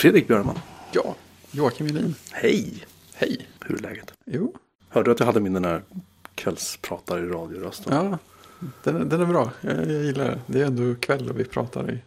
Fredrik 0.00 0.28
Björman. 0.28 0.58
Ja, 0.92 1.16
Joakim 1.50 1.86
Jelin. 1.86 2.14
Hej! 2.32 2.84
Hej. 3.14 3.48
Hur 3.66 3.76
är 3.78 3.82
läget? 3.82 4.12
Jo, 4.24 4.54
Hörde 4.88 5.08
du 5.08 5.12
att 5.12 5.18
jag 5.18 5.26
hade 5.26 5.40
min 5.40 5.52
den 5.52 5.64
här 5.64 5.82
kvällspratare 6.34 7.20
i 7.20 7.28
radiorösten? 7.28 7.92
ja, 7.94 8.18
den, 8.84 8.96
är- 8.96 9.04
den 9.04 9.20
är 9.20 9.26
bra. 9.26 9.52
Jag, 9.60 9.76
jag 9.90 10.04
gillar 10.04 10.24
det. 10.24 10.40
Det 10.46 10.60
är 10.60 10.66
ändå 10.66 10.94
kväll 11.00 11.30
och 11.30 11.40
vi 11.40 11.44
pratar 11.44 11.90
i 11.90 11.98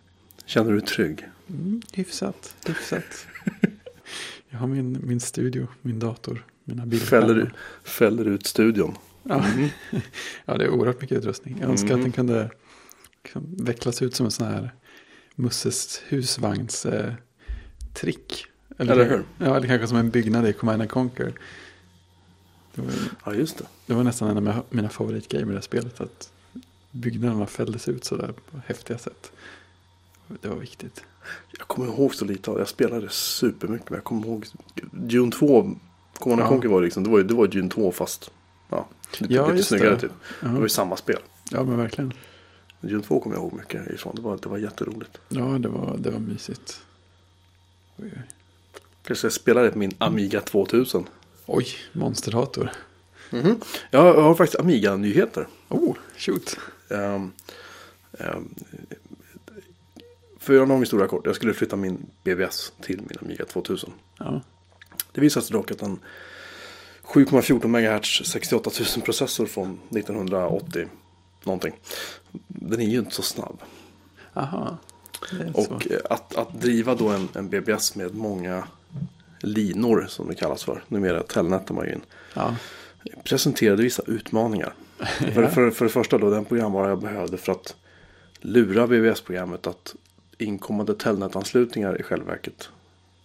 Känner 0.46 0.72
du 0.72 0.78
dig 0.80 0.88
trygg? 0.88 1.26
mm, 1.50 1.82
hyfsat, 1.94 2.56
hyfsat. 2.68 3.28
jag 4.50 4.58
har 4.60 4.68
min, 4.68 5.00
min 5.04 5.20
studio, 5.20 5.68
min 5.82 6.00
dator, 6.00 6.46
mina 6.64 6.86
bildskärmar. 6.86 7.28
Fäller, 7.28 7.54
fäller 7.84 8.26
ut 8.26 8.46
studion? 8.48 8.96
Ja. 9.24 9.46
ja, 10.46 10.58
det 10.58 10.66
är 10.66 10.70
oerhört 10.70 11.02
mycket 11.02 11.18
utrustning. 11.18 11.58
Jag 11.62 11.70
önskar 11.70 11.88
Mm. 11.90 12.00
att 12.00 12.04
den 12.04 12.12
kunde 12.12 12.50
liksom, 13.24 13.56
vecklas 13.58 14.02
ut 14.02 14.16
som 14.16 14.26
en 14.26 14.32
sån 14.32 14.48
här 14.48 14.74
Musses 15.36 16.02
husvagns 16.08 16.86
eh, 16.86 17.14
trick. 17.94 18.46
Eller 18.78 19.10
hur? 19.10 19.24
Ja, 19.38 19.56
eller 19.58 19.68
kanske 19.68 19.88
som 19.88 19.98
en 19.98 20.10
byggnad 20.10 20.48
i 20.48 20.54
Command 20.54 20.82
and 20.82 20.92
Conquer. 20.92 21.34
Det 22.76 22.82
var, 22.82 22.92
Ja, 23.26 23.34
just 23.34 23.58
det. 23.58 23.66
det 23.86 23.94
var 23.94 24.04
nästan 24.04 24.38
en 24.38 24.48
av 24.48 24.64
mina 24.70 24.90
favoritgrejer 24.90 25.46
med 25.46 25.54
det 25.56 25.58
här 25.58 25.62
spelet. 25.64 26.02
Att 26.02 26.32
byggnaderna 26.92 27.46
fälldes 27.46 27.88
ut 27.90 28.04
sådär 28.06 28.34
på 28.52 28.58
häftiga 28.66 28.98
sätt. 28.98 29.32
Det 30.42 30.48
var 30.48 30.56
viktigt. 30.56 31.04
Jag 31.58 31.68
kommer 31.68 31.88
ihåg 31.88 32.16
så 32.16 32.26
lite 32.26 32.52
av. 32.52 32.60
Jag 32.60 32.68
spelade 32.68 33.10
supermycket. 33.10 33.90
Men 33.90 33.98
jag 33.98 34.04
kommer 34.04 34.28
ihåg 34.28 34.46
Dune 34.92 35.32
2. 35.32 35.72
Command 36.20 36.42
Ja. 36.42 36.48
Conquer 36.48 36.70
var 36.70 36.82
liksom, 36.82 37.04
det 37.04 37.10
var 37.10 37.18
ju 37.18 37.24
det 37.24 37.34
var 37.34 37.48
Dune 37.48 37.70
2 37.70 37.92
fast 37.92 38.32
ja, 38.70 38.88
lite, 39.18 39.34
Ja, 39.34 39.52
lite 39.52 39.64
snyggare 39.64 39.90
det. 39.90 40.00
typ. 40.00 40.12
Ja, 40.42 40.48
Det 40.48 40.54
var 40.54 40.62
ju 40.62 40.70
samma 40.70 40.96
spel. 40.98 41.20
ja 41.52 41.64
men 41.64 41.78
verkligen. 41.78 42.14
Dune 42.82 43.04
2 43.04 43.20
kommer 43.20 43.36
jag 43.36 43.44
ihåg 43.44 43.54
mycket 43.54 43.90
ifrån. 43.92 44.16
Det 44.16 44.22
var, 44.22 44.38
det 44.42 44.50
var 44.50 44.58
jätteroligt. 44.58 45.18
Ja, 45.30 45.42
det 45.44 45.68
var, 45.68 45.96
det 46.00 46.10
var 46.12 46.20
mysigt. 46.20 46.82
Kanske 49.04 49.26
jag 49.26 49.34
spelade 49.34 49.70
på 49.72 49.78
min 49.78 49.92
Amiga 49.98 50.42
2000. 50.42 51.06
oj 51.46 51.68
monsterdator. 51.94 52.72
Mhm. 53.30 53.62
Jag 53.92 54.14
har 54.14 54.36
faktiskt 54.36 54.60
Amiga-nyheter. 54.60 55.48
Oh, 55.70 55.96
shoot. 56.18 56.58
Ehm, 56.90 57.32
ehm, 58.20 58.56
för 60.40 60.62
en 60.62 60.70
lång 60.70 60.80
historia 60.80 61.08
kort. 61.08 61.26
Jag 61.26 61.36
skulle 61.36 61.54
flytta 61.54 61.76
min 61.76 62.06
BBS 62.24 62.74
till 62.82 62.98
min 62.98 63.18
Amiga 63.22 63.46
2000. 63.46 63.92
Ja, 64.20 64.42
Det 65.12 65.22
visade 65.22 65.46
sig 65.46 65.54
dock 65.54 65.72
att 65.72 65.82
en 65.82 66.00
7,14 67.04 67.68
MHz 67.68 68.26
68 68.26 68.72
000 68.96 69.06
processor 69.06 69.46
från 69.46 69.80
1980 69.90 70.88
någonting. 71.44 71.74
Den 72.48 72.80
är 72.82 72.86
ju 72.86 73.00
inte 73.00 73.16
så 73.16 73.22
snabb. 73.22 73.62
aha. 74.34 74.78
Och 75.54 75.92
eh, 75.92 75.98
att, 76.10 76.36
att 76.36 76.62
driva 76.62 76.96
då 76.96 77.10
en, 77.10 77.28
en 77.36 77.50
BBS 77.50 77.96
med 77.96 78.16
många 78.16 78.68
linor 79.40 80.06
som 80.10 80.28
det 80.28 80.36
kallas 80.36 80.64
för. 80.64 80.84
Numera 80.88 81.24
telnetar 81.24 81.76
man 81.76 81.86
ju 81.86 81.92
in. 81.94 82.02
Ja, 82.34 82.56
Presenterade 83.24 83.84
vissa 83.84 84.04
utmaningar. 84.08 84.74
För, 85.34 85.42
Ja. 85.42 85.50
för, 85.50 85.72
för 85.72 85.86
det 85.86 85.92
första 85.92 86.18
då 86.18 86.30
den 86.30 86.46
programvara 86.46 86.90
jag 86.90 87.02
behövde 87.02 87.38
för 87.38 87.52
att 87.52 87.76
lura 88.42 88.88
BBS-programmet 88.88 89.68
att 89.68 89.96
inkommande 90.38 90.96
telnetanslutningar 90.96 92.00
i 92.00 92.04
själva 92.04 92.26
verket 92.26 92.70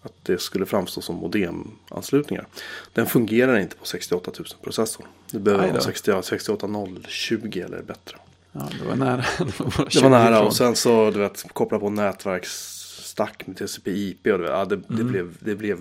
att 0.03 0.13
det 0.23 0.41
skulle 0.41 0.67
framstå 0.67 1.01
som 1.01 1.17
modemanslutningar. 1.17 2.47
Den 2.93 3.07
fungerar 3.07 3.59
inte 3.59 3.77
på 3.77 3.87
68 3.87 4.31
000 4.39 4.47
processor. 4.63 5.07
Det 5.31 5.39
behöver 5.39 5.71
vara 5.71 5.81
60 5.81 6.23
68020 6.23 7.63
eller 7.65 7.83
bättre. 7.83 8.17
Ja, 8.53 8.69
det 8.81 8.89
var 8.89 8.97
nära. 8.97 9.17
Det 9.39 9.61
var, 9.61 9.67
bara 9.77 9.85
Det 9.85 9.91
20 9.91 10.03
var 10.03 10.11
nära 10.11 10.35
ifrån. 10.35 10.47
och 10.47 10.57
sen 10.57 10.77
så 10.77 11.11
du 11.11 11.19
vet 11.19 11.45
koppla 11.53 11.79
på 11.79 11.91
nätverksstack 11.91 13.47
med 13.47 13.57
TCP/IP 13.57 14.33
och 14.33 14.39
det, 14.39 14.47
ja, 14.49 14.65
det, 14.65 14.77
det, 14.77 14.95
Mm. 14.95 15.09
blev, 15.09 15.37
det 15.41 15.55
blev 15.55 15.79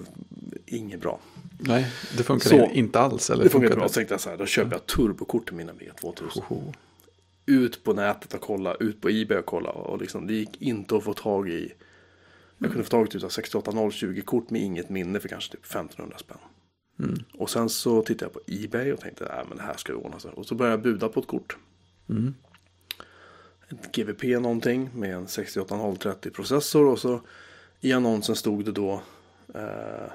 inget 0.65 1.01
bra. 1.01 1.19
Nej, 1.59 1.91
det 2.17 2.23
funkar 2.23 2.49
Så- 2.49 2.69
inte 2.73 2.99
alls. 2.99 3.29
Eller 3.29 3.43
Det 3.43 3.49
funkar 3.49 3.67
funkade 3.67 3.79
bra. 3.79 3.87
Så 3.87 3.93
tänkte 3.93 4.13
jag 4.13 4.21
så 4.21 4.29
här, 4.29 4.37
då 4.37 4.45
köper 4.45 4.71
jag 4.71 4.85
turbokort 4.85 5.45
till 5.47 5.55
mina 5.55 5.71
Amiga 5.71 5.93
2000. 5.93 6.43
Hoho. 6.47 6.73
ut 7.45 7.83
på 7.83 7.93
nätet 7.93 8.33
och 8.33 8.41
kolla, 8.41 8.73
ut 8.75 9.01
på 9.01 9.09
Ebay 9.09 9.37
och 9.37 9.45
kolla. 9.45 9.69
Och 9.69 9.97
liksom, 10.01 10.27
det 10.27 10.33
gick 10.33 10.61
inte 10.61 10.95
att 10.97 11.03
få 11.03 11.13
tag 11.13 11.49
i. 11.49 11.73
Jag 12.57 12.69
kunde 12.71 12.83
få 12.83 12.89
tag 12.89 13.07
i 13.07 13.09
typ 13.09 13.31
68020 13.31 14.21
kort 14.25 14.49
med 14.49 14.61
inget 14.61 14.89
minne 14.89 15.19
för 15.19 15.29
kanske 15.29 15.51
typ 15.51 15.65
1500 15.65 16.17
spänn. 16.17 16.37
Mm. 16.99 17.15
Och 17.37 17.49
sen 17.49 17.69
så 17.69 18.01
tittade 18.01 18.25
jag 18.25 18.33
på 18.33 18.39
Ebay 18.65 18.91
och 18.93 18.99
tänkte 18.99 19.27
att 19.27 19.47
men 19.49 19.57
det 19.57 19.63
här 19.63 19.77
ska 19.77 19.91
ju 19.91 19.97
ordna 19.97 20.19
sig. 20.19 20.31
Och 20.31 20.45
så 20.45 20.55
började 20.55 20.73
jag 20.73 20.81
buda 20.83 21.07
på 21.09 21.19
ett 21.19 21.27
kort. 21.27 21.57
Mm. 22.09 22.33
Ett 23.69 23.91
GVP 23.91 24.23
någonting 24.23 24.89
med 24.93 25.15
en 25.15 25.27
68030 25.27 26.29
processor. 26.29 26.85
Och 26.85 26.99
så 26.99 27.21
i 27.79 27.93
annonsen 27.93 28.35
stod 28.35 28.65
det 28.65 28.71
då 28.71 29.01
eh, 29.55 30.11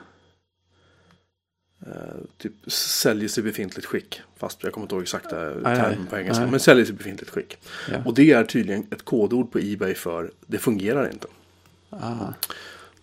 eh, 1.87 2.15
typ 2.39 2.73
säljs 2.73 3.39
i 3.39 3.43
befintligt 3.43 3.87
skick. 3.87 4.21
Fast 4.37 4.65
jag 4.65 4.73
kommer 4.73 4.85
inte 4.85 4.95
ihåg 4.95 5.03
exakta 5.03 5.31
termen 5.63 6.07
på 6.07 6.17
engelska. 6.17 6.43
Nej. 6.43 6.51
Men 6.51 6.61
säljs 6.61 6.91
i 6.91 6.93
befintligt 6.93 7.31
skick. 7.31 7.59
Ja. 7.91 8.03
Och 8.05 8.15
det 8.15 8.33
är 8.33 8.45
tydligen 8.45 8.87
ett 8.91 9.03
kodord 9.03 9.53
på 9.53 9.59
Ebay 9.59 9.95
för 9.95 10.31
det 10.47 10.59
fungerar 10.59 11.11
inte. 11.13 11.29
Ah. 11.91 12.33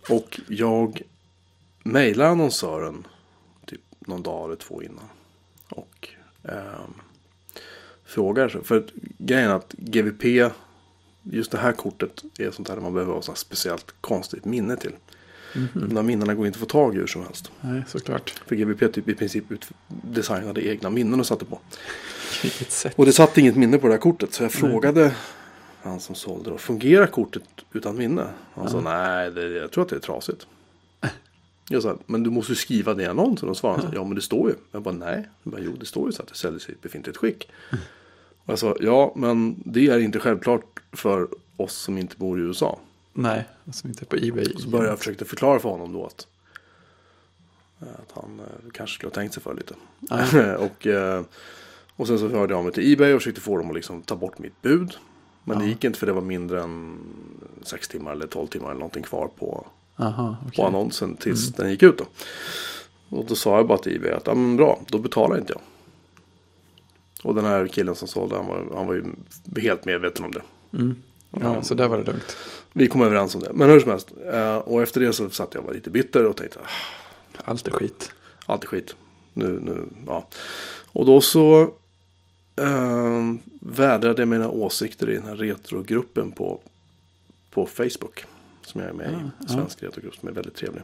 Och 0.08 0.40
jag 0.48 1.02
mejlar 1.82 2.26
annonsören 2.26 3.06
typ 3.66 3.80
någon 3.98 4.22
dag 4.22 4.44
eller 4.44 4.56
två 4.56 4.82
innan. 4.82 5.08
Och 5.68 6.08
ehm, 6.42 6.94
frågar. 8.10 8.48
För 8.48 8.78
att 8.78 8.86
grejen 9.18 9.50
är 9.50 9.54
att 9.54 9.72
GVP, 9.72 10.52
just 11.22 11.50
det 11.50 11.58
här 11.58 11.72
kortet 11.72 12.24
är 12.38 12.50
sånt 12.50 12.68
här 12.68 12.76
man 12.76 12.94
behöver 12.94 13.12
ha 13.12 13.22
så 13.22 13.34
speciellt 13.34 13.94
konstigt 14.00 14.44
minne 14.44 14.76
till. 14.76 14.92
Mhm. 15.54 15.68
De 15.74 15.94
där 15.94 16.02
minnena 16.02 16.34
går 16.34 16.46
inte 16.46 16.56
att 16.56 16.60
få 16.60 16.66
tag 16.66 16.94
i 16.94 16.98
hur 16.98 17.06
som 17.06 17.22
helst. 17.22 17.50
Nej, 17.60 17.82
såklart. 17.88 18.30
För 18.46 18.56
GVP 18.56 18.92
typ 18.92 19.08
i 19.08 19.14
princip 19.14 19.44
designade 19.88 20.66
egna 20.66 20.90
minnen 20.90 21.20
och 21.20 21.26
satte 21.26 21.44
på. 21.44 21.58
Vilket 22.42 22.70
sätt. 22.70 22.94
Och 22.96 23.06
det 23.06 23.12
satt 23.12 23.38
inget 23.38 23.56
minne 23.56 23.78
på 23.78 23.86
det 23.86 23.92
här 23.92 24.00
kortet. 24.00 24.32
Så 24.32 24.42
jag 24.42 24.50
Nej. 24.50 24.60
frågade 24.70 25.14
han 25.82 26.00
som 26.00 26.14
sålde 26.14 26.50
då. 26.50 26.58
Fungerar 26.58 27.06
kortet 27.06 27.42
utan 27.72 27.96
minne? 27.96 28.26
Han 28.54 28.70
sa 28.70 28.80
nej, 28.80 29.30
det, 29.30 29.48
jag 29.48 29.70
tror 29.70 29.84
att 29.84 29.90
det 29.90 29.96
är 29.96 30.00
trasigt. 30.00 30.46
Jag 31.72 31.82
sa, 31.82 31.98
men 32.06 32.22
du 32.22 32.30
måste 32.30 32.52
ju 32.52 32.56
skriva 32.56 32.94
det 32.94 33.02
i 33.02 33.06
annonsen. 33.06 33.48
Och 33.48 33.56
svarade 33.56 33.82
han, 33.82 33.92
ja 33.94 34.04
men 34.04 34.14
det 34.14 34.20
står 34.20 34.50
ju. 34.50 34.54
Jag 34.72 34.82
bara, 34.82 34.94
nej. 34.94 35.28
Jag 35.42 35.52
bara, 35.52 35.62
jo 35.62 35.72
det 35.80 35.86
står 35.86 36.06
ju 36.08 36.12
så 36.12 36.22
att 36.22 36.28
det 36.28 36.34
säljs 36.34 36.68
i 36.68 36.72
ett 36.72 36.82
befintligt 36.82 37.18
skick. 37.18 37.48
Och 38.44 38.52
jag 38.52 38.58
sa, 38.58 38.76
ja 38.80 39.12
men 39.16 39.62
det 39.64 39.86
är 39.86 39.98
inte 39.98 40.18
självklart 40.20 40.80
för 40.92 41.28
oss 41.56 41.74
som 41.74 41.98
inte 41.98 42.16
bor 42.16 42.38
i 42.38 42.42
USA. 42.42 42.78
Nej, 43.12 43.44
som 43.72 43.90
inte 43.90 44.04
är 44.04 44.06
på 44.06 44.16
Ebay. 44.16 44.52
Så 44.58 44.68
började 44.68 44.88
jag 44.90 44.98
försöka 44.98 45.24
förklara 45.24 45.58
för 45.60 45.68
honom 45.68 45.92
då 45.92 46.06
att, 46.06 46.26
att 47.80 48.12
han 48.14 48.40
eh, 48.40 48.70
kanske 48.72 48.94
skulle 48.94 49.08
ha 49.10 49.14
tänkt 49.14 49.34
sig 49.34 49.42
för 49.42 49.54
lite. 49.54 49.74
och, 50.56 50.86
eh, 50.86 51.22
och 51.96 52.06
sen 52.06 52.18
så 52.18 52.28
hörde 52.28 52.52
jag 52.52 52.58
av 52.58 52.64
mig 52.64 52.72
till 52.72 52.92
Ebay 52.92 53.12
och 53.14 53.20
försökte 53.20 53.40
få 53.40 53.56
dem 53.58 53.68
att 53.68 53.74
liksom 53.74 54.02
ta 54.02 54.16
bort 54.16 54.38
mitt 54.38 54.62
bud. 54.62 54.96
Men 55.44 55.58
det 55.58 55.64
Ja. 55.64 55.68
gick 55.68 55.84
inte 55.84 55.98
för 55.98 56.06
det 56.06 56.12
var 56.12 56.20
mindre 56.22 56.62
än 56.62 56.98
6 57.62 57.88
timmar 57.88 58.12
eller 58.12 58.26
12 58.26 58.46
timmar 58.46 58.66
eller 58.70 58.78
någonting 58.80 59.02
kvar 59.02 59.28
på, 59.38 59.66
Aha, 59.96 60.36
på 60.42 60.48
okej. 60.48 60.64
annonsen 60.64 61.16
tills 61.16 61.48
den 61.48 61.70
gick 61.70 61.82
ut. 61.82 61.98
Då. 61.98 62.04
Och 63.16 63.24
då 63.26 63.34
sa 63.34 63.56
jag 63.56 63.66
bara 63.66 63.78
till 63.78 63.96
Ebay 63.96 64.12
att 64.12 64.26
ja, 64.26 64.34
men 64.34 64.56
bra, 64.56 64.80
då 64.88 64.98
betalar 64.98 65.38
inte 65.38 65.52
jag. 65.52 65.62
Och 67.22 67.34
den 67.34 67.44
här 67.44 67.66
killen 67.66 67.94
som 67.94 68.08
sålde 68.08 68.36
han 68.36 68.46
var, 68.46 68.66
han 68.74 68.86
var 68.86 68.94
ju 68.94 69.04
helt 69.60 69.84
medveten 69.84 70.24
om 70.24 70.32
det. 70.32 70.42
Mm. 70.78 70.96
Ja, 71.40 71.62
så 71.62 71.74
där 71.74 71.88
var 71.88 71.98
det 71.98 72.04
lugnt. 72.04 72.36
Vi 72.72 72.86
kom 72.88 73.02
överens 73.02 73.34
om 73.34 73.40
det. 73.40 73.50
Men 73.54 73.70
hur 73.70 73.80
som 73.80 73.90
helst. 73.90 74.08
eh, 74.32 74.56
Och 74.56 74.82
efter 74.82 75.00
det 75.00 75.12
så 75.12 75.30
satt 75.30 75.54
jag 75.54 75.60
och 75.60 75.66
var 75.66 75.74
lite 75.74 75.90
bitter 75.90 76.24
och 76.26 76.36
tänkte 76.36 76.58
"Ah, 76.58 77.42
Allt 77.44 77.66
är 77.68 77.70
skit. 77.72 78.12
allt 78.46 78.62
är 78.64 78.68
skit. 78.68 78.96
Nu, 79.32 79.60
nu, 79.62 79.86
ja. 80.06 80.26
Och 80.92 81.06
då 81.06 81.20
så 81.20 81.62
eh, 82.56 83.34
vädrade 83.60 84.22
jag 84.22 84.28
mina 84.28 84.48
åsikter 84.50 85.10
i 85.10 85.14
den 85.14 85.24
här 85.26 85.36
retrogruppen 85.36 86.32
på, 86.32 86.60
på 87.50 87.66
Facebook. 87.66 88.24
Som 88.62 88.80
jag 88.80 88.90
är 88.90 88.94
med 88.94 89.10
i. 89.10 89.14
ja. 89.40 89.48
Svensk 89.48 89.82
retrogrupp 89.82 90.14
som 90.16 90.28
är 90.28 90.32
väldigt 90.32 90.54
trevlig. 90.56 90.82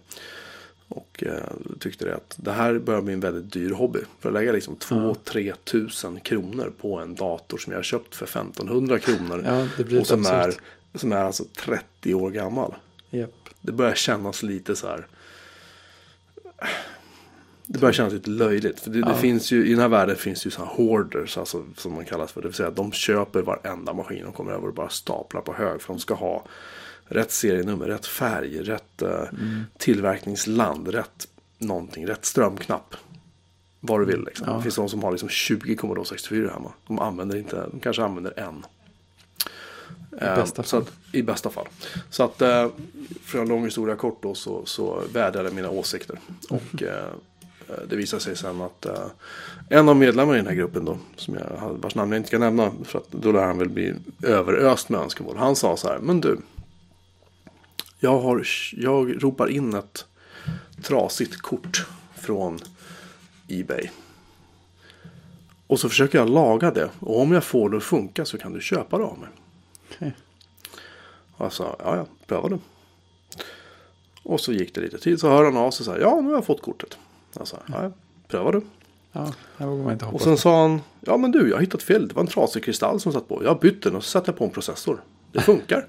Och 0.89 1.25
eh, 1.27 1.43
tyckte 1.81 2.05
det 2.05 2.15
att 2.15 2.35
det 2.37 2.53
här 2.53 2.79
börjar 2.79 3.01
bli 3.03 3.13
en 3.15 3.21
väldigt 3.21 3.53
dyr 3.53 3.71
hobby. 3.71 3.99
För 4.21 4.29
att 4.29 4.33
lägga 4.35 4.53
liksom 4.53 4.77
2-3 4.77 5.55
tusen 5.65 6.21
kronor 6.21 6.73
på 6.81 6.99
en 6.99 7.15
dator 7.15 7.59
som 7.59 7.73
jag 7.73 7.79
har 7.79 7.83
köpt 7.85 8.15
för 8.15 8.25
1500 8.27 8.99
kronor. 8.99 9.43
Ja, 9.47 9.69
det 9.77 9.85
blir 9.85 10.01
och 10.01 10.07
som 10.07 10.27
är, 10.27 10.55
som 10.95 11.13
är 11.13 11.17
alltså 11.17 11.45
30 11.59 12.15
år 12.15 12.31
gammal. 12.31 12.75
Japp. 13.11 13.31
Det 13.61 13.73
börjar 13.73 13.95
kännas 13.95 14.43
lite 14.43 14.77
så 14.77 14.87
här. 14.89 15.07
Det 17.67 17.79
börjar 17.79 17.93
kännas 17.93 18.13
lite 18.13 18.31
löjligt. 18.31 18.81
För 18.81 18.91
det, 18.91 19.01
det 19.01 19.09
Ja. 19.11 19.15
finns 19.17 19.51
ju, 19.53 19.67
I 19.67 19.71
den 19.71 19.79
här 19.81 19.89
världen 19.89 20.17
finns 20.17 20.43
det 20.43 20.47
ju 20.47 20.51
så 20.51 20.65
här 20.65 20.73
hoarders, 20.75 21.39
alltså, 21.39 21.65
som 21.77 21.93
man 21.95 22.05
kallas 22.05 22.33
för. 22.33 22.43
Det 22.43 22.49
vill 22.49 22.55
säga 22.55 22.69
att 22.69 22.77
de 22.77 22.93
köper 22.93 23.43
varenda 23.43 23.93
maskin 23.93 24.27
och 24.27 24.35
kommer 24.35 24.53
över 24.53 24.69
och 24.69 24.75
bara 24.75 24.89
staplar 24.89 25.41
på 25.41 25.53
hög. 25.53 25.81
För 25.83 25.93
de 25.95 25.99
ska 26.01 26.15
ha 26.15 26.45
rätt 27.09 27.33
serienummer, 27.33 27.87
rätt 27.87 28.07
färg, 28.07 28.63
rätt 28.63 29.03
Mm. 29.03 29.65
tillverkningsland, 29.79 30.89
rätt 30.89 31.29
någonting, 31.59 32.07
rätt 32.07 32.25
strömknapp. 32.25 32.95
Vad 33.81 34.01
du 34.01 34.05
vill 34.05 34.25
liksom. 34.25 34.47
Ja. 34.49 34.57
Det 34.57 34.63
finns 34.63 34.75
de 34.75 34.89
som 34.89 35.03
har 35.03 35.11
liksom 35.11 35.29
20 35.29 35.77
Commodore 35.77 36.07
64 36.07 36.51
hemma. 36.53 36.73
De 36.87 36.99
använder 36.99 37.37
inte, 37.37 37.67
de 37.71 37.81
kanske 37.81 38.03
använder 38.03 38.39
en. 38.39 38.67
Eh, 40.21 40.35
bästa 40.35 40.63
så 40.63 40.69
fall. 40.77 40.83
att, 40.83 41.15
I 41.15 41.23
bästa 41.23 41.51
fall. 41.51 41.67
Så 42.11 42.23
att, 42.23 42.43
eh, 42.43 42.69
för 43.25 43.39
en 43.39 43.49
lång 43.49 43.65
historia 43.65 43.97
kort 43.97 44.23
då, 44.23 44.35
så, 44.35 44.67
så 44.67 45.03
vädrade 45.13 45.51
mina 45.51 45.71
åsikter. 45.71 46.19
Och 46.51 46.83
eh, 46.83 47.09
det 47.89 47.97
visade 47.97 48.23
sig 48.23 48.37
sen 48.37 48.61
att 48.61 48.87
eh, 48.87 49.07
en 49.69 49.89
av 49.89 49.97
medlemmarna 49.97 50.39
i 50.39 50.41
den 50.41 50.47
här 50.47 50.55
gruppen 50.55 50.85
då, 50.85 50.99
som 51.17 51.35
jag, 51.35 51.77
vars 51.83 51.95
namn 51.95 52.13
jag 52.13 52.19
inte 52.19 52.29
ska 52.29 52.39
nämna, 52.39 52.73
för 52.85 52.99
att 52.99 53.11
då 53.11 53.33
lär 53.33 53.43
han 53.43 53.59
väl 53.59 53.69
bli 53.69 53.95
överöst 54.23 54.89
med 54.89 55.01
önskemål. 55.01 55.37
Han 55.37 55.57
sa 55.57 55.77
så 55.77 55.89
här, 55.89 55.99
men 55.99 56.21
du, 56.21 56.39
jag, 57.99 58.21
har, 58.21 58.47
jag 58.73 59.25
ropar 59.25 59.49
in 59.49 59.75
ett 59.75 60.07
trasigt 60.83 61.37
kort 61.37 61.87
från 62.15 62.59
Ebay. 63.49 63.89
Och 65.67 65.81
så 65.81 65.89
försöker 65.89 66.19
jag 66.19 66.31
laga 66.31 66.71
det. 66.71 66.91
Och 67.01 67.21
om 67.21 67.33
jag 67.33 67.45
får 67.45 67.71
det 67.71 67.77
att 67.77 67.83
funka 67.83 68.25
så 68.25 68.39
kan 68.39 68.53
du 68.53 68.61
köpa 68.61 68.99
det 68.99 69.05
av 69.05 69.19
mig. 69.19 69.29
Okej. 69.91 70.15
Och 71.37 71.45
jag 71.45 71.53
sa, 71.53 71.77
ja, 71.79 71.97
ja, 71.97 72.07
pröva 72.27 72.49
det. 72.49 72.59
Och 74.23 74.41
så 74.41 74.53
gick 74.53 74.75
det 74.75 74.81
lite 74.81 74.99
tid. 74.99 75.21
Så 75.21 75.29
hör 75.29 75.45
han 75.45 75.57
av 75.57 75.71
sig 75.71 75.85
så 75.87 75.93
här, 75.93 75.99
ja, 75.99 76.21
nu 76.21 76.29
har 76.29 76.35
jag 76.35 76.45
fått 76.45 76.63
kortet. 76.63 76.99
Jag 77.39 77.49
sa, 77.49 77.57
ja, 77.69 77.83
ja, 77.83 77.91
pröva 78.29 78.53
det. 78.53 78.61
Ja, 79.13 79.33
Och 80.13 80.21
sen 80.21 80.39
sa 80.39 80.63
han, 80.63 80.81
ja 81.01 81.17
men 81.17 81.31
du, 81.31 81.49
jag 81.49 81.57
har 81.57 81.61
hittat 81.61 81.83
fel. 81.83 82.09
Det 82.09 82.15
var 82.15 82.23
en 82.23 82.29
trasig 82.29 82.65
kristall 82.65 83.01
som 83.01 83.13
satt 83.13 83.29
på. 83.29 83.43
Jag 83.45 83.51
har 83.51 83.61
bytt 83.61 83.83
den 83.83 83.97
och 83.97 84.05
så 84.05 84.11
satte 84.11 84.31
jag 84.31 84.39
på 84.39 84.45
en 84.45 84.51
processor. 84.51 85.03
Det 85.33 85.41
funkar. 85.41 85.87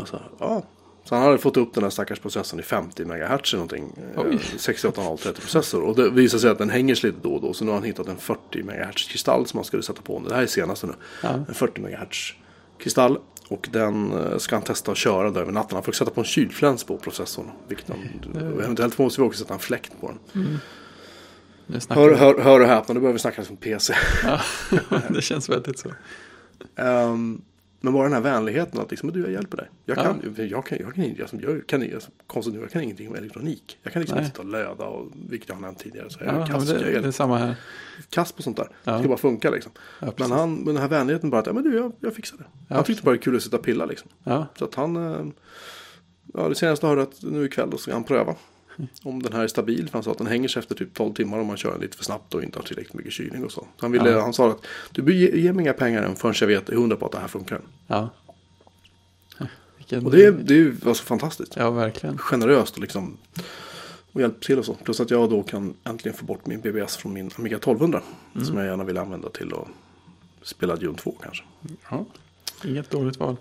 Och 0.00 0.08
så, 0.08 0.20
ja. 0.38 0.62
Så 1.04 1.14
han 1.14 1.24
hade 1.24 1.38
fått 1.38 1.56
upp 1.56 1.74
den 1.74 1.82
här 1.82 1.90
stackars 1.90 2.20
processorn 2.20 2.60
i 2.60 2.62
50 2.62 3.04
MHz 3.04 3.18
eller 3.18 3.54
någonting. 3.54 3.92
Oj. 4.16 4.38
68,30 4.58 5.40
processor. 5.40 5.82
Och 5.82 5.96
det 5.96 6.10
visar 6.10 6.38
sig 6.38 6.50
att 6.50 6.58
den 6.58 6.70
hänger 6.70 6.94
sig 6.94 7.10
lite 7.10 7.22
då 7.22 7.34
och 7.34 7.40
då. 7.40 7.52
Så 7.52 7.64
nu 7.64 7.70
har 7.70 7.78
han 7.78 7.86
hittat 7.86 8.08
en 8.08 8.16
40 8.16 8.62
MHz 8.62 9.08
kristall 9.08 9.46
som 9.46 9.58
han 9.58 9.64
skulle 9.64 9.82
sätta 9.82 10.02
på. 10.02 10.22
Det 10.28 10.34
här 10.34 10.42
är 10.42 10.46
senaste 10.46 10.86
nu. 10.86 10.92
Ja. 11.22 11.28
En 11.48 11.54
40 11.54 11.80
MHz 11.80 12.32
kristall. 12.78 13.18
Och 13.48 13.68
den 13.72 14.12
eh, 14.12 14.38
ska 14.38 14.56
han 14.56 14.62
testa 14.62 14.92
att 14.92 14.98
köra 14.98 15.30
där 15.30 15.40
över 15.40 15.52
natten. 15.52 15.76
Han 15.76 15.82
får 15.82 15.92
sätta 15.92 16.10
på 16.10 16.20
en 16.20 16.24
kylfläns 16.24 16.84
på 16.84 16.98
processorn. 16.98 17.50
Vilket 17.68 17.88
han, 17.88 17.98
och 18.54 18.62
eventuellt 18.62 18.98
måste 18.98 19.20
vi 19.20 19.26
också 19.26 19.42
sätta 19.42 19.54
en 19.54 19.60
fläkt 19.60 19.92
på 20.00 20.14
den. 20.32 21.80
Snackar 21.80 22.02
Hör, 22.02 22.14
hör, 22.14 22.38
hör 22.38 22.60
och 22.60 22.66
häpna, 22.66 22.94
nu 22.94 23.00
börjar 23.00 23.12
vi 23.12 23.18
snacka 23.18 23.44
som 23.44 23.56
PC. 23.56 23.94
Ja, 24.24 24.40
det 25.08 25.22
känns 25.22 25.48
väldigt 25.48 25.78
så. 25.78 25.88
Ehm, 26.76 27.42
men 27.80 27.92
bara 27.92 28.02
den 28.04 28.12
här 28.12 28.20
vänligheten 28.20 28.80
att 28.80 28.90
liksom, 28.90 29.12
du 29.12 29.20
jag 29.20 29.32
hjälper 29.32 29.56
dig. 29.56 29.68
Jag 29.84 29.98
Ja. 29.98 30.02
kan, 30.02 30.20
jag 30.50 30.66
kan, 30.66 30.78
jag 30.80 30.94
kan, 30.94 31.14
jag, 31.18 31.28
som, 31.28 31.40
jag 31.40 31.66
kan, 31.66 31.82
jag, 31.90 32.02
konstigt 32.26 32.54
nog, 32.54 32.64
jag 32.64 32.70
kan 32.70 32.82
ingenting 32.82 33.08
om 33.08 33.14
elektronik. 33.14 33.78
Jag 33.82 33.92
kan 33.92 34.00
liksom 34.02 34.16
Nej. 34.16 34.24
inte 34.24 34.34
sitta 34.36 34.42
och 34.46 34.52
löda, 34.52 34.84
och, 34.84 35.08
vilket 35.28 35.48
jag 35.48 35.56
har 35.56 35.62
nämnt 35.62 35.78
tidigare. 35.78 36.10
Så 36.10 36.18
jag 36.24 36.34
Ja, 36.34 36.46
kass, 36.46 36.68
det, 36.68 36.92
jag 36.92 37.02
det 37.02 37.08
är 37.08 37.12
samma 37.12 37.38
här. 37.38 37.54
kass 38.10 38.32
på 38.32 38.42
sånt 38.42 38.56
där. 38.56 38.68
Ja. 38.84 38.92
Det 38.92 38.98
ska 38.98 39.08
bara 39.08 39.18
funka 39.18 39.50
liksom. 39.50 39.72
Ja, 39.76 40.06
men, 40.06 40.12
precis. 40.14 40.32
han, 40.32 40.54
men 40.54 40.64
den 40.64 40.76
här 40.76 40.88
vänligheten 40.88 41.30
bara 41.30 41.40
att, 41.40 41.46
ja 41.46 41.52
men 41.52 41.62
du 41.62 41.74
jag, 41.76 41.92
jag 42.00 42.14
fixar 42.14 42.36
det. 42.36 42.44
Ja, 42.68 42.74
han 42.74 42.84
tyckte 42.84 43.02
bara 43.02 43.10
det 43.10 43.16
var 43.18 43.22
kul 43.22 43.36
att 43.36 43.42
sitta 43.42 43.56
och 43.56 43.62
pilla 43.64 43.84
liksom. 43.86 44.10
Ja, 44.24 44.46
Så 44.58 44.64
att 44.64 44.74
han, 44.74 44.96
eh, 44.96 45.26
ja 46.34 46.48
det 46.48 46.54
senaste 46.54 46.86
hörde 46.86 47.02
att 47.02 47.22
nu 47.22 47.44
ikväll 47.44 47.70
då 47.70 47.76
ska 47.76 47.92
han 47.92 48.04
pröva. 48.04 48.34
Om 49.02 49.22
den 49.22 49.32
här 49.32 49.42
är 49.42 49.48
stabil, 49.48 49.86
för 49.88 49.92
han 49.92 50.02
sa 50.02 50.10
att 50.10 50.18
den 50.18 50.26
hänger 50.26 50.48
sig 50.48 50.60
efter 50.60 50.74
typ 50.74 50.94
12 50.94 51.14
timmar 51.14 51.38
om 51.38 51.46
man 51.46 51.56
kör 51.56 51.72
den 51.72 51.80
lite 51.80 51.96
för 51.96 52.04
snabbt 52.04 52.34
och 52.34 52.42
inte 52.42 52.58
har 52.58 52.64
tillräckligt 52.66 52.94
mycket 52.94 53.12
kylning 53.12 53.44
och 53.44 53.52
så. 53.52 53.60
så 53.60 53.66
han, 53.78 53.92
ville, 53.92 54.10
Ja. 54.10 54.20
han 54.20 54.32
sa 54.32 54.50
att 54.50 54.66
du 54.92 55.14
ge, 55.14 55.40
ge 55.40 55.52
mig 55.52 55.62
inga 55.62 55.72
pengar 55.72 56.02
än 56.02 56.16
förrän 56.16 56.34
jag 56.40 56.46
vet 56.46 56.68
är 56.68 56.74
hundra 56.76 56.96
på 56.96 57.06
att 57.06 57.12
det 57.12 57.18
här 57.18 57.28
funkar. 57.28 57.60
ja. 57.86 58.10
Vilken, 59.78 60.06
Och 60.06 60.12
det, 60.12 60.24
är- 60.24 60.32
det 60.32 60.54
är 60.54 60.58
ju 60.58 60.76
alltså 60.86 61.04
fantastiskt. 61.04 61.56
Ja, 61.56 61.70
verkligen. 61.70 62.18
Generöst 62.18 62.74
och 62.74 62.80
liksom 62.80 63.16
och 64.12 64.20
hjälpt 64.20 64.44
till 64.44 64.58
och 64.58 64.64
så. 64.64 64.74
Plus 64.74 65.00
att 65.00 65.10
jag 65.10 65.30
då 65.30 65.42
kan 65.42 65.74
äntligen 65.84 66.18
få 66.18 66.24
bort 66.24 66.46
min 66.46 66.60
BBS 66.60 66.96
från 66.96 67.12
min 67.12 67.30
Amiga 67.38 67.56
1200. 67.56 68.02
Mm. 68.34 68.46
Som 68.46 68.56
jag 68.56 68.66
gärna 68.66 68.84
vill 68.84 68.98
använda 68.98 69.28
till 69.30 69.52
att 69.54 69.66
spela 70.42 70.76
Dune 70.76 70.98
2 70.98 71.14
kanske. 71.22 71.44
Ja, 71.90 72.04
inget 72.64 72.90
dåligt 72.90 73.16
val. 73.18 73.36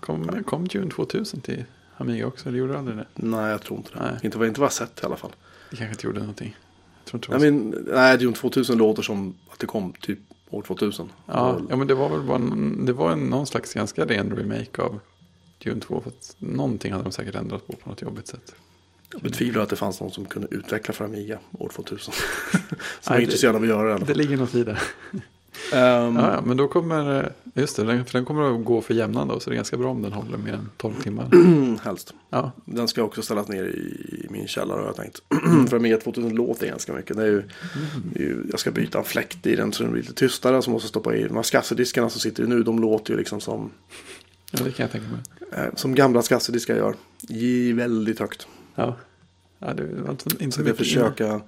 Kom, 0.00 0.44
kom 0.44 0.68
Dune 0.68 0.90
2000 0.90 1.40
till 1.40 1.64
Amiga 1.96 2.26
också? 2.26 2.48
Eller 2.48 2.58
gjorde 2.58 2.72
det 2.72 2.78
aldrig 2.78 2.96
det? 2.96 3.06
Nej, 3.14 3.50
jag 3.50 3.62
tror 3.62 3.78
inte 3.78 3.90
det. 3.92 4.00
Nej. 4.00 4.12
Inte, 4.22 4.46
inte 4.46 4.60
vad 4.60 4.66
jag 4.66 4.72
sett 4.72 5.02
i 5.02 5.06
alla 5.06 5.16
fall. 5.16 5.32
Det 5.70 5.76
kanske 5.76 5.92
inte 5.92 6.06
gjorde 6.06 6.20
någonting. 6.20 6.56
Jag 6.98 7.04
tror 7.04 7.18
inte 7.18 7.46
Jag 7.46 7.52
men, 7.52 7.84
nej, 7.92 8.18
Dune 8.18 8.36
2000 8.36 8.78
låter 8.78 9.02
som 9.02 9.34
att 9.50 9.58
det 9.58 9.66
kom 9.66 9.92
typ 10.00 10.18
år 10.50 10.62
2000. 10.62 11.12
Ja, 11.26 11.60
ja, 11.70 11.76
men 11.76 11.86
det 11.86 11.94
var 11.94 12.08
väl 12.08 12.22
bara 12.22 12.36
en, 12.36 12.86
det 12.86 12.92
var 12.92 13.12
en, 13.12 13.18
någon 13.18 13.46
slags 13.46 13.74
ganska 13.74 14.04
ren 14.04 14.36
remake 14.36 14.82
av 14.82 14.98
Dune 15.64 15.80
2. 15.80 16.00
För 16.00 16.10
att 16.10 16.36
någonting 16.38 16.92
hade 16.92 17.04
de 17.04 17.12
säkert 17.12 17.34
ändrat 17.34 17.66
på 17.66 17.72
på 17.72 17.88
något 17.88 18.02
jobbigt 18.02 18.26
sätt. 18.26 18.54
Jag 19.12 19.22
betvivlar 19.22 19.62
att 19.62 19.68
det 19.68 19.76
fanns 19.76 20.00
någon 20.00 20.10
som 20.10 20.24
kunde 20.24 20.48
utveckla 20.50 20.94
för 20.94 21.04
Amiga 21.04 21.38
år 21.58 21.68
2000. 21.68 22.14
som 22.50 22.60
Nej, 22.60 22.70
var 23.06 23.18
intresserad 23.18 23.56
av 23.56 23.62
att 23.62 23.68
göra 23.68 23.98
det 23.98 24.04
Det 24.04 24.14
ligger 24.14 24.36
något 24.36 24.54
i 24.54 24.64
det. 24.64 24.78
Ehm, 25.72 26.16
Ja, 26.16 26.40
men 26.46 26.56
då 26.56 26.68
kommer, 26.68 27.20
eh, 27.24 27.30
just 27.54 27.76
det, 27.76 27.84
den, 27.84 28.04
för 28.04 28.12
den 28.12 28.24
kommer 28.24 28.54
att 28.58 28.64
gå 28.64 28.80
för 28.80 28.94
jämnan 28.94 29.28
då. 29.28 29.40
Så 29.40 29.50
det 29.50 29.54
är 29.54 29.56
ganska 29.56 29.76
bra 29.76 29.90
om 29.90 30.02
den 30.02 30.12
håller 30.12 30.38
mer 30.38 30.52
än 30.52 30.68
12 30.76 30.94
timmar. 31.02 31.28
helst. 31.84 32.14
Ja, 32.30 32.52
Den 32.64 32.88
ska 32.88 33.02
också 33.02 33.22
ställas 33.22 33.48
ner 33.48 33.64
i 33.64 34.26
min 34.30 34.46
källare 34.48 34.78
har 34.78 34.86
jag 34.86 34.96
tänkt. 34.96 35.22
För 35.70 35.76
Amiga 35.76 35.96
2000 35.98 36.34
låter 36.34 36.66
ganska 36.66 36.92
mycket. 36.92 37.16
Det 37.16 37.22
är 37.22 37.26
ju, 37.26 37.42
det 38.14 38.20
är 38.20 38.24
ju, 38.24 38.44
jag 38.50 38.60
ska 38.60 38.70
byta 38.70 38.98
en 38.98 39.04
fläkt 39.04 39.46
i 39.46 39.56
den 39.56 39.72
så 39.72 39.82
den 39.82 39.92
blir 39.92 40.02
lite 40.02 40.14
tystare. 40.14 40.62
Så 40.62 40.70
måste 40.70 40.84
jag 40.84 40.88
stoppa 40.90 41.14
i 41.16 41.24
de 41.24 41.36
här 41.36 41.42
skassediskarna 41.42 42.10
som 42.10 42.20
sitter 42.20 42.44
nu. 42.46 42.62
De 42.62 42.78
låter 42.80 43.12
ju 43.12 43.18
liksom 43.18 43.40
som, 43.40 43.70
ja, 44.50 44.58
det 44.64 44.70
kan 44.72 44.84
jag 44.84 44.90
tänka 44.92 45.06
mig. 45.08 45.20
eh, 45.66 45.74
som 45.74 45.94
gamla 45.94 46.22
skassediskar 46.22 46.76
gör. 46.76 46.94
Väldigt 47.74 48.18
högt. 48.20 48.46
Ja, 48.74 48.96
ja 49.58 49.74
det 49.74 49.84
var 50.02 50.10
inte, 50.10 50.44
inte 50.44 50.56
så 50.56 50.60
mycket 50.60 50.60
inne. 50.60 50.74
försöka... 50.74 51.40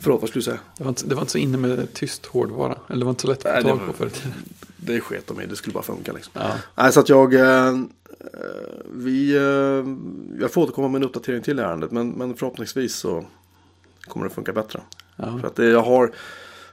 Förlåt, 0.00 0.20
vad 0.20 0.28
skulle 0.30 0.40
du 0.40 0.44
säga? 0.44 0.58
Det 0.78 0.84
var, 0.84 0.88
inte, 0.88 1.06
det 1.06 1.14
var 1.14 1.22
inte 1.22 1.32
så 1.32 1.38
inne 1.38 1.58
med 1.58 1.92
tyst 1.94 2.26
hårdvara. 2.26 2.78
Eller 2.88 2.98
det 2.98 3.04
var 3.04 3.10
inte 3.10 3.22
så 3.22 3.28
lätt 3.28 3.46
att 3.46 3.62
få 3.62 3.68
tag 3.68 3.86
på 3.86 3.92
förr 3.92 4.06
i 4.06 4.10
tiden. 4.10 4.32
Det 4.76 5.00
sket 5.00 5.26
de 5.26 5.40
i. 5.40 5.46
Det 5.46 5.56
skulle 5.56 5.74
bara 5.74 5.82
funka 5.84 6.12
liksom. 6.12 6.32
Ja, 6.36 6.52
Nej, 6.74 6.92
så 6.92 7.00
att 7.00 7.08
jag... 7.08 7.34
Eh, 7.34 7.68
eh, 7.68 7.74
vi... 8.92 9.36
Eh, 9.36 9.84
jag 10.40 10.50
får 10.52 10.62
återkomma 10.62 10.88
med 10.88 10.98
en 10.98 11.04
uppdatering 11.08 11.42
till 11.42 11.58
ärendet. 11.58 11.90
Men, 11.90 12.10
men 12.10 12.34
förhoppningsvis 12.36 12.94
så 12.94 13.24
kommer 14.08 14.28
det 14.28 14.34
funka 14.34 14.52
bättre. 14.52 14.80
ja. 15.16 15.38
För 15.40 15.46
att 15.48 15.56
det, 15.56 15.66
jag, 15.66 15.82
har, 15.82 16.12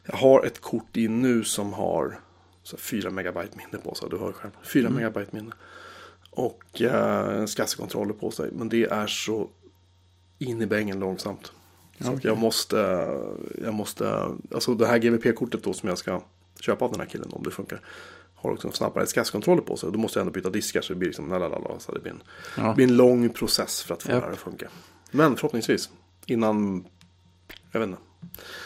jag 0.05 0.15
har 0.17 0.45
ett 0.45 0.61
kort 0.61 0.97
in 0.97 1.21
nu 1.21 1.43
som 1.43 1.73
har 1.73 2.19
så 2.63 2.75
här 2.75 2.81
4 2.81 3.09
megabyte 3.09 3.57
minne 3.57 3.83
på 3.83 3.95
sig. 3.95 4.07
Du 4.11 4.17
hör 4.17 4.31
själv. 4.31 4.51
4 4.63 4.81
Mm. 4.87 4.93
megabyte 4.93 5.35
minne. 5.35 5.51
Och 6.29 6.81
eh, 6.81 7.37
en 7.37 7.47
skassekontroller 7.47 8.13
på 8.13 8.31
sig. 8.31 8.49
Men 8.51 8.69
det 8.69 8.83
är 8.85 9.07
så 9.07 9.49
in 10.43 10.61
i 10.61 10.65
bängen 10.65 10.99
långsamt. 10.99 11.51
Så 11.99 12.07
okej. 12.07 12.19
jag 12.23 12.37
måste, 12.37 13.07
jag 13.63 13.73
måste, 13.73 14.27
alltså 14.53 14.75
det 14.75 14.87
här 14.87 14.97
GVP-kortet 14.97 15.63
då 15.63 15.73
som 15.73 15.89
jag 15.89 15.97
ska 15.97 16.21
köpa 16.59 16.85
av 16.85 16.91
den 16.91 16.99
här 16.99 17.07
killen 17.07 17.29
om 17.31 17.43
det 17.43 17.51
funkar. 17.51 17.81
Har 18.35 18.51
också 18.51 18.67
en 18.67 18.73
snabbare 18.73 19.05
skassekontroller 19.07 19.61
på 19.61 19.77
sig. 19.77 19.91
Då 19.91 19.99
måste 19.99 20.19
jag 20.19 20.21
ändå 20.27 20.33
byta 20.33 20.49
diskar 20.49 20.81
så 20.81 20.93
det 20.93 20.99
blir 20.99 21.09
liksom 21.09 21.29
lalalala. 21.29 21.79
Så 21.79 21.91
det 21.91 21.99
blir 21.99 22.11
en, 22.11 22.23
Ja. 22.57 22.63
det 22.67 22.75
blir 22.75 22.87
en 22.87 22.97
lång 22.97 23.29
process 23.29 23.83
för 23.83 23.93
att 23.93 24.03
få 24.03 24.09
Japp. 24.11 24.21
det 24.21 24.25
här 24.25 24.33
att 24.33 24.39
funka. 24.39 24.67
Men 25.11 25.35
förhoppningsvis 25.35 25.89
innan, 26.25 26.85
jag 27.71 27.79
vet 27.79 27.89
inte. 27.89 28.01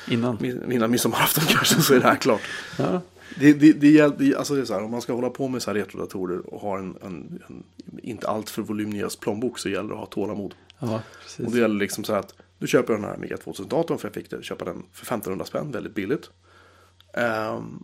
Innan. 0.10 0.46
Innan 0.72 0.92
midsommarafton 0.92 1.44
kanske 1.48 1.82
så 1.82 1.94
är 1.94 2.00
det 2.00 2.08
här 2.08 2.16
klart. 2.16 2.42
Ja, 2.78 3.02
Det, 3.40 3.54
det, 3.54 3.74
det, 3.74 4.36
alltså 4.36 4.54
det 4.56 4.62
är 4.62 4.66
så 4.66 4.74
här, 4.74 4.84
om 4.84 4.92
man 4.92 5.02
ska 5.02 5.14
hålla 5.14 5.30
på 5.30 5.48
med 5.48 5.62
så 5.62 5.70
här 5.72 5.76
retrodatorer 5.76 6.54
och 6.54 6.62
ha 6.62 6.78
en, 6.78 6.98
en, 7.02 7.42
en 7.48 7.64
inte 8.04 8.28
alltför 8.28 8.62
voluminös 8.62 9.16
plånbok 9.16 9.60
så 9.60 9.70
gäller 9.70 9.88
det 9.90 9.94
att 9.94 10.00
ha 10.00 10.06
tålamod. 10.06 10.56
Ja 10.80 11.02
Och 11.46 11.52
det 11.52 11.60
gäller 11.60 11.80
liksom 11.80 12.04
så 12.04 12.14
här 12.14 12.20
att 12.20 12.34
du 12.58 12.68
köper 12.68 12.94
den 12.94 13.04
här 13.04 13.14
Amiga 13.14 13.36
2000-datorn 13.36 13.98
för 13.98 14.08
jag 14.08 14.14
fick 14.14 14.30
det, 14.30 14.44
köpa 14.44 14.66
den 14.66 14.86
för 14.94 15.06
1500 15.06 15.46
spänn, 15.46 15.72
väldigt 15.72 15.96
billigt. 15.96 16.30
Ehm, 17.14 17.84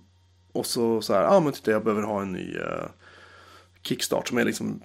och 0.52 0.66
så 0.66 1.02
så 1.02 1.14
här, 1.14 1.22
ja 1.22 1.30
ah, 1.30 1.40
men 1.40 1.54
titta 1.54 1.72
jag 1.72 1.84
behöver 1.84 2.04
ha 2.04 2.22
en 2.22 2.32
ny 2.32 2.58
eh, 2.58 2.86
kickstart 3.82 4.28
som 4.28 4.38
är 4.38 4.46
liksom 4.46 4.82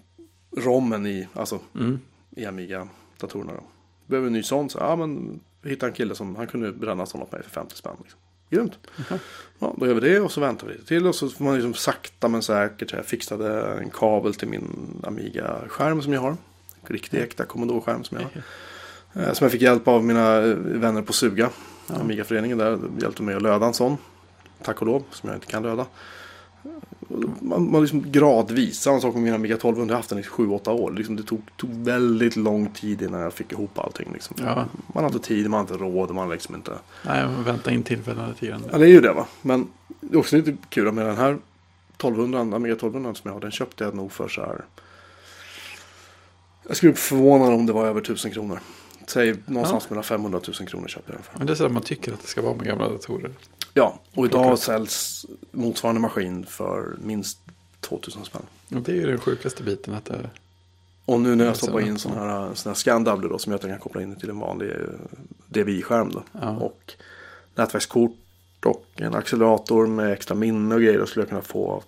rommen 0.56 1.06
i, 1.06 1.28
alltså 1.32 1.60
Mm. 1.74 2.00
i 2.30 2.46
Amiga-datorerna. 2.46 3.52
Behöver 4.06 4.26
en 4.26 4.32
ny 4.32 4.42
sån, 4.42 4.70
så 4.70 4.78
ja 4.78 4.84
ah, 4.84 4.96
men 4.96 5.40
vi 5.62 5.70
hittade 5.70 5.90
en 5.90 5.96
kille 5.96 6.14
som, 6.14 6.36
han 6.36 6.46
kunde 6.46 6.72
bränna 6.72 7.06
sån 7.06 7.22
åt 7.22 7.32
mig 7.32 7.42
för 7.42 7.50
50 7.50 7.76
spänn. 7.76 7.96
Liksom. 8.02 8.20
Grymt. 8.50 8.78
Ja, 9.58 9.74
då 9.76 9.86
gör 9.86 9.94
vi 9.94 10.00
det 10.00 10.20
och 10.20 10.32
så 10.32 10.40
väntar 10.40 10.66
vi 10.66 10.72
lite 10.72 10.86
till 10.86 11.06
och 11.06 11.14
så 11.14 11.28
får 11.28 11.44
man 11.44 11.54
liksom 11.54 11.74
sakta 11.74 12.28
men 12.28 12.42
säkert. 12.42 12.92
Jag 12.92 13.06
fixade 13.06 13.62
en 13.62 13.90
kabel 13.90 14.34
till 14.34 14.48
min 14.48 15.00
Amiga-skärm 15.02 16.02
som 16.02 16.12
jag 16.12 16.20
har. 16.20 16.36
Riktig 16.88 17.20
äkta 17.22 17.44
Commodore-skärm 17.44 18.04
som 18.04 18.18
jag 18.18 18.24
har. 18.24 19.26
Eh, 19.28 19.32
Som 19.32 19.44
jag 19.44 19.52
fick 19.52 19.62
hjälp 19.62 19.88
av 19.88 20.04
mina 20.04 20.36
eh, 20.36 20.54
vänner 20.56 21.02
på 21.02 21.12
Suga. 21.12 21.50
Amiga-föreningen 21.88 22.58
där 22.58 22.78
hjälpte 23.00 23.22
mig 23.22 23.34
att 23.34 23.42
löda 23.42 23.66
en 23.66 23.74
sån. 23.74 23.96
Tack 24.62 24.80
och 24.80 24.86
lov, 24.86 25.02
som 25.10 25.28
jag 25.28 25.36
inte 25.36 25.46
kan 25.46 25.62
löda. 25.62 25.86
Man, 27.40 27.70
man 27.70 27.80
liksom 27.82 28.12
gradvis, 28.12 28.80
samma 28.80 29.00
sak 29.00 29.14
med 29.14 29.22
min 29.22 29.34
Amiga 29.34 29.54
1200, 29.54 29.92
jag 29.92 29.96
har 29.96 29.98
haft 29.98 30.08
den 30.10 30.18
i 30.18 30.22
7-8 30.22 30.68
år. 30.70 30.90
Liksom 30.92 31.16
det 31.16 31.22
tog, 31.22 31.42
tog 31.56 31.70
väldigt 31.70 32.36
lång 32.36 32.66
tid 32.70 33.02
innan 33.02 33.20
jag 33.20 33.32
fick 33.32 33.52
ihop 33.52 33.78
allting. 33.78 34.10
Liksom. 34.12 34.36
Ja. 34.40 34.64
Man 34.94 35.04
har 35.04 35.10
inte 35.10 35.26
tid, 35.26 35.50
man 35.50 35.66
har 35.66 35.72
inte 35.74 35.84
råd, 35.84 36.14
man 36.14 36.30
liksom 36.30 36.54
inte... 36.54 36.72
Nej, 37.06 37.26
men 37.26 37.44
vänta 37.44 37.70
in 37.70 37.82
tillfällen 37.82 38.28
lite 38.28 38.46
grann. 38.46 38.62
Ja, 38.72 38.78
det 38.78 38.84
är 38.86 38.90
ju 38.90 39.00
det 39.00 39.12
va. 39.12 39.26
Men 39.42 39.68
det 40.00 40.14
är 40.16 40.18
också 40.18 40.36
lite 40.36 40.56
kul 40.68 40.92
med 40.92 41.06
den 41.06 41.16
här 41.16 41.38
1200, 41.96 42.40
Amiga 42.40 42.72
1200 42.72 43.14
som 43.14 43.28
jag 43.28 43.32
har. 43.34 43.40
Den 43.40 43.50
köpte 43.50 43.84
jag 43.84 43.94
nog 43.94 44.12
för 44.12 44.28
så 44.28 44.40
här. 44.40 44.64
Jag 46.68 46.76
skulle 46.76 46.92
bli 46.92 47.00
förvånad 47.00 47.54
om 47.54 47.66
det 47.66 47.72
var 47.72 47.86
över 47.86 48.00
1000 48.00 48.30
kronor. 48.30 48.60
Säg 49.06 49.34
någonstans 49.46 49.90
mellan 49.90 50.04
500 50.04 50.38
och 50.38 50.44
1000 50.44 50.66
kronor 50.66 50.88
köpte 50.88 51.12
jag 51.12 51.16
den 51.18 51.22
för. 51.22 51.38
Men 51.38 51.46
det 51.46 51.52
är 51.52 51.54
så 51.54 51.66
att 51.66 51.72
man 51.72 51.82
tycker 51.82 52.12
att 52.12 52.20
det 52.22 52.26
ska 52.26 52.42
vara 52.42 52.54
med 52.54 52.66
gamla 52.66 52.88
datorer. 52.88 53.30
Ja, 53.74 54.00
och 54.14 54.26
idag 54.26 54.58
säljs 54.58 55.26
motsvarande 55.50 56.00
maskin 56.00 56.46
för 56.46 56.96
minst 57.02 57.38
2000 57.80 58.24
spänn. 58.24 58.42
Och 58.74 58.82
det 58.82 58.92
är 58.92 58.96
ju 58.96 59.06
den 59.06 59.18
sjukaste 59.20 59.62
biten. 59.62 59.94
Att 59.94 60.04
det, 60.04 60.30
Och 61.04 61.20
nu 61.20 61.34
när 61.34 61.44
jag 61.44 61.56
stoppar 61.56 61.80
in 61.80 61.86
ja. 61.86 61.98
sån 61.98 62.12
här, 62.12 62.54
sån 62.54 62.70
här 62.70 62.74
ScanW 62.74 63.28
då 63.28 63.38
som 63.38 63.52
jag 63.52 63.60
kan 63.60 63.78
koppla 63.78 64.02
in 64.02 64.16
till 64.16 64.30
en 64.30 64.38
vanlig 64.38 64.70
eh, 64.70 64.76
DVI-skärm 65.46 66.12
då. 66.12 66.22
Ja. 66.32 66.50
Och 66.50 66.92
nätverkskort 67.54 68.16
och 68.64 68.86
en 68.94 69.14
accelerator 69.14 69.86
med 69.86 70.12
extra 70.12 70.34
minne 70.34 70.74
och 70.74 70.80
grejer. 70.80 70.98
Då 70.98 71.06
skulle 71.06 71.22
jag 71.22 71.28
kunna 71.28 71.42
få, 71.42 71.82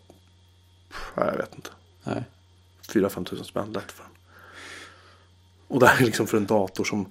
jag 1.14 1.36
vet 1.36 1.54
inte, 1.54 1.70
nej. 2.04 2.24
4-5 2.88 3.24
tusen 3.24 3.44
spänn 3.44 3.72
lätt 3.72 3.92
för. 3.92 4.04
Och 5.70 5.80
det 5.80 5.86
här 5.86 6.02
är 6.02 6.06
liksom 6.06 6.26
för 6.26 6.36
en 6.36 6.46
dator 6.46 6.84
som 6.84 7.06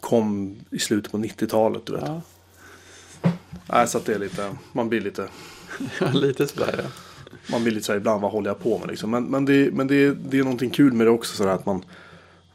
kom 0.00 0.56
i 0.70 0.78
slutet 0.78 1.12
på 1.12 1.18
90-talet. 1.18 1.86
Du 1.86 1.92
vet. 1.92 2.04
Ja. 2.06 2.20
Nej, 3.66 3.88
så 3.88 3.98
att 3.98 4.04
det 4.04 4.14
är 4.14 4.18
lite, 4.18 4.56
man 4.72 4.88
blir 4.88 5.00
lite, 5.00 5.28
Ja, 6.00 6.10
lite 6.12 6.46
sådär 6.46 6.80
ja. 6.84 6.90
man 7.50 7.62
blir 7.62 7.72
lite 7.72 7.86
så 7.86 7.92
här 7.92 7.98
ibland, 7.98 8.22
vad 8.22 8.30
håller 8.30 8.50
jag 8.50 8.58
på 8.58 8.78
med 8.78 8.88
liksom. 8.88 9.10
Men, 9.10 9.24
men, 9.24 9.44
det, 9.44 9.74
men 9.74 9.86
det, 9.86 10.14
det 10.14 10.38
är 10.38 10.42
någonting 10.42 10.70
kul 10.70 10.92
med 10.92 11.06
det 11.06 11.10
också 11.10 11.36
sådär 11.36 11.50
att 11.50 11.66
man, 11.66 11.84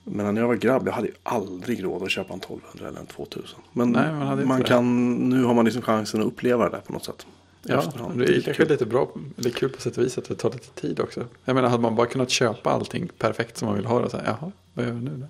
men 0.04 0.36
när 0.36 0.42
jag 0.42 0.48
var 0.48 0.56
grabb, 0.56 0.88
jag 0.88 0.94
hade 0.94 1.08
ju 1.08 1.14
aldrig 1.24 1.84
råd 1.84 2.04
att 2.04 2.12
köpa 2.12 2.34
en 2.34 2.40
1200 2.40 2.88
eller 2.88 3.00
en 3.00 3.06
2000. 3.06 3.60
Men 3.74 3.92
Nej, 3.92 4.14
man 4.14 4.48
man 4.48 4.60
det. 4.60 4.66
kan, 4.66 5.16
nu 5.30 5.44
har 5.44 5.54
man 5.54 5.66
liksom 5.66 5.82
chansen 5.82 6.22
att 6.22 6.28
uppleva 6.28 6.64
det 6.64 6.72
där 6.72 6.82
på 6.82 6.94
något 6.94 7.06
sätt. 7.06 7.26
Ja, 7.62 7.80
efterhand. 7.80 8.20
det 8.20 8.26
är 8.26 8.42
kanske 8.42 8.54
kul. 8.54 8.68
lite 8.68 8.86
bra, 8.86 9.12
eller 9.38 9.50
kul 9.50 9.70
på 9.70 9.82
sätt 9.82 9.98
och 9.98 10.04
vis 10.04 10.18
att 10.18 10.26
det 10.26 10.36
tar 10.36 10.52
lite 10.52 10.70
tid 10.82 11.00
också. 11.00 11.26
Jag 11.46 11.56
menar, 11.56 11.70
hade 11.70 11.82
man 11.82 11.96
bara 11.96 12.08
kunnat 12.08 12.30
köpa 12.30 12.72
allting 12.72 13.10
perfekt 13.18 13.58
som 13.58 13.66
man 13.66 13.76
vill 13.76 13.86
ha 13.86 14.02
det, 14.02 14.10
så 14.10 14.18
här, 14.18 14.26
jaha, 14.26 14.52
vi 14.74 14.92
nu 14.92 15.18
då? 15.18 15.28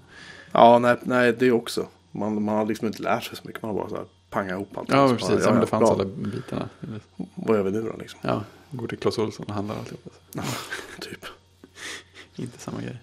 Ja, 0.51 0.79
nej, 0.79 0.97
nej, 1.01 1.33
det 1.33 1.51
också. 1.51 1.87
Man, 2.11 2.43
man 2.43 2.55
har 2.55 2.65
liksom 2.65 2.87
inte 2.87 3.03
lärt 3.03 3.23
sig 3.23 3.37
så 3.37 3.43
mycket, 3.45 3.61
man 3.61 3.71
har 3.71 3.77
bara 3.81 3.89
så 3.89 3.95
här 3.95 4.05
pangat 4.29 4.51
ihop 4.51 4.77
allt. 4.77 4.89
Ja, 4.91 5.09
precis, 5.09 5.29
bara, 5.29 5.41
ja, 5.41 5.51
men 5.51 5.61
det 5.61 5.67
fanns 5.67 5.81
bra. 5.81 5.93
alla 5.93 6.05
bitarna. 6.05 6.69
Vad 7.35 7.57
gör 7.57 7.63
vi 7.63 7.71
nu 7.71 7.81
då 7.81 7.97
liksom? 7.97 8.19
Ja, 8.23 8.43
går 8.71 8.87
till 8.87 8.97
Clas 8.97 9.17
Ohlson 9.17 9.45
och 9.45 9.53
handlar 9.53 9.75
alltihop. 9.75 10.01
Alltså. 10.35 10.53
typ. 11.09 11.25
Inte 12.35 12.59
samma 12.59 12.81
grej. 12.81 12.97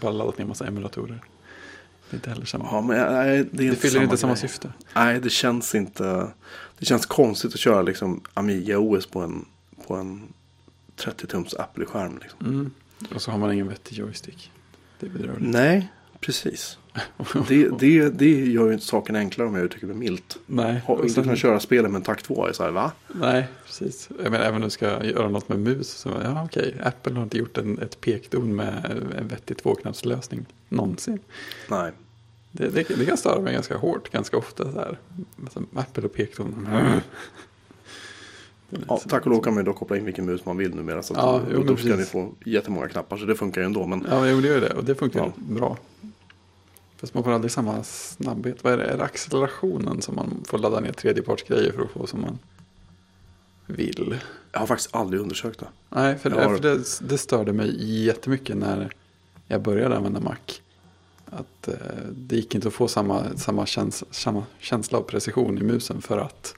Bara 0.00 0.12
laddat 0.12 0.38
ner 0.38 0.44
massa 0.44 0.66
emulatorer. 0.66 1.20
Det 2.10 2.14
är 2.14 2.18
inte 2.18 2.30
heller 2.30 2.46
samma. 2.46 2.64
Ja, 2.64 2.80
men 2.80 3.12
nej, 3.12 3.48
det, 3.52 3.70
det 3.70 3.76
fyller 3.76 3.92
samma 3.92 4.04
inte 4.04 4.16
samma 4.16 4.32
grej. 4.32 4.40
syfte. 4.40 4.72
Nej, 4.94 5.20
det 5.20 5.30
känns 5.30 5.74
inte. 5.74 6.32
Det 6.78 6.84
känns 6.84 7.06
konstigt 7.06 7.54
att 7.54 7.60
köra 7.60 7.82
liksom 7.82 8.20
Amiga 8.34 8.78
OS 8.78 9.06
på 9.06 9.20
en, 9.20 9.44
på 9.86 9.94
en 9.94 10.32
30-tums 10.96 11.60
Apple-skärm. 11.60 12.18
Liksom. 12.22 12.46
Mm. 12.46 12.70
Och 13.14 13.22
så 13.22 13.30
har 13.30 13.38
man 13.38 13.52
ingen 13.52 13.68
vettig 13.68 13.98
joystick. 13.98 14.50
Det 15.02 15.08
är 15.08 15.10
bedrövligt. 15.10 15.52
Nej, 15.52 15.92
precis. 16.20 16.78
Det, 17.48 17.68
det, 17.78 18.08
det 18.08 18.46
gör 18.46 18.66
ju 18.66 18.72
inte 18.72 18.84
saken 18.84 19.16
enklare 19.16 19.48
om 19.48 19.54
jag 19.54 19.64
uttrycker 19.64 19.86
mig 19.86 19.96
milt. 19.96 20.38
Nej, 20.46 20.82
Har 20.86 20.96
inte 20.96 21.08
sen, 21.08 21.24
kunnat 21.24 21.38
köra 21.38 21.60
spelet 21.60 21.90
med 21.90 21.98
en 21.98 22.04
takt 22.04 22.24
2 22.24 22.46
är 22.46 22.52
så 22.52 22.62
här, 22.62 22.70
va? 22.70 22.92
nej, 23.14 23.48
precis. 23.66 24.08
Jag 24.22 24.32
menar, 24.32 24.44
även 24.44 24.54
om 24.54 24.62
du 24.62 24.70
ska 24.70 25.04
göra 25.04 25.28
något 25.28 25.48
med 25.48 25.58
mus. 25.58 25.88
Så, 25.88 26.08
ja, 26.24 26.44
okej, 26.44 26.74
Apple 26.84 27.14
har 27.14 27.22
inte 27.22 27.38
gjort 27.38 27.58
en, 27.58 27.78
ett 27.78 28.00
pekdon 28.00 28.56
med 28.56 29.02
en 29.18 29.28
vettig 29.28 29.56
tvåknappslösning 29.56 30.46
någonsin. 30.68 31.18
Nej. 31.68 31.92
Det, 32.50 32.68
det, 32.68 32.88
det 32.98 33.06
kan 33.06 33.16
störa 33.16 33.40
mig 33.40 33.54
ganska 33.54 33.76
hårt, 33.76 34.10
ganska 34.10 34.36
ofta. 34.36 34.72
Så 34.72 34.78
här. 34.78 34.98
Alltså, 35.42 35.62
Apple 35.74 36.04
och 36.04 36.14
pekdon. 36.14 36.68
Lite 36.70 37.02
Ja, 38.88 38.98
så- 39.02 39.08
tack 39.08 39.26
och 39.26 39.30
lov 39.32 39.40
kan 39.42 39.54
man 39.54 39.64
ju 39.64 39.64
då 39.64 39.72
koppla 39.78 39.96
in 39.96 40.04
vilken 40.04 40.24
mus 40.26 40.44
man 40.46 40.56
vill 40.56 40.74
numera. 40.74 41.02
Så 41.02 41.14
Ja, 41.16 41.40
jo, 41.52 41.62
då 41.62 41.76
ska 41.76 41.96
ni 41.96 42.04
få 42.04 42.32
jättemånga 42.44 42.88
knappar. 42.88 43.16
Så 43.16 43.24
det 43.24 43.34
funkar 43.34 43.60
ju 43.60 43.64
ändå. 43.64 43.86
Men 43.86 44.06
Ja, 44.10 44.26
jo, 44.28 44.40
det 44.40 44.48
gör 44.48 44.60
det. 44.60 44.70
Och 44.74 44.84
det 44.84 44.94
funkar 44.94 45.20
Ja. 45.20 45.32
bra. 45.36 45.76
Fast 46.96 47.14
man 47.14 47.24
får 47.24 47.30
aldrig 47.32 47.50
samma 47.50 47.82
snabbhet. 47.82 48.64
Vad 48.64 48.72
är 48.72 48.76
det? 48.76 48.84
Är 48.84 48.96
det 48.96 49.04
accelerationen 49.04 50.02
som 50.02 50.14
man 50.16 50.44
får 50.44 50.58
ladda 50.58 50.80
ner 50.80 50.92
tredjepartsgrejer 50.92 51.72
för 51.72 51.82
att 51.82 51.90
få 51.90 52.06
som 52.06 52.20
man 52.20 52.38
vill? 53.66 54.20
jag 54.52 54.60
har 54.60 54.66
faktiskt 54.66 54.94
aldrig 54.94 55.20
undersökt 55.22 55.58
det. 55.60 55.66
Nej, 55.88 56.18
för, 56.18 56.30
har- 56.30 56.56
för 56.56 56.62
det, 56.62 57.08
det 57.08 57.18
störde 57.18 57.52
mig 57.52 58.02
jättemycket 58.04 58.56
när 58.56 58.92
jag 59.46 59.62
började 59.62 59.96
använda 59.96 60.20
Mac. 60.20 60.34
Att 61.26 61.68
eh, 61.68 61.74
det 62.12 62.36
gick 62.36 62.54
inte 62.54 62.68
att 62.68 62.74
få 62.74 62.88
samma, 62.88 63.36
samma, 63.36 63.66
käns, 63.66 64.04
samma 64.14 64.44
känsla 64.58 64.98
av 64.98 65.02
precision 65.02 65.58
i 65.58 65.62
musen 65.62 66.02
för 66.02 66.18
att 66.18 66.54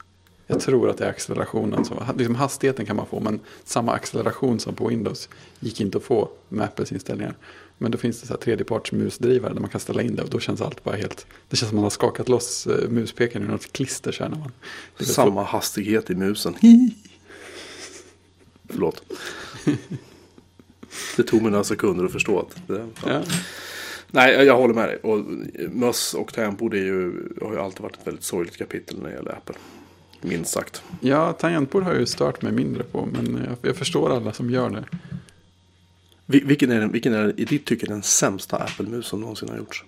jag 0.46 0.60
tror 0.60 0.90
att 0.90 0.98
det 0.98 1.04
är 1.04 1.10
accelerationen. 1.10 1.84
Som, 1.84 1.96
liksom 2.18 2.34
hastigheten 2.34 2.86
kan 2.86 2.96
man 2.96 3.06
få 3.06 3.20
men 3.20 3.40
samma 3.64 3.92
acceleration 3.92 4.60
som 4.60 4.74
på 4.74 4.88
Windows 4.88 5.28
gick 5.60 5.80
inte 5.80 5.98
att 5.98 6.04
få 6.04 6.28
med 6.48 6.64
Apples 6.64 6.92
inställningar. 6.92 7.34
Men 7.78 7.90
då 7.90 7.98
finns 7.98 8.20
det 8.20 8.26
så 8.26 8.32
här 8.32 8.40
tredjeparts 8.40 8.92
musdrivare 8.92 9.52
där 9.54 9.60
man 9.60 9.70
kan 9.70 9.80
ställa 9.80 10.02
in 10.02 10.16
det 10.16 10.22
och 10.22 10.30
då 10.30 10.40
känns 10.40 10.60
allt 10.60 10.84
bara 10.84 10.96
helt... 10.96 11.26
Det 11.48 11.56
känns 11.56 11.68
som 11.68 11.76
man 11.76 11.82
har 11.82 11.90
skakat 11.90 12.28
loss 12.28 12.66
eh, 12.66 12.88
muspekaren 12.88 13.46
ur 13.46 13.50
något 13.50 13.72
klister 13.72 14.12
så 14.12 14.22
här 14.22 14.30
när 14.30 14.38
man... 14.38 14.52
Samma 15.00 15.42
hastighet 15.44 16.10
i 16.10 16.14
musen. 16.14 16.54
Förlåt. 18.68 19.02
Det 21.16 21.22
tog 21.22 21.42
mig 21.42 21.50
några 21.50 21.64
sekunder 21.64 22.04
att 22.04 22.12
förstå 22.12 22.38
att 22.40 22.68
det, 22.68 22.88
så- 23.00 23.08
Ja. 23.08 23.22
Nej, 24.10 24.44
jag 24.44 24.56
håller 24.56 24.74
med 24.74 24.88
dig. 24.88 24.96
Och 24.96 25.24
möss 25.70 26.14
och 26.14 26.38
är 26.38 26.74
ju, 26.74 27.28
har 27.42 27.52
ju 27.52 27.58
alltid 27.58 27.80
varit 27.80 27.96
ett 27.96 28.06
väldigt 28.06 28.24
sorgligt 28.24 28.56
kapitel 28.56 28.98
när 29.02 29.08
det 29.08 29.14
gäller 29.14 29.32
Apple. 29.32 29.54
Minst 30.28 30.50
sagt. 30.52 30.82
Ja, 31.00 31.32
tangentbord 31.32 31.82
har 31.82 31.90
jag 31.92 32.00
ju 32.00 32.06
stört 32.06 32.42
mig 32.42 32.52
mindre 32.52 32.82
på, 32.82 33.06
men 33.12 33.44
jag, 33.48 33.56
jag 33.70 33.76
förstår 33.76 34.16
alla 34.16 34.32
som 34.32 34.50
gör 34.50 34.70
det. 34.70 34.84
Vil- 36.26 36.46
Vilken 36.46 36.70
är, 36.70 36.80
den, 36.80 36.92
vilken 36.92 37.14
är 37.14 37.40
i 37.40 37.44
ditt 37.44 37.66
tycke 37.66 37.86
den 37.86 38.02
sämsta 38.02 38.56
Apple-mus 38.56 39.06
som 39.06 39.20
någonsin 39.20 39.48
har 39.48 39.56
gjorts? 39.56 39.84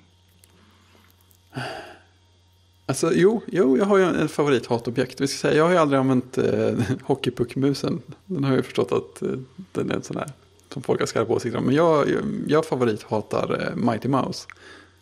Alltså, 2.86 3.12
jo, 3.14 3.42
jo, 3.46 3.76
jag 3.78 3.84
har 3.84 3.96
ju 3.98 4.04
en 4.04 4.28
favorithatobjekt. 4.28 5.20
Vi 5.20 5.26
ska 5.28 5.38
säga, 5.38 5.56
jag 5.56 5.64
har 5.64 5.70
ju 5.70 5.76
aldrig 5.76 6.00
använt 6.00 6.38
eh, 6.38 6.74
hockeypuckmusen. 7.02 8.02
Den 8.26 8.44
har 8.44 8.50
jag 8.50 8.56
ju 8.56 8.62
förstått 8.62 8.92
att 8.92 9.22
eh, 9.22 9.28
den 9.72 9.90
är 9.90 9.94
en 9.94 10.02
sån 10.02 10.16
här 10.16 10.30
som 10.72 10.82
folk 10.82 11.00
har 11.00 11.06
skarpa 11.06 11.32
åsikter 11.32 11.58
om. 11.58 11.64
Men 11.64 11.74
jag, 11.74 12.08
jag, 12.10 12.22
jag 12.46 12.64
favorithatar 12.66 13.62
eh, 13.70 13.76
Mighty 13.76 14.08
Mouse. 14.08 14.46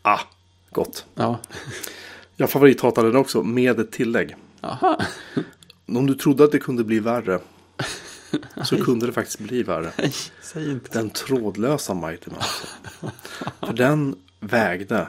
Ah, 0.03 0.21
gott. 0.71 1.07
Ja, 1.14 1.38
Jag 2.37 2.50
favorithatade 2.50 3.09
den 3.09 3.17
också 3.17 3.43
med 3.43 3.81
ett 3.81 3.93
tillägg. 3.93 4.37
Aha. 4.64 4.99
Om 5.87 6.06
du 6.06 6.14
trodde 6.14 6.44
att 6.44 6.52
det 6.52 6.59
kunde 6.59 6.85
bli 6.85 7.00
värre. 7.00 7.40
Så 8.64 8.76
kunde 8.85 9.06
det 9.06 9.12
faktiskt 9.12 9.38
bli 9.38 9.62
värre. 9.62 10.11
Säg 10.42 10.71
inte. 10.71 10.99
Den 10.99 11.11
trådlösa 11.11 11.94
Mighty 11.94 12.30
Mouse. 12.30 12.66
För 13.61 13.73
den 13.73 14.16
vägde. 14.40 15.09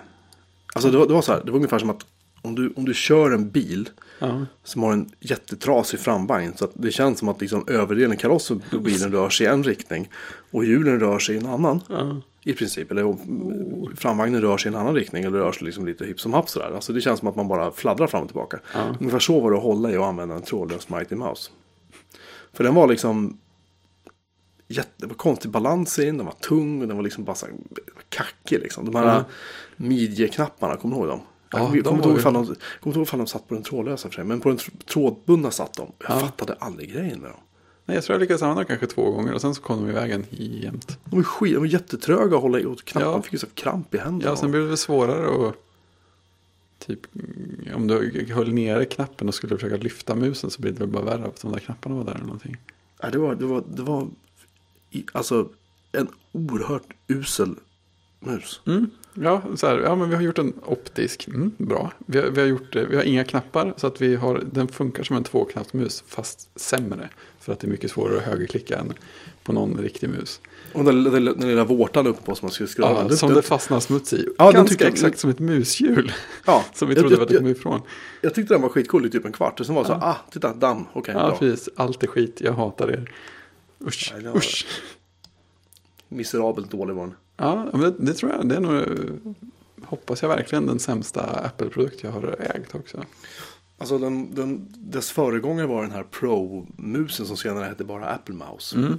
Alltså 0.73 0.91
det 0.91 0.97
var, 0.97 1.07
det 1.07 1.13
var 1.13 1.21
så 1.21 1.31
här. 1.31 1.41
Det 1.43 1.51
var 1.51 1.55
ungefär 1.55 1.79
som 1.79 1.89
att 1.89 2.05
om 2.45 2.55
du, 2.55 2.73
om 2.75 2.85
du 2.85 2.93
kör 2.93 3.31
en 3.31 3.49
bil. 3.49 3.89
Ja, 4.19 4.45
Som 4.63 4.83
har 4.83 4.93
en 4.93 5.09
jättetrasig 5.19 5.99
framvagn. 5.99 6.53
Så 6.55 6.65
att 6.65 6.71
det 6.73 6.91
känns 6.91 7.19
som 7.19 7.29
att 7.29 7.41
liksom 7.41 7.63
överdelen 7.67 8.17
karossen 8.17 8.61
på 8.71 8.79
bilen 8.79 9.11
rör 9.11 9.29
sig 9.29 9.45
i 9.47 9.49
en 9.49 9.63
riktning. 9.63 10.09
Och 10.51 10.65
hjulen 10.65 10.99
rör 10.99 11.19
sig 11.19 11.35
i 11.35 11.37
en 11.37 11.45
annan. 11.45 11.81
ja. 11.89 12.21
I 12.47 12.53
princip. 12.53 12.91
Eller 12.91 13.03
och 13.05 13.19
framvagnen 13.95 14.41
rör 14.41 14.57
sig 14.57 14.71
i 14.71 14.75
en 14.75 14.81
annan 14.81 14.95
riktning. 14.95 15.23
Eller 15.23 15.37
rör 15.37 15.51
sig 15.51 15.65
liksom 15.65 15.85
lite 15.85 16.05
hipp 16.05 16.19
som 16.19 16.33
happ 16.33 16.49
sådär. 16.49 16.71
Alltså 16.75 16.93
det 16.93 17.01
känns 17.01 17.19
som 17.19 17.27
att 17.27 17.35
man 17.35 17.47
bara 17.47 17.71
fladdrar 17.71 18.07
fram 18.07 18.21
och 18.21 18.27
tillbaka. 18.27 18.59
Ja. 18.73 18.95
Ungefär 18.99 19.19
så 19.19 19.39
var 19.39 19.51
det 19.51 19.57
att 19.57 19.63
hålla 19.63 19.91
i 19.91 19.97
och 19.97 20.05
använda 20.05 20.35
en 20.35 20.41
trådlös 20.41 20.89
Mighty 20.89 21.15
Mouse. 21.15 21.51
För 22.53 22.63
den 22.63 22.75
var 22.75 22.87
liksom 22.87 23.37
jätte, 24.67 24.89
det 24.97 25.07
var 25.07 25.15
konstig 25.15 25.51
balans 25.51 25.99
i 25.99 26.05
den. 26.05 26.17
Den 26.17 26.25
var 26.25 26.33
tung 26.33 26.81
och 26.81 26.87
den 26.87 26.97
var 26.97 27.03
liksom 27.03 27.23
bara 27.23 27.35
så 27.35 27.45
kackig 28.09 28.59
liksom. 28.59 28.85
De 28.85 28.95
här 28.95 29.05
Ja. 29.05 29.23
midjeknapparna, 29.75 30.75
kommer 30.77 30.95
du 30.95 30.99
ihåg 31.01 31.09
dem? 31.09 31.19
Ja, 31.59 31.65
jag 31.75 31.83
de 31.83 31.83
kommer 31.83 31.97
inte 31.97 32.07
var 32.07 32.13
ihåg 32.13 32.17
ju- 32.17 32.19
ifall 32.19 32.33
de, 32.33 32.45
kommer 32.45 32.55
inte 32.85 32.99
ihåg 32.99 33.07
ifall 33.07 33.19
de 33.19 33.27
satt 33.27 33.47
på 33.47 33.53
den 33.53 33.63
trådlösa 33.63 34.07
för 34.09 34.15
sig. 34.15 34.23
Men 34.23 34.41
på 34.41 34.49
den 34.49 34.57
tr- 34.57 34.83
trådbundna 34.85 35.51
satt 35.51 35.73
de. 35.73 35.91
Jag 35.99 36.09
Ja. 36.15 36.19
fattade 36.19 36.53
aldrig 36.59 36.93
grejen 36.93 37.19
med 37.19 37.29
dem. 37.29 37.39
Nej, 37.85 37.95
jag 37.95 38.03
tror 38.03 38.13
jag 38.13 38.19
lyckades 38.19 38.41
använda 38.41 38.59
den 38.63 38.67
kanske 38.67 38.87
två 38.95 39.11
gånger 39.11 39.33
och 39.33 39.41
sen 39.41 39.55
så 39.55 39.61
kom 39.61 39.77
de 39.83 39.89
i 39.89 39.93
vägen 39.93 40.25
jämt. 40.31 40.97
De 41.05 41.15
var, 41.15 41.23
skit, 41.23 41.53
de 41.53 41.59
var 41.59 41.65
jättetröga 41.65 42.35
att 42.35 42.41
hålla 42.41 42.59
i 42.59 42.65
och 42.65 42.83
knapparna 42.83 43.15
Ja. 43.15 43.21
fick 43.21 43.33
ju 43.33 43.39
så 43.39 43.47
kramp 43.47 43.95
i 43.95 43.97
händerna. 43.97 44.31
Ja, 44.31 44.35
sen 44.37 44.51
blev 44.51 44.69
det 44.69 44.77
svårare 44.77 45.47
att... 45.49 45.55
Typ, 46.79 46.99
om 47.75 47.87
du 47.87 48.25
höll 48.33 48.53
nere 48.53 48.85
knappen 48.85 49.27
och 49.27 49.35
skulle 49.35 49.55
försöka 49.55 49.77
lyfta 49.77 50.15
musen 50.15 50.49
så 50.49 50.61
blir 50.61 50.71
det 50.71 50.79
väl 50.79 50.87
bara 50.87 51.03
värre 51.03 51.25
att 51.25 51.41
de 51.41 51.51
där 51.51 51.59
knapparna 51.59 51.95
var 51.95 52.03
där 52.03 52.11
eller 52.15 52.23
någonting. 52.23 52.57
Ja, 53.01 53.09
det 53.09 53.17
var, 53.17 53.35
det 53.35 53.45
var, 53.45 53.63
det 53.75 53.81
var 53.81 54.07
i, 54.91 55.05
alltså 55.11 55.49
en 55.91 56.07
oerhört 56.31 56.93
usel 57.07 57.55
mus. 58.19 58.61
Mm. 58.65 58.89
Ja, 59.21 59.41
så 59.55 59.67
här, 59.67 59.77
ja, 59.79 59.95
men 59.95 60.09
vi 60.09 60.15
har 60.15 60.21
gjort 60.21 60.37
en 60.37 60.53
optisk. 60.65 61.27
Mm, 61.27 61.51
bra. 61.57 61.91
Vi 62.05 62.19
har, 62.19 62.27
vi, 62.29 62.41
har 62.41 62.47
gjort, 62.47 62.73
det- 62.73 62.85
vi 62.85 62.95
har 62.95 63.03
inga 63.03 63.23
knappar 63.23 63.73
så 63.77 63.87
att 63.87 64.01
vi 64.01 64.15
har, 64.15 64.43
den 64.51 64.67
funkar 64.67 65.03
som 65.03 65.15
en 65.15 65.23
tvåknappsmus 65.23 66.03
fast 66.07 66.49
sämre. 66.59 67.09
För 67.39 67.53
att 67.53 67.59
det 67.59 67.67
är 67.67 67.69
mycket 67.71 67.91
svårare 67.91 68.17
att 68.17 68.23
högerklicka 68.23 68.77
än 68.77 68.93
på 69.43 69.53
någon 69.53 69.77
riktig 69.77 70.09
mus. 70.09 70.41
Och 70.73 70.83
den, 70.83 71.03
den, 71.03 71.25
den 71.25 71.47
lilla 71.47 71.63
vårtan 71.63 72.07
uppe 72.07 72.21
på 72.21 72.35
som 72.35 72.45
man 72.45 72.51
skulle 72.51 72.69
skruva. 72.69 72.91
Ja, 72.91 73.03
den, 73.07 73.17
som 73.17 73.29
den, 73.29 73.35
det 73.35 73.41
fastnar 73.41 73.79
smuts 73.79 74.13
i. 74.13 74.27
Ja, 74.37 74.45
den 74.45 74.53
Ganska 74.53 74.73
tycker 74.73 74.85
jag- 74.85 74.93
exakt 74.93 75.19
som 75.19 75.29
ett 75.29 75.39
mushjul. 75.39 76.11
ja, 76.45 76.63
Som 76.73 76.87
vi 76.87 76.93
jag, 76.93 77.01
trodde 77.01 77.15
jag, 77.15 77.21
att 77.21 77.27
det 77.27 77.33
jag, 77.33 77.41
kom 77.41 77.49
ifrån. 77.51 77.81
jag 78.21 78.33
tyckte 78.33 78.53
den 78.53 78.61
var 78.61 78.69
skitcool 78.69 79.05
i 79.05 79.09
typ 79.09 79.25
en 79.25 79.31
kvart. 79.31 79.59
Och 79.59 79.65
sen 79.65 79.75
var 79.75 79.83
det 79.83 79.87
så, 79.87 79.93
ah, 79.93 80.17
titta, 80.31 80.53
damm, 80.53 80.85
okej, 80.93 81.13
Ja, 81.17 81.27
bra. 81.27 81.37
precis. 81.37 81.69
Allt 81.75 82.03
är 82.03 82.07
skit. 82.07 82.37
Jag 82.41 82.53
hatar 82.53 82.87
er. 82.91 83.11
Usch, 83.87 84.13
Nej, 84.15 84.23
var- 84.25 84.37
usch. 84.37 84.67
Miserabelt 86.07 86.71
dålig 86.71 86.95
var 86.95 87.03
den. 87.03 87.15
Ja, 87.37 87.67
men 87.71 87.81
det, 87.81 87.93
det 87.99 88.13
tror 88.13 88.31
jag. 88.31 88.49
Det 88.49 88.55
är 88.55 88.59
nog, 88.59 88.83
hoppas 89.83 90.21
jag 90.21 90.29
verkligen, 90.29 90.65
den 90.65 90.79
sämsta 90.79 91.21
Apple-produkt 91.21 92.03
jag 92.03 92.11
har 92.11 92.35
ägt 92.39 92.75
också. 92.75 93.03
Alltså 93.77 93.97
den, 93.97 94.35
den, 94.35 94.67
dess 94.77 95.11
föregångare 95.11 95.67
var 95.67 95.81
den 95.81 95.91
här 95.91 96.03
Pro-musen 96.03 97.25
som 97.25 97.37
senare 97.37 97.65
hette 97.65 97.83
bara 97.83 98.05
Apple 98.05 98.35
Mouse. 98.35 98.77
Mm. 98.77 98.97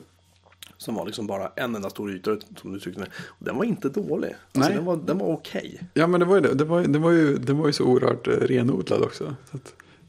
Som 0.78 0.94
var 0.94 1.06
liksom 1.06 1.26
bara 1.26 1.52
en 1.56 1.76
enda 1.76 1.90
stor 1.90 2.12
yta 2.12 2.36
som 2.60 2.72
du 2.72 2.80
tyckte 2.80 3.06
den 3.38 3.56
var 3.56 3.64
inte 3.64 3.88
dålig. 3.88 4.28
Alltså, 4.28 4.68
Nej. 4.68 4.74
Den 4.76 4.84
var, 4.84 4.96
den 4.96 5.18
var 5.18 5.26
okej. 5.26 5.80
Ja, 5.94 6.06
men 6.06 6.20
det 6.20 6.26
var 6.26 6.34
ju 6.34 6.40
det. 6.40 6.54
Det 6.54 6.64
var, 6.64 6.82
det 6.82 6.98
var, 6.98 7.10
ju, 7.10 7.36
det 7.36 7.52
var 7.52 7.66
ju 7.66 7.72
så 7.72 7.84
oerhört 7.84 8.28
eh, 8.28 8.32
renodlad 8.32 9.02
också. 9.02 9.34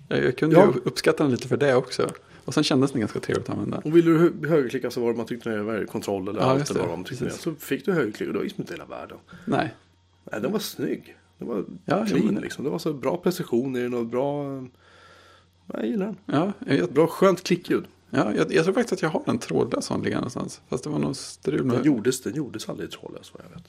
Jag, 0.07 0.23
jag 0.23 0.37
kunde 0.37 0.55
Ja. 0.55 0.65
ju 0.75 0.79
uppskatta 0.85 1.23
den 1.23 1.31
lite 1.31 1.47
för 1.47 1.57
det 1.57 1.75
också. 1.75 2.09
Och 2.47 2.53
sen 2.53 2.63
kändes 2.63 2.91
den 2.91 2.99
ganska 2.99 3.19
trevligt 3.19 3.49
att 3.49 3.55
använda. 3.55 3.77
Och 3.77 3.95
ville 3.97 4.11
du 4.11 4.17
hö- 4.19 4.47
högerklicka 4.47 4.91
så 4.91 5.01
var 5.01 5.11
det 5.11 5.17
man 5.17 5.25
tyckte 5.25 5.49
det 5.49 5.63
var 5.63 5.85
kontroll 5.85 6.27
eller 6.27 6.39
Ja, 6.39 6.45
allt 6.45 6.73
det. 6.73 6.79
vad 6.79 6.89
man. 6.89 7.03
Precis. 7.03 7.35
Så 7.41 7.55
fick 7.55 7.85
du 7.85 7.93
högerklick 7.93 8.27
och 8.27 8.33
det 8.33 8.39
var 8.39 8.43
liksom 8.43 8.61
inte 8.61 8.73
hela 8.73 8.85
världen. 8.85 9.17
Nej, 9.45 9.75
Nej, 10.31 10.41
den 10.41 10.51
var 10.51 10.59
snygg. 10.59 11.17
Det 11.37 11.45
var 11.45 11.65
Ja, 11.85 12.05
clean 12.05 12.25
men- 12.25 12.35
liksom. 12.43 12.63
Det 12.65 12.69
var 12.71 12.79
så 12.79 12.93
bra 12.93 13.17
precision 13.17 13.75
i 13.75 13.79
den 13.81 13.93
och 13.93 14.05
bra... 14.05 14.63
Jag 15.73 15.85
gillar 15.87 16.05
den. 16.05 16.15
ja, 16.25 16.53
jag, 16.75 16.91
Bra 16.93 17.07
skönt 17.07 17.43
klickljud. 17.43 17.85
ja 18.09 18.33
jag, 18.35 18.53
jag 18.53 18.63
tror 18.63 18.73
faktiskt 18.73 18.93
att 18.93 19.01
jag 19.01 19.09
har 19.09 19.23
en 19.25 19.39
trådlös 19.39 19.85
sån 19.85 20.01
liggande 20.01 20.19
någonstans. 20.21 20.61
Fast 20.69 20.83
det 20.83 20.89
var 20.89 20.99
nog 20.99 21.15
strul 21.15 21.57
Den 21.57 21.67
med... 21.67 21.85
gjordes, 21.85 22.21
den 22.21 22.35
gjordes 22.35 22.69
aldrig 22.69 22.91
trådlös 22.91 23.31
vad 23.33 23.43
jag 23.45 23.49
vet. 23.57 23.67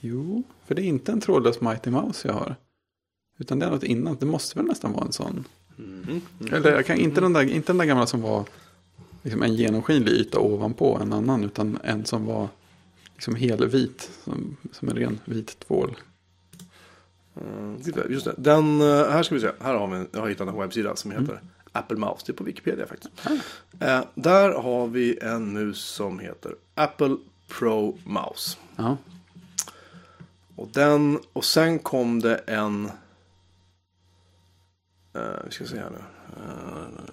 Jo, 0.00 0.42
för 0.66 0.74
det 0.74 0.82
är 0.82 0.86
inte 0.86 1.12
en 1.12 1.20
trådlös 1.20 1.60
Mighty 1.60 1.90
Mouse 1.90 2.28
jag 2.28 2.34
har. 2.34 2.56
Utan 3.38 3.58
det 3.58 3.66
är 3.66 3.70
något 3.70 3.82
innan. 3.82 4.16
Det 4.20 4.26
måste 4.26 4.58
väl 4.58 4.66
nästan 4.66 4.92
vara 4.92 5.04
en 5.04 5.12
sån. 5.12 5.44
Mhm. 5.76 6.20
Eller 6.52 6.72
jag 6.72 6.86
kan, 6.86 6.98
inte, 6.98 7.20
den 7.20 7.32
där, 7.32 7.42
inte 7.42 7.72
den 7.72 7.78
där 7.78 7.84
gamla 7.84 8.06
som 8.06 8.22
var 8.22 8.44
liksom 9.22 9.42
en 9.42 9.54
genomskinlig 9.54 10.12
yta 10.12 10.38
ovanpå 10.38 10.98
en 11.02 11.12
annan. 11.12 11.44
Utan 11.44 11.78
en 11.84 12.04
som 12.04 12.26
var 12.26 12.48
liksom 13.14 13.34
helvit. 13.34 14.10
Som, 14.24 14.56
som 14.72 14.88
en 14.88 14.96
ren 14.96 15.20
vit 15.24 15.58
tvål. 15.60 15.96
Mm, 17.40 17.80
just 18.08 18.24
det. 18.24 18.34
Den, 18.38 18.80
eh, 18.80 18.86
här 18.86 19.22
ska 19.22 19.34
vi 19.34 19.40
se. 19.40 19.50
Här 19.60 19.74
har 19.74 19.86
vi 19.86 19.96
en, 19.96 20.08
jag 20.12 20.20
har 20.20 20.28
hittat 20.28 20.48
en 20.48 20.58
webbsida 20.58 20.96
som 20.96 21.10
heter 21.10 21.40
Apple 21.72 21.96
Mouse. 21.96 22.22
Det 22.26 22.32
är 22.32 22.34
på 22.34 22.44
Wikipedia 22.44 22.86
faktiskt. 22.86 23.12
Eh, 23.80 24.00
där 24.14 24.50
har 24.52 24.86
vi 24.86 25.18
en 25.22 25.52
mus 25.52 25.78
som 25.78 26.18
heter 26.18 26.54
Apple 26.74 27.16
Pro 27.48 27.98
Mouse. 28.04 28.56
Och, 30.56 30.68
den, 30.72 31.18
och 31.32 31.44
sen 31.44 31.78
kom 31.78 32.20
det 32.20 32.36
en... 32.36 32.90
eh, 35.14 35.44
vi 35.44 35.50
ska 35.50 35.64
se 35.64 35.76
här 35.76 35.90
nu. 35.90 35.98
Eh, 36.36 37.04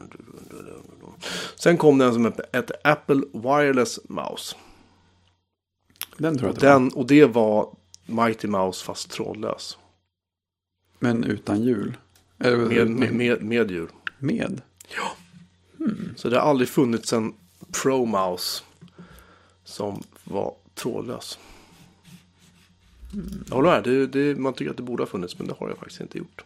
sen 1.56 1.78
kom 1.78 1.98
det 1.98 2.06
en 2.06 2.14
som 2.14 2.34
hette 2.54 2.74
Apple 2.84 3.22
Wireless 3.34 4.00
Mouse. 4.10 4.56
den 6.18 6.38
tror 6.38 6.50
jag 6.50 6.54
att 6.54 6.60
det 6.60 6.68
var. 6.68 6.74
Den, 6.74 6.90
och 6.94 7.08
det 7.08 7.26
var 7.26 7.76
Mighty 8.06 8.48
Mouse 8.48 8.86
fast 8.86 9.12
trådlös. 9.12 9.78
Men 11.00 11.24
utan 11.24 11.64
hjul. 11.64 11.98
Med, 12.38 12.90
med, 12.90 13.14
med, 13.14 13.42
med 13.44 13.72
djur. 13.72 13.90
med? 14.18 14.62
Så 16.16 16.30
det 16.30 16.40
har 16.40 16.50
aldrig 16.50 16.70
funnits 16.70 17.14
en 17.14 17.34
Pro 17.84 18.06
Mouse 18.06 18.64
som 19.64 20.04
var 20.24 20.56
trådlös. 20.74 21.40
Jag 23.48 23.56
håller 23.56 23.70
med. 23.72 23.84
Det, 23.84 24.08
det, 24.08 24.40
man 24.40 24.54
tycker 24.54 24.72
att 24.72 24.78
det 24.78 24.84
borde 24.84 25.04
ha 25.04 25.08
funnits 25.08 25.40
men 25.40 25.48
det 25.48 25.54
har 25.60 25.70
jag 25.70 25.78
faktiskt 25.78 26.02
inte 26.02 26.18
gjort. 26.18 26.44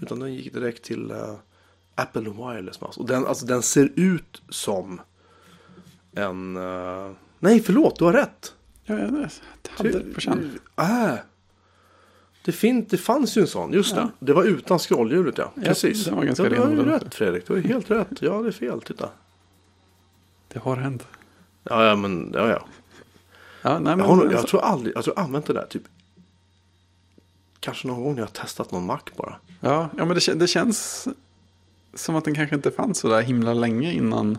Utan 0.00 0.20
den 0.20 0.34
gick 0.34 0.52
direkt 0.54 0.84
till 0.84 1.10
eh, 1.10 1.34
Apple 1.94 2.22
Wireless 2.30 2.80
Mouse. 2.80 3.00
Och 3.00 3.06
den, 3.06 3.26
alltså, 3.26 3.46
den 3.46 3.62
ser 3.62 3.92
ut 3.96 4.42
som 4.48 5.00
en... 6.12 6.56
eh, 6.56 7.10
nej, 7.38 7.60
förlåt, 7.60 7.98
du 7.98 8.04
har 8.04 8.12
rätt. 8.12 8.54
Ja, 8.84 8.98
ja, 8.98 9.06
det 9.62 9.70
hade 9.70 9.90
det 9.90 10.14
på 10.14 10.20
känn. 10.20 10.58
Äh, 10.76 11.14
det, 12.44 12.52
fin, 12.52 12.86
det 12.90 12.96
fanns 12.98 13.36
ju 13.36 13.40
en 13.40 13.46
sån, 13.46 13.72
just 13.72 13.94
det. 13.94 14.08
Det 14.18 14.32
var 14.32 14.44
utan 14.44 14.78
scrollhjulet 14.78 15.38
ja. 15.38 15.52
Ja, 15.54 15.62
Precis. 15.62 16.04
den 16.04 16.16
var 16.16 16.24
ganska 16.24 16.42
ja, 16.44 16.48
du 16.50 16.56
har 16.60 16.68
ju 16.70 16.84
rätt. 16.84 17.14
Fredrik, 17.14 17.46
du 17.46 17.52
har 17.52 17.60
ju 17.60 17.68
helt 17.68 17.90
rätt. 17.90 18.08
Ja, 18.22 18.42
det 18.42 18.48
är 18.48 18.52
fel, 18.52 18.80
titta. 18.82 19.08
Det 20.48 20.58
har 20.58 20.76
hänt. 20.76 21.06
Ja, 21.64 21.84
ja 21.86 21.96
men 21.96 22.30
ja, 22.34 22.48
ja. 22.48 22.66
Ja, 23.62 23.78
nej, 23.78 23.90
Jag, 23.90 23.98
men, 23.98 24.00
har, 24.00 24.16
nog- 24.16 24.24
jag 24.26 24.32
alltså- 24.32 24.46
tror 24.46 24.60
aldrig, 24.60 24.96
jag 24.96 25.04
tror 25.04 25.16
jag 25.16 25.24
använt 25.24 25.46
det 25.46 25.52
där 25.52 25.66
typ. 25.66 25.82
Kanske 27.60 27.88
någon 27.88 28.02
gång 28.04 28.14
när 28.14 28.20
jag 28.20 28.26
har 28.26 28.32
testat 28.32 28.72
någon 28.72 28.86
Mac 28.86 28.98
bara. 29.16 29.36
ja, 29.60 29.88
ja, 29.98 30.04
men 30.04 30.14
det, 30.26 30.34
det 30.34 30.46
känns 30.46 31.08
som 31.94 32.16
att 32.16 32.24
den 32.24 32.34
kanske 32.34 32.56
inte 32.56 32.70
fanns 32.70 32.98
så 32.98 33.08
där 33.08 33.20
himla 33.22 33.54
länge 33.54 33.92
innan 33.92 34.38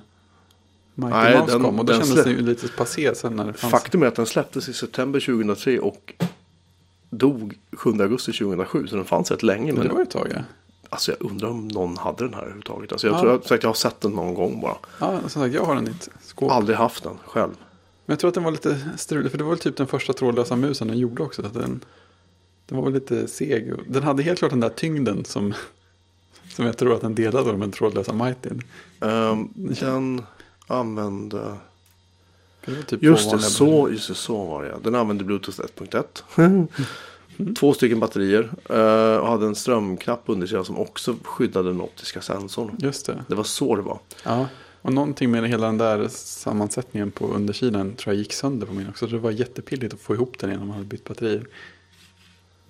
Mighty 0.95 1.17
Nej, 1.17 1.37
Mouse 1.39 1.51
den- 1.53 1.63
kom. 1.63 1.79
Och 1.79 1.85
då 1.85 1.93
den 1.93 2.01
kändes 2.05 2.23
det 2.25 2.31
ju 2.31 2.41
lite 2.41 2.67
passé 2.67 3.15
sen 3.15 3.35
när 3.35 3.45
det 3.45 3.53
fanns. 3.53 3.71
Faktum 3.71 4.03
är 4.03 4.07
att 4.07 4.15
den 4.15 4.25
släpptes 4.25 4.69
i 4.69 4.73
september 4.73 5.19
2003 5.19 5.79
och 5.79 6.13
dog 7.09 7.57
7 7.73 7.89
augusti 8.01 8.31
2007. 8.33 8.87
Så 8.87 8.95
den 8.95 9.05
fanns 9.05 9.31
rätt 9.31 9.43
länge. 9.43 9.65
Men 9.71 9.75
Men 9.79 9.87
det 9.87 9.93
var 9.93 10.01
ett 10.01 10.09
tag, 10.09 10.27
ja. 10.35 10.41
alltså, 10.89 11.11
jag 11.11 11.31
undrar 11.31 11.47
om 11.49 11.67
någon 11.67 11.97
hade 11.97 12.23
den 12.23 12.33
här 12.33 12.41
överhuvudtaget. 12.41 12.91
Alltså, 12.91 13.07
jag 13.07 13.15
Ja. 13.15 13.19
tror 13.19 13.31
jag, 13.31 13.43
sagt, 13.45 13.63
jag 13.63 13.69
har 13.69 13.73
sett 13.73 14.01
den 14.01 14.11
någon 14.11 14.33
gång 14.33 14.61
bara. 14.61 14.75
Ja, 14.99 15.19
som 15.19 15.29
sagt, 15.29 15.53
jag 15.53 15.65
har 15.65 15.75
den 15.75 15.87
i 15.87 15.91
ett 15.91 16.09
skåp. 16.21 16.51
Aldrig 16.51 16.77
haft 16.77 17.03
den 17.03 17.17
själv. 17.25 17.51
Men 18.05 18.13
jag 18.13 18.19
tror 18.19 18.27
att 18.27 18.33
den 18.35 18.43
var 18.43 18.51
lite 18.51 18.89
strulig, 18.97 19.31
för 19.31 19.37
det 19.37 19.43
var 19.43 19.51
väl 19.51 19.59
typ 19.59 19.77
den 19.77 19.87
första 19.87 20.13
trådlösa 20.13 20.55
musen 20.55 20.87
den 20.87 20.97
gjorde 20.97 21.23
också. 21.23 21.41
Så 21.41 21.47
att 21.47 21.53
den, 21.53 21.79
den 22.71 22.77
var 22.77 22.85
väl 22.85 22.93
lite 22.93 23.27
seg. 23.27 23.73
Den 23.87 24.03
hade 24.03 24.23
helt 24.23 24.39
klart 24.39 24.51
den 24.51 24.59
där 24.59 24.69
tyngden 24.69 25.25
som, 25.25 25.53
som 26.49 26.65
jag 26.65 26.77
tror 26.77 26.95
att 26.95 27.01
den 27.01 27.15
delade 27.15 27.51
med 27.51 27.59
den 27.59 27.71
trådlösa 27.71 28.13
Mightin. 28.13 28.61
Ehm, 28.99 29.49
den 29.55 30.21
använde... 30.67 31.57
Det 32.65 32.83
typ 32.83 33.03
Just 33.03 33.31
det, 33.31 33.39
så, 33.39 33.89
just 33.91 34.07
det, 34.07 34.15
så 34.15 34.45
var 34.45 34.63
det. 34.63 34.75
Den 34.83 34.95
använde 34.95 35.23
Bluetooth 35.23 35.59
1.1. 35.59 37.53
Två 37.59 37.73
stycken 37.73 37.99
batterier. 37.99 38.49
eh, 38.69 39.17
och 39.17 39.27
hade 39.27 39.45
en 39.45 39.55
strömknapp 39.55 40.23
under 40.25 40.47
sig 40.47 40.65
som 40.65 40.77
också 40.79 41.15
skyddade 41.23 41.69
den 41.69 41.81
optiska 41.81 42.21
sensorn. 42.21 42.75
Just 42.79 43.05
det. 43.05 43.23
Det 43.27 43.35
var 43.35 43.43
så 43.43 43.75
det 43.75 43.81
var. 43.81 43.99
Ja, 44.25 44.47
och 44.81 44.93
någonting 44.93 45.31
med 45.31 45.49
hela 45.49 45.65
den 45.65 45.77
där 45.77 46.07
sammansättningen 46.11 47.11
på 47.11 47.27
undersidan 47.27 47.93
tror 47.93 48.13
jag 48.13 48.19
gick 48.19 48.33
sönder 48.33 48.67
på 48.67 48.73
min 48.73 48.89
också. 48.89 49.07
Så 49.07 49.15
det 49.15 49.21
var 49.21 49.31
jättepilligt 49.31 49.93
att 49.93 49.99
få 49.99 50.13
ihop 50.13 50.39
den 50.39 50.51
innan 50.51 50.67
man 50.67 50.75
hade 50.75 50.87
bytt 50.87 51.03
batterier. 51.03 51.45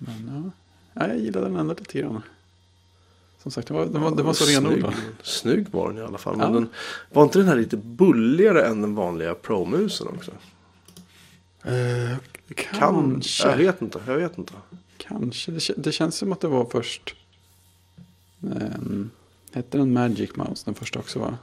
Men 0.06 0.52
ja, 0.94 1.02
ja 1.02 1.08
jag 1.08 1.18
gillade 1.18 1.46
den 1.46 1.56
ändå 1.56 1.74
lite 1.78 1.98
grann. 1.98 2.22
Som 3.42 3.50
sagt, 3.52 3.68
det 3.68 3.74
var, 3.74 3.86
det 3.86 3.98
var, 3.98 4.16
det 4.16 4.22
var 4.22 4.32
så 4.32 4.44
renodlad. 4.44 4.94
Snygg 5.22 5.66
var 5.70 5.88
den 5.88 5.98
i 5.98 6.00
alla 6.02 6.18
fall. 6.18 6.36
Men 6.36 6.46
Ja. 6.48 6.54
den, 6.54 6.68
var 7.12 7.22
inte 7.22 7.38
den 7.38 7.48
här 7.48 7.56
lite 7.56 7.76
bulligare 7.76 8.66
än 8.66 8.80
den 8.82 8.94
vanliga 8.94 9.34
Pro-musen 9.34 10.06
också? 10.08 10.30
Eh, 11.64 12.16
Kan, 12.54 12.78
kanske. 12.78 13.48
Jag 13.48 13.56
vet 13.56 13.82
inte. 13.82 14.00
Jag 14.06 14.16
vet 14.16 14.38
inte. 14.38 14.52
Kanske. 14.96 15.52
Det, 15.52 15.70
det 15.76 15.92
känns 15.92 16.16
som 16.16 16.32
att 16.32 16.40
det 16.40 16.48
var 16.48 16.64
först. 16.64 17.14
Um, 18.40 19.10
hette 19.52 19.78
den 19.78 19.92
Magic 19.92 20.36
Mouse 20.36 20.62
den 20.64 20.74
första 20.74 20.98
också 20.98 21.18
va? 21.18 21.38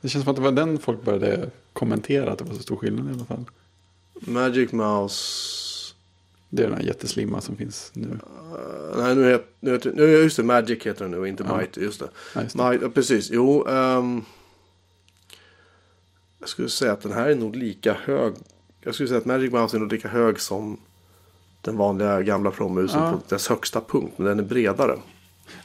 Det 0.00 0.08
känns 0.08 0.24
som 0.24 0.30
att 0.30 0.36
det 0.36 0.42
var 0.42 0.52
den 0.52 0.78
folk 0.78 1.02
började 1.04 1.50
kommentera 1.72 2.32
att 2.32 2.38
det 2.38 2.44
var 2.44 2.54
så 2.54 2.62
stor 2.62 2.76
skillnad 2.76 3.10
i 3.10 3.12
alla 3.14 3.24
fall. 3.24 3.44
Magic 4.14 4.72
Mouse. 4.72 5.65
Det 6.48 6.62
är 6.62 6.66
den 6.68 6.76
här 6.76 6.84
jätteslimma 6.84 7.40
som 7.40 7.56
finns 7.56 7.90
nu. 7.94 8.08
eh, 8.92 8.98
nej, 8.98 9.14
nu 9.14 9.42
nu 9.60 9.80
nu, 9.94 10.02
just 10.06 10.36
det, 10.36 10.42
Magic 10.42 10.82
heter 10.86 11.04
den 11.04 11.10
nu 11.10 11.18
och 11.18 11.28
inte 11.28 11.44
Ja. 11.48 11.56
Might. 11.56 11.76
Just 11.76 12.00
det. 12.00 12.08
Ja, 12.34 12.42
just 12.42 12.56
det. 12.56 12.78
Ja, 12.82 12.88
precis. 12.88 13.30
Jo, 13.30 13.66
ehm, 13.68 14.22
jag 16.38 16.48
skulle 16.48 16.68
säga 16.68 16.92
att 16.92 17.00
den 17.02 17.12
här 17.12 17.28
är 17.28 17.34
nog 17.34 17.56
lika 17.56 17.92
hög. 17.94 18.34
Jag 18.80 18.94
skulle 18.94 19.08
säga 19.08 19.18
att 19.18 19.24
Magic 19.24 19.52
Mouse 19.52 19.76
är 19.76 19.80
nog 19.80 19.92
lika 19.92 20.08
hög 20.08 20.40
som 20.40 20.80
den 21.60 21.76
vanliga 21.76 22.22
gamla 22.22 22.50
Pro-musen 22.50 23.02
Ja. 23.02 23.10
på 23.12 23.20
dess 23.34 23.48
högsta 23.48 23.80
punkt. 23.80 24.12
Men 24.16 24.26
den 24.26 24.38
är 24.38 24.42
bredare. 24.42 24.98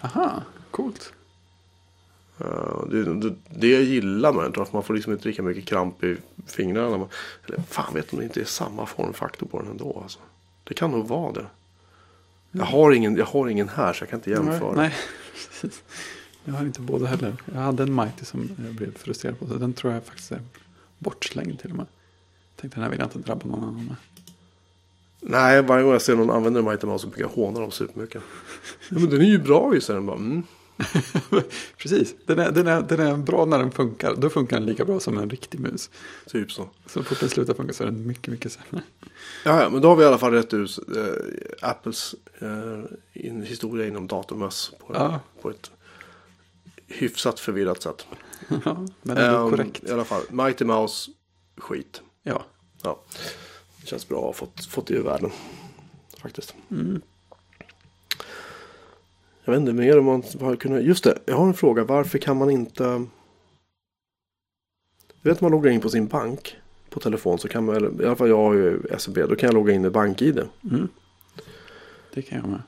Aha, 0.01 0.43
coolt. 0.71 1.13
Eh, 2.39 2.83
det, 2.89 3.03
det, 3.13 3.35
det 3.55 3.67
jag 3.67 3.83
gillar 3.83 4.33
med 4.33 4.43
den 4.43 4.51
tror 4.51 4.65
för 4.65 4.73
man 4.73 4.83
får 4.83 4.93
liksom 4.93 5.13
inte 5.13 5.27
lika 5.27 5.43
mycket 5.43 5.65
kramp 5.65 6.03
i 6.03 6.17
fingrarna. 6.47 6.97
Man, 6.97 7.07
eller 7.47 7.59
fan 7.69 7.93
vet 7.93 8.13
om 8.13 8.19
det 8.19 8.25
inte 8.25 8.41
är 8.41 8.45
samma 8.45 8.85
formfaktor 8.85 9.47
på 9.47 9.59
den 9.61 9.71
ändå. 9.71 9.99
Alltså. 10.03 10.19
Det 10.71 10.75
kan 10.75 10.91
nog 10.91 11.07
vara 11.07 11.31
det. 11.31 11.45
Jag 12.51 12.65
har, 12.65 12.91
ingen, 12.91 13.15
jag 13.15 13.25
har 13.25 13.47
ingen 13.47 13.69
här 13.69 13.93
så 13.93 14.03
jag 14.03 14.09
kan 14.09 14.19
inte 14.19 14.29
jämföra. 14.29 14.73
Nej, 14.75 14.93
precis. 15.49 15.83
Jag 16.45 16.53
har 16.53 16.65
inte 16.65 16.81
båda 16.81 17.05
heller. 17.05 17.35
Jag 17.53 17.61
hade 17.61 17.83
en 17.83 17.95
Mighty 17.95 18.25
som 18.25 18.49
jag 18.65 18.75
blev 18.75 18.97
frustrerad 18.97 19.39
på. 19.39 19.47
Så 19.47 19.53
den 19.53 19.73
tror 19.73 19.93
jag 19.93 20.03
faktiskt 20.03 20.31
är 20.31 20.41
bortslängd 20.97 21.59
till 21.59 21.71
och 21.71 21.77
med. 21.77 21.85
Tänkte 22.55 22.77
den 22.77 22.83
här 22.83 22.89
vill 22.89 22.99
jag 22.99 23.05
inte 23.05 23.19
drabba 23.19 23.45
någon 23.45 23.63
annan 23.63 23.85
med. 23.85 23.95
Nej, 25.19 25.61
varje 25.61 25.83
gång 25.83 25.91
jag 25.91 26.01
ser 26.01 26.15
någon 26.15 26.29
använda 26.29 26.61
Mighty 26.61 26.87
Mouse 26.87 27.01
så 27.01 27.07
brukar 27.07 27.23
jag 27.23 27.29
håna 27.29 27.59
dem 27.59 27.71
supermycket. 27.71 28.21
ja, 28.89 28.99
men 28.99 29.09
den 29.09 29.21
är 29.21 29.25
ju 29.25 29.39
bra 29.39 29.73
ju, 29.73 29.81
säger 29.81 29.99
den 29.99 30.05
bara. 30.05 30.17
Mm. 30.17 30.43
Precis, 31.77 32.15
den 32.25 32.39
är, 32.39 32.51
den, 32.51 32.67
är, 32.67 32.81
den 32.81 32.99
är 32.99 33.17
bra 33.17 33.45
när 33.45 33.59
den 33.59 33.71
funkar. 33.71 34.15
Då 34.15 34.29
funkar 34.29 34.57
den 34.57 34.65
lika 34.65 34.85
bra 34.85 34.99
som 34.99 35.17
en 35.17 35.29
riktig 35.29 35.59
mus. 35.59 35.89
Typ 36.27 36.51
så. 36.51 36.69
Så 36.85 37.03
fort 37.03 37.19
den 37.19 37.29
slutar 37.29 37.53
funka 37.53 37.73
så 37.73 37.83
är 37.83 37.87
den 37.87 38.07
mycket, 38.07 38.27
mycket 38.27 38.51
sämre. 38.51 38.83
Ja, 39.45 39.61
ja, 39.63 39.69
men 39.69 39.81
då 39.81 39.87
har 39.87 39.95
vi 39.95 40.03
i 40.03 40.07
alla 40.07 40.17
fall 40.17 40.31
rätt 40.33 40.53
ut 40.53 40.79
eh, 40.95 41.69
Apples 41.69 42.15
eh, 42.39 42.79
in, 43.13 43.41
historia 43.43 43.87
inom 43.87 44.07
datormöss 44.07 44.71
på, 44.79 44.93
Ja. 44.93 45.19
på 45.41 45.49
ett 45.49 45.71
hyfsat 46.87 47.39
förvirrat 47.39 47.81
sätt. 47.81 48.05
Ja, 48.65 48.85
men 49.01 49.17
ändå 49.17 49.37
Ehm, 49.39 49.49
korrekt. 49.49 49.83
I 49.83 49.91
alla 49.91 50.05
fall, 50.05 50.21
Mighty 50.29 50.65
Mouse, 50.65 51.11
skit. 51.57 52.01
Ja. 52.23 52.45
Ja, 52.83 53.01
det 53.81 53.87
känns 53.87 54.07
bra 54.07 54.17
att 54.19 54.25
ha 54.25 54.33
fått, 54.33 54.65
fått 54.65 54.87
det 54.87 54.93
ur 54.93 55.03
världen. 55.03 55.31
Faktiskt. 56.21 56.55
Mm. 56.71 57.01
Jag 59.51 59.59
vet 59.59 59.69
inte 59.69 59.81
mer 59.81 59.99
om 59.99 60.05
man 60.05 60.23
har 60.39 60.55
kunnat. 60.55 60.83
Just 60.83 61.03
det, 61.03 61.17
jag 61.25 61.35
har 61.35 61.47
en 61.47 61.53
fråga. 61.53 61.83
Varför 61.83 62.17
kan 62.17 62.37
man 62.37 62.49
inte. 62.49 63.05
Du 65.21 65.29
vet 65.29 65.41
man 65.41 65.51
loggar 65.51 65.71
in 65.71 65.81
på 65.81 65.89
sin 65.89 66.07
bank 66.07 66.55
på 66.89 66.99
telefon 66.99 67.39
så 67.39 67.47
kan 67.47 67.65
man, 67.65 67.75
eller, 67.75 68.01
i 68.01 68.05
alla 68.05 68.15
fall 68.15 68.29
jag 68.29 68.37
har 68.37 68.53
ju 68.53 68.81
SEB, 68.97 69.15
då 69.29 69.35
kan 69.35 69.47
jag 69.47 69.53
logga 69.53 69.73
in 69.73 69.81
med 69.81 69.91
BankID. 69.91 70.39
Mm. 70.71 70.87
Det 72.13 72.21
kan 72.21 72.37
jag 72.39 72.47
med. 72.49 72.61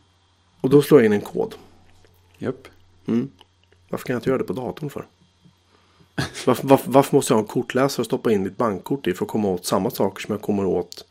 Och 0.61 0.69
då 0.69 0.81
slår 0.81 0.99
jag 0.99 1.05
in 1.05 1.13
en 1.13 1.21
kod. 1.21 1.55
Japp. 2.37 2.67
Mm. 3.05 3.29
Varför 3.89 4.05
kan 4.05 4.13
jag 4.13 4.19
inte 4.19 4.29
göra 4.29 4.37
det 4.37 4.43
på 4.43 4.53
datorn 4.53 4.89
för? 4.89 5.05
Varför, 6.45 6.67
varför, 6.67 6.91
varför 6.91 7.15
måste 7.15 7.33
jag 7.33 7.37
ha 7.37 7.41
en 7.41 7.47
kortläsare 7.47 8.01
och 8.01 8.05
stoppa 8.05 8.31
in 8.31 8.43
mitt 8.43 8.57
bankkort 8.57 9.07
i 9.07 9.13
för 9.13 9.25
att 9.25 9.31
komma 9.31 9.47
åt 9.49 9.65
samma 9.65 9.89
saker 9.89 10.21
som 10.21 10.31
jag 10.31 10.41
kommer 10.41 10.65
åt 10.65 11.05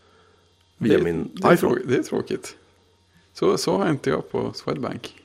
via 0.79 0.99
det, 0.99 1.05
min 1.05 1.31
det 1.35 1.49
är, 1.49 1.55
iPhone? 1.55 1.75
trå- 1.75 1.87
det 1.89 1.97
är 1.97 2.03
tråkigt. 2.03 2.57
Så, 3.33 3.59
så 3.59 3.77
har 3.77 3.91
inte 3.91 4.11
jag 4.11 4.31
på 4.31 4.53
Swedbank. 4.53 5.22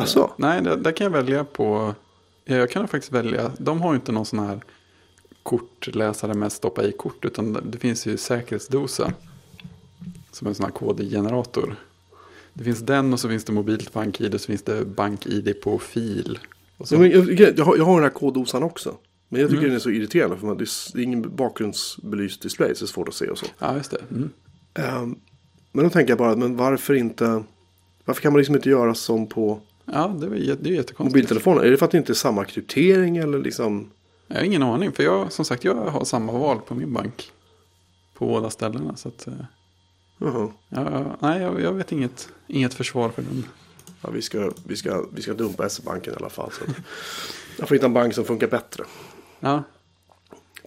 Alltså? 0.00 0.32
Nej, 0.36 0.62
där, 0.62 0.76
där 0.76 0.92
kan 0.92 1.04
jag 1.04 1.10
välja 1.10 1.44
på... 1.44 1.94
Ja, 2.44 2.56
jag 2.56 2.70
kan 2.70 2.88
faktiskt 2.88 3.12
välja. 3.12 3.52
De 3.58 3.80
har 3.80 3.92
ju 3.92 3.96
inte 3.96 4.12
någon 4.12 4.26
sån 4.26 4.38
här 4.38 4.60
kortläsare 5.42 6.34
med 6.34 6.52
stoppa 6.52 6.84
i 6.84 6.92
kort. 6.92 7.24
Utan 7.24 7.52
det- 7.70 7.78
finns 7.78 8.06
ju 8.06 8.16
säkerhetsdosa. 8.16 9.12
Som 10.32 10.46
en 10.48 10.54
sån 10.54 10.64
här 10.64 10.72
kodgenerator. 10.72 11.76
Det 12.52 12.64
finns 12.64 12.80
den 12.80 13.12
och 13.12 13.20
så 13.20 13.28
finns 13.28 13.44
det 13.44 13.52
mobilt 13.52 13.92
bank-id. 13.92 14.34
Och 14.34 14.40
så 14.40 14.46
finns 14.46 14.62
det 14.62 14.84
bank-id 14.84 15.60
på 15.62 15.78
fil. 15.78 16.38
Och 16.76 16.88
så, 16.88 16.94
Ja, 16.94 16.98
men 16.98 17.10
jag, 17.10 17.30
jag, 17.58 17.64
har, 17.64 17.76
jag 17.76 17.84
har 17.84 17.94
den 17.94 18.02
här 18.02 18.10
koddosan 18.10 18.62
också. 18.62 18.94
Men 19.28 19.40
jag 19.40 19.50
tycker 19.50 19.58
Mm. 19.62 19.68
den 19.70 19.76
är 19.76 19.80
så 19.80 19.90
irriterande 19.90 20.36
för 20.36 20.46
man, 20.46 20.56
det 20.58 20.64
är 20.94 20.98
ingen 21.02 21.36
bakgrundsbelyst 21.36 22.42
display 22.42 22.74
så 22.74 22.84
det 22.84 22.88
är 22.88 22.92
svårt 22.92 23.08
att 23.08 23.14
se 23.14 23.26
och 23.30 23.38
så. 23.38 23.46
ja, 23.58 23.76
just 23.76 23.90
det. 23.90 24.00
Mm. 24.10 24.30
Ehm, 24.74 25.16
men 25.72 25.84
då 25.84 25.90
tänker 25.90 26.10
jag 26.10 26.18
bara, 26.18 26.36
men 26.36 26.56
varför 26.56 26.94
inte? 26.94 27.42
Varför 28.04 28.22
kan 28.22 28.32
man 28.32 28.38
liksom 28.38 28.54
inte 28.56 28.68
göra 28.70 28.94
som 28.94 29.26
på 29.26 29.60
Ja, 29.92 30.16
det, 30.20 30.26
var, 30.26 30.36
det 30.36 30.42
är 30.42 30.52
jättekonstigt. 30.52 30.98
mobiltelefoner? 30.98 31.62
Är 31.62 31.70
det 31.70 31.76
för 31.76 31.84
att 31.86 31.92
det 31.92 31.98
inte 31.98 32.12
är 32.12 32.14
samma 32.14 32.44
kryptering 32.44 33.16
eller 33.16 33.38
liksom? 33.38 33.90
Jag 34.26 34.36
har 34.36 34.42
ingen 34.42 34.62
aning. 34.62 34.92
För 34.92 35.02
jag, 35.02 35.32
som 35.32 35.44
sagt, 35.44 35.64
jag 35.64 35.74
har 35.74 36.04
samma 36.04 36.32
val 36.32 36.58
på 36.66 36.74
min 36.74 36.92
bank. 36.92 37.32
På 38.14 38.26
båda 38.26 38.50
ställena. 38.50 38.96
Så 38.96 39.08
att, 39.08 39.26
eh, 39.26 39.34
Jaha. 40.18 40.50
ja, 40.68 40.90
ja, 40.90 41.16
nej, 41.20 41.42
jag, 41.42 41.60
jag 41.60 41.72
vet 41.72 41.92
inget, 41.92 42.28
inget 42.46 42.74
försvar 42.74 43.08
för 43.08 43.22
den. 43.22 43.44
Ja, 44.02 44.10
vi, 44.10 44.22
ska, 44.22 44.50
vi, 44.66 44.76
ska, 44.76 45.04
vi 45.12 45.22
ska 45.22 45.34
dumpa 45.34 45.66
S-banken 45.66 46.12
i 46.12 46.16
alla 46.16 46.28
fall. 46.30 46.50
Så 46.52 46.64
jag 47.58 47.68
får 47.68 47.74
hitta 47.74 47.86
en 47.86 47.92
bank 47.92 48.14
som 48.14 48.24
funkar 48.24 48.46
bättre. 48.46 48.84
Ja, 49.40 49.62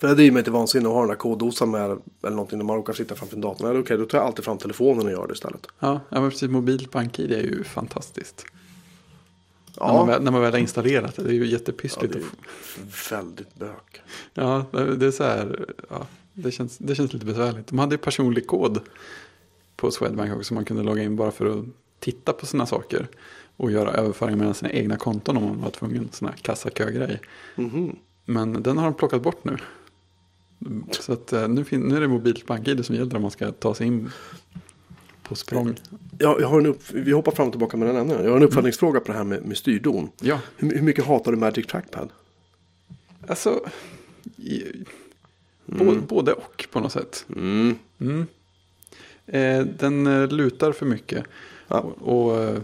För 0.02 0.08
det 0.08 0.16
driver 0.16 0.34
mig 0.34 0.44
till 0.44 0.52
vansinne 0.54 0.88
att 0.88 0.94
ha 0.94 1.00
den 1.02 1.10
där 1.10 1.16
koddosan 1.16 1.72
med 1.72 1.84
eller 2.24 2.36
någonting 2.36 2.58
när 2.58 2.66
man 2.66 2.76
råkar 2.76 2.94
sitta 2.94 3.16
framför 3.16 3.38
datorn. 3.38 3.72
Nej, 3.72 3.82
okej, 3.82 3.98
då 3.98 4.06
tar 4.06 4.18
jag 4.18 4.28
alltid 4.28 4.46
fram 4.46 4.58
telefonen 4.58 5.06
och 5.06 5.12
gör 5.12 5.28
det 5.28 5.34
istället. 5.34 5.68
ja, 5.80 6.00
ja 6.10 6.22
men 6.22 6.30
precis. 6.30 6.50
Mobilt 6.50 6.92
bank-id 6.92 7.32
är 7.32 7.42
ju 7.42 7.64
fantastiskt. 7.64 8.46
När, 9.80 9.88
man 9.88 9.96
Ja, 9.96 10.04
väl, 10.06 10.24
när 10.24 10.32
man 10.32 10.42
väl 10.42 10.52
har 10.52 10.60
installerat 10.60 11.16
det. 11.16 11.24
Det 11.24 11.30
är 11.30 11.34
ju 11.34 11.46
jättepyssligt. 11.46 12.16
Ja, 12.16 12.22
är 12.22 13.16
väldigt 13.16 13.56
bök. 13.56 14.02
Ja, 14.34 14.66
det 14.72 15.06
är 15.06 15.12
så 15.12 15.24
här. 15.24 15.66
Ja, 15.90 16.08
det, 16.34 16.52
känns, 16.52 16.78
det 16.78 16.96
känns 16.96 17.14
lite 17.14 17.26
besvärligt. 17.26 17.68
De 17.68 17.80
hade 17.80 17.94
ju 17.94 18.00
personlig 18.00 18.48
kod 18.48 18.80
på 19.76 19.92
Swedbank 19.92 20.36
också. 20.36 20.54
Man 20.54 20.66
kunde 20.66 20.84
logga 20.84 21.04
in 21.04 21.16
bara 21.16 21.32
för 21.32 21.46
att 21.46 21.66
titta 22.00 22.34
på 22.34 22.46
sina 22.46 22.66
saker. 22.66 23.08
Och 23.58 23.72
göra 23.72 23.92
överföringar 23.92 24.38
mellan 24.38 24.54
sina 24.54 24.72
egna 24.72 24.98
konton 24.98 25.38
om 25.38 25.44
man 25.44 25.62
var 25.62 25.70
tvungen. 25.70 26.10
Sån 26.12 26.28
här 26.28 26.36
kassakö-grej. 26.36 27.22
Mhm. 27.56 27.96
Men 28.26 28.64
den 28.64 28.78
har 28.78 28.86
de 28.86 28.94
plockat 28.94 29.22
bort 29.22 29.44
nu. 29.44 29.58
Så 30.92 31.14
att 31.14 31.34
eh, 31.34 31.48
nu, 31.48 31.66
nu 31.72 31.96
är 31.96 32.02
det 32.02 32.08
mobilt 32.08 32.46
bank-id 32.46 32.86
som 32.86 32.96
gäller 32.96 33.16
om 33.16 33.22
man 33.22 33.32
ska 33.32 33.52
ta 33.52 33.76
sig 33.76 33.88
in 33.88 34.10
på 35.30 35.36
språng. 35.36 35.76
Ja, 36.20 36.38
jag 36.40 36.48
har 36.48 36.60
en 36.60 36.66
upp, 36.66 36.82
vi 36.94 37.12
hoppar 37.12 37.32
fram 37.32 37.48
och 37.48 37.54
tillbaka 37.54 37.78
med 37.78 37.88
den 37.88 37.96
ämnen. 37.96 38.24
Jag 38.24 38.30
har 38.30 38.38
en 38.38 38.44
uppföljningsfråga 38.44 39.00
på 39.00 39.12
det 39.12 39.18
här 39.18 39.24
med, 39.24 39.46
med 39.46 39.58
styrdon. 39.58 40.10
Ja, 40.22 40.40
Hur, 40.58 40.74
hur 40.76 40.82
mycket 40.82 41.06
hatar 41.06 41.32
du 41.32 41.38
Magic 41.38 41.68
Trackpad? 41.68 42.10
alltså. 43.28 43.60
I, 44.38 44.64
bå- 45.66 46.08
Både 46.08 46.34
och 46.34 46.68
på 46.72 46.80
något 46.80 46.92
sätt. 46.92 47.26
Mm. 47.36 47.76
Mm. 48.00 48.28
Eh, 49.28 49.66
den 49.80 50.08
eh, 50.08 50.28
lutar 50.28 50.72
för 50.72 50.86
mycket. 50.86 51.24
Ja. 51.68 51.80
Och, 51.80 52.28
och, 52.32 52.44
eh, 52.44 52.60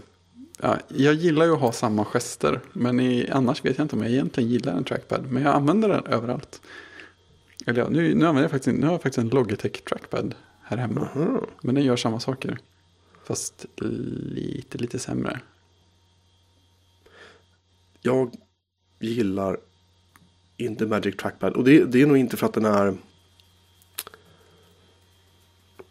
ja, 0.60 0.76
jag 0.88 1.14
gillar 1.14 1.46
ju 1.46 1.52
att 1.52 1.60
ha 1.60 1.72
samma 1.72 2.04
gester. 2.04 2.60
Men 2.72 3.00
i, 3.00 3.28
annars 3.32 3.64
vet 3.64 3.78
jag 3.78 3.84
inte 3.84 3.96
om 3.96 4.02
jag 4.02 4.10
egentligen 4.12 4.50
gillar 4.50 4.72
en 4.72 4.84
trackpad. 4.84 5.24
Men 5.30 5.42
jag 5.42 5.54
använder 5.54 5.88
den 5.88 6.06
överallt. 6.06 6.60
Eller 7.66 7.80
ja, 7.82 7.88
nu, 7.88 8.02
nu, 8.14 8.26
använder 8.26 8.42
jag 8.42 8.50
faktiskt, 8.50 8.76
nu 8.78 8.86
har 8.86 8.92
jag 8.94 9.02
faktiskt 9.02 9.18
en 9.18 9.28
Logitech 9.28 9.84
trackpad 9.84 10.34
här 10.68 10.76
hemma. 10.76 11.08
Aha. 11.14 11.40
Men 11.60 11.74
den 11.74 11.84
gör 11.84 11.96
samma 11.96 12.20
saker. 12.20 12.58
Fast 13.24 13.66
lite, 13.76 14.78
lite 14.78 14.98
sämre. 14.98 15.40
Jag 18.00 18.34
gillar 19.00 19.56
inte 20.56 20.86
Magic 20.86 21.16
Trackpad. 21.16 21.52
Och 21.52 21.64
det, 21.64 21.84
det 21.84 22.02
är 22.02 22.06
nog 22.06 22.16
inte 22.16 22.36
för 22.36 22.46
att 22.46 22.54
den 22.54 22.64
är... 22.64 22.96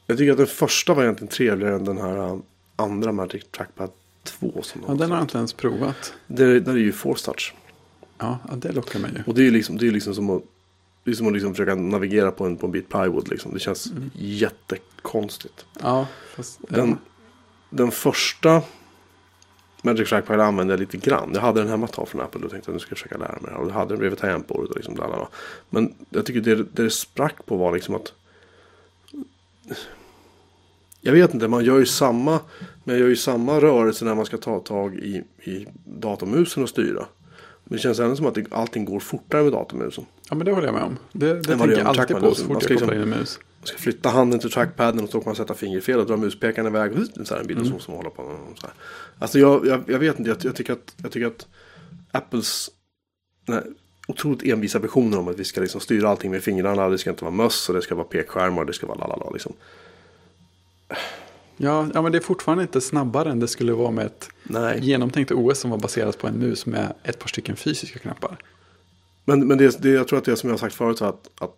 Jag 0.08 0.18
tycker 0.18 0.32
att 0.32 0.38
den 0.38 0.48
första 0.48 0.94
var 0.94 1.04
egentligen 1.04 1.32
trevligare 1.32 1.76
än 1.76 1.86
den 1.86 1.98
här 1.98 2.34
uh, 2.34 2.40
andra 2.76 3.12
Magic 3.12 3.44
Trackpad 3.52 3.92
2. 4.24 4.62
Som 4.62 4.82
Ja, 4.82 4.88
de 4.88 4.98
den 4.98 5.12
har 5.12 5.18
jag 5.18 5.24
inte 5.24 5.38
ens 5.38 5.54
provat. 5.54 6.14
det, 6.28 6.60
där 6.60 6.74
är 6.74 6.78
ju 6.78 6.92
Force 6.92 7.26
Touch. 7.26 7.54
Ja, 8.18 8.40
ja 8.50 8.56
det 8.56 8.72
lockar 8.72 9.00
mig 9.00 9.12
ju. 9.16 9.24
Och 9.28 9.34
det 9.36 9.42
är 9.42 9.46
ju 9.46 9.52
liksom, 9.52 9.78
det 9.78 9.88
är 9.88 9.92
liksom 9.92 10.16
som 10.16 10.30
att, 10.30 10.44
det 11.06 11.12
är 11.12 11.16
som 11.16 11.28
att 11.28 11.34
liksom 11.34 11.54
försöka 11.54 11.76
navigera 11.76 12.32
på 12.32 12.46
en, 12.46 12.58
på 12.58 12.66
en 12.66 12.72
bit 12.72 12.90
plywood. 12.90 13.28
Liksom. 13.30 13.54
Det 13.54 13.60
känns 13.60 13.92
Mm. 13.92 14.12
jättekonstigt. 14.14 15.66
Ja, 15.82 16.08
fast, 16.36 16.60
Den, 16.70 16.90
ja. 16.90 16.96
den 17.70 17.92
första 17.92 18.62
Magic 19.82 20.10
Trackpad 20.10 20.40
använde 20.40 20.74
jag 20.74 20.80
lite 20.80 20.98
grann. 20.98 21.32
Jag 21.34 21.42
hade 21.42 21.60
den 21.62 21.70
hemma 21.70 21.86
ett 21.86 21.94
tag 21.94 22.08
från 22.08 22.22
Apple 22.22 22.46
och 22.46 22.52
tänkte 22.52 22.72
att 22.72 22.76
nu 22.76 22.80
ska 22.80 22.92
jag 22.92 22.98
försöka 22.98 23.18
lära 23.18 23.32
mig 23.32 23.42
det 23.44 23.52
här. 23.52 23.58
Och 23.58 23.68
jag 23.70 23.74
hade 23.74 23.90
den 23.90 24.00
bredvid 24.00 24.20
tangentbordet 24.20 24.70
och 24.70 24.76
liksom 24.76 24.94
bla 24.94 25.08
bla 25.08 25.16
bla. 25.18 25.28
Men 25.70 25.94
jag 26.10 26.26
tycker 26.26 26.42
det, 26.42 26.64
det 26.74 26.90
sprack 26.90 27.46
på 27.46 27.58
var 27.58 27.74
liksom 27.74 27.96
att 27.96 28.14
jag 31.02 31.12
vet 31.14 31.34
inte, 31.34 31.48
man 31.48 31.66
gör 31.66 31.80
ju 31.80 31.86
samma, 31.86 32.40
men 32.84 32.96
jag 32.96 33.00
gör 33.00 33.08
ju 33.08 33.16
samma 33.16 33.60
rörelse 33.62 34.06
när 34.06 34.16
man 34.16 34.26
ska 34.26 34.38
ta 34.38 34.60
tag 34.60 34.96
i, 34.96 35.24
i 35.44 35.68
datormusen 35.86 36.64
och 36.64 36.70
styra. 36.70 37.06
Men 37.66 37.76
det 37.78 37.82
känns 37.82 38.00
ändå 38.00 38.16
som 38.16 38.26
att 38.26 38.36
det, 38.36 38.46
allting 38.52 38.86
går 38.86 39.00
fortare 39.00 39.44
med 39.44 39.52
datormusen. 39.52 40.06
ja, 40.30 40.36
men 40.36 40.46
det 40.46 40.52
håller 40.52 40.68
jag 40.68 40.74
med 40.74 40.84
om. 40.84 40.98
Det, 41.12 41.34
det 41.34 41.44
tänker 41.44 41.78
jag 41.78 41.88
alltid 41.88 42.18
på 42.18 42.36
så 42.36 42.46
fort 42.46 42.50
jag 42.50 42.62
kopplar 42.62 42.70
liksom- 42.70 42.94
in 42.94 43.02
en 43.02 43.10
mus. 43.10 43.40
Man 43.60 43.68
ska 43.68 43.78
flytta 43.78 44.10
handen 44.10 44.40
till 44.40 44.52
trackpaden 44.52 45.04
och 45.04 45.10
så 45.10 45.20
kan 45.20 45.26
man 45.26 45.36
sätta 45.36 45.54
fingerfel 45.54 46.00
och 46.00 46.06
dra 46.06 46.18
muspekaren 46.18 46.68
iväg. 46.68 46.92
Och 47.20 47.28
så 47.28 47.34
här 47.34 47.42
en 47.42 47.48
bild 47.48 47.68
så 47.68 47.80
som 47.80 47.94
håller 47.94 48.10
på. 48.10 48.24
och 48.24 48.60
Så 48.60 48.68
här. 48.68 48.76
Alltså 49.20 49.40
jag, 49.40 49.68
jag, 49.68 49.84
jag 49.88 50.00
vet 50.00 50.20
inte, 50.20 50.30
jag, 50.32 50.38
jag, 50.42 50.56
tycker 50.56 50.74
att, 50.74 50.96
jag 51.02 51.12
tycker 51.12 51.28
att 51.28 51.48
Apples 52.12 52.72
här 53.48 53.64
otroligt 54.08 54.44
envisa 54.44 54.80
visioner 54.80 55.20
om 55.20 55.28
att 55.28 55.40
vi 55.40 55.44
ska 55.44 55.62
liksom 55.62 55.82
styra 55.82 56.10
allting 56.10 56.32
med 56.32 56.44
fingrarna. 56.44 56.90
Det 56.90 56.98
ska 56.98 57.10
inte 57.10 57.24
vara 57.24 57.36
möss 57.36 57.70
och 57.70 57.76
det 57.76 57.82
ska 57.82 57.96
vara 57.96 58.08
pekskärmar. 58.08 58.66
Det 58.66 58.74
ska 58.74 58.88
vara 58.88 58.98
lalala 58.98 59.30
liksom. 59.30 59.54
Ja, 61.58 61.88
ja, 61.94 62.02
men 62.02 62.12
det 62.12 62.18
är 62.18 62.22
fortfarande 62.22 62.62
inte 62.62 62.82
snabbare 62.82 63.32
än 63.32 63.40
det 63.40 63.48
skulle 63.48 63.74
vara 63.74 63.92
med 63.92 64.06
ett 64.06 64.30
Nej. 64.44 64.80
genomtänkt 64.82 65.32
OS 65.32 65.60
som 65.60 65.70
var 65.72 65.78
baserat 65.78 66.18
på 66.18 66.28
en 66.28 66.40
mus 66.40 66.66
med 66.66 66.94
ett 67.04 67.20
par 67.20 67.28
stycken 67.28 67.56
fysiska 67.56 68.00
knappar. 68.00 68.38
Men, 69.26 69.48
men 69.48 69.58
det, 69.58 69.82
det, 69.82 69.90
jag 69.90 70.08
tror 70.08 70.20
att 70.20 70.26
det 70.26 70.32
är 70.32 70.36
som 70.36 70.50
jag 70.50 70.54
har 70.54 70.60
sagt 70.60 70.76
förut. 70.76 70.98
så 70.98 71.06
Att, 71.06 71.30
att 71.40 71.56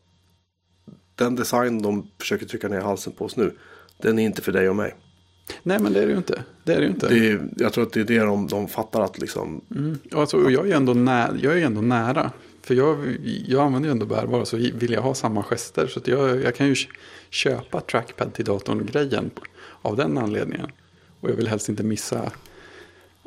den 1.16 1.36
design 1.36 1.82
de 1.82 2.12
försöker 2.20 2.46
trycka 2.46 2.68
ner 2.68 2.82
halsen 2.82 3.14
på 3.14 3.26
oss 3.26 3.36
nu. 3.38 3.56
Den 4.02 4.20
är 4.20 4.24
inte 4.26 4.42
för 4.42 4.52
dig 4.52 4.70
och 4.70 4.76
mig. 4.76 4.96
Nej, 5.64 5.80
men 5.80 5.94
det 5.94 6.00
är 6.02 6.06
det 6.06 6.12
ju 6.12 6.18
inte. 6.18 6.44
Det 6.64 6.74
är 6.74 6.82
det 6.82 6.88
inte. 6.88 7.08
Det 7.08 7.30
är, 7.30 7.50
jag 7.58 7.74
tror 7.74 7.84
att 7.84 7.94
det 7.94 8.00
är 8.00 8.04
det 8.04 8.20
de, 8.20 8.48
de 8.48 8.68
fattar 8.68 9.02
att 9.02 9.20
liksom. 9.20 9.62
Mm. 9.76 9.98
Alltså, 10.12 10.38
och 10.38 10.52
jag, 10.52 10.62
är 10.64 10.68
ju 10.68 10.74
ändå 10.74 10.94
nära, 10.94 11.36
jag 11.42 11.62
är 11.62 11.66
ändå 11.66 11.82
nära. 11.82 12.32
För 12.62 12.74
jag, 12.76 13.18
jag 13.48 13.66
använder 13.66 13.90
ju 13.90 13.92
ändå 13.92 14.06
bärbara 14.06 14.46
så 14.46 14.58
vill 14.58 14.92
jag 14.92 15.02
ha 15.02 15.14
samma 15.14 15.44
gester. 15.44 15.88
Så 15.88 16.00
jag, 16.06 16.44
jag 16.44 16.56
kan 16.56 16.68
ju 16.68 16.76
kö- 16.76 16.90
köpa 17.30 17.82
trackpad 17.82 18.34
till 18.34 18.46
datorn-grejen 18.46 19.30
av 19.88 19.96
den 19.96 20.18
anledningen. 20.18 20.72
Och 21.22 21.30
jag 21.30 21.36
vill 21.36 21.48
helst 21.48 21.70
inte 21.70 21.84
missa 21.84 22.32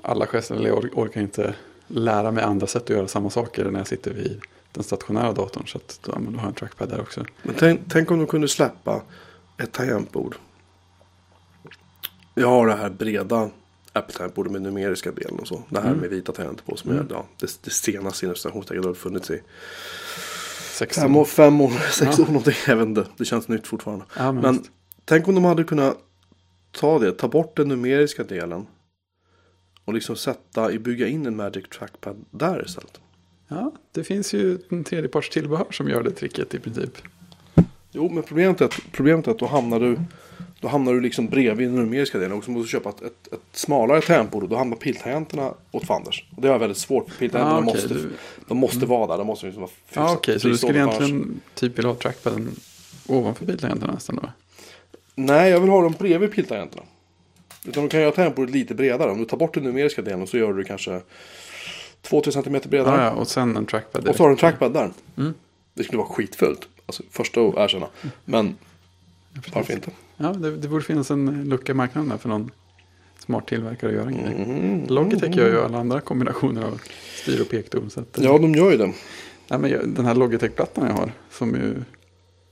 alla 0.02 0.26
gester. 0.26 0.54
Eller 0.54 0.68
jag 0.68 0.78
or- 0.78 0.90
orkar 0.94 1.20
inte 1.20 1.54
lära 1.86 2.30
mig 2.30 2.44
andra 2.44 2.66
sätt 2.66 2.82
att 2.82 2.88
göra 2.90 3.08
samma 3.08 3.30
saker 3.30 3.64
när 3.64 3.80
jag 3.80 3.86
sitter 3.88 4.10
vid 4.10 4.40
den 4.72 4.84
stationära 4.84 5.32
datorn. 5.32 5.66
Så 5.66 5.78
att, 5.78 6.00
ja, 6.06 6.18
men 6.18 6.32
då 6.32 6.38
har 6.38 6.44
jag 6.44 6.48
en 6.48 6.54
trackpad 6.54 6.88
där 6.88 7.00
också. 7.00 7.24
Men 7.42 7.54
tänk, 7.58 7.80
tänk 7.88 8.10
om 8.10 8.18
de 8.18 8.26
kunde 8.26 8.48
släppa 8.48 9.02
ett 9.58 9.72
tangentbord. 9.72 10.34
Jag 12.34 12.48
har 12.48 12.66
det 12.66 12.74
här 12.74 12.90
breda 12.90 13.50
Apple-tangentbordet 13.92 14.52
med 14.52 14.62
numeriska 14.62 15.12
delen 15.12 15.38
och 15.38 15.48
så. 15.48 15.62
Det 15.68 15.80
här 15.80 15.94
med 15.94 16.10
vita 16.10 16.32
tangenter 16.32 16.64
på 16.64 16.76
som 16.76 16.90
är 16.90 17.06
ja, 17.10 17.24
det, 17.40 17.58
det 17.62 17.70
senaste 17.70 18.26
inom. 18.26 18.36
Det 18.68 18.86
har 18.88 18.94
funnits 18.94 19.30
i 19.30 19.42
16. 20.72 21.02
fem 21.02 21.16
år, 21.16 21.24
fem 21.24 21.60
år 21.60 21.70
sex 21.92 22.18
Ja. 22.18 22.24
år 22.24 22.26
någonting. 22.28 22.54
Jag 22.66 22.76
vet 22.76 22.86
inte. 22.86 23.06
Det 23.16 23.24
känns 23.24 23.48
nytt 23.48 23.66
fortfarande. 23.66 24.04
Ja, 24.16 24.32
men 24.32 24.42
Men 24.42 24.64
tänk 25.04 25.28
om 25.28 25.34
de 25.34 25.44
hade 25.44 25.64
kunnat 25.64 25.96
ta 26.72 26.98
det, 26.98 27.12
ta 27.12 27.28
bort 27.28 27.56
den 27.56 27.68
numeriska 27.68 28.24
delen. 28.24 28.66
Och 29.84 29.94
liksom 29.94 30.16
sätta, 30.16 30.78
bygga 30.78 31.06
in 31.08 31.26
en 31.26 31.36
Magic 31.36 31.64
Trackpad 31.78 32.24
där 32.30 32.64
istället. 32.66 33.00
ja, 33.48 33.72
det 33.92 34.04
finns 34.04 34.34
ju 34.34 34.58
en 34.68 34.84
tredjeparts 34.84 35.30
tillbehör 35.30 35.66
som 35.70 35.88
gör 35.88 36.02
det 36.02 36.10
tricket 36.10 36.54
i 36.54 36.58
princip. 36.58 36.90
Jo, 37.92 38.08
men 38.08 38.22
problemet 38.22 38.60
är 38.60 38.64
att, 38.64 38.80
problemet 38.92 39.26
är 39.26 39.30
att 39.30 39.38
då 39.38 39.46
hamnar 39.46 39.80
du, 39.80 39.98
Då 40.60 40.68
hamnar 40.68 40.92
du 40.92 41.00
liksom 41.00 41.26
bredvid 41.28 41.68
den 41.68 41.76
numeriska 41.76 42.18
delen 42.18 42.38
och 42.38 42.44
så 42.44 42.50
måste 42.50 42.64
du 42.66 42.70
köpa 42.70 42.88
ett, 42.88 43.02
ett, 43.02 43.32
ett 43.32 43.40
smalare 43.52 44.00
tangentbord 44.00 44.42
och 44.42 44.48
då 44.48 44.56
hamnar 44.56 44.76
piltangenterna 44.76 45.54
åt 45.70 45.84
fanders. 45.86 46.24
Och 46.36 46.42
det 46.42 46.48
är 46.48 46.58
väldigt 46.58 46.78
svårt 46.78 47.10
för 47.10 47.18
piltangenterna 47.18 47.56
Ah, 47.58 47.60
okej, 47.62 47.74
måste, 47.74 47.94
du- 47.94 48.12
de 48.48 48.58
måste 48.58 48.86
vara 48.86 49.06
där. 49.06 49.18
De 49.18 49.26
måste 49.26 49.46
liksom 49.46 49.60
vara 49.62 49.70
Ja, 49.92 50.02
hyfsat 50.02 50.18
okej, 50.18 50.40
så 50.40 50.48
du 50.48 50.56
skulle 50.56 50.78
egentligen 50.78 51.40
typ 51.54 51.78
vilja 51.78 51.90
ha 51.90 51.96
trackpaden 51.96 52.50
ovanför 53.06 53.46
biltangenterna 53.46 53.92
nästan 53.92 54.16
då? 54.16 54.28
Nej, 55.14 55.50
jag 55.50 55.60
vill 55.60 55.70
ha 55.70 55.82
dem 55.82 55.94
bredvid 55.98 56.32
piltangenterna. 56.32 56.82
Utan 57.64 57.82
du 57.82 57.88
kan 57.88 58.00
göra 58.00 58.12
tangentbordet 58.12 58.54
lite 58.54 58.74
bredare. 58.74 59.10
Om 59.10 59.18
du 59.18 59.24
tar 59.24 59.36
bort 59.36 59.54
den 59.54 59.62
numeriska 59.64 60.02
delen 60.02 60.26
så 60.26 60.38
gör 60.38 60.52
du 60.52 60.64
kanske 60.64 61.00
2-3 62.02 62.30
cm 62.30 62.70
bredare. 62.70 62.96
Ja, 62.96 63.04
ja, 63.04 63.10
och 63.10 63.28
sen 63.28 63.56
en 63.56 63.66
trackpad 63.66 64.08
Och 64.08 64.16
så 64.16 64.22
har 64.22 64.28
du 64.28 64.32
en 64.32 64.38
trackpad 64.38 64.72
där. 64.72 64.90
Mm. 65.16 65.34
Det 65.74 65.84
skulle 65.84 65.98
vara 65.98 66.08
skitfullt. 66.08 66.68
Alltså 66.86 67.02
första 67.10 67.40
att 67.40 67.56
erkänna. 67.56 67.86
Men 68.24 68.56
varför 69.54 69.72
inte? 69.74 69.90
Ja, 70.16 70.28
det, 70.28 70.56
det 70.56 70.68
borde 70.68 70.84
finnas 70.84 71.10
en 71.10 71.44
lucka 71.48 71.72
i 71.72 71.74
marknaden 71.74 72.08
där 72.08 72.16
för 72.16 72.28
någon 72.28 72.50
smart 73.18 73.46
tillverkare 73.48 73.90
att 73.90 73.96
göra 73.96 74.06
en 74.06 74.16
grej. 74.16 74.34
Mm. 74.44 74.86
Logitech 74.88 75.36
gör 75.36 75.48
ju 75.48 75.60
alla 75.60 75.78
andra 75.78 76.00
kombinationer 76.00 76.62
av 76.62 76.80
styr 77.22 77.40
och 77.40 77.48
pekdom. 77.48 77.90
Så 77.90 78.00
att, 78.00 78.18
Ja, 78.20 78.38
de 78.38 78.54
gör 78.54 78.70
ju 78.70 78.76
det. 78.76 78.92
nej, 79.48 79.58
men 79.60 79.70
jag, 79.70 79.88
den 79.88 80.06
här 80.06 80.14
Logitech-plattan 80.14 80.86
jag 80.86 80.94
har, 80.94 81.12
som 81.30 81.54
ju, 81.54 81.74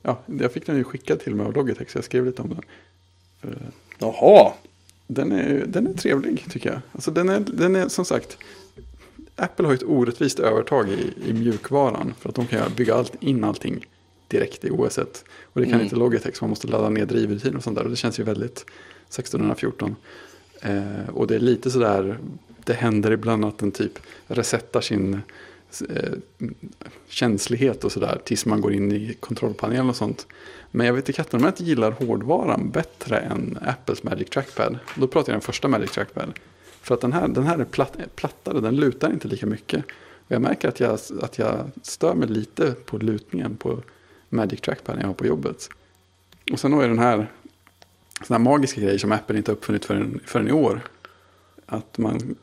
ja, 0.03 0.19
jag 0.27 0.53
fick 0.53 0.67
den 0.67 0.77
ju 0.77 0.85
skickad 0.85 1.21
till 1.21 1.35
mig 1.35 1.47
av 1.47 1.53
Logitech, 1.53 1.91
så 1.91 1.99
jag 1.99 2.05
skrev 2.05 2.27
lite 2.27 2.43
om 2.43 2.49
den. 2.49 2.61
Eh, 3.43 3.69
Jaha. 3.99 4.53
Den 5.07 5.33
är, 5.33 5.65
den 5.67 5.87
är 5.87 5.93
trevlig 5.95 6.45
tycker 6.51 6.71
jag. 6.71 6.81
Alltså 6.93 7.11
den 7.11 7.29
är, 7.29 7.41
den 7.41 7.77
är 7.77 7.89
som 7.89 8.05
sagt, 8.05 8.39
Apple 9.37 9.67
har 9.67 9.75
ett 9.75 9.83
orättvist 9.83 10.39
övertag 10.39 10.89
i, 10.89 11.13
i 11.27 11.33
mjukvaran. 11.33 12.15
För 12.21 12.29
att 12.29 12.35
de 12.35 12.47
kan 12.47 12.75
bygga 12.77 12.95
allt, 12.95 13.13
in 13.21 13.45
allting 13.45 13.87
direkt 14.29 14.65
i 14.65 14.71
OS. 14.71 14.99
-et. 14.99 15.25
Och 15.43 15.61
det 15.61 15.67
kan 15.67 15.75
Mm. 15.75 15.85
inte 15.85 15.97
Logitech 15.97 16.37
så 16.37 16.45
man 16.45 16.51
måste 16.51 16.67
ladda 16.67 16.89
ner 16.89 17.07
drivrutiner 17.07 17.57
och 17.57 17.63
sånt 17.63 17.77
där. 17.77 17.85
Och 17.85 17.91
det 17.91 17.97
känns 17.97 18.21
ju 18.21 18.25
väldigt 18.25 18.65
1614. 19.09 19.97
Eh, 20.61 21.09
och 21.15 21.27
det 21.27 21.35
är 21.35 21.41
lite 21.41 21.71
sådär, 21.71 22.19
det 22.65 22.73
händer 22.73 23.11
ibland 23.11 23.45
att 23.45 23.59
den 23.59 23.73
typ 23.73 23.99
resetar 24.27 24.81
sin 24.81 25.21
Eh, 25.89 26.13
känslighet 27.09 27.85
och 27.85 27.93
sådär 27.93 28.21
tills 28.25 28.47
man 28.47 28.61
går 28.61 28.73
in 28.73 28.93
i 28.93 29.17
kontrollpanelen 29.21 29.89
och 29.89 29.97
sånt. 29.97 30.27
Men 30.71 30.87
jag 30.87 30.95
vet 30.95 31.09
i 31.09 31.13
katten 31.13 31.41
om 31.41 31.45
jag 31.45 31.53
inte 31.53 31.65
gillar 31.65 31.91
hårdvaran 31.91 32.71
bättre 32.71 33.19
än 33.19 33.59
Apples 33.63 34.03
Magic 34.03 34.31
Trackpad. 34.31 34.79
Då 34.95 35.07
pratar 35.07 35.33
jag 35.33 35.35
den 35.35 35.47
första 35.47 35.69
Magic 35.69 35.91
Trackpad. 35.91 36.33
För 36.83 36.95
att 36.95 37.01
den 37.01 37.13
här, 37.13 37.29
den 37.29 37.45
här 37.45 37.59
är 37.59 37.65
platt, 37.65 37.97
eh, 37.99 38.07
plattare, 38.15 38.61
den 38.61 38.77
lutar 38.77 39.11
inte 39.11 39.29
lika 39.29 39.47
mycket. 39.47 39.85
Och 40.29 40.33
jag 40.33 40.43
märker 40.43 40.69
att 40.69 40.81
jag, 40.81 40.99
att 41.23 41.39
jag 41.39 41.71
stör 41.83 42.15
mig 42.15 42.29
lite 42.29 42.73
på 42.73 42.99
lutningen 42.99 43.57
på 43.57 43.83
Magic 44.29 44.61
Trackpad 44.61 44.99
jag 45.01 45.07
har 45.07 45.15
på 45.15 45.27
jobbet. 45.27 45.69
Och 46.53 46.61
sen 46.61 46.73
har 46.73 46.81
jag 46.81 46.91
den 46.91 46.99
här, 46.99 47.27
såna 48.27 48.39
här 48.39 48.45
magiska 48.45 48.81
grejer 48.81 48.99
som 48.99 49.13
Apple 49.13 49.37
inte 49.37 49.51
har 49.51 49.57
uppfunnit 49.57 49.85
förrän, 49.85 50.21
förrän 50.25 50.49
i 50.49 50.53
år. 50.53 50.81
Att 51.67 51.99
man, 51.99 52.37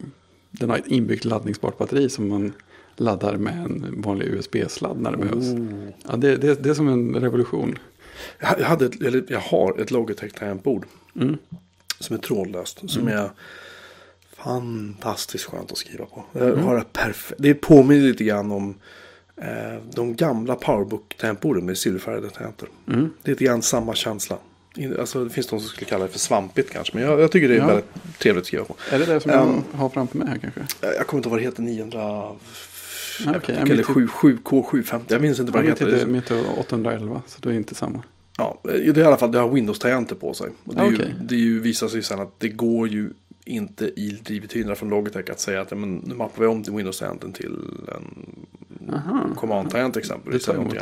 den 0.60 0.70
har 0.70 0.78
ett 0.78 0.88
inbyggt 0.88 1.26
laddningsbart 1.26 1.78
batteri 1.78 2.10
som 2.10 2.30
man 2.30 2.54
laddar 2.96 3.38
med 3.38 3.54
en 3.54 4.02
vanlig 4.02 4.28
USB-sladd 4.28 5.02
när 5.02 5.12
det 5.12 5.18
behövs. 5.18 5.46
Oh. 5.46 5.90
Ja, 6.10 6.16
det, 6.16 6.38
det, 6.38 6.64
det 6.64 6.70
är 6.70 6.74
som 6.74 6.88
en 6.88 7.16
revolution. 7.16 7.78
Jag 8.40 8.48
hade 8.48 8.86
ett, 8.86 9.02
eller 9.02 9.24
jag 9.28 9.40
har 9.40 9.80
ett 9.80 9.92
Logitech 9.92 10.34
tangentbord. 10.34 10.86
Mm. 11.16 11.38
Som 12.00 12.16
är 12.16 12.20
trådlöst. 12.20 12.90
Som 12.90 13.08
är 13.08 13.30
fantastiskt 14.38 15.46
skönt 15.46 15.72
att 15.72 15.78
skriva 15.78 16.06
på. 16.06 16.24
Mm. 16.34 16.48
Jag 16.48 16.58
har 16.58 16.78
ett 16.78 16.94
perfekt. 16.94 17.42
Det 17.42 17.54
påminner 17.54 18.08
lite 18.08 18.24
grann 18.24 18.52
om 18.52 18.76
eh, 19.36 19.84
de 19.94 20.16
gamla 20.16 20.56
Powerbook 20.56 21.18
tangentborden 21.18 21.66
med 21.66 21.78
silverfärgade 21.78 22.30
tangenter. 22.30 22.70
Mm. 22.88 23.10
Det 23.22 23.30
är 23.30 23.34
lite 23.34 23.46
grann 23.46 23.62
samma 23.62 23.96
känsla. 23.96 24.38
Alltså, 25.00 25.24
det 25.24 25.30
finns 25.30 25.48
de 25.48 25.60
som 25.60 25.70
skulle 25.70 25.86
kalla 25.86 26.06
det 26.06 26.12
för 26.12 26.20
svampigt 26.20 26.72
kanske. 26.72 26.98
Men 26.98 27.04
jag, 27.06 27.20
jag 27.22 27.32
tycker 27.32 27.48
det 27.48 27.54
är 27.56 27.58
Ja. 27.60 27.68
väldigt 27.68 27.86
trevligt 28.20 28.42
att 28.42 28.48
skriva 28.48 28.66
på. 28.66 28.76
Är 28.92 29.00
det 29.00 29.06
det 29.06 29.20
som 29.20 29.32
Um, 29.32 29.64
jag 29.72 29.78
har 29.80 29.90
framför 29.90 30.18
mig 30.18 30.28
här 30.28 30.38
kanske? 30.38 30.60
Eh, 30.60 30.90
Jag 30.98 31.08
kommer 31.08 31.20
inte 31.20 31.28
ihåg 31.30 31.32
vad 31.32 31.40
det 31.40 31.44
heter. 31.46 31.62
900... 31.62 32.00
Ja, 33.26 33.34
okej, 33.38 33.56
eller 33.56 33.76
mitt- 33.76 33.86
7, 33.86 34.08
7K750. 34.08 35.02
Jag 35.08 35.22
minns 35.22 35.40
inte 35.40 35.52
vad 35.52 35.64
det 35.64 35.68
heter. 35.70 36.06
mitt 36.06 36.32
är 36.32 36.60
811, 36.60 37.22
så 37.28 37.40
det 37.42 37.50
är 37.50 37.54
inte 37.54 37.76
samma. 37.76 38.04
Ja, 38.38 38.60
det 38.64 38.70
är 38.88 38.98
i 38.98 39.04
alla 39.04 39.18
fall 39.18 39.32
det 39.32 39.40
har 39.40 39.50
Windows-tangenter 39.50 40.16
på 40.16 40.34
sig. 40.34 40.50
Och 40.64 40.76
det, 40.76 40.82
är 40.82 40.92
ju, 40.92 40.98
det 41.22 41.36
är 41.36 41.40
ju, 41.40 41.60
visar 41.60 41.88
sig 41.88 42.04
sen 42.04 42.20
att 42.20 42.40
det 42.40 42.50
går 42.50 42.88
ju 42.88 43.10
inte 43.46 43.86
i 43.86 44.20
drivrutinerna 44.26 44.76
från 44.76 44.90
Logitech 44.90 45.30
att 45.30 45.40
säga 45.40 45.62
att 45.62 45.72
men, 45.72 45.96
nu 45.96 46.16
mappar 46.16 46.42
vi 46.42 46.48
om 46.48 46.64
till 46.64 46.74
Windows-tangenten 46.74 47.32
till 47.34 47.56
en 47.88 48.94
Aha. 48.94 49.28
command-tangent 49.36 49.94
Det 49.94 50.00
exempelvis. 50.00 50.48
jag 50.48 50.56
emot. 50.56 50.76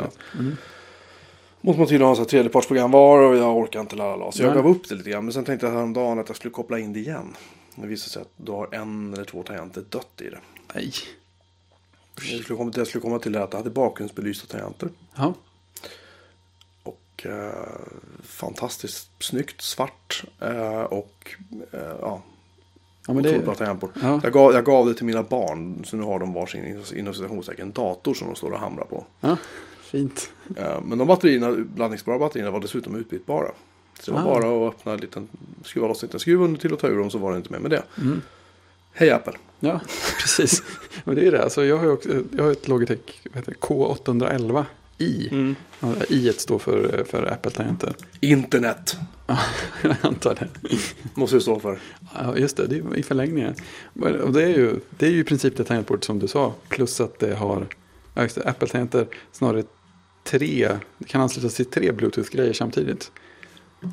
Måste 1.64 1.78
man 1.80 1.88
tydligen 1.88 2.08
ha 2.08 2.14
så 2.14 2.22
här 2.22 2.28
tredjepartsprogram 2.28 2.90
var 2.90 3.18
och 3.18 3.36
jag 3.36 3.56
orkar 3.56 3.80
inte 3.80 3.96
lalala. 3.96 4.32
Så 4.32 4.42
jag 4.42 4.46
Nej. 4.46 4.62
gav 4.62 4.70
upp 4.70 4.88
det 4.88 4.94
lite 4.94 5.10
grann. 5.10 5.24
Men 5.24 5.32
sen 5.32 5.44
tänkte 5.44 5.66
jag 5.66 5.72
häromdagen 5.72 6.18
att 6.18 6.28
jag 6.28 6.36
skulle 6.36 6.52
koppla 6.52 6.78
in 6.78 6.92
det 6.92 7.00
igen. 7.00 7.36
Det 7.74 7.86
visade 7.86 8.10
sig 8.10 8.22
att 8.22 8.28
du 8.36 8.52
har 8.52 8.74
en 8.74 9.14
eller 9.14 9.24
två 9.24 9.42
tangenter 9.42 9.84
dött 9.88 10.20
i 10.20 10.30
det. 10.30 10.38
Nej. 10.74 10.92
Jag 12.14 12.44
skulle 12.44 12.56
komma 12.56 12.72
till, 12.72 12.80
jag 12.80 12.86
skulle 12.86 13.02
komma 13.02 13.18
till 13.18 13.32
det 13.32 13.42
att 13.42 13.50
det 13.50 13.56
hade 13.56 13.70
bakgrundsbelysta 13.70 14.46
tangenter. 14.46 14.88
Ja. 15.16 15.34
Och 16.82 17.26
eh, 17.26 17.50
fantastiskt 18.22 19.10
snyggt 19.18 19.62
svart. 19.62 20.24
Eh, 20.40 20.82
och 20.82 21.34
eh, 21.72 21.80
ja, 22.00 22.22
ja, 23.06 23.14
men 23.14 23.22
det 23.22 23.44
bra 23.44 23.54
tangentbord. 23.54 23.90
Ja. 24.02 24.20
Jag, 24.22 24.32
gav, 24.32 24.52
jag 24.52 24.64
gav 24.64 24.86
det 24.86 24.94
till 24.94 25.06
mina 25.06 25.22
barn. 25.22 25.84
Så 25.84 25.96
nu 25.96 26.02
har 26.02 26.18
de 26.18 26.32
varsin 26.32 26.82
inom 26.94 27.14
citationstecken 27.14 27.72
dator 27.72 28.14
som 28.14 28.26
de 28.26 28.36
står 28.36 28.50
och 28.50 28.58
hamrar 28.58 28.84
på. 28.84 29.04
ja, 29.20 29.36
fint. 29.94 30.30
Men 30.84 30.98
de 30.98 31.08
batterierna, 31.08 31.52
blandningsbara 31.74 32.18
batterierna 32.18 32.50
var 32.50 32.60
dessutom 32.60 32.94
utbytbara. 32.96 33.48
Så 34.00 34.10
det 34.10 34.14
var 34.14 34.22
Ah. 34.22 34.40
bara 34.40 34.66
att 34.68 34.74
öppna 34.74 34.92
en 34.92 35.00
liten, 35.00 35.28
skruva 35.64 35.88
loss 35.88 36.02
en 36.02 36.06
liten 36.06 36.20
skruv 36.20 36.42
under 36.42 36.60
till 36.60 36.72
och 36.72 36.78
ta 36.78 36.88
ur 36.88 36.98
dem 36.98 37.10
så 37.10 37.18
var 37.18 37.30
det 37.30 37.36
inte 37.36 37.52
mer 37.52 37.58
med 37.58 37.70
det. 37.70 37.82
Mm. 38.00 38.22
Hej 38.92 39.10
Apple! 39.10 39.32
Ja, 39.60 39.80
precis. 40.20 40.62
Men 41.04 41.14
det 41.14 41.26
är 41.26 41.32
det. 41.32 41.42
Alltså, 41.44 41.64
jag 41.64 41.78
har 41.78 41.88
också, 41.92 42.08
jag 42.36 42.44
har 42.44 42.52
ett 42.52 42.68
Logitech 42.68 42.98
vad 43.24 43.36
heter 43.36 43.52
det, 43.52 43.58
K811 43.66 44.64
i. 44.98 45.28
Mm. 45.30 45.54
I 46.08 46.32
står 46.32 46.58
för, 46.58 47.04
för 47.04 47.32
Apple-tangenter. 47.32 47.94
Internet 48.20 48.96
Ja, 49.26 49.38
jag 49.82 49.96
antar 50.02 50.34
det. 50.34 50.48
måste 51.14 51.36
det 51.36 51.40
stå 51.40 51.60
för. 51.60 51.78
Ja, 52.14 52.36
just 52.36 52.56
det. 52.56 52.66
Det 52.66 52.76
är 52.76 52.96
i 52.96 53.02
förlängningen. 53.02 53.54
Och 54.22 54.32
det 54.32 54.42
är 54.42 54.48
ju, 54.48 54.80
det 54.98 55.06
är 55.06 55.10
ju 55.10 55.20
i 55.20 55.24
princip 55.24 55.56
det 55.56 55.64
tangentbordet 55.64 56.04
som 56.04 56.18
du 56.18 56.28
sa. 56.28 56.54
Plus 56.68 57.00
att 57.00 57.18
det 57.18 57.34
har, 57.34 57.66
ja 58.14 58.22
Apple-tangenter 58.44 59.06
snarare 59.32 59.62
tre, 60.24 60.78
det 60.98 61.08
kan 61.08 61.20
anslutas 61.20 61.54
till 61.54 61.66
tre 61.66 61.92
Bluetooth-grejer 61.92 62.52
samtidigt. 62.52 63.10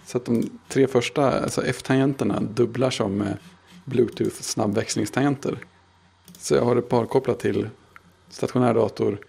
Så 0.06 0.18
att 0.18 0.26
de 0.26 0.60
tre 0.68 0.88
första, 0.88 1.42
alltså 1.42 1.66
F-tangenterna 1.66 2.40
dubblar 2.40 2.90
som 2.90 3.22
eh, 3.22 3.28
Bluetooth 3.86 4.42
snabbväxlingstangenter. 4.42 5.58
Så 6.38 6.56
jag 6.56 6.66
har 6.66 6.76
det 6.76 6.82
parkopplat 6.82 7.40
till 7.40 7.70
stationär 8.30 8.74
dator, 8.74 9.20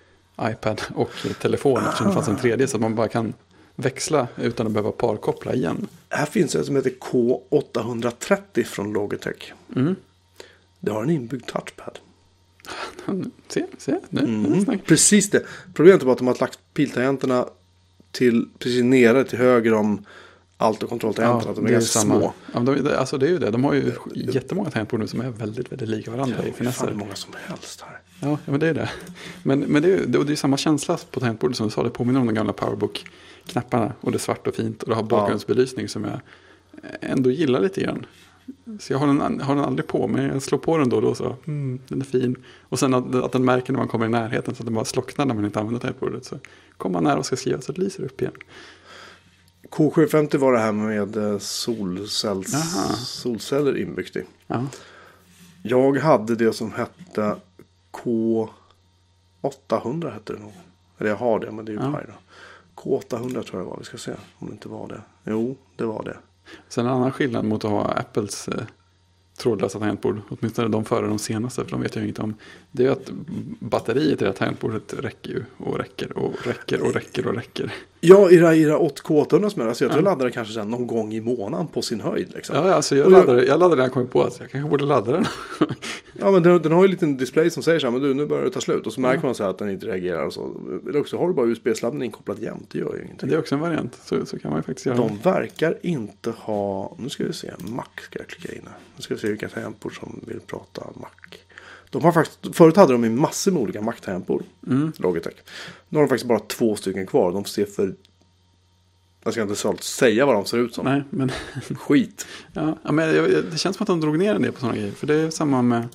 iPad 0.41 0.83
och 0.95 1.11
telefon 1.41 1.83
eftersom 1.85 2.07
det 2.07 2.13
fanns 2.13 2.29
en 2.29 2.37
tredje 2.37 2.69
så 2.69 2.77
att 2.77 2.81
man 2.81 2.95
bara 2.95 3.09
kan 3.09 3.35
växla 3.75 4.29
utan 4.37 4.67
att 4.67 4.73
behöva 4.73 4.93
parkoppla 4.93 5.55
igen. 5.55 5.89
Här 6.09 6.27
finns 6.27 6.55
ett 6.55 6.67
som 6.67 6.77
heter 6.77 6.91
K830 6.91 8.65
från 8.65 8.93
Logitech. 8.93 9.53
Mm. 9.77 9.97
Det 10.81 10.93
har 10.93 11.03
en 11.03 11.11
inbyggd 11.11 11.47
touchpad. 11.47 11.99
Se, 13.49 13.67
se, 13.79 13.99
nu, 14.11 14.21
nu 14.27 14.49
Mm. 14.49 14.65
snackar 14.65 14.83
Precis 14.85 15.31
det. 15.31 15.43
Problemet 15.75 16.03
var 16.03 16.13
att 16.13 16.19
de 16.19 16.27
har 16.27 16.37
lagt 16.41 16.59
piltangenterna 16.75 17.47
till 18.13 18.49
precis 18.59 18.83
nere 18.83 19.25
till 19.25 19.39
höger 19.39 19.73
om 19.75 20.05
alt 20.57 20.83
och 20.83 20.89
kontrolltangenterna. 20.89 21.51
att 21.51 21.57
de 21.57 21.65
är 21.65 21.69
det 21.69 21.75
ganska 21.75 21.99
samma. 22.01 22.15
små. 22.19 22.33
Ja, 22.55 22.61
de, 22.61 22.83
det- 22.85 22.99
alltså 22.99 23.19
det 23.19 23.27
är 23.27 23.31
ju 23.31 23.39
det. 23.39 23.51
De 23.51 23.65
har 23.65 23.73
ju 23.75 23.93
jättemånga 24.15 24.71
tangentbord 24.71 25.01
nu 25.01 25.07
som 25.07 25.21
är 25.21 25.31
väldigt, 25.31 25.73
väldigt 25.73 25.89
lika 25.89 26.11
varandra 26.11 26.37
Det 26.37 26.47
i 26.47 26.49
är 26.49 26.53
fan 26.53 26.67
hur 26.67 26.73
finesser. 26.73 26.93
många 26.95 27.15
som 27.15 27.33
helst 27.47 27.81
här. 27.81 27.99
Ja, 28.21 28.29
ja, 28.31 28.51
men 28.51 28.61
det 28.61 28.69
är 28.69 28.75
det. 28.75 28.91
Men, 29.43 29.61
men 29.61 29.83
det 29.83 29.89
är 29.93 29.99
ju 29.99 30.07
det, 30.07 30.25
det 30.25 30.33
är 30.33 30.37
samma 30.37 30.57
känsla 30.57 30.99
på 31.11 31.21
tangentbordet 31.21 31.57
som 31.57 31.67
du 31.67 31.73
sa. 31.73 31.83
Det 31.83 31.91
påminner 31.91 32.21
om 32.21 32.27
de 32.27 32.35
gamla 32.35 32.53
Powerbook-knapparna. 32.53 33.93
Och 34.01 34.13
det 34.13 34.17
är 34.17 34.21
svart 34.21 34.47
och 34.47 34.55
fint. 34.55 34.83
Och 34.83 34.89
det 34.89 34.95
har 34.95 35.03
bakgrundsbelysning 35.03 35.89
som 35.89 36.05
jag 36.05 36.21
ändå 37.01 37.31
gillar 37.31 37.61
lite 37.61 37.81
grann. 37.81 38.07
Så 38.81 38.93
jag 38.93 38.99
har 38.99 39.07
den, 39.07 39.41
har 39.41 39.55
den 39.55 39.65
aldrig 39.65 39.87
på 39.87 40.07
men 40.07 40.25
jag 40.25 40.43
slår 40.43 40.59
på 40.59 40.79
den 40.79 40.89
då 40.89 40.97
och 40.97 41.03
då 41.03 41.15
så, 41.15 41.37
mm, 41.47 41.81
den 41.89 42.01
är 42.01 42.05
fin. 42.05 42.37
Och 42.63 42.79
sen 42.79 42.95
att, 42.95 43.15
att 43.15 43.33
den 43.33 43.45
märker 43.45 43.73
när 43.73 43.79
man 43.79 43.89
kommer 43.89 44.07
i 44.07 44.09
närheten 44.09 44.55
så 44.55 44.63
att 44.63 44.67
den 44.67 44.75
bara 44.75 44.85
slocknar 44.85 45.27
när 45.27 45.35
man 45.35 45.45
inte 45.45 45.61
använder 45.61 45.81
tangentbordet. 45.81 46.25
Så 46.25 46.39
kommer 46.77 46.93
man 46.93 47.05
nära 47.05 47.19
och 47.19 47.27
ska 47.27 47.37
skriva 47.37 47.61
så 47.61 47.73
det 47.73 47.81
lyser 47.83 48.05
upp 48.05 48.21
igen. 48.21 48.33
K750 49.71 50.37
var 50.39 50.53
det 50.53 50.59
här 50.59 50.73
med 50.73 51.17
eh, 51.17 51.39
solcells, 51.39 52.55
solceller 53.07 53.77
inbyggt 53.79 54.17
i. 54.17 54.23
Ja, 54.47 54.67
Jag 55.63 55.99
hade 55.99 56.35
det 56.35 56.53
som 56.53 56.73
hette 56.73 57.37
K800 57.93 60.13
hette 60.13 60.33
det 60.33 60.39
nog. 60.39 60.53
Eller 60.99 61.11
jag 61.11 61.17
har 61.17 61.41
det, 61.41 61.51
men 61.53 61.65
det 61.65 61.73
är 61.73 61.77
ju 61.77 61.83
Ja. 61.83 61.93
paj 61.93 62.05
då. 62.09 62.15
K800 62.83 63.43
tror 63.43 63.61
jag 63.61 63.67
det 63.67 63.71
var. 63.71 63.77
Vi 63.79 63.85
ska 63.85 63.99
se 63.99 64.13
om 64.39 64.47
det 64.49 64.53
inte 64.53 64.69
var 64.69 64.89
det. 64.89 65.01
Jo, 65.25 65.57
det 65.77 65.85
var 65.85 66.03
det. 66.05 66.17
Sen 66.69 66.87
en 66.87 66.93
annan 66.93 67.13
skillnad 67.13 67.45
mot 67.45 67.65
att 67.65 67.71
ha 67.71 67.85
Apples 67.85 68.49
eh, 68.49 68.65
trådlösa 69.43 69.79
tangentbord. 69.79 70.21
Åtminstone 70.29 70.69
de 70.69 70.85
före 70.85 71.07
de 71.07 71.19
senaste, 71.19 71.65
för 71.65 71.71
de 71.71 71.81
vet 71.83 71.95
jag 71.97 72.05
inget 72.05 72.19
om. 72.19 72.35
Det 72.71 72.87
är 72.87 72.91
att 72.91 73.11
batteriet 73.59 74.13
i 74.13 74.25
det 74.25 74.25
här 74.27 74.33
tangentbordet 74.33 74.95
räcker 74.99 75.31
ju 75.31 75.43
och 75.57 75.79
räcker 75.79 76.19
och 76.19 76.35
räcker 76.47 76.83
och 76.83 76.95
räcker 76.95 77.27
och 77.27 77.35
räcker. 77.35 77.75
Ja, 78.05 78.31
i 78.31 78.37
det 78.37 78.47
här, 78.47 78.55
i 78.55 78.65
det 78.65 78.71
här 78.71 78.79
8K800 78.79 79.49
som 79.49 79.61
jag 79.63 79.69
alltså 79.69 79.85
jag 79.85 79.93
tror 79.93 80.05
jag 80.05 80.11
laddar 80.11 80.25
det 80.27 80.31
kanske 80.33 80.65
någon 80.65 80.87
gång 80.87 81.15
i 81.15 81.21
månaden 81.21 81.67
på 81.67 81.83
sin 81.83 82.01
höjd. 82.01 82.33
Liksom. 82.35 82.57
Ja, 82.57 82.75
alltså 82.75 82.97
jag 82.97 83.07
Och 83.07 83.13
jag- 83.13 83.19
laddade, 83.19 83.45
jag 83.47 83.61
laddade 83.61 83.77
när 83.77 83.83
jag 83.83 83.93
kom 83.93 84.07
på 84.07 84.23
att 84.23 84.41
jag 84.41 84.51
kanske 84.51 84.71
borde 84.71 84.85
ladda 84.85 85.13
den. 85.13 85.25
Ja, 86.19 86.31
men 86.31 86.43
den, 86.43 86.63
den 86.63 86.73
har 86.73 86.81
ju 86.83 86.85
en 86.85 86.91
liten 86.91 87.17
display 87.17 87.51
som 87.51 87.63
säger 87.63 87.79
så 87.79 87.87
här, 87.87 87.93
men 87.93 88.03
du, 88.03 88.15
nu 88.15 88.27
börjar 88.27 88.45
det 88.45 88.51
ta 88.51 88.61
slut. 88.61 88.87
Och 88.87 88.93
så 88.93 89.01
märker 89.01 89.25
man 89.25 89.35
så 89.35 89.43
här 89.43 89.51
att 89.51 89.59
den 89.59 89.71
inte 89.71 89.87
reagerar 89.87 90.27
och 90.27 90.33
så. 90.33 90.51
Eller 90.89 91.01
också 91.01 91.17
har 91.19 91.29
du 91.29 91.35
bara 91.35 91.47
USB-sladden 91.47 92.03
inkopplad 92.03 92.39
jämt, 92.39 92.67
det 92.73 92.79
gör 92.79 92.95
ju 92.97 93.05
ingenting. 93.05 93.29
Det 93.29 93.35
är 93.35 93.39
också 93.39 93.55
en 93.55 93.61
variant, 93.61 93.99
så, 94.05 94.27
så 94.27 94.39
kan 94.39 94.51
man 94.51 94.59
ju 94.59 94.63
faktiskt 94.63 94.87
göra. 94.87 94.97
De 94.97 95.19
verkar 95.23 95.79
inte 95.83 96.31
ha, 96.31 96.97
nu 96.99 97.09
ska 97.09 97.25
vi 97.25 97.33
se, 97.33 97.51
Mac 97.59 97.85
ska 98.03 98.19
jag 98.19 98.29
klicka 98.29 98.55
in 98.55 98.63
här. 98.67 98.77
Nu 98.97 99.03
ska 99.03 99.15
vi 99.15 99.21
se 99.21 99.29
vilka 99.33 99.49
tangentbord 99.49 99.99
som 99.99 100.21
vill 100.27 100.41
prata 100.41 100.87
Mac. 100.95 101.09
De 101.93 102.05
har 102.05 102.13
faktiskt, 102.13 102.57
förut 102.57 102.77
hade 102.77 102.93
de 102.93 103.05
ju 103.05 103.11
massor 103.11 103.53
med 103.53 103.63
olika 103.63 103.81
Mac-tangentbord. 103.81 104.45
Mm. 104.67 104.93
Logitech. 104.97 105.35
Nu 105.89 105.99
har 105.99 106.03
de 106.03 106.09
faktiskt 106.09 106.29
bara 106.29 106.39
två 106.39 106.77
stycken 106.77 107.07
kvar. 107.07 107.33
De 107.33 107.45
ser 107.45 107.65
för, 107.65 107.95
jag 109.25 109.33
ska 109.33 109.43
inte 109.43 109.83
säga 109.85 110.27
vad 110.27 110.35
de 110.35 110.45
ser 110.45 110.59
ut 110.59 110.75
som. 110.75 110.85
Nej, 110.85 111.03
men 111.11 111.31
Skit. 111.77 112.27
Ja, 112.53 112.93
men 112.93 113.15
det 113.51 113.59
känns 113.59 113.77
som 113.77 113.85
att 113.85 113.87
de 113.87 114.01
drog 114.01 114.19
ner 114.19 114.35
en 114.35 114.43
del 114.43 114.53
på 114.53 114.61
sådana 114.61 114.77
grejer. 114.77 114.93
För 114.93 115.07
det 115.07 115.15
är 115.15 115.31
samma 115.31 115.63
med, 115.63 115.89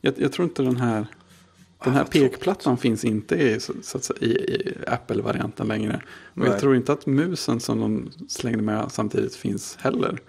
jag, 0.00 0.14
jag 0.16 0.32
tror 0.32 0.48
inte 0.48 0.62
den 0.62 0.76
här, 0.76 1.06
den 1.84 1.92
här 1.92 2.04
tråkigt. 2.04 2.32
pekplattan 2.32 2.78
finns 2.78 3.04
inte 3.04 3.34
i, 3.34 3.60
så, 3.60 3.72
så 3.82 3.98
att 3.98 4.04
säga, 4.04 4.18
i, 4.20 4.30
i 4.30 4.74
Apple-varianten 4.86 5.68
längre. 5.68 6.02
Och 6.06 6.38
Nej. 6.38 6.48
jag 6.48 6.60
tror 6.60 6.76
inte 6.76 6.92
att 6.92 7.06
musen 7.06 7.60
som 7.60 7.80
de 7.80 8.10
slängde 8.28 8.62
med 8.62 8.92
samtidigt 8.92 9.34
finns 9.34 9.78
heller. 9.80 10.20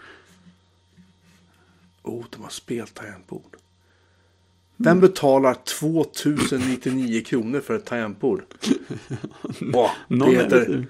Oh, 2.03 2.25
de 2.29 2.41
har 2.43 2.49
speltangentbord. 2.49 3.57
Vem 4.77 4.99
betalar 4.99 5.53
2099 5.53 7.23
kronor 7.23 7.59
för 7.59 7.75
ett 7.75 7.85
tangentbord? 7.85 8.41
Någon 10.07 10.29
det, 10.29 10.35
heter, 10.35 10.87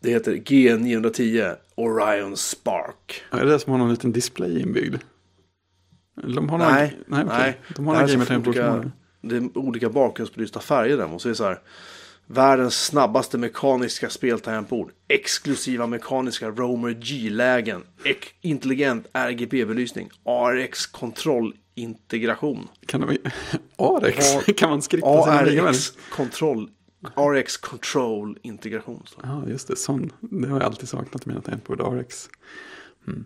det 0.00 0.10
heter 0.10 0.32
G910 0.32 1.56
Orion 1.74 2.36
Spark. 2.36 3.22
Ja, 3.30 3.38
är 3.38 3.44
det 3.44 3.52
det 3.52 3.58
som 3.58 3.72
har 3.72 3.78
någon 3.78 3.90
liten 3.90 4.12
display 4.12 4.60
inbyggd? 4.60 4.96
De 6.34 6.48
har 6.48 6.58
Nej, 6.58 6.98
nej, 7.06 7.24
okej. 7.24 7.38
nej. 7.38 7.60
De 7.76 7.86
har 7.86 7.94
Det 7.94 8.00
några 8.00 8.12
gamer 8.12 8.24
så 8.24 8.28
tangentbord 8.28 8.90
det 9.28 9.36
är 9.36 9.58
olika 9.58 9.90
bakgrundsbelysta 9.90 10.60
färger 10.60 10.96
där. 10.96 11.14
Och 11.14 11.22
så 11.22 11.28
är 11.28 11.30
det 11.30 11.36
så 11.36 11.44
här. 11.44 11.58
Världens 12.26 12.84
snabbaste 12.86 13.38
mekaniska 13.38 14.10
speltangentbord. 14.10 14.90
Exklusiva 15.08 15.86
mekaniska 15.86 16.50
Romer 16.50 16.90
G-lägen. 16.90 17.82
Intelligent 18.40 19.06
RGB-belysning. 19.12 20.10
ARX 20.24 20.86
kontrollintegration. 20.86 22.68
Kan 22.86 23.00
de, 23.00 23.18
Arex, 23.78 24.34
A- 24.36 24.40
kan 24.56 24.70
man 24.70 24.82
skripta 24.82 25.22
sina 25.22 25.50
egna 25.50 25.68
ARX 25.68 25.92
kontroll. 26.10 26.70
RX 27.16 27.56
control 27.56 28.38
integration. 28.42 29.02
Ja, 29.22 29.42
just 29.48 29.68
det. 29.68 29.76
Sån. 29.76 30.12
Det 30.20 30.48
har 30.48 30.56
jag 30.60 30.66
alltid 30.66 30.88
saknat 30.88 31.26
i 31.26 31.28
mina 31.28 31.40
tangentbord. 31.40 31.80
RX. 32.00 32.28
Mm. 33.08 33.24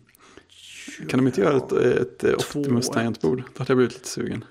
Kan 1.08 1.18
de 1.18 1.26
inte 1.26 1.40
göra 1.40 1.56
ett, 1.56 1.72
ett, 1.72 2.24
ett 2.24 2.38
Två, 2.40 2.60
Optimus 2.60 2.86
ett. 2.88 2.92
tangentbord? 2.92 3.38
Då 3.54 3.58
hade 3.58 3.70
jag 3.70 3.76
blivit 3.76 3.94
lite 3.94 4.08
sugen. 4.08 4.44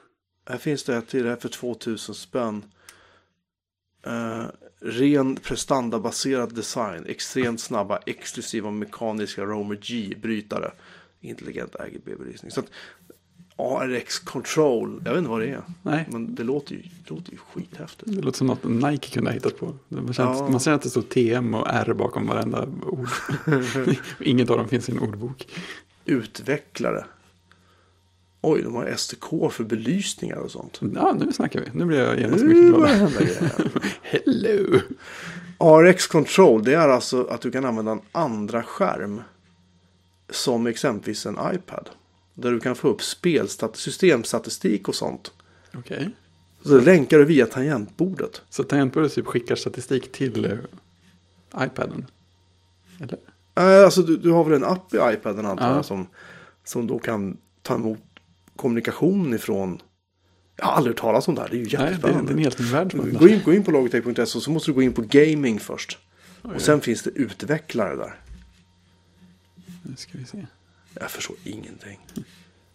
Här 0.49 0.57
finns 0.57 0.83
det 0.83 0.95
ett 0.95 1.07
till 1.07 1.23
det 1.23 1.29
här 1.29 1.35
för 1.37 1.49
2000 1.49 2.15
spänn. 2.15 2.63
Eh, 4.05 4.45
ren 4.81 5.35
prestandabaserad 5.35 6.55
design. 6.55 7.05
Extremt 7.07 7.61
snabba 7.61 7.99
exklusiva 8.05 8.71
mekaniska 8.71 9.41
Romer 9.43 9.75
G-brytare. 9.81 10.71
Intelligent 11.21 11.75
RGB-belysning. 11.75 12.51
Så 12.51 12.59
att 12.59 12.65
ARX 13.59 14.19
Control, 14.19 15.01
jag 15.05 15.11
vet 15.11 15.17
inte 15.17 15.29
vad 15.29 15.41
det 15.41 15.49
är. 15.49 15.61
Nej, 15.81 16.05
Men 16.11 16.35
det 16.35 16.43
låter 16.43 16.75
ju, 16.75 16.81
det 16.81 17.09
låter 17.09 17.31
ju 17.31 17.37
skithäftigt. 17.37 18.11
det 18.15 18.21
låter 18.21 18.37
som 18.37 18.47
något 18.47 18.63
Nike 18.63 19.09
kunde 19.09 19.29
ha 19.29 19.33
hittat 19.33 19.57
på. 19.59 19.75
Man 19.87 20.13
känner, 20.13 20.33
Ja. 20.33 20.49
man 20.49 20.59
ser 20.59 20.71
att 20.71 20.81
det 20.81 20.89
står 20.89 21.01
TM 21.01 21.53
och 21.53 21.67
R 21.69 21.93
bakom 21.93 22.27
varenda 22.27 22.67
ord. 22.85 23.07
Inget 24.21 24.49
av 24.49 24.57
dem 24.57 24.67
finns 24.67 24.89
i 24.89 24.91
en 24.91 24.99
ordbok. 24.99 25.47
Utvecklare. 26.05 27.05
Oj, 28.49 28.61
de 28.61 28.75
har 28.75 28.95
STK 28.95 29.51
för 29.51 29.63
belysningar 29.63 30.37
och 30.37 30.51
sånt. 30.51 30.79
Ja, 30.95 31.13
nu 31.19 31.31
snackar 31.33 31.59
vi. 31.59 31.65
Nu 31.73 31.85
blir 31.85 31.99
jag 31.99 32.19
genast 32.19 32.43
mycket 32.43 32.73
grejer. 33.19 33.51
Hello! 34.01 34.79
RX 35.59 36.07
Control, 36.07 36.63
det 36.63 36.73
är 36.73 36.89
alltså 36.89 37.23
att 37.23 37.41
du 37.41 37.51
kan 37.51 37.65
använda 37.65 37.91
en 37.91 38.01
andra 38.11 38.63
skärm. 38.63 39.21
Som 40.29 40.67
exempelvis 40.67 41.25
en 41.25 41.37
iPad. 41.53 41.89
Där 42.33 42.51
du 42.51 42.59
kan 42.59 42.75
få 42.75 42.87
upp 42.87 43.01
systemstatistik 43.73 44.87
och 44.87 44.95
sånt. 44.95 45.31
Okej. 45.77 46.09
Så 46.63 46.69
det 46.69 46.81
länkar 46.81 47.17
du 47.17 47.25
via 47.25 47.45
tangentbordet. 47.45 48.41
Så 48.49 48.63
tangentbordet 48.63 49.13
typ 49.13 49.25
skickar 49.25 49.55
statistik 49.55 50.11
till 50.11 50.45
eh, 50.45 51.65
iPaden? 51.65 52.05
Eller? 52.99 53.17
Äh, 53.55 53.85
alltså 53.85 54.01
du, 54.01 54.17
du 54.17 54.31
har 54.31 54.43
väl 54.43 54.53
en 54.53 54.63
app 54.63 54.93
i 54.93 54.97
iPaden 54.97 55.45
antar 55.45 55.69
Ja. 55.69 55.75
jag 55.75 55.85
som, 55.85 56.07
som 56.63 56.87
då 56.87 56.99
kan 56.99 57.37
ta 57.61 57.75
emot 57.75 57.99
kommunikation 58.57 59.33
ifrån. 59.33 59.81
Jag 60.55 60.65
har 60.65 60.73
aldrig 60.73 60.95
hört 60.95 61.01
talas 61.01 61.27
om 61.27 61.35
det 61.35 61.41
här, 61.41 61.49
det 61.49 61.55
är 61.55 61.57
ju 61.57 61.63
Nej, 61.63 61.71
det 61.71 61.77
är, 61.83 61.87
jättespännande. 61.89 62.31
en 62.33 62.37
helt 62.39 62.59
ny 62.59 62.65
värld. 62.65 63.19
Gå 63.19 63.27
in, 63.29 63.41
gå 63.45 63.53
in 63.53 63.63
på 63.63 63.71
logitech.se 63.71 64.21
och 64.21 64.43
så 64.43 64.51
måste 64.51 64.71
du 64.71 64.75
gå 64.75 64.81
in 64.81 64.93
på 64.93 65.01
gaming 65.01 65.59
först. 65.59 65.97
Oj, 66.43 66.55
Och 66.55 66.61
sen 66.61 66.81
finns 66.81 67.03
det 67.03 67.09
utvecklare 67.09 67.95
där. 67.95 68.19
Nu 69.83 69.95
ska 69.95 70.17
vi 70.17 70.25
se. 70.25 70.45
Jag 70.93 71.11
förstår 71.11 71.35
ingenting. 71.43 71.99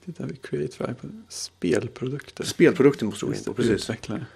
Tittar 0.05 0.27
vi 0.27 0.37
Create 0.37 0.77
för 0.77 0.91
iPad. 0.91 1.23
Spelprodukter. 1.29 2.45
Spelprodukten 2.45 3.09
måste 3.09 3.27
du 3.27 3.31
gå 3.31 3.39
in 3.39 3.45
på, 3.45 3.55
precis. 3.55 3.73
Utvecklare. 3.73 4.27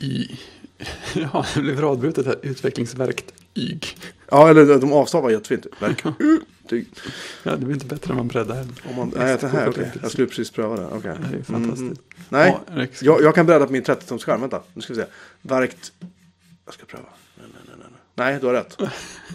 Y. 0.00 0.28
Ja, 1.14 1.46
det 1.54 1.60
blev 1.60 1.80
radbrutet 1.80 2.26
här. 2.26 2.36
Utvecklingsverktyg. 2.42 3.96
Ja, 4.30 4.50
eller 4.50 4.78
de 4.78 4.92
avstavar 4.92 5.30
jättefint. 5.30 5.66
Verk. 5.80 6.04
Ja, 7.42 7.56
det 7.56 7.64
blir 7.64 7.74
inte 7.74 7.86
bättre 7.86 8.08
när 8.08 8.16
man 8.16 8.28
breddar 8.28 8.54
här. 8.54 8.66
Om 8.90 8.96
man, 8.96 9.12
nej, 9.16 9.38
det 9.40 9.48
här, 9.48 9.68
okej. 9.68 9.92
Jag 10.02 10.10
skulle 10.10 10.26
precis 10.26 10.50
pröva 10.50 10.76
det. 10.76 10.86
okej. 10.86 11.16
Det 11.30 11.38
är 11.38 11.42
fantastiskt. 11.42 12.00
Nej, 12.28 12.58
Ja, 12.74 12.86
jag, 13.00 13.22
jag 13.22 13.34
kan 13.34 13.46
bredda 13.46 13.66
på 13.66 13.72
min 13.72 13.82
30-tumsskärm. 13.82 14.40
Vänta, 14.40 14.62
nu 14.74 14.82
ska 14.82 14.94
vi 14.94 15.00
se. 15.00 15.06
Verkt... 15.42 15.92
Jag 16.64 16.74
ska 16.74 16.84
pröva. 16.86 17.04
Nej, 17.38 17.46
nej, 17.52 17.62
nej, 17.66 17.76
nej. 17.78 18.32
nej. 18.32 18.40
Du 18.40 18.46
har 18.46 18.54
rätt. 18.54 18.76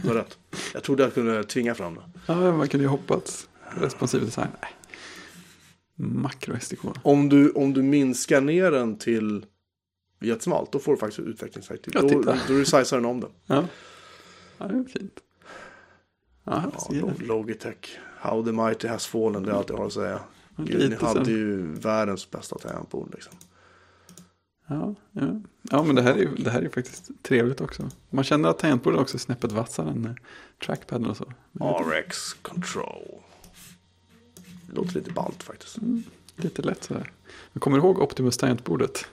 Du 0.01 0.07
har 0.07 0.15
rätt. 0.15 0.37
Jag 0.73 0.83
trodde 0.83 1.03
jag 1.03 1.13
kunde 1.13 1.43
tvinga 1.43 1.75
fram 1.75 1.95
det. 1.95 2.01
Ja, 2.25 2.51
man 2.51 2.67
kunde 2.67 2.83
ju 2.83 2.87
hoppats. 2.89 3.47
Responsiv 3.81 4.25
design. 4.25 4.47
Nej. 4.61 4.71
Makro 5.95 6.59
SDK. 6.61 6.79
Om 7.03 7.29
du, 7.29 7.51
om 7.51 7.73
du 7.73 7.81
minskar 7.81 8.41
ner 8.41 8.71
den 8.71 8.97
till 8.97 9.45
jättesmalt, 10.21 10.71
då 10.71 10.79
får 10.79 10.91
du 10.91 10.97
faktiskt 10.97 11.19
utvecklingsverktyg. 11.27 11.95
Ja, 11.95 12.01
Då, 12.01 12.35
då 12.47 12.53
resizar 12.53 12.97
den 12.97 13.05
om 13.05 13.19
det. 13.19 13.27
Ja. 13.45 13.63
ja, 14.57 14.65
det 14.67 14.75
är 14.77 14.83
fint. 14.83 15.19
Ja, 16.45 16.71
Ja. 16.89 16.95
Log- 17.01 17.21
Logitech. 17.21 17.99
How 18.19 18.43
the 18.45 18.51
mighty 18.51 18.87
has 18.87 19.07
fallen, 19.07 19.43
det 19.43 19.51
är 19.51 19.55
allt 19.55 19.69
jag 19.69 19.77
har 19.77 19.85
att 19.85 19.93
säga. 19.93 20.19
Gud, 20.57 20.89
ni 20.89 20.95
hade 20.95 21.31
ju 21.31 21.73
världens 21.73 22.31
bästa 22.31 22.57
tangentbord 22.57 23.09
liksom. 23.13 23.33
Ja, 24.67 24.95
ja. 25.11 25.41
ja, 25.61 25.83
men 25.83 25.95
det 25.95 26.01
här, 26.01 26.13
är, 26.17 26.29
det 26.37 26.49
här 26.49 26.61
är 26.61 26.69
faktiskt 26.69 27.11
trevligt 27.23 27.61
också. 27.61 27.89
Man 28.09 28.23
känner 28.23 28.49
att 28.49 28.59
tangentbordet 28.59 28.99
också 29.01 29.17
är 29.17 29.19
snäppet 29.19 29.51
vassare 29.51 29.89
än 29.89 30.05
eh, 30.05 30.11
trackpaden 30.65 31.07
och 31.09 31.17
så. 31.17 31.25
RX 31.59 32.33
Control. 32.33 33.21
Det 34.69 34.75
låter 34.75 34.93
lite 34.93 35.11
ballt 35.11 35.43
faktiskt. 35.43 35.77
Lite 36.35 36.61
lätt 36.61 36.83
sådär. 36.83 37.11
Men 37.53 37.59
kommer 37.59 37.77
du 37.77 37.83
ihåg 37.83 37.99
Optimus 37.99 38.37
tangentbordet? 38.37 39.05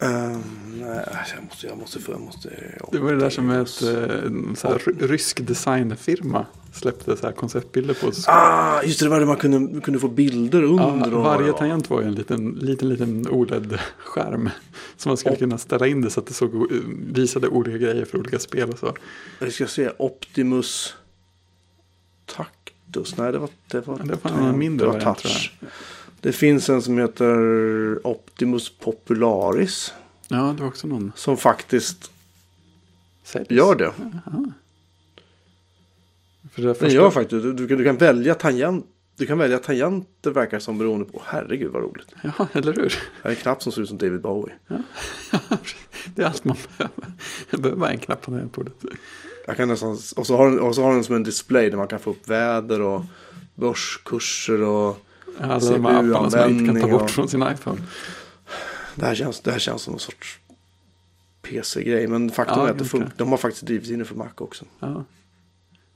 Ehm, 0.00 0.42
nej, 0.80 1.04
jag 1.34 1.44
måste, 1.44 1.66
jag 1.66 1.78
måste, 1.78 1.98
jag 2.08 2.20
måste. 2.20 2.48
Det 2.92 2.98
var 2.98 3.12
det 3.12 3.18
där 3.18 3.30
som 3.30 3.50
ett 3.50 3.58
eh, 3.82 4.54
så 4.54 4.68
här, 4.68 4.78
ry- 4.78 5.06
rysk 5.06 5.40
designfirma 5.46 6.46
släppte 6.72 7.16
så 7.16 7.26
här 7.26 7.32
konceptbilder 7.32 7.94
på. 7.94 8.12
Ah, 8.26 8.82
just 8.82 8.98
det, 8.98 9.04
det 9.06 9.10
var 9.10 9.20
det 9.20 9.26
man 9.26 9.36
kunde, 9.36 9.80
kunde 9.80 10.00
få 10.00 10.08
bilder 10.08 10.62
ja, 10.62 10.68
under. 10.68 11.14
och- 11.14 11.22
varje 11.24 11.52
tangent 11.52 11.90
var 11.90 12.00
ju 12.00 12.06
en 12.08 12.14
liten, 12.14 12.50
liten, 12.50 12.88
liten 12.88 13.28
OLED-skärm. 13.30 14.50
Som 14.96 15.10
man 15.10 15.16
skulle 15.16 15.32
Och- 15.32 15.38
kunna 15.38 15.58
ställa 15.58 15.86
in 15.86 16.00
det 16.00 16.10
så 16.10 16.20
att 16.20 16.26
det 16.26 16.34
såg, 16.34 16.54
o- 16.54 16.68
visade 17.12 17.48
olika 17.48 17.78
grejer 17.78 18.04
för 18.04 18.18
olika 18.18 18.38
spel 18.38 18.70
och 18.70 18.78
så. 18.78 18.94
Vi 19.40 19.50
ska 19.50 19.66
se, 19.66 19.90
Optimus 19.98 20.94
Tactus. 22.26 23.16
Nej, 23.16 23.32
det 23.32 23.38
var, 23.38 23.50
det 23.70 23.86
var, 23.86 23.98
Ja, 23.98 24.04
det 24.04 24.24
var 24.40 24.48
en 24.48 24.58
mindre 24.58 24.86
variant, 24.86 25.18
touch. 25.18 25.52
Det 26.28 26.32
finns 26.32 26.68
en 26.68 26.82
som 26.82 26.98
heter 26.98 28.06
Optimus 28.06 28.68
Popularis. 28.68 29.94
Ja, 30.28 30.54
det 30.56 30.62
var 30.62 30.68
också 30.68 30.86
någon. 30.86 31.12
Som 31.16 31.36
faktiskt 31.36 32.10
säljs. 33.22 33.50
gör 33.50 33.74
det. 33.74 33.92
För 36.52 36.62
det 36.62 36.80
Den 36.80 36.90
gör 36.90 37.10
faktiskt 37.10 37.42
du, 37.42 37.52
du, 37.52 37.84
kan, 37.84 37.96
välja 37.96 38.34
tangent. 38.34 38.86
Du 39.16 39.26
kan 39.26 39.38
välja 39.38 39.58
tangenter 39.58 40.30
verkar 40.30 40.58
som 40.58 40.78
beroende 40.78 41.04
på. 41.04 41.22
Herregud 41.24 41.72
vad 41.72 41.82
roligt. 41.82 42.14
Ja, 42.22 42.46
eller 42.52 42.72
hur? 42.72 42.94
Det 43.22 43.28
är 43.28 43.30
en 43.30 43.36
knapp 43.36 43.62
som 43.62 43.72
ser 43.72 43.82
ut 43.82 43.88
som 43.88 43.98
David 43.98 44.20
Bowie. 44.20 44.54
det 46.14 46.22
är 46.22 46.26
allt 46.26 46.44
man 46.44 46.56
behöver. 46.68 47.12
Jag 47.50 47.60
behöver 47.60 47.80
bara 47.80 47.90
en 47.90 47.98
knapp 47.98 48.20
på 48.20 48.30
tangentbordet. 48.30 48.74
Jag 49.46 49.56
kan 49.56 49.68
nästan, 49.68 49.98
och, 50.16 50.26
så 50.26 50.36
har 50.36 50.50
den, 50.50 50.60
och 50.60 50.74
så 50.74 50.82
har 50.82 50.92
den 50.92 51.04
som 51.04 51.14
en 51.14 51.22
display 51.22 51.70
där 51.70 51.76
man 51.76 51.88
kan 51.88 52.00
få 52.00 52.10
upp 52.10 52.28
väder 52.28 52.80
och 52.80 53.04
börskurser 53.54 54.62
och 54.62 55.04
Alla 55.40 55.58
de 55.70 55.84
här 55.84 55.98
apparna 56.10 56.30
som 56.30 56.40
man 56.40 56.50
inte 56.50 56.72
kan 56.72 56.80
ta 56.80 56.88
bort 56.88 57.02
och- 57.02 57.10
från 57.10 57.28
sin 57.28 57.42
iPhone. 57.42 57.80
det 58.94 59.06
här 59.06 59.14
känns, 59.14 59.40
det 59.40 59.52
här 59.52 59.58
känns 59.58 59.82
som 59.82 59.90
någon 59.92 60.00
sorts 60.00 60.38
PC-grej. 61.42 62.06
Men 62.06 62.30
faktum 62.30 62.56
Ja, 62.58 62.66
är 62.66 62.70
att 62.70 62.78
det 62.78 62.88
kanske. 62.88 62.98
fun- 62.98 63.10
de 63.16 63.28
har 63.28 63.36
faktiskt 63.36 63.66
drivs 63.66 64.08
för 64.08 64.14
Mac 64.14 64.28
också. 64.36 64.64
Ja. 64.80 65.04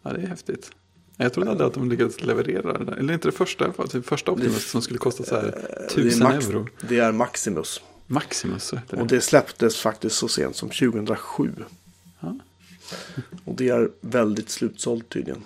ja, 0.02 0.10
det 0.12 0.22
är 0.22 0.26
häftigt. 0.26 0.70
Jag 1.16 1.32
trodde 1.32 1.50
aldrig 1.50 1.66
att 1.66 1.74
de 1.74 1.90
lyckades 1.90 2.22
leverera 2.22 2.78
det 2.78 2.84
där. 2.84 2.92
Eller 2.92 3.14
inte 3.14 3.28
det 3.28 3.32
första 3.32 3.64
i 3.64 3.66
alla 3.66 3.74
fall. 3.74 3.88
Typ 3.88 4.06
första 4.06 4.30
Optimus 4.32 4.70
som 4.70 4.82
skulle 4.82 4.98
kosta 4.98 5.24
så 5.24 5.34
här 5.34 5.42
Det 5.42 5.84
är, 5.84 5.88
tusen 5.88 6.22
Max, 6.22 6.48
euro. 6.48 6.66
det 6.88 6.98
är 6.98 7.12
Maximus. 7.12 7.82
Maximus 8.06 8.64
så 8.64 8.76
heter 8.76 8.96
det. 8.96 9.02
Och 9.02 9.08
det 9.08 9.20
släpptes 9.20 9.76
faktiskt 9.80 10.16
så 10.16 10.28
sent 10.28 10.56
som 10.56 10.68
2007. 10.70 11.52
Ja. 12.20 12.38
Och 13.44 13.54
det 13.54 13.68
är 13.68 13.90
väldigt 14.00 14.50
slutsålt 14.50 15.08
tydligen. 15.08 15.42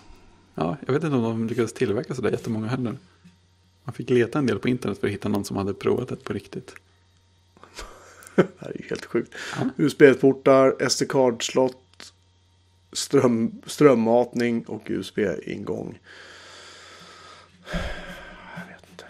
Ja, 0.55 0.77
jag 0.87 0.95
vet 0.95 1.05
inte 1.05 1.17
om 1.17 1.23
de 1.23 1.47
lyckades 1.47 1.73
tillverka 1.73 2.15
så 2.15 2.23
där 2.23 2.31
jättemånga 2.31 2.67
heller. 2.67 2.97
Man 3.87 3.95
fick 3.95 4.11
leta 4.11 4.39
en 4.39 4.47
del 4.47 4.59
på 4.59 4.69
internet 4.69 4.99
för 4.99 5.07
att 5.07 5.13
hitta 5.13 5.29
någon 5.29 5.45
som 5.45 5.57
hade 5.57 5.75
provat 5.75 6.09
det 6.09 6.25
på 6.25 6.33
riktigt. 6.33 6.75
Det 8.35 8.47
här 8.59 8.71
är 8.71 8.77
ju 8.83 8.89
helt 8.89 9.05
sjukt. 9.05 9.35
USB-portar, 9.77 10.89
SD-card-slott, 10.89 12.13
ström, 12.93 13.63
strömmatning 13.67 14.65
och 14.65 14.83
USB-ingång. 14.87 15.99
Jag 18.57 18.67
vet 18.67 18.91
inte. 18.91 19.05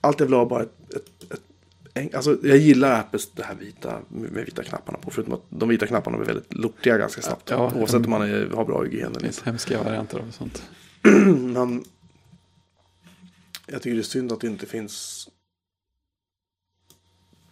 Allt 0.00 0.20
jag 0.20 0.26
vill 0.26 0.34
ha 0.34 0.44
bara 0.44 0.62
ett, 0.62 0.94
ett, 0.94 1.32
ett 1.32 2.14
Alltså 2.14 2.36
jag 2.42 2.56
gillar 2.56 3.00
Apples 3.00 3.30
det 3.30 3.42
här 3.42 3.54
vita 3.54 3.98
med 4.08 4.44
vita 4.44 4.62
knapparna 4.62 4.98
på. 4.98 5.10
Förutom 5.10 5.32
att 5.34 5.42
de 5.48 5.68
vita 5.68 5.86
knapparna 5.86 6.16
blir 6.16 6.26
väldigt 6.26 6.54
lortiga 6.54 6.98
ganska 6.98 7.22
snabbt. 7.22 7.50
Ja. 7.50 7.72
Oavsett 7.76 8.04
om 8.04 8.10
man 8.10 8.22
är, 8.22 8.46
har 8.46 8.64
bra 8.64 8.82
hygien 8.82 9.16
eller 9.16 9.26
inte. 9.26 9.42
hemska 9.44 9.82
varianter 9.82 10.18
av 10.18 10.30
sånt. 10.30 10.62
Men 11.54 11.84
jag 13.72 13.82
tycker 13.82 13.94
det 13.94 14.00
är 14.00 14.02
synd 14.02 14.32
att 14.32 14.40
det 14.40 14.46
inte 14.46 14.66
finns. 14.66 15.28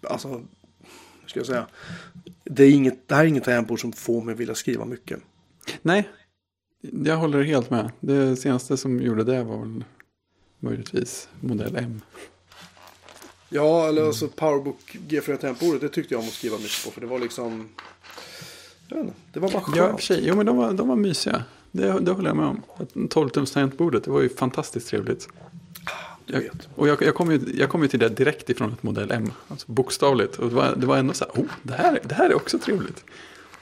Alltså, 0.03 0.29
hur 0.29 1.29
ska 1.29 1.41
jag 1.41 1.47
säga? 1.47 1.67
Det, 2.45 2.65
är 2.65 2.71
inget, 2.71 3.09
det 3.09 3.15
här 3.15 3.25
är 3.25 3.29
inget 3.29 3.45
tangentbord 3.45 3.81
som 3.81 3.93
får 3.93 4.23
mig 4.23 4.35
vilja 4.35 4.55
skriva 4.55 4.85
mycket. 4.85 5.21
Nej, 5.83 6.09
jag 6.81 7.17
håller 7.17 7.43
helt 7.43 7.71
med. 7.71 7.91
Det 8.01 8.37
senaste 8.37 8.77
som 8.77 9.01
gjorde 9.01 9.25
det 9.25 9.45
var 9.45 9.59
väl 9.59 9.85
möjligtvis 10.61 11.29
modell 11.41 11.77
M. 11.77 12.01
Ja, 13.49 13.89
eller 13.89 14.07
alltså 14.07 14.29
Powerbook 14.29 14.97
G4 15.09 15.37
tangentbordet, 15.37 15.81
det 15.81 15.89
tyckte 15.89 16.15
jag 16.15 16.21
om 16.21 16.27
att 16.27 16.33
skriva 16.33 16.57
mycket 16.57 16.85
på. 16.85 16.91
För 16.91 17.01
det 17.01 17.07
var 17.07 17.19
liksom, 17.19 17.69
jag 18.89 18.97
vet 18.97 19.07
inte, 19.07 19.17
det 19.33 19.41
var 19.41 19.51
bara 19.51 19.63
skönt. 19.63 19.77
Ja, 19.77 19.97
för 19.97 20.03
sig. 20.03 20.27
Jo, 20.27 20.37
men 20.37 20.47
de 20.47 20.57
var, 20.57 20.73
de 20.73 20.89
var 20.89 20.97
mysiga. 20.97 21.45
Det, 21.73 22.01
det 22.01 22.11
håller 22.11 22.29
jag 22.29 22.37
med 22.37 22.47
om. 22.47 22.63
12-tums 22.95 23.53
tangentbordet, 23.53 24.05
det 24.05 24.11
var 24.11 24.21
ju 24.21 24.29
fantastiskt 24.29 24.89
trevligt. 24.89 25.29
Jag, 26.27 26.43
och 26.75 26.89
jag, 26.89 27.03
jag 27.03 27.15
kom 27.15 27.33
ju, 27.33 27.41
jag 27.55 27.71
kom 27.71 27.83
ju 27.83 27.89
till 27.89 27.99
det 27.99 28.09
direkt 28.09 28.51
ifrån 28.51 28.73
ett 28.73 28.83
modell 28.83 29.11
M. 29.11 29.33
Alltså 29.49 29.73
bokstavligt. 29.73 30.37
Och 30.37 30.49
det 30.49 30.55
var, 30.55 30.77
det 30.77 30.87
var 30.87 30.97
ändå 30.97 31.15
så 31.15 31.25
här, 31.25 31.43
oh, 31.43 31.51
det 31.63 31.75
här, 31.75 32.01
det 32.05 32.15
här 32.15 32.31
är 32.31 32.35
också 32.35 32.59
trevligt. 32.59 33.05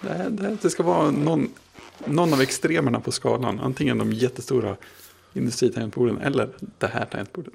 Det, 0.01 0.09
här, 0.09 0.31
det, 0.31 0.43
här, 0.43 0.57
det 0.63 0.71
ska 0.71 0.83
vara 0.83 1.11
någon, 1.11 1.49
någon 2.07 2.33
av 2.33 2.41
extremerna 2.41 3.01
på 3.01 3.13
skalan. 3.13 3.61
Antingen 3.61 3.99
de 3.99 4.13
jättestora 4.13 4.77
industritangentborden 5.33 6.19
eller 6.19 6.49
det 6.79 6.87
här 6.87 7.05
tangentbordet. 7.05 7.55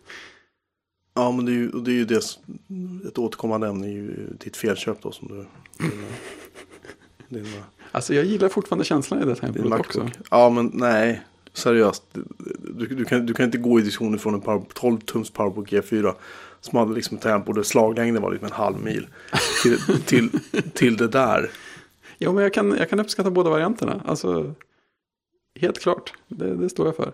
Ja, 1.14 1.32
men 1.32 1.45
det 1.45 1.51
är 1.51 1.53
ju, 1.53 1.72
det 1.72 1.91
är 1.91 1.95
ju 1.95 2.05
det, 2.05 2.38
ett 3.07 3.18
återkommande 3.18 3.68
ämne 3.68 3.88
är 3.88 3.91
ju 3.91 4.28
ditt 4.39 4.57
felköp 4.57 5.01
då 5.01 5.12
som 5.12 5.28
du, 5.28 5.45
din, 5.78 6.05
din, 7.43 7.53
Alltså 7.91 8.14
jag 8.14 8.26
gillar 8.26 8.49
fortfarande 8.49 8.86
känslan 8.86 9.22
i 9.22 9.26
det 9.26 9.36
tangentbordet 9.36 9.80
också. 9.80 10.10
Ja, 10.32 10.49
men 10.49 10.72
nej, 10.74 11.22
seriöst. 11.60 12.03
Du, 12.60 12.88
du, 12.88 13.05
kan, 13.05 13.26
du 13.26 13.34
kan 13.34 13.45
inte 13.45 13.57
gå 13.57 13.80
i 13.80 13.84
diskussionen 13.84 14.20
från 14.20 14.34
en 14.34 14.41
power, 14.41 14.62
12-tums 14.74 15.34
Powerbook 15.34 15.72
G4 15.72 16.14
som 16.62 16.80
hade 16.80 16.93
liksom 16.93 17.18
tangentbord 17.18 17.55
där 17.55 17.64
slaglängden 17.64 18.22
var 18.22 18.32
liksom 18.32 18.45
en 18.47 18.53
halv 18.53 18.84
mil 18.84 19.07
till, 19.64 20.03
till, 20.05 20.30
till 20.74 20.97
det 20.97 21.07
där. 21.07 21.51
Jo, 22.22 22.34
men 22.34 22.43
jag 22.43 22.53
kan, 22.53 22.78
jag 22.78 22.89
kan 22.89 22.99
uppskatta 22.99 23.32
båda 23.32 23.49
varianterna. 23.49 24.01
Alltså, 24.05 24.53
helt 25.60 25.80
klart. 25.80 26.14
Det, 26.28 26.55
det 26.55 26.70
står 26.70 26.86
jag 26.86 26.95
för. 26.95 27.12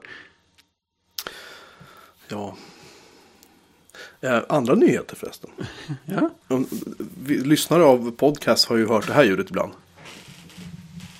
Ja. 2.27 2.57
Eh, 4.21 4.41
andra 4.49 4.75
nyheter 4.75 5.15
förresten. 5.15 5.49
Ja, 6.05 6.29
Vi, 7.23 7.37
lyssnare 7.37 7.83
av 7.83 8.11
podcast 8.11 8.65
har 8.65 8.77
ju 8.77 8.87
hört 8.87 9.07
det 9.07 9.13
här 9.13 9.23
ljudet 9.23 9.49
ibland. 9.49 9.73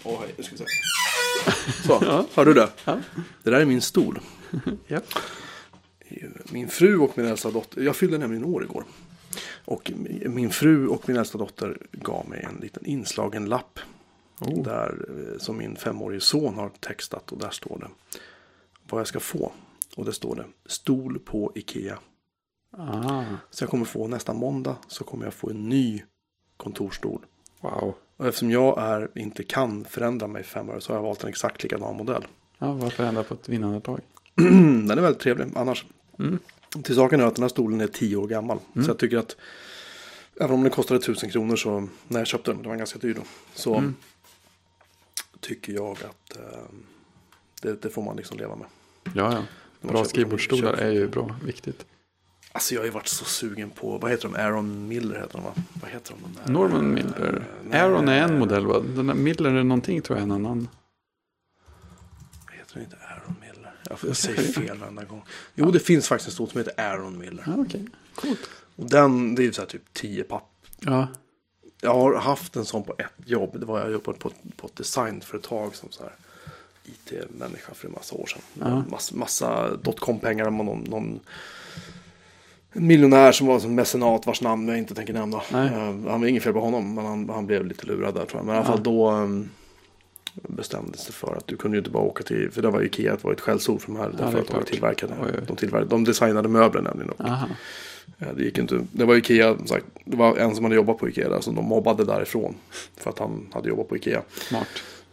Åh, 0.03 0.19
hej, 0.21 0.33
nu 0.37 0.43
ska 0.43 0.51
vi 0.51 0.57
se. 0.57 0.65
Så, 1.85 1.99
Ja. 2.01 2.25
hör 2.33 2.45
du 2.45 2.53
det? 2.53 2.69
ja, 2.85 2.99
Det 3.43 3.49
där 3.49 3.59
är 3.59 3.65
min 3.65 3.81
stol. 3.81 4.19
ja. 4.87 4.99
Min 6.51 6.67
fru 6.67 6.97
och 6.97 7.17
min 7.17 7.25
äldsta 7.27 7.51
dotter, 7.51 7.81
jag 7.81 7.95
fyllde 7.95 8.17
nämligen 8.17 8.45
år 8.45 8.63
igår. 8.63 8.83
Och 9.65 9.91
min 10.25 10.49
fru 10.49 10.87
och 10.87 11.09
min 11.09 11.17
äldsta 11.17 11.37
dotter 11.37 11.77
gav 11.91 12.29
mig 12.29 12.43
en 12.49 12.55
liten 12.61 12.85
inslagen 12.85 13.45
lapp. 13.45 13.79
Oh. 14.39 14.63
Där, 14.63 15.05
eh, 15.09 15.37
som 15.39 15.57
min 15.57 15.75
femårige 15.75 16.21
son 16.21 16.55
har 16.55 16.69
textat 16.69 17.31
och 17.31 17.37
där 17.37 17.49
står 17.49 17.77
det 17.79 17.87
vad 18.89 18.99
jag 18.99 19.07
ska 19.07 19.19
få. 19.19 19.51
Och 19.95 20.05
det 20.05 20.13
står 20.13 20.35
det 20.35 20.45
stol 20.65 21.19
på 21.19 21.51
Ikea. 21.55 21.97
Ah, 22.77 23.23
Så 23.49 23.63
jag 23.63 23.69
kommer 23.69 23.85
få 23.85 24.07
nästa 24.07 24.33
måndag 24.33 24.75
så 24.87 25.03
kommer 25.03 25.25
jag 25.25 25.33
få 25.33 25.49
en 25.49 25.69
ny 25.69 26.03
kontorsstol. 26.57 27.25
wow. 27.61 27.95
Och 28.17 28.27
eftersom 28.27 28.51
jag 28.51 28.79
är, 28.81 29.09
inte 29.15 29.43
kan 29.43 29.85
förändra 29.85 30.27
mig 30.27 30.43
fem 30.43 30.69
år 30.69 30.79
så 30.79 30.93
har 30.93 30.97
jag 30.97 31.03
valt 31.03 31.23
en 31.23 31.29
exakt 31.29 31.63
likadan 31.63 31.95
modell. 31.97 32.27
Ja, 32.57 32.73
varför 32.73 33.03
ändra 33.03 33.23
på 33.23 33.33
ett 33.33 33.49
vinnande 33.49 33.81
lag? 33.85 33.99
Den 34.35 34.91
är 34.91 34.95
väldigt 35.01 35.21
trevlig 35.21 35.47
annars. 35.55 35.85
Mm. 36.19 36.39
Till 36.83 36.95
saken 36.95 37.19
är 37.19 37.25
att 37.25 37.35
den 37.35 37.43
här 37.43 37.49
stolen 37.49 37.81
är 37.81 37.87
tio 37.87 38.15
år 38.17 38.27
gammal. 38.27 38.59
Så 38.73 38.81
jag 38.89 38.97
tycker 38.99 39.17
att 39.17 39.35
även 40.41 40.51
om 40.55 40.61
den 40.63 40.71
kostade 40.71 40.99
tusen 40.99 41.29
kronor 41.29 41.55
så 41.55 41.87
när 42.07 42.19
jag 42.19 42.27
köpte 42.27 42.51
den, 42.51 42.61
det 42.63 42.69
var 42.69 42.75
ganska 42.75 42.99
dyr 42.99 43.13
då. 43.13 43.21
Så 43.53 43.75
Mm. 43.75 43.95
tycker 45.39 45.73
jag 45.73 45.91
att 45.91 46.37
eh, 46.37 46.59
det, 47.61 47.81
det 47.81 47.89
får 47.89 48.01
man 48.03 48.15
liksom 48.17 48.37
leva 48.37 48.55
med. 48.55 48.67
Ja, 49.03 49.33
ja. 49.33 49.43
Bra 49.89 50.05
skrivbordsstolar 50.05 50.73
är 50.73 50.91
ju 50.91 51.07
bra, 51.07 51.35
viktigt. 51.45 51.85
Alltså 52.55 52.73
jag 52.73 52.81
har 52.81 52.85
ju 52.85 52.91
varit 52.91 53.07
så 53.07 53.25
sugen 53.25 53.69
på, 53.69 53.97
vad 53.97 54.11
heter 54.11 54.23
de? 54.29 54.35
Aaron 54.35 54.87
Miller 54.87 55.15
heter 55.19 55.33
de 55.33 55.43
va? 55.43 55.53
Vad 55.81 55.91
heter 55.91 56.13
de? 56.13 56.21
de 56.23 56.39
där? 56.43 56.53
Norman 56.53 56.93
Miller. 56.93 57.45
nej. 57.63 57.79
Aaron 57.81 58.07
är 58.07 58.21
en 58.23 58.39
modell 58.39 58.65
va? 58.67 58.79
Den 58.95 59.07
där 59.07 59.13
Miller 59.13 59.49
är 59.49 59.63
någonting 59.63 60.01
tror 60.01 60.17
jag 60.17 60.21
är 60.21 60.23
en 60.23 60.31
annan. 60.31 60.67
Heter 62.51 62.73
den 62.73 62.83
inte 62.83 62.97
Aaron 62.97 63.35
Miller? 63.41 63.73
Jag, 63.89 63.97
jag 64.07 64.17
säger 64.17 64.41
fel 64.53 64.77
varenda 64.77 65.03
gång. 65.03 65.23
Jo, 65.55 65.71
det 65.71 65.79
finns 65.79 66.07
faktiskt 66.07 66.27
en 66.27 66.33
stol 66.33 66.49
som 66.49 66.57
heter 66.57 66.73
Aaron 66.81 67.17
Miller. 67.17 67.43
Ja, 67.47 67.53
okej. 67.57 67.87
Coolt. 68.15 68.49
Och 68.75 68.89
den, 68.89 69.35
det 69.35 69.41
är 69.41 69.45
ju 69.45 69.53
så 69.53 69.61
här 69.61 69.67
typ 69.69 69.93
10 69.93 70.23
papp. 70.23 70.49
Ja, 70.79 71.07
Jag 71.81 71.93
har 71.93 72.15
haft 72.15 72.55
en 72.55 72.65
sån 72.65 72.83
på 72.83 72.95
ett 72.97 73.05
jobb. 73.25 73.59
Det 73.59 73.65
var 73.65 73.79
jag 73.79 73.91
jobbade 73.91 74.17
på, 74.19 74.31
på 74.55 74.67
ett 74.67 74.75
designföretag 74.75 75.75
som 75.75 75.91
så 75.91 76.03
här 76.03 76.13
IT-människa 76.85 77.73
för 77.73 77.87
en 77.87 77.93
massa 77.93 78.15
år 78.15 78.25
sedan. 78.25 78.41
Ja. 78.53 78.83
Massa, 78.89 79.15
massa 79.15 79.75
dotcom-pengar. 79.77 80.49
Någon, 80.51 80.79
någon 80.79 81.19
miljonär 82.75 83.31
som 83.31 83.47
var 83.47 83.59
som 83.59 83.75
mecenat 83.75 84.25
vars 84.25 84.41
namn 84.41 84.67
jag 84.67 84.77
inte 84.77 84.95
tänker 84.95 85.13
nämna. 85.13 85.41
Nej. 85.51 85.67
Eh, 85.67 86.11
han 86.11 86.21
var 86.21 86.25
inget 86.25 86.43
fel 86.43 86.53
på 86.53 86.59
honom, 86.59 86.93
men 86.95 87.05
han, 87.05 87.29
han 87.29 87.45
blev 87.45 87.65
lite 87.65 87.85
lurad 87.85 88.13
där 88.13 88.25
tror 88.25 88.39
jag. 88.39 88.45
Men 88.45 88.55
i 88.55 88.57
alla 88.57 88.67
fall 88.67 88.83
då 88.83 89.11
um, 89.11 89.49
bestämdes 90.33 91.05
det 91.05 91.13
för 91.13 91.35
att 91.35 91.47
du 91.47 91.57
kunde 91.57 91.77
ju 91.77 91.79
inte 91.79 91.89
bara 91.89 92.03
åka 92.03 92.23
till, 92.23 92.51
för 92.51 92.61
det 92.61 92.69
var 92.69 92.81
Ikea, 92.81 93.15
det 93.15 93.23
var 93.23 93.33
ett 93.33 93.41
skällsord 93.41 93.81
för 93.81 93.87
de 93.87 93.97
här 93.97 94.11
företaget 94.11 94.47
klart. 94.49 94.65
tillverkade. 94.65 95.13
Oj, 95.23 95.31
oj. 95.33 95.41
De, 95.47 95.55
tillverkade 95.55 95.89
de 95.89 96.03
designade 96.03 96.49
möbler 96.49 96.81
nämligen. 96.81 97.13
Aha. 97.19 97.47
eh, 98.19 98.27
det 98.35 98.43
gick 98.43 98.57
inte, 98.57 98.85
det 98.91 99.05
var 99.05 99.15
Ikea, 99.15 99.57
som 99.57 99.67
sagt, 99.67 99.85
det 100.05 100.17
var 100.17 100.37
en 100.37 100.55
som 100.55 100.63
hade 100.65 100.75
jobbat 100.75 100.97
på 100.97 101.09
Ikea 101.09 101.29
där, 101.29 101.41
som 101.41 101.55
de 101.55 101.65
mobbade 101.65 102.05
därifrån. 102.05 102.55
För 102.97 103.09
att 103.09 103.19
han 103.19 103.47
hade 103.53 103.69
jobbat 103.69 103.87
på 103.89 103.95
Ikea. 103.95 104.21
Smart. 104.31 104.67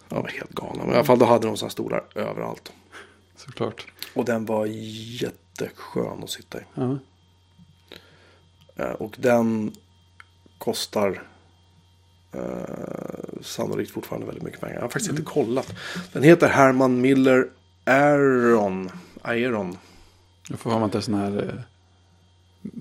Jag 0.09 0.23
var 0.23 0.29
helt 0.29 0.53
galen. 0.53 0.79
Men 0.79 0.91
i 0.91 0.95
alla 0.95 1.05
fall 1.05 1.19
då 1.19 1.25
hade 1.25 1.47
de 1.47 1.57
sådana 1.57 1.71
stolar 1.71 2.05
överallt. 2.15 2.73
Såklart. 3.37 3.87
Och 4.15 4.25
den 4.25 4.45
var 4.45 4.67
jätteskön 5.21 6.23
att 6.23 6.31
sitta 6.31 6.59
i. 6.59 6.63
Ja. 6.75 6.99
Eh, 8.77 8.91
Och 8.91 9.15
den 9.19 9.73
kostar 10.59 11.23
eh, 12.33 13.43
sannolikt 13.43 13.91
fortfarande 13.91 14.27
väldigt 14.27 14.45
mycket 14.45 14.61
pengar. 14.61 14.75
Jag 14.75 14.83
har 14.83 14.89
faktiskt 14.89 15.11
inte 15.11 15.23
kollat. 15.23 15.75
Den 16.13 16.23
heter 16.23 16.49
Herman 16.49 17.01
Miller 17.01 17.49
Aeron. 17.85 18.91
Aeron. 19.23 19.79
Jag 20.49 20.59
får 20.61 20.71
ha 20.71 20.79
man 20.79 20.87
inte 20.87 21.03
sån 21.03 21.15
här 21.15 21.43
eh, 21.43 22.73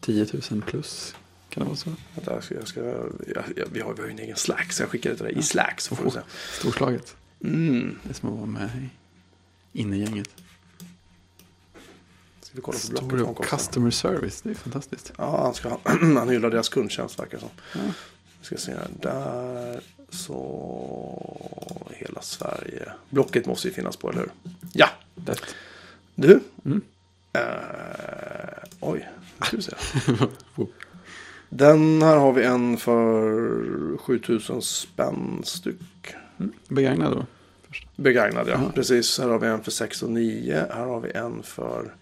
10 0.00 0.26
000 0.50 0.62
plus. 0.62 1.14
Kan 1.48 1.62
det 1.62 1.66
vara 1.66 1.76
så? 1.76 1.90
Vänta, 2.14 2.34
jag 2.34 2.44
ska, 2.44 2.54
jag 2.54 2.68
ska, 2.68 2.80
jag, 2.80 3.44
jag, 3.56 3.66
vi, 3.72 3.80
har, 3.80 3.94
vi 3.94 4.00
har 4.00 4.08
ju 4.08 4.12
en 4.12 4.18
egen 4.18 4.36
Slack 4.36 4.72
så 4.72 4.82
jag 4.82 4.90
skickar 4.90 5.10
det 5.10 5.16
till 5.16 5.24
dig 5.24 5.38
i 5.38 5.42
Slack 5.42 5.80
så 5.80 5.96
får 5.96 6.04
du 6.04 6.10
se. 6.10 6.20
Storslaget. 6.60 7.16
Mm. 7.44 7.98
Det 8.02 8.10
är 8.10 8.14
som 8.14 8.28
att 8.28 8.34
vara 8.36 8.46
med 8.46 8.70
i 9.72 9.80
innegänget. 9.80 10.28
Vi 12.58 12.62
kolla 12.62 12.78
på 12.78 12.96
Story 12.96 13.22
of 13.22 13.48
customer 13.50 13.90
service. 13.90 14.42
Det 14.42 14.50
är 14.50 14.54
fantastiskt. 14.54 15.12
Ja, 15.18 15.42
han, 15.42 15.54
ska, 15.54 15.78
han 15.84 16.28
hyllar 16.28 16.50
deras 16.50 16.68
kundtjänst 16.68 17.18
verkar 17.18 17.32
det 17.32 17.40
som. 17.40 17.50
Ja. 17.74 17.80
Vi 18.40 18.46
ska 18.46 18.56
se 18.56 18.72
här. 18.72 18.88
Där 19.00 19.80
så 20.10 21.90
hela 21.90 22.22
Sverige. 22.22 22.92
Blocket 23.10 23.46
måste 23.46 23.68
ju 23.68 23.74
finnas 23.74 23.96
på, 23.96 24.10
eller 24.10 24.20
hur? 24.20 24.30
Ja, 24.72 24.88
Lätt. 25.26 25.42
Du? 26.14 26.40
Mm. 26.64 26.80
Eh, 27.32 27.42
oj, 28.80 29.08
nu 29.38 29.46
ska 29.46 29.56
vi 29.56 29.62
se. 29.62 29.72
Den 31.48 32.02
här 32.02 32.16
har 32.16 32.32
vi 32.32 32.44
en 32.44 32.76
för 32.76 33.96
7000 33.96 34.62
spänn 34.62 35.42
styck. 35.44 36.14
Mm. 36.38 36.52
Begagnad 36.68 37.12
då? 37.12 37.26
Begagnad 37.96 38.48
ja, 38.48 38.52
Ja. 38.52 38.72
precis. 38.74 39.18
Här 39.18 39.28
har 39.28 39.38
vi 39.38 39.46
en 39.46 39.62
för 39.62 39.70
6 39.70 40.02
och 40.02 40.10
9. 40.10 40.66
Här 40.70 40.86
har 40.86 41.00
vi 41.00 41.10
en 41.10 41.42
för... 41.42 41.94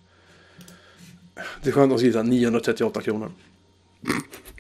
Det 1.63 1.69
är 1.71 1.73
skönt 1.73 1.93
att 1.93 1.99
skriva 1.99 2.23
938 2.23 3.01
kronor. 3.01 3.31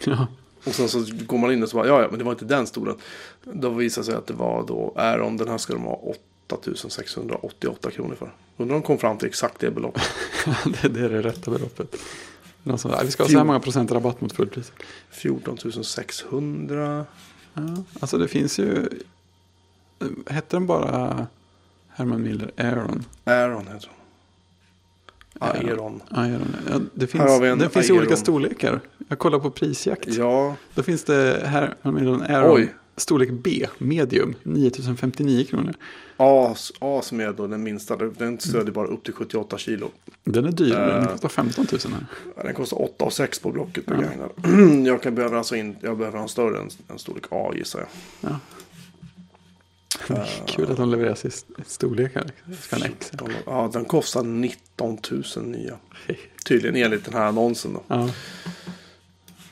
Ja. 0.04 0.26
Och 0.64 0.74
sen 0.74 0.88
så 0.88 1.04
går 1.26 1.38
man 1.38 1.52
in 1.52 1.62
och 1.62 1.68
så 1.68 1.76
bara, 1.76 1.86
ja, 1.86 2.02
ja 2.02 2.08
men 2.10 2.18
det 2.18 2.24
var 2.24 2.32
inte 2.32 2.44
den 2.44 2.66
stolen. 2.66 2.96
Då 3.44 3.70
visar 3.70 4.02
det 4.02 4.06
sig 4.06 4.14
att 4.14 4.26
det 4.26 4.34
var 4.34 4.66
då 4.66 4.92
Aeron, 4.96 5.36
den 5.36 5.48
här 5.48 5.58
ska 5.58 5.72
de 5.72 5.82
ha 5.82 5.94
8688 5.94 7.90
kronor 7.90 8.14
för. 8.14 8.32
Undrar 8.56 8.76
om 8.76 8.82
de 8.82 8.86
kom 8.86 8.98
fram 8.98 9.18
till 9.18 9.28
exakt 9.28 9.60
det 9.60 9.70
beloppet. 9.70 10.02
det, 10.82 10.88
det 10.88 11.00
är 11.00 11.08
det 11.08 11.22
rätta 11.22 11.50
beloppet. 11.50 11.96
Någon 12.62 12.78
som, 12.78 12.90
"Nej, 12.90 13.00
vi 13.04 13.10
ska 13.10 13.22
ha 13.22 13.30
så 13.30 13.36
här 13.38 13.44
många 13.44 13.60
procent 13.60 13.90
rabatt 13.92 14.20
mot 14.20 14.32
fullpris. 14.32 14.72
14 15.10 15.84
600. 15.84 17.06
Ja, 17.54 17.62
alltså 18.00 18.18
det 18.18 18.28
finns 18.28 18.58
ju... 18.58 18.88
Hette 20.26 20.56
den 20.56 20.66
bara 20.66 21.26
Herman 21.88 22.22
Miller 22.22 22.50
Aeron? 22.56 23.04
Aeron 23.24 23.66
heter 23.66 23.72
den. 23.88 23.95
Aeron. 25.40 26.02
Aeron. 26.10 26.56
Ja, 26.70 26.80
det 26.94 27.12
Här 27.12 27.20
har 27.20 27.26
finns, 27.28 27.42
vi 27.42 27.48
en 27.48 27.58
den 27.58 27.70
finns 27.70 27.90
i 27.90 27.92
olika 27.92 28.16
storlekar. 28.16 28.80
Jag 29.08 29.18
kollar 29.18 29.38
på 29.38 29.50
prisjakt. 29.50 30.08
Ja, 30.08 30.56
Då 30.74 30.82
finns 30.82 31.04
det 31.04 31.76
Miller 31.82 32.30
Aeron. 32.30 32.56
Oj. 32.56 32.74
Storlek 32.98 33.30
B, 33.30 33.66
medium, 33.78 34.34
9059 34.42 35.44
kronor. 35.44 35.74
A, 36.16 36.54
A 36.80 37.00
som 37.02 37.20
är 37.20 37.32
då 37.32 37.46
den 37.46 37.62
minsta. 37.62 37.96
Den 37.96 38.40
stödjer 38.40 38.72
bara 38.72 38.86
upp 38.86 39.04
till 39.04 39.14
78 39.14 39.58
kilo. 39.58 39.90
Den 40.24 40.44
är 40.44 40.52
dyr, 40.52 40.70
den 40.74 41.02
Eh. 41.02 41.06
kostar 41.06 41.28
15 41.28 41.66
000 41.72 41.80
här. 41.92 42.06
Ja, 42.36 42.42
Den 42.42 42.54
kostar 42.54 42.82
8 42.82 43.04
och 43.04 43.12
6 43.12 43.38
på 43.38 43.50
Blocket 43.50 43.86
begagnad. 43.86 44.30
Jag 44.86 45.02
kan 45.02 45.14
behöva 45.14 45.38
alltså 45.38 45.56
in, 45.56 45.76
jag 45.80 45.98
behöver 45.98 46.16
ha 46.18 46.22
en 46.22 46.28
större 46.28 46.58
än 46.58 46.68
en 46.88 46.98
storlek 46.98 47.24
A 47.30 47.52
gissar 47.56 47.78
jag. 47.80 47.88
Ja. 48.30 48.38
Kul 50.46 50.70
att 50.70 50.76
de 50.76 50.90
levereras 50.90 51.24
i 51.24 51.28
st- 51.28 51.54
storlekar. 51.66 52.30
Ja, 53.46 53.70
den 53.72 53.84
kostar 53.84 54.22
19 54.22 54.98
000 55.36 55.44
nya. 55.44 55.78
Tydligen 56.44 56.76
enligt 56.76 57.04
den 57.04 57.14
här 57.14 57.24
annonsen 57.26 57.72
då. 57.72 57.82
Ja. 57.88 58.10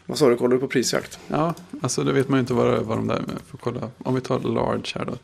Vad 0.07 0.19
sa 0.19 0.29
du, 0.29 0.37
kollar 0.37 0.55
du 0.55 0.61
på 0.61 0.69
prisjakt? 0.69 1.19
ja, 1.29 1.55
alltså 1.83 2.05
det 2.05 2.13
vet 2.13 2.29
man 2.29 2.37
ju 2.39 2.41
inte 2.41 2.55
vad, 2.55 2.83
vad 2.83 2.99
de 2.99 3.07
där 3.07 3.21
med. 3.21 3.37
Får 3.47 3.59
kolla. 3.59 3.91
Om 3.99 4.15
vi 4.15 4.21
tar 4.21 4.41
large 4.41 4.93
här 4.95 5.05
då. 5.05 5.15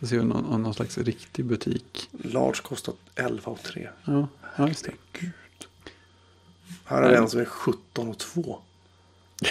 Så 0.00 0.06
ser 0.06 0.18
vi 0.18 0.24
någon, 0.24 0.44
om 0.44 0.62
någon 0.62 0.74
slags 0.74 0.98
riktig 0.98 1.44
butik. 1.44 2.08
Large 2.22 2.60
kostar 2.62 2.94
11 3.14 3.52
och 3.52 3.62
3. 3.62 3.88
Ja, 4.04 4.28
ja 4.56 4.68
just 4.68 4.84
det. 4.84 4.90
Gud. 5.12 5.30
Här 6.84 7.02
är 7.02 7.10
det 7.10 7.16
en 7.16 7.28
som 7.30 7.40
är 7.40 7.44
17 7.44 8.08
och 8.08 8.18
2. 8.18 8.58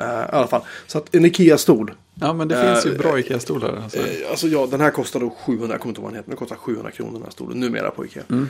Eh, 0.00 0.06
I 0.06 0.28
alla 0.32 0.46
fall, 0.46 0.62
så 0.86 0.98
att 0.98 1.14
en 1.14 1.24
Ikea-stol. 1.24 1.94
Ja, 2.20 2.32
men 2.32 2.48
det 2.48 2.62
Eh, 2.62 2.72
finns 2.74 2.86
ju 2.86 2.98
bra 2.98 3.18
Ikea-stolar. 3.18 3.76
Alltså. 3.82 3.98
Eh, 3.98 4.30
Alltså 4.30 4.46
ja, 4.48 4.66
den 4.70 4.80
här 4.80 4.90
kostar 4.90 5.20
då 5.20 5.30
700, 5.30 5.74
jag 5.74 5.80
kommer 5.80 5.90
inte 5.90 6.00
ihåg 6.00 6.04
vad 6.04 6.12
den 6.12 6.16
heter, 6.16 6.28
men 6.30 6.36
den 6.36 6.38
kostar 6.38 6.56
700 6.56 6.90
kronor 6.90 7.12
den 7.12 7.22
här 7.22 7.30
stolen 7.30 7.60
numera 7.60 7.90
på 7.90 8.04
Ikea. 8.06 8.22
Mm. 8.28 8.48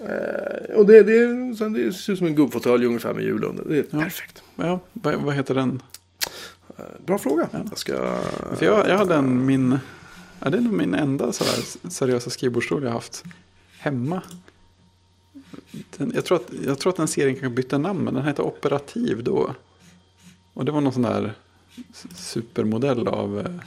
Eh, 0.00 0.76
och 0.76 0.86
det, 0.86 1.02
det, 1.02 1.56
sen 1.56 1.72
det 1.72 1.92
ser 1.92 2.12
ut 2.12 2.18
som 2.18 2.26
en 2.26 2.34
gubbfåtölj 2.34 2.86
ungefär 2.86 3.14
med 3.14 3.24
hjul 3.24 3.44
under. 3.44 3.64
Det 3.64 3.78
är 3.78 3.84
Ja. 3.90 4.00
perfekt. 4.00 4.42
Ja, 4.56 4.80
vad, 4.92 5.14
vad 5.14 5.34
heter 5.34 5.54
den? 5.54 5.82
Eh, 6.78 6.84
bra 7.06 7.18
fråga. 7.18 7.48
Ja. 7.52 7.58
Jag 7.70 7.78
ska... 7.78 8.16
För 8.56 8.66
jag, 8.66 8.88
jag 8.88 8.98
hade 8.98 9.14
en, 9.14 9.46
min, 9.46 9.78
ja, 10.40 10.50
det 10.50 10.56
är 10.56 10.60
nog 10.62 10.72
min 10.72 10.94
enda 10.94 11.32
sådär 11.32 11.90
seriösa 11.90 12.30
skrivbordsstol 12.30 12.82
jag 12.84 12.90
haft 12.90 13.24
hemma. 13.78 14.22
Den, 15.96 16.12
jag, 16.14 16.24
tror 16.24 16.36
att, 16.38 16.50
jag 16.66 16.78
tror 16.78 16.90
att 16.92 16.96
den 16.96 17.08
serien 17.08 17.34
kanske 17.34 17.48
bytte 17.56 17.78
namn, 17.78 18.04
men 18.04 18.14
den 18.14 18.22
hette 18.22 18.42
Operativ 18.42 19.24
då. 19.24 19.54
Och 20.54 20.64
det 20.64 20.72
var 20.72 20.80
någon 20.80 20.92
sån 20.92 21.02
där 21.02 21.34
supermodell 22.14 23.08
av 23.08 23.38
eh, 23.38 23.64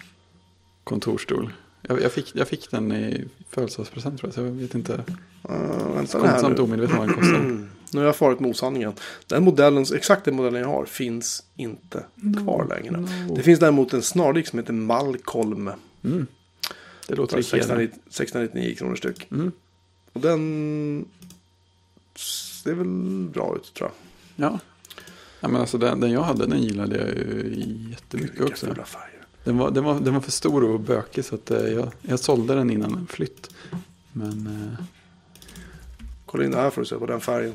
kontorstol. 0.83 1.53
Jag, 1.81 2.01
jag, 2.01 2.11
fick, 2.11 2.35
jag 2.35 2.47
fick 2.47 2.71
den 2.71 2.91
i 2.91 3.25
födelsedagspresent 3.49 4.19
tror 4.19 4.27
jag, 4.27 4.35
så 4.35 4.41
jag 4.41 4.51
vet 4.51 4.75
inte. 4.75 4.93
Uh, 5.49 5.95
vänta 5.95 6.49
nu. 6.49 6.55
omedveten 6.55 6.97
vad 6.97 7.07
den 7.07 7.15
kostar. 7.15 7.67
Nu 7.93 7.99
har 7.99 8.05
jag 8.05 8.15
farit 8.15 8.39
med 8.39 8.49
osanningen. 8.49 8.93
Den 9.27 9.43
modellen, 9.43 9.85
exakt 9.95 10.25
den 10.25 10.35
modellen 10.35 10.61
jag 10.61 10.67
har 10.67 10.85
finns 10.85 11.43
inte 11.55 12.05
kvar 12.43 12.67
längre. 12.69 12.97
no. 12.97 13.35
Det 13.35 13.43
finns 13.43 13.59
däremot 13.59 13.93
en 13.93 14.01
snarlik 14.01 14.47
som 14.47 14.59
heter 14.59 14.73
Malcolm. 14.73 15.71
Mm. 16.03 16.27
Det 17.07 17.15
låter. 17.15 17.41
699 17.41 17.99
699 18.09 18.75
kronor 18.75 18.95
styck. 18.95 19.31
Mm. 19.31 19.51
Och 20.13 20.21
den 20.21 21.05
ser 22.63 22.73
väl 22.73 22.87
bra 23.33 23.55
ut 23.55 23.73
tror 23.73 23.91
jag. 24.35 24.51
Ja. 24.51 24.59
Ja, 25.47 25.51
men 25.51 25.61
alltså 25.61 25.77
den, 25.77 25.99
den 25.99 26.11
jag 26.11 26.23
hade 26.23 26.45
den 26.45 26.63
gillade 26.63 26.97
jag 26.97 27.07
ju 27.07 27.87
jättemycket 27.89 28.39
Vilka 28.39 28.45
också. 28.45 28.67
Den 29.43 29.57
var, 29.57 29.71
den, 29.71 29.83
var, 29.83 29.99
den 29.99 30.13
var 30.13 30.21
för 30.21 30.31
stor 30.31 30.63
och 30.63 30.79
bökig 30.79 31.25
så 31.25 31.35
att, 31.35 31.51
eh, 31.51 31.67
jag, 31.67 31.91
jag 32.01 32.19
sålde 32.19 32.55
den 32.55 32.69
innan 32.69 32.93
en 32.93 33.07
flytt. 33.07 33.49
Men 34.13 34.47
eh, 34.47 34.85
Kolla 36.25 36.43
in 36.43 36.51
det 36.51 36.57
här 36.57 36.69
för 36.69 36.81
att 36.81 36.87
se 36.87 36.95
på 36.95 37.05
den 37.05 37.19
färgen. 37.21 37.53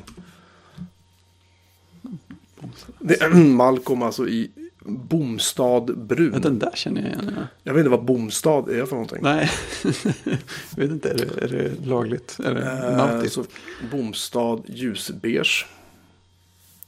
Det 2.99 3.21
är 3.21 3.29
Malcolm 3.55 4.01
alltså 4.01 4.27
i 4.27 4.51
Bomstad 4.85 5.81
brun. 5.97 6.31
ja, 6.33 6.39
den 6.39 6.59
där 6.59 6.71
känner 6.73 7.01
jag 7.01 7.09
igen. 7.09 7.31
Ja. 7.35 7.47
Jag 7.63 7.73
vet 7.73 7.79
inte 7.79 7.89
vad 7.89 8.05
Bomstad 8.05 8.69
är 8.69 8.85
för 8.85 8.95
någonting. 8.95 9.19
Nej, 9.21 9.51
jag 9.83 10.33
vet 10.75 10.91
inte, 10.91 11.09
är 11.09 11.17
det, 11.17 11.43
är 11.43 11.47
det 11.47 11.85
lagligt? 11.85 12.39
Är 12.43 12.53
det 12.53 13.23
Eh, 13.23 13.29
så 13.29 13.45
Bomstad 13.91 14.59
ljusbeige. 14.65 15.65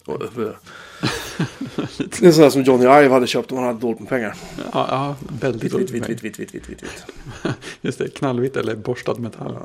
Och, 0.05 0.21
eh, 0.21 0.29
Det 1.97 2.21
är 2.21 2.31
sådär 2.31 2.49
som 2.49 2.63
Johnny 2.63 2.83
Ive 2.83 3.09
hade 3.09 3.27
köpt 3.27 3.51
om 3.51 3.57
han 3.57 3.67
hade 3.67 3.79
dåligt 3.79 3.99
med 3.99 4.09
pengar. 4.09 4.37
Ja, 4.57 4.69
ja, 4.73 5.15
väldigt 5.41 5.71
dåligt 5.71 5.91
vitt, 5.91 6.09
vitt, 6.09 6.23
vitt, 6.23 6.39
vitt, 6.39 6.53
vitt, 6.53 6.69
vitt, 6.69 6.83
vitt. 6.83 7.05
Just 7.81 7.97
det, 7.97 8.09
knallvitt 8.09 8.57
eller 8.57 8.75
borstad 8.75 9.15
metall. 9.19 9.57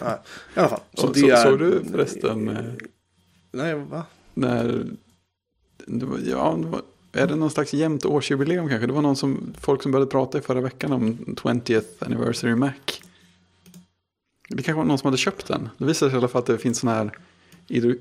Ja, 0.00 0.22
I 0.56 0.58
alla 0.58 0.68
fall. 0.68 0.80
Så 0.94 1.06
Så, 1.06 1.12
det 1.12 1.20
så, 1.20 1.26
är... 1.26 1.42
Såg 1.42 1.58
du 1.58 1.84
förresten 1.90 2.48
eh, 2.48 2.64
Nej, 3.52 3.74
va? 3.74 4.04
när... 4.34 4.86
Det 5.86 6.06
var, 6.06 6.18
ja, 6.18 6.58
det 6.62 6.66
var, 6.66 6.82
är 7.12 7.26
det 7.26 7.36
någon 7.36 7.50
slags 7.50 7.74
jämnt 7.74 8.04
årsjubileum 8.04 8.68
kanske? 8.68 8.86
Det 8.86 8.92
var 8.92 9.02
någon 9.02 9.16
som, 9.16 9.54
folk 9.60 9.82
som 9.82 9.92
började 9.92 10.10
prata 10.10 10.38
i 10.38 10.40
förra 10.40 10.60
veckan 10.60 10.92
om 10.92 11.18
20th 11.36 11.84
anniversary 11.98 12.54
Mac. 12.54 12.72
Det 14.48 14.62
kanske 14.62 14.78
var 14.78 14.84
någon 14.84 14.98
som 14.98 15.06
hade 15.06 15.16
köpt 15.16 15.46
den. 15.46 15.68
Det 15.78 15.84
visar 15.84 16.08
sig 16.08 16.14
i 16.14 16.18
alla 16.18 16.28
fall 16.28 16.38
att 16.40 16.46
det 16.46 16.58
finns 16.58 16.78
sådana 16.78 16.98
här 16.98 17.18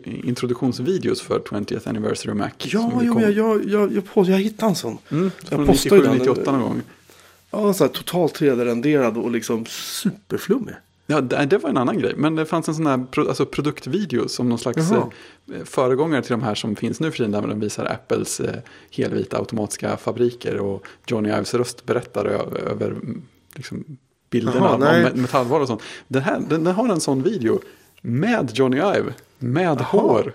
introduktionsvideos 0.06 1.22
för 1.22 1.40
20th 1.40 1.90
anniversary 1.90 2.34
Mac. 2.34 2.50
Ja, 2.58 3.02
jo, 3.04 3.22
jag, 3.22 3.32
jag, 3.32 3.66
jag, 3.66 3.94
jag, 3.94 4.06
på, 4.14 4.26
jag 4.26 4.38
hittade 4.38 4.70
en 4.70 4.76
sån. 4.76 4.98
Mm, 5.10 5.32
jag 5.50 5.68
postade 5.68 5.96
97, 5.96 6.02
den. 6.02 6.18
98 6.18 6.52
någon 6.52 6.62
gång. 6.62 6.82
Ja, 7.52 7.74
så 7.74 7.84
här 7.84 7.92
totalt 7.92 8.40
3D-renderad 8.40 9.18
och 9.18 9.32
liksom 9.32 9.66
superflummig. 9.66 10.74
Ja, 11.10 11.22
det, 11.22 11.46
det 11.46 11.58
var 11.58 11.70
en 11.70 11.78
annan 11.78 12.00
grej. 12.00 12.14
Men 12.18 12.36
det 12.36 12.46
fanns 12.46 12.68
en 12.68 12.76
sån 12.76 12.86
här 12.88 13.06
alltså 13.18 13.46
produktvideo 13.46 14.28
som 14.28 14.50
någon 14.50 14.60
slags 14.60 14.92
Jaha. 14.92 15.10
eh, 15.56 15.64
föregångare 15.66 16.22
till 16.22 16.32
de 16.32 16.42
här 16.44 16.56
som 16.56 16.76
finns 16.76 17.00
nu 17.00 17.12
för 17.12 17.18
tiden. 17.18 17.32
Där 17.32 17.42
de 17.42 17.60
visar 17.60 17.86
Apples 17.86 18.40
eh, 18.40 18.56
helvita 18.92 19.38
automatiska 19.38 19.98
fabriker 19.98 20.58
och 20.58 20.86
Johnny 21.08 21.30
Ives 21.30 21.54
röst 21.54 21.86
berättar 21.86 22.26
över 22.26 22.88
mm, 22.88 23.22
liksom, 23.56 23.98
bilderna 24.30 24.58
Jaha, 24.58 24.78
me- 24.78 25.16
metallvaror 25.16 25.62
och 25.62 25.68
sånt. 25.68 25.82
Den, 26.08 26.22
här, 26.24 26.40
den, 26.50 26.64
den 26.64 26.76
har 26.76 26.90
en 26.90 27.00
sån 27.02 27.24
video 27.24 27.60
med 28.02 28.52
Johnny 28.54 28.78
Ive, 28.78 29.14
med 29.40 29.78
hår. 29.82 30.34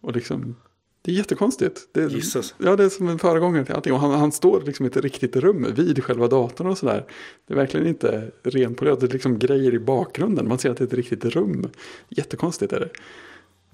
Och 0.00 0.12
liksom, 0.12 0.56
det 1.02 1.10
är 1.12 1.14
jättekonstigt. 1.14 1.80
Det, 1.92 2.00
är-. 2.02 2.44
Ja, 2.58 2.76
det 2.76 2.84
är 2.84 2.88
som 2.88 3.08
en 3.08 3.18
föregångare 3.18 3.64
till 3.64 3.74
allting. 3.74 3.92
Och 3.92 4.00
han, 4.00 4.10
han 4.10 4.32
står 4.32 4.60
liksom 4.60 4.86
i 4.86 4.88
ett 4.88 4.96
riktigt 4.96 5.36
rum 5.36 5.66
vid 5.74 6.04
själva 6.04 6.28
datorn 6.28 6.66
och 6.66 6.78
sådär. 6.78 7.04
Det 7.46 7.54
är 7.54 7.58
verkligen 7.58 7.86
inte 7.86 8.30
renpolerat. 8.42 9.00
Det 9.00 9.06
är 9.06 9.10
liksom 9.10 9.38
grejer 9.38 9.74
i 9.74 9.78
bakgrunden. 9.78 10.48
Man 10.48 10.58
ser 10.58 10.70
att 10.70 10.76
det 10.76 10.84
är 10.84 10.86
ett 10.86 10.92
riktigt 10.94 11.24
rum. 11.24 11.68
Jättekonstigt 12.08 12.72
är 12.72 12.80
det. 12.80 12.88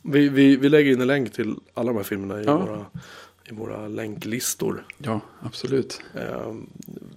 Vi, 0.03 0.29
vi, 0.29 0.57
vi 0.57 0.69
lägger 0.69 0.93
in 0.93 1.01
en 1.01 1.07
länk 1.07 1.33
till 1.33 1.55
alla 1.75 1.87
de 1.87 1.97
här 1.97 2.05
filmerna 2.05 2.41
i, 2.41 2.45
Ja. 2.45 2.59
våra, 2.59 2.87
i 3.51 3.55
våra 3.55 3.89
länklistor. 3.89 4.85
Ja, 4.99 5.21
absolut. 5.41 6.01
Eh, 6.15 6.55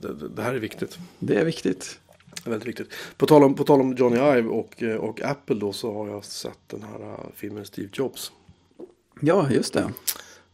det, 0.02 0.30
det 0.36 0.42
här 0.42 0.54
är 0.54 0.60
viktigt. 0.60 0.98
Det 1.20 1.36
är 1.36 1.46
viktigt. 1.46 2.00
Det 2.44 2.50
väldigt 2.50 2.68
viktigt. 2.68 2.94
På 3.18 3.26
tal 3.26 3.44
om, 3.44 3.56
på 3.56 3.64
tal 3.64 3.82
om 3.82 3.96
Johnny 3.96 4.16
Ive 4.18 4.50
och, 4.50 4.84
eh, 4.84 4.96
och 4.96 5.22
Apple 5.22 5.56
då 5.56 5.74
så 5.74 5.94
har 5.94 6.08
jag 6.10 6.26
sett 6.26 6.60
den 6.68 6.84
här 6.84 7.00
eh, 7.14 7.20
filmen 7.36 7.66
Steve 7.66 7.90
Jobs. 7.94 8.32
Ja, 9.22 9.50
just 9.52 9.74
det. 9.74 9.92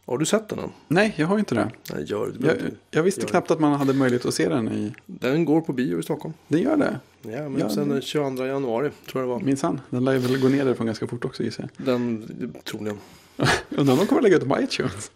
Har 0.06 0.18
du 0.18 0.26
sett 0.26 0.48
den 0.48 0.58
än? 0.58 0.70
Nej, 0.88 1.14
jag 1.16 1.26
har 1.26 1.38
inte 1.38 1.54
det. 1.54 1.70
Nej, 1.94 2.04
gör 2.04 2.32
det. 2.38 2.46
Jag, 2.46 2.56
jag 2.90 3.02
visste 3.02 3.20
Gör 3.20 3.28
knappt 3.28 3.50
att 3.50 3.60
man 3.60 3.72
hade 3.72 3.92
möjlighet 3.92 4.26
att 4.26 4.34
se 4.34 4.48
den 4.48 4.68
i... 4.68 4.94
Den 5.06 5.44
går 5.44 5.60
på 5.60 5.72
bio 5.72 5.98
i 6.00 6.02
Stockholm. 6.02 6.34
Det 6.48 6.58
gör 6.60 6.76
det. 6.76 7.00
Ja, 7.22 7.48
men 7.48 7.58
Ja, 7.60 7.68
sen 7.70 7.88
det- 7.88 7.94
den 7.94 8.02
22 8.02 8.46
januari 8.46 8.90
tror 9.10 9.22
jag 9.22 9.28
det 9.30 9.34
var. 9.34 9.40
Minsann. 9.40 9.80
Den 9.90 10.04
lär 10.04 10.18
väl 10.18 10.40
gå 10.40 10.48
ner 10.48 10.64
därifrån 10.64 10.86
ganska 10.86 11.06
fort 11.06 11.24
också 11.24 11.42
gissar 11.42 11.68
jag. 11.76 11.86
Den 11.86 12.54
troligen. 12.64 12.98
Undrar 13.70 13.92
om 13.92 13.98
de 13.98 14.06
kommer 14.06 14.22
lägga 14.22 14.34
ut 14.36 14.40
den 14.42 14.50
på 14.50 14.60
iTunes. 14.60 15.10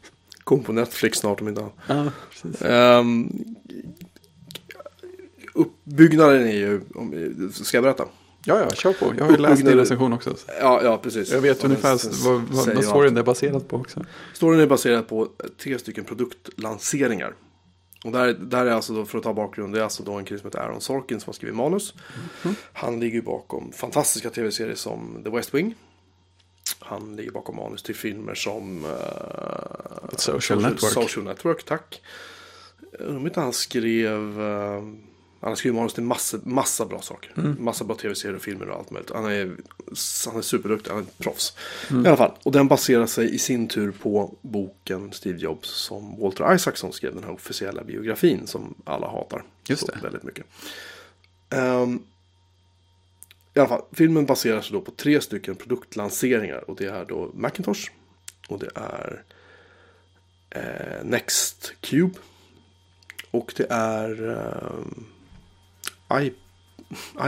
Kom 0.45 0.63
på 0.63 0.73
Netflix 0.73 1.19
snart 1.19 1.41
om 1.41 1.49
inte 1.49 1.61
annat. 1.61 1.75
Ja, 1.87 2.11
precis. 2.31 2.63
Um, 2.63 3.45
uppbyggnaden 5.53 6.47
är 6.47 6.57
ju, 6.57 6.81
om, 6.95 7.51
ska 7.53 7.77
jag 7.77 7.85
berätta? 7.85 8.05
Ja, 8.45 8.61
ja, 8.61 8.71
kör 8.71 8.93
på. 8.93 9.15
Jag 9.19 9.25
har 9.25 9.33
ju 9.33 9.39
läst 9.39 9.65
din 9.65 9.77
recension 9.77 10.13
också. 10.13 10.37
Ja, 10.61 10.81
ja 10.85 10.99
precis. 10.99 11.33
Jag 11.33 11.41
vet 11.41 11.65
ungefär 11.65 12.25
vad, 12.25 12.41
vad, 12.43 12.75
vad 12.75 12.85
storyn 12.85 13.17
är 13.17 13.23
baserad 13.23 13.69
på 13.69 13.77
också. 13.77 14.05
Storyn 14.35 14.61
är 14.61 14.67
baserad 14.67 15.09
på 15.09 15.29
tre 15.59 15.79
stycken 15.79 16.05
produktlanseringar. 16.05 17.35
Och 18.05 18.13
där, 18.13 18.33
där 18.33 18.67
är 18.67 18.71
alltså 18.71 18.95
då, 18.95 19.05
för 19.05 19.19
att 19.19 19.25
ta 19.25 19.35
bakgrund, 19.35 19.75
det 19.75 19.81
är 19.81 19.85
alltså 19.85 20.03
då 20.03 20.13
en 20.13 20.25
kille 20.25 20.41
som 20.41 20.47
heter 20.47 20.59
Aaron 20.59 20.81
Sorkin 20.81 21.21
som 21.21 21.29
har 21.29 21.35
skrivit 21.35 21.57
manus. 21.57 21.95
Han 22.73 23.01
ligger 23.01 23.15
ju 23.15 23.23
bakom 23.23 23.73
fantastiska 23.73 24.31
tv-serier 24.31 24.75
som 24.75 25.21
The 25.25 25.31
West 25.31 25.55
Wing. 25.55 25.75
Han 26.79 27.17
ligger 27.17 27.31
bakom 27.31 27.57
manus 27.57 27.83
till 27.83 27.95
filmer 27.95 28.35
som 28.35 28.85
uh, 28.85 28.91
Social 30.17 30.63
Network. 30.63 30.93
Social 30.93 31.25
Network, 31.25 31.65
tack. 31.65 32.03
Undrar 32.99 33.17
om 33.17 33.27
inte 33.27 33.41
han 33.41 33.53
skrev... 33.53 34.41
eh, 34.41 34.83
han 35.43 35.51
har 35.51 35.57
skrivit 35.57 35.77
manus 35.77 35.95
till 35.95 36.03
massa, 36.03 36.39
massa 36.43 36.87
bra 36.87 37.01
saker. 37.01 37.33
Massa 37.59 37.85
bra 37.85 37.97
tv-serier 37.97 38.37
och 38.37 38.43
filmer 38.43 38.69
och 38.69 38.79
allt 38.79 38.91
möjligt. 38.91 39.11
Han 39.15 39.25
är, 39.25 39.57
han 40.27 40.37
är 40.37 40.43
superduktig, 40.43 40.91
han 40.91 40.99
är 40.99 41.03
ett 41.03 41.19
proffs. 41.19 41.57
I 41.91 41.95
alla 41.95 42.17
fall. 42.17 42.33
Och 42.43 42.53
den 42.53 42.69
baserar 42.69 43.07
sig 43.07 43.35
i 43.35 43.39
sin 43.39 43.69
tur 43.69 43.91
på 43.91 44.35
boken 44.43 45.13
Steve 45.13 45.39
Jobs 45.39 45.69
som 45.69 46.21
Walter 46.21 46.55
Isaacson 46.55 46.93
skrev. 46.93 47.15
Den 47.15 47.25
här 47.25 47.33
officiella 47.33 47.85
biografin 47.85 48.47
som 48.47 48.75
alla 48.85 49.09
hatar. 49.09 49.45
Just 49.69 49.87
det. 49.87 49.99
Väldigt 50.03 50.23
mycket. 50.23 50.47
Ehm, 51.51 52.03
I 53.55 53.59
alla 53.59 53.69
fall, 53.69 53.83
filmen 53.93 54.27
baserar 54.27 54.61
sig 54.61 54.73
då 54.73 54.81
på 54.81 54.91
tre 54.91 55.21
stycken 55.21 55.57
produktlanseringar. 55.57 56.71
Och 56.71 56.77
det 56.77 56.87
är 56.87 57.05
då 57.05 57.31
Macintosh. 57.35 57.91
Och 58.49 58.59
det 58.59 58.71
är 58.75 59.23
eh, 60.51 61.05
Next 61.05 61.75
Cube. 61.81 62.19
Och 63.31 63.53
det 63.57 63.67
är 63.71 64.31
eh, 64.31 65.03
I, 66.21 66.33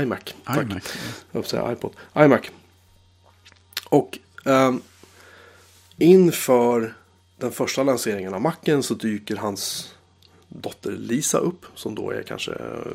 iMac. 0.03 0.35
Tack. 0.45 0.63
iMac. 0.71 0.93
Jag 1.33 1.47
säga 1.47 1.73
iPod. 1.73 1.93
iMac. 2.19 2.51
Och 3.89 4.19
ehm, 4.45 4.81
inför 5.99 6.95
den 7.37 7.53
första 7.53 7.83
lanseringen 7.83 8.35
av 8.35 8.41
Macen 8.41 8.83
så 8.83 8.95
dyker 8.95 9.37
hans 9.37 9.95
dotter 10.49 10.91
Lisa 10.91 11.39
upp. 11.39 11.67
Som 11.75 11.95
då 11.95 12.11
är 12.11 12.23
kanske 12.23 12.53
eh, 12.53 12.93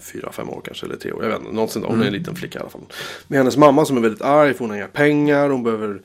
fyra, 0.00 0.32
fem 0.32 0.50
år 0.50 0.60
kanske. 0.64 0.86
Eller 0.86 0.96
tre 0.96 1.12
år. 1.12 1.22
Jag 1.22 1.30
vet 1.30 1.40
inte. 1.40 1.52
Någonsin 1.52 1.82
då. 1.82 1.88
Hon 1.88 2.02
är 2.02 2.06
en 2.06 2.12
liten 2.12 2.36
flicka 2.36 2.58
i 2.58 2.60
alla 2.62 2.70
fall. 2.70 2.80
Med 3.26 3.38
hennes 3.38 3.56
mamma 3.56 3.84
som 3.84 3.96
är 3.96 4.00
väldigt 4.00 4.22
arg. 4.22 4.54
För 4.54 4.60
hon 4.60 4.70
har 4.70 4.76
inga 4.76 4.88
pengar. 4.88 5.50
Hon 5.50 5.62
behöver 5.62 6.02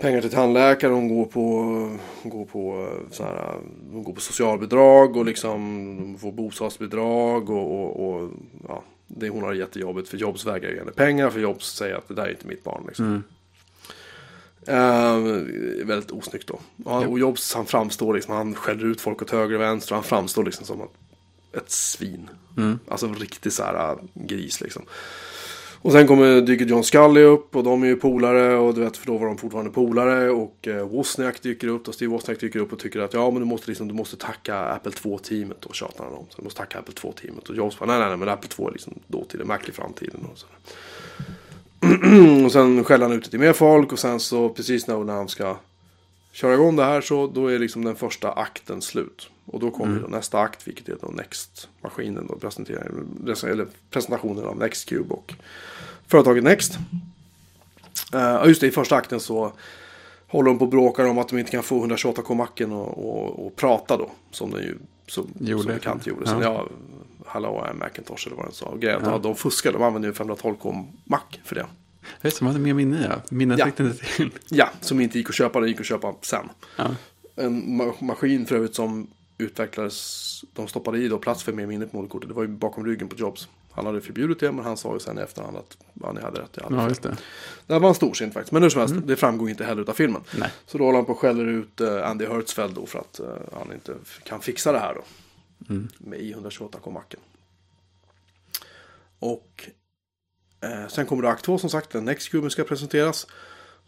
pengar 0.00 0.20
till 0.20 0.30
tandläkare. 0.30 0.92
Hon 0.92 1.08
går 1.08 1.24
på, 1.24 1.98
går 2.22 2.44
på, 2.44 2.88
eh, 2.90 3.10
så 3.10 3.24
här, 3.24 3.56
hon 3.92 4.04
går 4.04 4.12
på 4.12 4.20
socialbidrag. 4.20 5.16
Och 5.16 5.24
liksom 5.24 6.18
får 6.20 6.32
bostadsbidrag. 6.32 7.50
Och, 7.50 7.80
och, 7.80 8.08
och 8.08 8.30
ja, 8.68 8.82
det, 9.06 9.28
hon 9.28 9.42
har 9.42 9.52
jättejobbigt. 9.52 10.08
För 10.08 10.16
Jobs 10.16 10.46
vägrar 10.46 10.70
ge 10.70 10.78
henne 10.78 10.92
pengar. 10.92 11.30
För 11.30 11.40
Jobs 11.40 11.74
säger 11.74 11.94
att 11.94 12.08
det 12.08 12.14
där 12.14 12.26
är 12.26 12.30
inte 12.30 12.46
mitt 12.46 12.64
barn. 12.64 12.84
Liksom. 12.86 13.22
Eh, 14.66 15.18
väldigt 15.86 16.10
osnyggt 16.10 16.46
då. 16.46 16.60
Ja, 16.84 17.06
och 17.06 17.18
Jobs 17.18 17.54
han 17.54 17.66
framstår 17.66 18.14
liksom, 18.14 18.34
han 18.34 18.54
skäller 18.54 18.84
ut 18.84 19.00
folk 19.00 19.22
åt 19.22 19.30
höger 19.30 19.54
och 19.54 19.60
vänster. 19.60 19.92
och 19.92 19.96
Han 19.96 20.04
framstår 20.04 20.44
liksom 20.44 20.66
som 20.66 20.88
ett, 21.52 21.70
svin. 21.70 22.30
Alltså 22.88 23.06
en 23.06 23.14
riktig 23.14 23.52
så 23.52 23.62
här 23.62 23.90
äh, 23.90 23.96
gris 24.14 24.60
liksom. 24.60 24.82
Och 25.84 25.92
sen 25.92 26.06
kommer, 26.06 26.40
dyker 26.40 26.64
John 26.64 26.84
Scully 26.84 27.22
upp 27.22 27.56
och 27.56 27.64
de 27.64 27.82
är 27.82 27.86
ju 27.86 27.96
polare 27.96 28.56
och 28.56 28.74
du 28.74 28.80
vet 28.80 28.96
för 28.96 29.06
då 29.06 29.18
var 29.18 29.26
de 29.26 29.38
fortfarande 29.38 29.70
polare 29.70 30.30
och 30.30 30.68
eh, 30.68 30.88
Wozniak 30.88 31.42
dyker 31.42 31.68
upp 31.68 31.88
och 31.88 31.94
Steve 31.94 32.12
Wozniak 32.12 32.40
dyker 32.40 32.60
upp 32.60 32.72
och 32.72 32.78
tycker 32.78 33.00
att 33.00 33.14
ja 33.14 33.30
men 33.30 33.40
du 33.40 33.46
måste 33.46 33.70
liksom, 33.70 33.88
du 33.88 33.94
måste 33.94 34.16
tacka 34.16 34.58
Apple 34.58 34.92
2-teamet 34.92 35.64
och 35.64 35.74
tjatar 35.74 36.04
han 36.04 36.12
om. 36.14 36.26
Så 36.30 36.36
du 36.36 36.44
måste 36.44 36.60
tacka 36.60 36.78
Apple 36.78 36.94
2-teamet 36.94 37.48
och 37.48 37.56
Jobs 37.56 37.78
bara 37.78 37.86
nej 37.86 37.98
nej 37.98 38.08
nej 38.08 38.16
men 38.16 38.28
Apple 38.28 38.48
2 38.48 38.68
är 38.68 38.72
liksom 38.72 38.94
dåtiden, 39.06 39.46
Mac 39.46 39.58
i 39.68 39.72
framtiden 39.72 40.26
och 40.32 40.38
så. 40.38 40.46
och 42.44 42.52
sen 42.52 42.84
skäller 42.84 43.06
han 43.08 43.16
ut 43.16 43.30
till 43.30 43.40
mer 43.40 43.52
folk 43.52 43.92
och 43.92 43.98
sen 43.98 44.20
så 44.20 44.48
precis 44.48 44.86
när, 44.86 45.04
när 45.04 45.14
han 45.14 45.28
ska 45.28 45.56
köra 46.34 46.54
igång 46.54 46.76
det 46.76 46.84
här 46.84 47.00
så 47.00 47.26
då 47.26 47.46
är 47.46 47.58
liksom 47.58 47.84
den 47.84 47.96
första 47.96 48.32
akten 48.32 48.82
slut. 48.82 49.30
Och 49.46 49.60
då 49.60 49.70
kommer 49.70 50.00
då 50.00 50.06
nästa 50.06 50.38
akt 50.38 50.68
vilket 50.68 50.88
är 50.88 50.96
då 51.00 51.08
Next-maskinen 51.08 52.26
då 52.26 52.50
eller 53.46 53.66
presentationen 53.90 54.44
av 54.44 54.56
Nextcube 54.56 55.14
och 55.14 55.34
företaget 56.06 56.44
Next. 56.44 56.78
Uh, 58.14 58.20
ja, 58.20 58.46
just 58.46 58.60
det, 58.60 58.66
i 58.66 58.70
första 58.70 58.96
akten 58.96 59.20
så 59.20 59.52
håller 60.26 60.48
de 60.48 60.58
på 60.58 60.64
och 60.64 60.70
bråkar 60.70 61.04
om 61.04 61.18
att 61.18 61.28
de 61.28 61.38
inte 61.38 61.50
kan 61.50 61.62
få 61.62 61.86
128K-macken 61.86 62.72
och, 62.72 62.98
och, 62.98 63.46
och 63.46 63.56
prata 63.56 63.96
då. 63.96 64.10
Som 64.30 64.50
den 64.50 64.62
ju 64.62 64.78
så, 65.06 65.26
Gjorde. 65.40 65.62
som 65.62 65.72
bekant 65.72 66.06
gjorde. 66.06 66.22
Ja. 66.24 66.30
Sen, 66.30 66.40
ja, 66.40 66.66
Hallå, 67.26 67.66
Macintosh 67.74 68.26
eller 68.26 68.36
vad 68.36 68.46
den 68.46 68.52
sa. 68.52 68.76
Grejen, 68.76 69.00
ja. 69.04 69.18
de 69.18 69.34
fuskade, 69.34 69.78
de 69.78 69.84
använde 69.84 70.08
ju 70.08 70.14
512K-mack 70.14 71.40
för 71.44 71.54
det. 71.54 71.66
Jag 72.20 72.22
vet 72.30 72.34
som 72.36 72.46
hade 72.46 72.58
mer 72.58 72.74
minne, 72.74 73.06
ja. 73.10 73.22
Minnet 73.36 73.58
Ja. 73.58 73.66
räckte 73.66 73.82
inte 73.82 74.04
till. 74.16 74.30
Ja, 74.48 74.68
som 74.80 75.00
inte 75.00 75.18
gick 75.18 75.28
att 75.28 75.34
köpa, 75.34 75.60
den 75.60 75.68
gick 75.68 75.80
att 75.80 75.86
köpa 75.86 76.14
sen. 76.22 76.48
Ja. 76.76 76.94
En 77.36 77.62
ma- 77.80 78.04
maskin 78.04 78.46
för 78.46 78.56
övrigt 78.56 78.74
som 78.74 79.10
utvecklades, 79.38 80.44
de 80.52 80.68
stoppade 80.68 80.98
i 80.98 81.08
då 81.08 81.18
plats 81.18 81.42
för 81.42 81.52
mer 81.52 81.66
minne 81.66 81.86
på 81.86 81.96
moderkortet. 81.96 82.28
Det 82.28 82.34
var 82.34 82.42
ju 82.42 82.48
bakom 82.48 82.86
ryggen 82.86 83.08
på 83.08 83.16
Jobs. 83.16 83.48
Han 83.70 83.86
hade 83.86 84.00
förbjudit 84.00 84.40
det, 84.40 84.52
men 84.52 84.64
han 84.64 84.76
sa 84.76 84.92
ju 84.94 85.00
sen 85.00 85.18
i 85.18 85.20
efterhand 85.22 85.56
att 85.56 85.76
ja, 85.94 86.12
ni 86.12 86.20
hade 86.20 86.40
rätt. 86.40 86.50
Jag 86.54 86.62
hade 86.64 86.76
ja, 86.76 86.88
just 86.88 87.02
det. 87.02 87.16
Det 87.66 87.78
var 87.78 87.88
en 87.88 87.94
storsint 87.94 88.34
faktiskt. 88.34 88.52
Men 88.52 88.62
hur 88.62 88.70
som 88.70 88.80
helst, 88.80 88.94
det 89.04 89.16
framgår 89.16 89.50
inte 89.50 89.64
heller 89.64 89.90
av 89.90 89.94
filmen. 89.94 90.22
Nej. 90.38 90.50
Så 90.66 90.78
då 90.78 90.84
håller 90.84 90.96
han 90.98 91.06
på 91.06 91.12
och 91.12 91.18
skäller 91.18 91.44
ut 91.46 91.80
eh, 91.80 92.10
Andy 92.10 92.26
Hertzfeld 92.26 92.74
då 92.74 92.86
för 92.86 92.98
att 92.98 93.20
eh, 93.20 93.26
han 93.58 93.72
inte 93.72 93.94
kan 94.24 94.40
fixa 94.40 94.72
det 94.72 94.78
här 94.78 94.94
då. 94.94 95.02
Med 95.98 96.20
i128K-macken. 96.20 97.20
Och 99.18 99.68
eh, 100.64 100.88
sen 100.88 101.06
kommer 101.06 101.22
då 101.22 101.28
akt 101.28 101.44
2 101.44 101.58
som 101.58 101.70
sagt, 101.70 101.90
den 101.90 102.04
Next 102.04 102.30
Cube 102.30 102.50
ska 102.50 102.64
presenteras. 102.64 103.26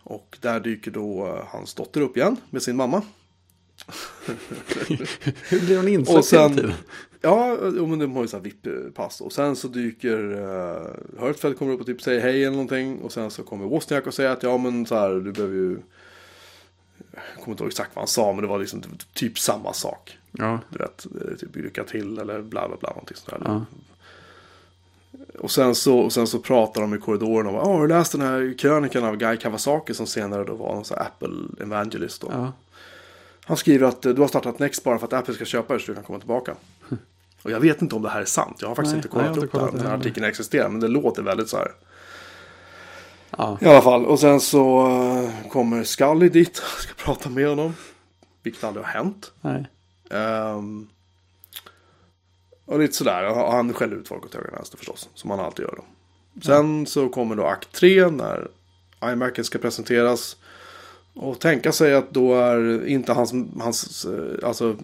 Och 0.03 0.39
där 0.41 0.61
dyker 0.61 0.91
då 0.91 1.27
eh, 1.27 1.45
hans 1.49 1.75
dotter 1.75 2.01
upp 2.01 2.17
igen 2.17 2.37
med 2.51 2.63
sin 2.63 2.77
mamma. 2.77 3.03
Hur 5.49 5.61
blir 5.61 5.77
hon 5.77 5.85
Och 5.85 5.91
insläppt 5.91 6.27
sen-? 6.27 6.73
Ja, 7.21 7.57
men 7.61 7.99
de 7.99 8.13
har 8.17 8.23
ju 8.23 8.29
så 8.29 8.37
här 8.37 8.45
VIP-pass. 8.45 9.21
Och 9.21 9.33
sen 9.33 9.57
så 9.57 9.69
dyker 9.69 10.19
uh, 10.19 11.21
Hertzfeld 11.21 11.59
kommer 11.59 11.73
upp 11.73 11.81
och 11.81 11.87
typ 11.87 12.03
säger 12.03 12.21
hej 12.21 12.45
eller 12.45 12.57
någonting. 12.57 12.99
Och 12.99 13.13
sen 13.13 13.31
så 13.31 13.43
kommer 13.43 13.67
Wozniak 13.67 14.07
och 14.07 14.15
säger 14.15 14.31
att 14.31 14.43
ja 14.43 14.59
men 14.59 14.87
så 14.87 14.95
här 14.95 15.11
du 15.15 15.33
behöver 15.33 15.55
ju... 15.55 15.79
Jag 17.11 17.45
kommer 17.45 17.51
inte 17.51 17.63
ihåg 17.63 17.71
exakt 17.71 17.97
vad 17.97 18.03
han 18.03 18.09
sa 18.09 18.33
men 18.33 18.43
det 18.43 18.49
var 18.49 18.59
liksom 18.59 18.83
typ 19.13 19.39
samma 19.39 19.73
sak. 19.73 20.19
Ja, 20.33 20.61
Du 20.71 20.79
vet, 20.79 21.07
eh, 21.07 21.37
typ 21.37 21.57
lycka 21.57 21.85
till 21.85 22.19
eller 22.19 22.43
bla 22.43 22.69
bla 22.69 22.77
bla 22.77 22.91
någonting 22.91 23.17
sådär. 23.17 23.41
ja. 23.45 23.65
Och 25.39 25.51
sen 25.51 25.75
så, 25.75 25.99
och 25.99 26.13
sen 26.13 26.27
så 26.27 26.39
pratar 26.39 26.81
de 26.81 26.95
i 26.95 26.99
korridoren 26.99 27.47
om, 27.47 27.55
ja 27.55 27.65
har 27.65 27.81
du 27.81 27.89
läst 27.89 28.13
den 28.13 28.21
här 28.21 28.59
krönikan 28.59 29.05
av 29.05 29.17
Guy 29.17 29.37
Kawasaki 29.37 29.95
som 29.95 30.07
senare 30.07 30.45
då 30.45 30.55
var 30.55 30.75
någon 30.75 30.85
sån 30.85 30.99
Apple 30.99 31.65
Evangelist 31.65 32.21
då. 32.21 32.29
ja. 32.33 32.53
Han 33.49 33.57
skriver 33.57 33.89
att 33.89 34.03
du 34.03 34.15
har 34.17 34.29
startat 34.29 34.59
Next 34.59 34.85
bara 34.85 34.99
för 34.99 35.07
att 35.07 35.13
Apple 35.13 35.35
ska 35.35 35.45
köpa 35.45 35.75
det 35.75 35.81
så 35.81 35.87
du 35.87 35.95
kan 35.95 36.05
komma 36.05 36.19
tillbaka. 36.19 36.55
Och 37.43 37.51
jag 37.51 37.61
vet 37.61 37.83
inte 37.83 37.95
om 37.95 38.03
det 38.03 38.09
här 38.09 38.21
är 38.21 38.25
sant. 38.25 38.57
Jag 38.61 38.69
har 38.69 38.75
faktiskt 38.75 38.93
Nej, 38.93 38.99
inte 38.99 39.09
kollat 39.09 39.27
nej, 39.27 39.39
upp 39.39 39.43
inte 39.45 39.57
det 39.57 39.61
här, 39.61 39.69
kollat 39.69 39.83
den 39.83 39.91
här 39.91 39.99
artikeln 39.99 40.27
existerar. 40.27 40.69
Men 40.69 40.81
det 40.81 40.89
låter 40.89 41.23
väldigt 41.23 41.49
så 41.49 41.57
här. 41.57 41.73
ja. 43.37 43.59
I 43.61 43.67
alla 43.67 43.83
fall. 43.83 44.07
Och 44.07 44.21
sen 44.21 44.41
så 44.41 44.87
eh, 44.89 45.49
kommer 45.51 45.85
Scully 45.85 46.29
dit 46.29 46.59
och 46.77 46.81
ska 46.81 46.95
prata 47.05 47.31
med 47.31 47.49
honom. 47.49 47.75
Vilket 48.43 48.65
aldrig 48.65 48.85
har 48.85 48.93
hänt. 48.93 49.33
Nej. 49.41 49.67
Och 52.67 52.79
lite 52.79 52.95
sådär. 52.95 53.25
Han 53.51 53.73
skäller 53.75 53.97
ut 53.97 54.09
folk 54.09 54.25
åt 54.25 54.35
höger 54.35 54.49
och 54.49 54.57
vänster 54.57 54.79
förstås. 54.79 55.09
Som 55.15 55.31
han 55.31 55.41
alltid 55.41 55.63
gör 55.65 55.75
då. 55.77 55.85
Sen 56.43 56.87
så 56.87 57.09
kommer 57.09 57.37
då 57.37 57.47
akt 57.47 57.73
3 57.73 58.11
när 58.11 58.49
iMacen 59.05 59.45
ska 59.45 59.59
presenteras. 59.59 60.37
Och 61.15 61.41
tänka 61.41 61.73
sig 61.73 61.95
att 61.95 62.11
då 62.11 62.35
är 62.35 62.87
inte 62.87 63.13
hans, 63.13 63.33
hans 63.61 64.05
eh, 64.05 64.49
alltså 64.49 64.77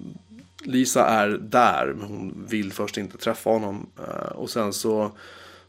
Lisa 0.64 1.06
är 1.06 1.28
där. 1.28 1.94
Men 1.98 2.08
hon 2.08 2.46
vill 2.48 2.72
först 2.72 2.96
inte 2.98 3.18
träffa 3.18 3.50
honom. 3.50 3.86
Eh, 3.98 4.32
Och 4.32 4.50
sen 4.50 4.72
så 4.72 5.12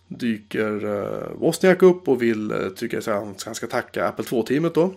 dyker 0.08 0.86
uh, 0.86 1.34
Wozniak 1.36 1.82
upp 1.82 2.08
och 2.08 2.22
vill, 2.22 2.72
tycker 2.76 2.98
att 2.98 3.36
han, 3.46 3.56
ska 3.56 3.68
tacka 3.68 4.08
Apple 4.08 4.26
2-teamet 4.26 4.74
då. 4.74 4.94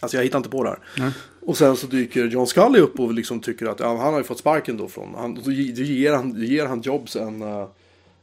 Alltså 0.00 0.16
jag 0.16 0.24
hittar 0.24 0.38
inte 0.38 0.50
på 0.50 0.64
det 0.64 0.70
här. 0.70 0.78
Nej. 0.98 1.12
Och 1.40 1.56
sen 1.56 1.76
så 1.76 1.86
dyker 1.86 2.24
John 2.26 2.46
Scully 2.46 2.78
upp 2.78 3.00
och 3.00 3.14
liksom 3.14 3.40
tycker 3.40 3.66
att 3.66 3.80
ja, 3.80 3.96
han 3.96 4.12
har 4.12 4.18
ju 4.20 4.24
fått 4.24 4.38
sparken 4.38 4.76
då 4.76 4.88
från, 4.88 5.14
han, 5.14 5.34
då 5.44 5.52
ge- 5.52 5.72
då 5.72 5.82
ger 5.82 6.12
han, 6.12 6.42
ger 6.42 6.66
han 6.66 6.80
Jobs 6.82 7.16
en, 7.16 7.42
eh, 7.42 7.66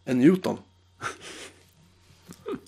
en 0.06 0.20
Newton. 0.20 0.58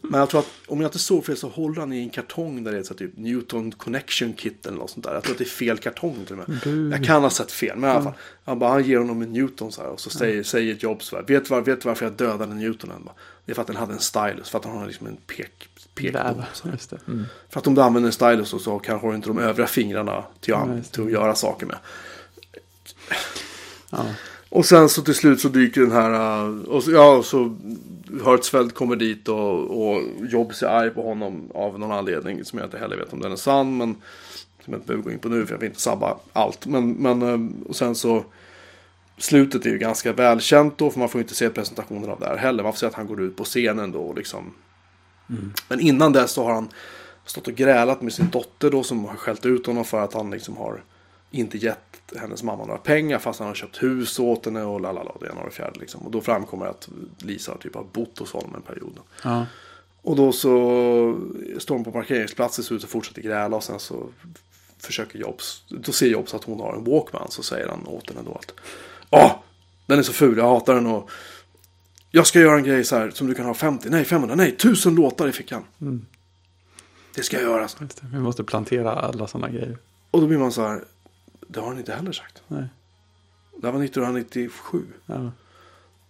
Men 0.02 0.20
jag 0.20 0.30
tror 0.30 0.40
att 0.40 0.48
om 0.68 0.82
jag 0.82 0.88
inte 0.88 1.00
såg 1.00 1.26
fel 1.26 1.38
så 1.38 1.48
håller 1.50 1.80
han 1.80 1.94
i 1.94 2.00
en 2.00 2.10
kartong 2.10 2.64
där 2.64 2.72
det 2.72 2.78
är 2.78 2.84
så 2.84 2.94
typ 2.94 3.18
Newton 3.18 3.72
Connection 3.72 4.34
Kit 4.34 4.66
eller 4.66 4.78
något 4.78 4.90
sånt 4.90 5.06
där. 5.06 5.14
Jag 5.14 5.24
tror 5.24 5.32
att 5.34 5.38
det 5.38 5.44
är 5.44 5.50
fel 5.50 5.78
kartong 5.78 6.26
till 6.26 6.40
och 6.40 6.50
med. 6.50 6.60
Bu. 6.64 6.90
Jag 6.92 7.04
kan 7.06 7.22
ha 7.22 7.30
sett 7.30 7.52
fel, 7.52 7.78
men 7.78 7.90
i 7.90 7.94
alla 7.94 8.04
fall. 8.04 8.14
Han, 8.44 8.60
bara, 8.60 8.70
han 8.72 8.84
ger 8.84 8.98
honom 8.98 9.22
en 9.22 9.34
Newton 9.34 9.72
så 9.72 9.82
här 9.82 9.90
och 9.90 10.00
så 10.00 10.10
säger, 10.10 10.44
säger 10.44 10.76
Jobs 10.80 11.06
så 11.06 11.16
här, 11.16 11.24
vet 11.24 11.44
du 11.46 11.50
var, 11.50 11.62
vet 11.62 11.82
du 11.82 11.88
varför 11.88 12.06
jag 12.06 12.14
dödade 12.14 12.54
Newtonen? 12.56 13.04
Bara, 13.06 13.16
Det 13.46 13.52
är 13.52 13.54
för 13.54 13.62
att 13.62 13.68
den 13.68 13.76
hade 13.76 13.94
en 13.94 14.00
stylus, 14.00 14.50
för 14.50 14.58
att 14.60 14.66
han 14.66 14.78
har 14.78 14.88
liksom 14.88 15.08
en 15.08 15.18
pek, 15.28 15.70
det. 16.90 16.98
Mm. 17.08 17.26
För 17.50 17.60
att 17.60 17.68
om 17.68 17.76
du 17.76 17.82
använder 17.82 18.08
en 18.08 18.14
stylus 18.14 18.50
så, 18.50 18.60
så 18.60 18.80
kanske 18.80 19.08
du 19.08 19.16
inte 19.16 19.30
de 19.30 19.40
övriga 19.40 19.68
fingrarna 19.68 20.24
till, 20.40 20.54
det. 20.54 20.84
till 20.92 21.04
att 21.04 21.12
göra 21.12 21.36
saker 21.36 21.66
med. 21.66 21.78
Ja. 23.90 24.06
Och 24.50 24.66
sen 24.66 24.90
så 24.90 25.02
till 25.02 25.16
slut 25.16 25.40
så 25.40 25.48
dyker 25.48 25.82
den 25.82 25.92
här, 25.92 26.44
uh, 26.46 26.64
och 26.64 26.84
så, 26.84 26.92
ja, 26.92 27.24
så 27.24 27.58
Hertzfeld 28.26 28.74
kommer 28.74 28.96
dit 28.96 29.28
och, 29.28 29.92
och 29.92 30.02
Jobs 30.30 30.64
är 30.64 30.68
arg 30.68 30.90
på 30.90 31.02
honom 31.02 31.52
av 31.54 31.80
någon 31.80 31.92
anledning 31.92 32.46
som 32.46 32.60
jag 32.60 32.66
inte 32.66 32.78
heller 32.78 32.98
vet 32.98 33.14
om 33.14 33.20
den 33.20 33.32
är 33.32 33.36
sann. 33.36 33.78
Men 33.78 33.96
som 34.66 34.74
jag 34.74 34.78
inte 34.78 34.88
behöver 34.88 35.04
gå 35.04 35.12
in 35.12 35.20
på 35.20 35.30
nu 35.30 35.46
för 35.46 35.54
jag 35.54 35.60
vill 35.60 35.70
inte 35.70 35.82
sabba 35.82 36.18
allt. 36.34 36.66
Men, 36.66 36.92
men 36.92 37.22
uh, 37.22 37.50
och 37.70 37.76
sen 37.76 37.96
så 37.96 38.24
slutet 39.18 39.66
är 39.66 39.70
ju 39.70 39.78
ganska 39.78 40.14
välkänt 40.14 40.78
då 40.78 40.90
för 40.90 41.00
man 41.00 41.10
får 41.10 41.22
inte 41.22 41.36
se 41.36 41.50
presentationen 41.50 42.10
av 42.10 42.20
det 42.20 42.26
här 42.26 42.38
heller. 42.38 42.64
Man 42.64 42.74
får 42.74 42.78
se 42.78 42.86
att 42.86 42.94
han 42.94 43.08
går 43.08 43.22
ut 43.22 43.36
på 43.36 43.44
scenen 43.44 43.92
då 43.92 44.00
och 44.00 44.16
liksom. 44.16 44.54
Mm. 45.30 45.54
Men 45.68 45.80
innan 45.80 46.14
dess 46.14 46.32
så 46.32 46.44
har 46.44 46.54
han 46.54 46.70
stått 47.26 47.48
och 47.48 47.54
grälat 47.54 48.02
med 48.02 48.14
sin 48.14 48.30
dotter 48.30 48.72
då 48.72 48.84
som 48.84 49.06
har 49.06 49.16
skällt 49.16 49.46
ut 49.46 49.66
honom 49.66 49.86
för 49.86 50.02
att 50.02 50.14
han 50.14 50.32
liksom 50.32 50.58
har 50.58 50.84
inte 51.32 51.58
gett 51.58 51.90
hennes 52.16 52.44
mamma 52.44 52.66
några 52.66 52.80
pengar 52.80 53.20
fast 53.20 53.40
han 53.40 53.48
har 53.48 53.56
köpt 53.56 53.84
hus 53.84 54.20
åt 54.20 54.46
henne 54.46 54.64
och 54.64 54.82
lalala, 54.82 55.12
det 55.20 55.28
ena 55.28 55.40
och 55.40 55.46
det 55.46 55.56
fjärde 55.56 55.80
liksom. 55.80 56.02
Och 56.02 56.12
då 56.12 56.22
framkommer 56.22 56.66
att 56.66 56.90
Lisa 57.18 57.58
typ 57.58 57.76
har 57.76 57.86
bott 57.94 58.20
hos 58.20 58.32
honom 58.32 58.56
en 58.56 58.62
period. 58.62 59.00
Ja. 59.24 59.46
Och 60.02 60.16
då 60.16 60.32
så 60.32 60.50
står 61.60 61.76
hon 61.76 61.84
på 61.84 61.92
parkeringsplatsen 61.92 62.64
ser 62.64 62.76
ut 62.76 62.84
och 62.84 62.90
fortsätter 62.90 63.22
gräla 63.22 63.56
och 63.56 63.64
sen 63.64 63.80
så 63.80 64.10
försöker 64.78 65.20
Jobs, 65.20 65.64
då 65.68 65.92
ser 65.92 66.08
Jobs 66.08 66.34
att 66.34 66.44
hon 66.44 66.60
har 66.60 66.74
en 66.74 66.84
Walkman 66.84 67.32
så 67.32 67.44
säger 67.44 67.68
han 67.68 67.88
åt 67.88 68.10
henne 68.10 68.22
då 68.26 68.32
att 68.32 68.54
Åh, 69.10 69.32
den 69.86 70.00
är 70.00 70.04
så 70.04 70.14
ful, 70.14 70.38
jag 70.38 70.48
hatar 70.48 70.76
den 70.76 70.88
och 70.88 71.10
jag 72.12 72.28
ska 72.28 72.40
göra 72.40 72.58
en 72.58 72.64
grej 72.64 72.84
så 72.84 72.96
här 72.96 73.10
som 73.10 73.28
du 73.28 73.34
kan 73.36 73.46
ha 73.46 73.54
50, 73.54 73.90
nej 73.90 74.06
500, 74.06 74.36
nej 74.36 74.50
1000 74.50 74.96
låtar 74.96 75.28
i 75.28 75.32
fickan. 75.32 75.64
Mm. 75.82 76.06
Det 77.16 77.24
ska 77.24 77.38
jag 77.38 77.44
göra. 77.44 77.68
Så. 77.68 77.84
Just 77.84 78.02
det. 78.02 78.08
Vi 78.14 78.20
måste 78.20 78.44
plantera 78.44 78.92
alla 78.92 79.28
sådana 79.28 79.50
grejer. 79.50 79.78
Och 80.12 80.22
då 80.22 80.28
blir 80.28 80.38
man 80.38 80.52
så 80.52 80.68
här, 80.68 80.84
det 81.48 81.60
har 81.60 81.68
han 81.68 81.78
inte 81.80 81.94
heller 81.94 82.12
sagt. 82.12 82.44
Nej. 82.48 82.64
Det 83.58 83.68
här 83.68 83.74
var 83.74 83.84
1997. 83.84 84.84
Ja. 85.06 85.32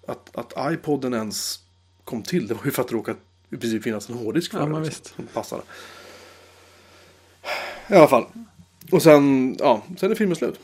Att, 0.07 0.35
att 0.35 0.73
iPoden 0.73 1.13
ens 1.13 1.59
kom 2.03 2.23
till, 2.23 2.47
det 2.47 2.53
var 2.53 2.65
ju 2.65 2.71
för 2.71 2.81
att 2.81 2.87
det 2.87 2.95
råkade 2.95 3.19
i 3.49 3.57
princip 3.57 3.83
finnas 3.83 4.09
en 4.09 4.15
hårddisk 4.15 4.51
för 4.51 4.59
Ja, 4.59 4.65
men 4.65 4.83
liksom, 4.83 5.03
visst. 5.03 5.15
som 5.15 5.27
passade. 5.27 5.63
I 7.87 7.93
alla 7.93 8.07
fall. 8.07 8.25
Och 8.91 9.01
sen, 9.01 9.55
ja, 9.59 9.83
sen 9.97 10.11
är 10.11 10.15
filmen 10.15 10.35
slut. 10.35 10.59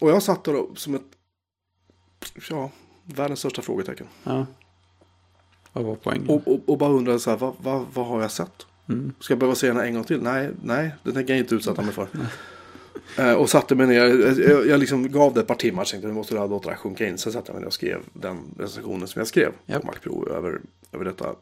Och 0.00 0.10
jag 0.10 0.22
satt 0.22 0.44
där 0.44 0.66
som 0.76 0.94
ett, 0.94 1.02
ja, 2.50 2.70
världens 3.14 3.38
största 3.38 3.62
frågetecken. 3.62 4.06
ja. 4.24 4.46
Vad 5.72 5.84
var 5.84 5.94
poängen? 5.94 6.28
Och, 6.28 6.48
och, 6.48 6.60
och 6.66 6.78
bara 6.78 6.90
undrade 6.90 7.18
så 7.18 7.30
här, 7.30 7.36
vad, 7.36 7.54
vad, 7.58 7.86
vad 7.94 8.06
har 8.06 8.22
jag 8.22 8.30
sett? 8.30 8.66
Mm. 8.88 9.12
Ska 9.20 9.32
jag 9.32 9.38
behöva 9.38 9.54
se 9.54 9.66
den 9.66 9.76
här 9.76 9.84
en 9.84 9.94
gång 9.94 10.04
till? 10.04 10.22
Nej, 10.22 10.50
nej, 10.62 10.94
det 11.02 11.12
tänker 11.12 11.32
jag 11.32 11.40
inte 11.40 11.54
utsätta 11.54 11.82
mig 11.82 11.92
för. 11.92 12.08
Eh, 13.18 13.32
och 13.32 13.50
satte 13.50 13.74
mig 13.74 13.86
ner, 13.86 14.04
jag, 14.04 14.66
jag, 14.66 14.80
liksom 14.80 15.10
gav 15.10 15.34
det 15.34 15.40
ett 15.40 15.46
par 15.46 15.54
timmar, 15.54 15.84
tänkte 15.84 16.08
nu 16.08 16.14
måste 16.14 16.34
jag 16.34 16.50
låta 16.50 16.64
det 16.68 16.74
här 16.74 16.80
sjunka 16.80 17.08
in. 17.08 17.18
Sen 17.18 17.32
satte 17.32 17.50
jag 17.50 17.54
mig 17.54 17.60
ner 17.60 17.66
och 17.66 17.72
skrev 17.72 18.00
den 18.12 18.38
recensionen 18.58 19.08
som 19.08 19.20
jag 19.20 19.26
skrev 19.26 19.52
Japp. 19.66 19.80
på 19.80 19.86
Macpro 19.86 20.28
över, 20.28 20.60
över 20.92 21.04
detta 21.04 21.34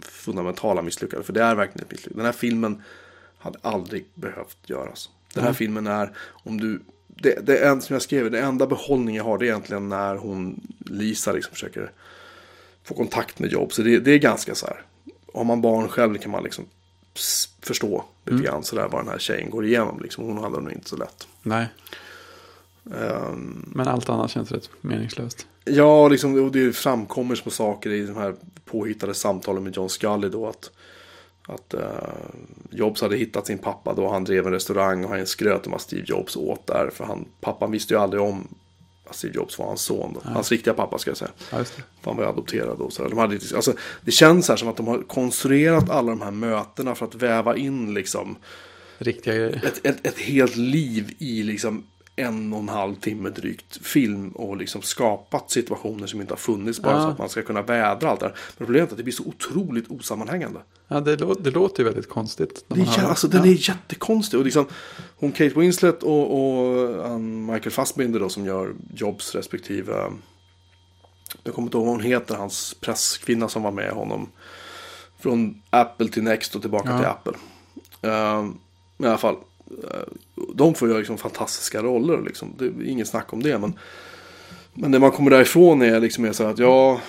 fundamentala 0.00 0.82
misslyckande. 0.82 1.24
För 1.24 1.32
det 1.32 1.42
är 1.42 1.54
verkligen 1.54 1.84
ett 1.86 1.90
misslyckande. 1.90 2.18
Den 2.18 2.26
här 2.26 2.32
filmen 2.32 2.82
hade 3.38 3.58
aldrig 3.62 4.06
behövt 4.14 4.58
göras. 4.66 5.10
Den 5.34 5.42
här 5.42 5.50
Nej. 5.50 5.56
filmen 5.56 5.86
är, 5.86 6.12
om 6.28 6.60
du, 6.60 6.80
det, 7.16 7.46
det 7.46 7.58
är 7.58 7.80
som 7.80 7.94
jag 7.94 8.02
skrev, 8.02 8.30
det 8.30 8.40
enda 8.40 8.66
behållning 8.66 9.16
jag 9.16 9.24
har 9.24 9.38
det 9.38 9.44
är 9.44 9.48
egentligen 9.48 9.88
när 9.88 10.16
hon, 10.16 10.60
Lisa, 10.78 11.32
liksom 11.32 11.52
försöker 11.52 11.90
få 12.84 12.94
kontakt 12.94 13.38
med 13.38 13.52
jobb. 13.52 13.72
Så 13.72 13.82
det, 13.82 13.98
det 13.98 14.10
är 14.10 14.18
ganska 14.18 14.54
så 14.54 14.66
här. 14.66 14.82
Har 15.34 15.44
man 15.44 15.60
barn 15.60 15.88
själv 15.88 16.18
kan 16.18 16.30
man 16.30 16.44
liksom 16.44 16.64
förstå 17.62 18.04
lite 18.24 18.34
Mm. 18.34 18.44
grann 18.44 18.64
sådär 18.64 18.88
vad 18.88 19.00
den 19.00 19.08
här 19.08 19.18
tjejen 19.18 19.50
går 19.50 19.64
igenom. 19.66 20.00
Liksom. 20.02 20.24
Hon 20.24 20.38
hade 20.38 20.56
det 20.56 20.62
nog 20.62 20.72
inte 20.72 20.88
så 20.88 20.96
lätt. 20.96 21.28
Nej, 21.42 21.66
Ehm, 22.94 23.72
men 23.74 23.88
allt 23.88 24.08
annat 24.08 24.30
känns 24.30 24.52
rätt 24.52 24.70
meningslöst. 24.80 25.46
ja, 25.64 26.08
liksom, 26.08 26.44
och 26.44 26.52
det 26.52 26.72
framkommer 26.76 27.34
små 27.34 27.50
saker 27.50 27.90
i 27.90 28.06
de 28.06 28.16
här 28.16 28.34
påhittade 28.64 29.14
samtalen 29.14 29.62
med 29.64 29.76
John 29.76 29.88
Scully 29.88 30.28
då. 30.28 30.46
Att, 30.48 30.70
att 31.48 31.74
eh, 31.74 31.80
Jobs 32.70 33.00
hade 33.00 33.16
hittat 33.16 33.46
sin 33.46 33.58
pappa 33.58 33.94
då 33.94 34.08
han 34.08 34.24
drev 34.24 34.46
en 34.46 34.52
restaurang 34.52 35.04
och 35.04 35.10
han 35.10 35.26
skröt 35.26 35.66
om 35.66 35.74
att 35.74 35.80
Steve 35.80 36.04
Jobs 36.06 36.36
åt 36.36 36.66
där. 36.66 36.90
För 36.92 37.04
han, 37.04 37.24
pappan 37.40 37.70
visste 37.70 37.94
ju 37.94 38.00
aldrig 38.00 38.22
om 38.22 38.48
att 39.06 39.16
Steve 39.16 39.34
Jobs 39.34 39.58
var 39.58 39.66
hans 39.66 39.82
son. 39.82 40.12
Då. 40.14 40.30
Hans 40.30 40.50
riktiga 40.50 40.74
pappa 40.74 40.98
ska 40.98 41.10
jag 41.10 41.16
säga. 41.18 41.30
Ja, 41.50 41.64
han 42.04 42.16
var 42.16 42.24
ju 42.24 42.30
adopterad 42.30 42.80
och 42.80 42.92
sådär. 42.92 43.10
De 43.10 43.18
hade, 43.18 43.38
alltså, 43.54 43.74
det 44.00 44.10
känns 44.10 44.48
här 44.48 44.56
som 44.56 44.68
att 44.68 44.76
de 44.76 44.86
har 44.86 45.02
konstruerat 45.02 45.90
alla 45.90 46.10
de 46.10 46.20
här 46.20 46.30
mötena 46.30 46.94
för 46.94 47.06
att 47.06 47.14
väva 47.14 47.56
in 47.56 47.94
liksom 47.94 48.36
Riktiga 48.98 49.50
ett, 49.50 49.86
ett, 49.86 50.06
ett 50.06 50.18
helt 50.18 50.56
liv 50.56 51.14
i 51.18 51.42
liksom 51.42 51.84
en 52.16 52.52
och 52.52 52.58
en 52.58 52.68
halv 52.68 52.94
timme 52.94 53.30
drygt 53.30 53.86
film 53.86 54.28
och 54.30 54.56
liksom 54.56 54.82
skapat 54.82 55.50
situationer 55.50 56.06
som 56.06 56.20
inte 56.20 56.32
har 56.32 56.38
funnits 56.38 56.80
bara 56.82 56.92
Ja. 56.96 57.02
så 57.02 57.08
att 57.08 57.18
man 57.18 57.28
ska 57.28 57.42
kunna 57.42 57.62
vädra 57.62 58.10
allt 58.10 58.20
det 58.20 58.26
här. 58.26 58.34
Men 58.58 58.66
problemet 58.66 58.88
är 58.88 58.92
att 58.92 58.96
det 58.96 59.02
blir 59.02 59.14
så 59.14 59.24
otroligt 59.24 59.90
osammanhängande. 59.90 60.60
Ja, 60.88 61.00
det, 61.00 61.16
lå- 61.16 61.40
det 61.42 61.50
låter 61.50 61.78
ju 61.82 61.84
väldigt 61.84 62.08
konstigt. 62.08 62.64
Det 62.68 62.80
är, 62.80 62.84
hör 62.84 63.08
alltså, 63.08 63.28
den 63.28 63.44
är 63.44 63.68
jättekonstig. 63.68 64.38
Och 64.38 64.44
liksom, 64.44 64.66
hon 65.16 65.32
Kate 65.32 65.60
Winslet 65.60 66.02
och, 66.02 66.34
och 67.10 67.20
Michael 67.20 67.70
Fassbinder 67.70 68.20
då 68.20 68.28
som 68.28 68.46
gör 68.46 68.74
Jobs 68.94 69.34
respektive. 69.34 70.12
Jag 71.44 71.54
kommer 71.54 71.66
inte 71.66 71.76
ihåg 71.76 71.86
vad 71.86 71.94
hon 71.94 72.04
heter, 72.04 72.34
hans 72.34 72.74
presskvinna 72.80 73.48
som 73.48 73.62
var 73.62 73.70
med 73.72 73.90
honom. 73.90 74.28
Från 75.20 75.62
Apple 75.70 76.08
till 76.08 76.22
Next 76.22 76.54
och 76.54 76.60
tillbaka 76.60 76.88
Ja. 76.90 76.98
till 76.98 77.06
Apple. 77.06 77.32
Ehm, 78.10 78.56
I 78.98 79.06
alla 79.06 79.18
fall. 79.18 79.36
Eh, 79.90 80.00
de 80.54 80.74
får 80.74 80.88
göra 80.88 80.98
liksom 80.98 81.18
fantastiska 81.18 81.82
roller. 81.82 82.22
Liksom. 82.22 82.54
Det 82.58 82.64
är 82.64 82.82
inget 82.86 83.08
snack 83.08 83.32
om 83.32 83.42
det. 83.42 83.58
Men, 83.58 83.78
men 84.74 84.90
det 84.90 84.98
man 84.98 85.10
kommer 85.10 85.30
därifrån 85.30 85.82
är 85.82 86.00
liksom 86.00 86.24
är 86.24 86.32
så 86.32 86.44
att 86.44 86.58
ja. 86.58 87.00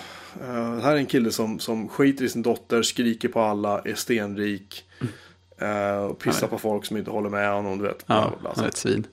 Uh, 0.41 0.79
här 0.79 0.91
är 0.91 0.95
en 0.97 1.05
kille 1.05 1.31
som, 1.31 1.59
som 1.59 1.89
skiter 1.89 2.25
i 2.25 2.29
sin 2.29 2.41
dotter, 2.41 2.81
skriker 2.81 3.27
på 3.29 3.41
alla, 3.41 3.79
är 3.85 3.95
stenrik. 3.95 4.85
eh, 5.57 5.97
och 5.97 6.19
pissar 6.19 6.41
Nej. 6.41 6.49
på 6.49 6.57
folk 6.57 6.85
som 6.85 6.97
inte 6.97 7.11
håller 7.11 7.29
med 7.29 7.53
honom. 7.53 7.77
Du 7.77 7.83
vet, 7.83 8.03
Ja, 8.07 8.33
bla, 8.41 8.53
han 8.55 8.63
är 8.65 8.69
ett 8.69 8.77
svin. 8.77 9.07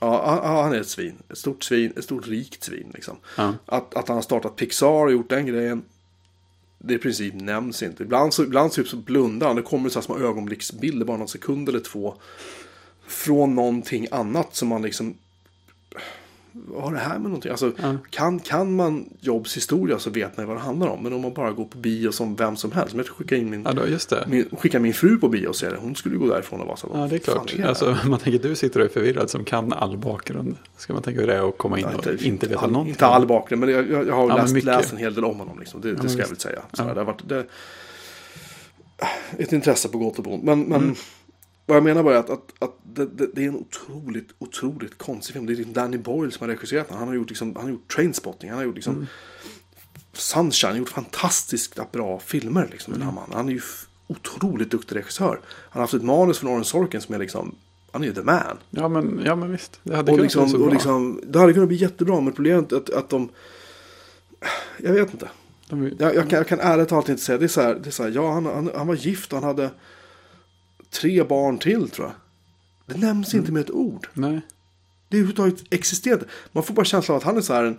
Ja, 0.00 0.22
han- 0.26 0.52
ja, 0.54 0.62
han 0.62 0.72
är 0.72 0.80
ett 0.80 0.88
svin. 0.88 1.14
Ett 1.28 1.38
stort 1.38 1.64
svin, 1.64 1.92
ett 1.96 2.04
stort 2.04 2.26
rikt 2.28 2.64
svin. 2.64 2.90
Liksom. 2.94 3.16
Ja. 3.36 3.54
Att, 3.66 3.94
att 3.94 4.08
han 4.08 4.16
har 4.16 4.22
startat 4.22 4.56
Pixar 4.56 4.88
och 5.04 5.12
gjort 5.12 5.30
den 5.30 5.46
grejen. 5.46 5.82
Det 6.78 6.94
i 6.94 6.98
princip 6.98 7.34
nämns 7.34 7.82
inte. 7.82 8.02
Ibland 8.02 8.34
så, 8.34 8.42
ibland 8.42 8.72
så, 8.72 8.82
typ 8.82 8.88
så 8.90 8.96
blundar 8.96 9.46
han. 9.46 9.56
Det 9.56 9.62
kommer 9.62 9.88
så 9.88 9.98
här 9.98 10.04
små 10.04 10.18
ögonblicksbilder, 10.18 11.06
bara 11.06 11.16
någon 11.16 11.28
sekund 11.28 11.68
eller 11.68 11.80
två. 11.80 12.14
Från 13.06 13.54
någonting 13.54 14.06
annat 14.10 14.54
som 14.56 14.68
man 14.68 14.82
liksom... 14.82 15.14
Vad 16.66 16.82
har 16.82 16.92
det 16.92 16.98
här 16.98 17.12
med 17.18 17.22
någonting? 17.22 17.50
Alltså, 17.50 17.72
Ja. 17.82 17.96
kan, 18.10 18.38
kan 18.40 18.76
man 18.76 19.08
Jobs 19.20 19.56
historia 19.56 19.98
så 19.98 20.10
vet 20.10 20.36
man 20.36 20.44
ju 20.44 20.48
vad 20.48 20.56
det 20.56 20.60
handlar 20.60 20.88
om. 20.88 21.02
Men 21.02 21.12
om 21.12 21.20
man 21.20 21.32
bara 21.34 21.52
går 21.52 21.64
på 21.64 21.78
bio 21.78 22.12
som 22.12 22.36
vem 22.36 22.56
som 22.56 22.72
helst. 22.72 22.94
Men 22.94 23.04
jag 23.06 23.16
skickar 23.16 23.36
in 23.36 23.50
min, 23.50 23.62
Ja, 23.62 23.72
då, 23.72 23.82
det. 23.84 24.24
min, 24.28 24.48
skickar 24.58 24.78
min 24.78 24.94
fru 24.94 25.16
på 25.16 25.28
bio 25.28 25.46
och 25.48 25.56
ser 25.56 25.70
det. 25.70 25.76
Hon 25.76 25.96
skulle 25.96 26.16
gå 26.16 26.26
därifrån 26.26 26.60
och 26.60 26.66
vara 26.66 26.76
så. 26.76 26.90
Ja, 26.94 27.06
det 27.06 27.14
är 27.16 27.18
klart. 27.18 27.52
det 27.56 27.62
här? 27.62 27.68
Alltså, 27.68 27.96
man 28.06 28.18
tänker 28.18 28.48
du 28.48 28.54
sitter 28.54 28.80
och 28.80 28.86
är 28.86 28.90
förvirrad 28.90 29.30
som 29.30 29.44
kan 29.44 29.72
all 29.72 29.96
bakgrund. 29.98 30.56
Ska 30.76 30.92
man 30.92 31.02
tänka 31.02 31.20
hur 31.20 31.26
det 31.26 31.34
är 31.34 31.48
att 31.48 31.58
komma 31.58 31.78
in 31.78 31.86
Ja, 31.92 31.98
och 32.12 32.22
inte 32.22 32.46
veta 32.48 32.60
all, 32.60 32.70
någonting? 32.70 32.90
Inte 32.92 33.06
all 33.06 33.26
bakgrund, 33.26 33.60
men 33.60 33.68
jag, 33.74 33.90
jag, 33.90 34.06
jag 34.06 34.14
har 34.14 34.28
Ja, 34.28 34.36
läst, 34.36 34.64
läst 34.64 34.92
en 34.92 34.98
hel 34.98 35.14
del 35.14 35.24
om 35.24 35.38
honom. 35.38 35.58
Liksom. 35.58 35.80
Det, 35.80 35.92
det 35.92 35.98
men 35.98 36.10
ska 36.10 36.20
jag 36.20 36.28
väl 36.28 36.36
säga. 36.38 36.58
Ja. 36.70 36.76
Så 36.76 36.82
Det 36.94 37.00
har 37.00 37.04
varit 37.04 37.28
det, 37.28 37.44
ett 39.38 39.52
intresse 39.52 39.88
på 39.88 39.98
gott 39.98 40.18
och 40.18 40.26
ont. 40.26 40.44
Men, 40.44 40.60
men 40.62 40.82
Mm. 40.82 40.94
Vad 41.66 41.76
jag 41.76 41.84
menar 41.84 42.02
bara 42.02 42.14
är 42.14 42.18
att, 42.18 42.30
att, 42.30 42.52
att 42.58 42.76
det, 42.82 43.06
det, 43.06 43.26
det 43.34 43.44
är 43.44 43.48
en 43.48 43.56
otroligt, 43.56 44.28
otroligt 44.38 44.98
konstig 44.98 45.32
film. 45.32 45.46
Det 45.46 45.52
är 45.52 45.56
liksom 45.56 45.72
Danny 45.72 45.98
Boyle 45.98 46.32
som 46.32 46.40
har 46.48 46.54
regisserat 46.54 46.88
den. 46.88 46.98
Han 46.98 47.08
har 47.08 47.14
gjort, 47.14 47.28
liksom, 47.28 47.54
han 47.56 47.64
har 47.64 47.70
gjort 47.70 47.94
Trainspotting. 47.94 48.50
Han 48.50 48.58
har 48.58 48.64
gjort 48.64 48.74
liksom 48.74 48.94
Mm. 48.94 49.06
Sunshine. 50.12 50.68
Han 50.68 50.72
har 50.74 50.78
gjort 50.78 50.88
fantastiskt 50.88 51.92
bra 51.92 52.18
filmer. 52.18 52.68
Liksom, 52.70 52.92
den 52.92 53.02
här 53.02 53.08
Mm. 53.10 53.14
mannen. 53.20 53.36
Han 53.36 53.48
är 53.48 53.52
ju 53.52 53.60
otroligt 54.06 54.70
duktig 54.70 54.96
regissör. 54.96 55.40
Han 55.44 55.70
har 55.72 55.80
haft 55.80 55.94
ett 55.94 56.02
manus 56.04 56.38
från 56.38 56.50
Oren 56.50 56.64
Sorkin 56.64 57.00
som 57.00 57.14
är 57.14 57.18
liksom, 57.18 57.54
han 57.92 58.02
är 58.02 58.06
ju 58.06 58.14
the 58.14 58.22
man. 58.22 58.58
Ja, 58.70 58.88
men, 58.88 59.22
ja, 59.24 59.36
men 59.36 59.52
visst. 59.52 59.80
Det 59.82 59.96
hade 59.96 60.12
Och 60.12 60.18
kunnat 60.18 60.32
bli 60.32 60.40
liksom, 60.42 60.48
så 60.48 60.54
och 60.56 60.62
bra. 60.62 60.72
liksom, 60.72 61.20
det 61.26 61.38
hade 61.38 61.52
kunnat 61.52 61.68
bli 61.68 61.76
jättebra, 61.76 62.20
men 62.20 62.32
problemet 62.32 62.72
är 62.72 62.76
att, 62.76 62.90
att 62.90 63.08
de... 63.08 63.28
Jag 64.78 64.92
vet 64.92 65.12
inte. 65.12 65.28
De, 65.68 65.90
Jag, 65.98 66.14
jag, 66.14 66.30
kan, 66.30 66.36
jag 66.36 66.48
kan 66.48 66.60
ärligt 66.60 66.88
talat 66.88 67.08
inte 67.08 67.22
säga. 67.22 67.38
Det 67.38 67.44
är 67.44 67.48
så 67.48 67.60
här, 67.60 67.74
det 67.74 67.88
är 67.88 67.90
så 67.90 68.02
här 68.02 68.10
ja 68.10 68.32
han, 68.32 68.46
han, 68.46 68.70
han 68.76 68.86
var 68.86 68.94
gift 68.94 69.32
och 69.32 69.38
han 69.38 69.48
hade 69.48 69.70
tre 71.00 71.22
barn 71.24 71.58
till 71.58 71.90
tror 71.90 72.06
jag. 72.06 72.14
Det 72.96 73.06
nämns 73.06 73.34
inte 73.34 73.52
med 73.52 73.60
ett 73.60 73.70
ord. 73.70 74.08
nej. 74.14 74.40
Det 75.08 75.16
är 75.16 75.20
överhuvudtaget 75.20 75.64
existerande. 75.74 76.26
Man 76.52 76.62
får 76.64 76.74
bara 76.74 76.84
känslan 76.84 77.14
av 77.14 77.18
att 77.18 77.24
han 77.24 77.36
är 77.36 77.40
så 77.40 77.54
här 77.54 77.64
en, 77.64 77.78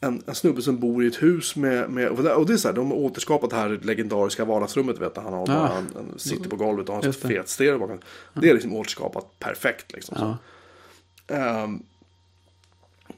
en, 0.00 0.22
en 0.26 0.34
snubbe 0.34 0.62
som 0.62 0.80
bor 0.80 1.04
i 1.04 1.06
ett 1.06 1.22
hus 1.22 1.56
med, 1.56 1.90
med 1.90 2.08
och 2.08 2.46
det- 2.46 2.52
är 2.52 2.56
så 2.56 2.68
här, 2.68 2.74
de 2.74 2.90
har 2.90 2.96
återskapat 2.96 3.50
det 3.50 3.56
här 3.56 3.80
legendariska 3.82 4.44
vardagsrummet. 4.44 4.98
Vet 4.98 5.14
du, 5.14 5.20
han, 5.20 5.32
har 5.32 5.40
Ja. 5.40 5.46
bara, 5.46 5.66
han, 5.68 5.86
han 5.94 6.18
sitter 6.18 6.48
på 6.50 6.56
golvet 6.56 6.88
och 6.88 6.94
har 6.94 7.04
en 7.06 7.12
fet 7.12 7.48
stereo 7.48 7.78
bakom. 7.78 7.98
Det 8.34 8.48
är 8.50 8.54
liksom 8.54 8.74
återskapat 8.74 9.38
perfekt. 9.38 9.92
Liksom, 9.92 10.16
så. 10.16 10.36
Ja. 11.26 11.34
Ehm, 11.36 11.82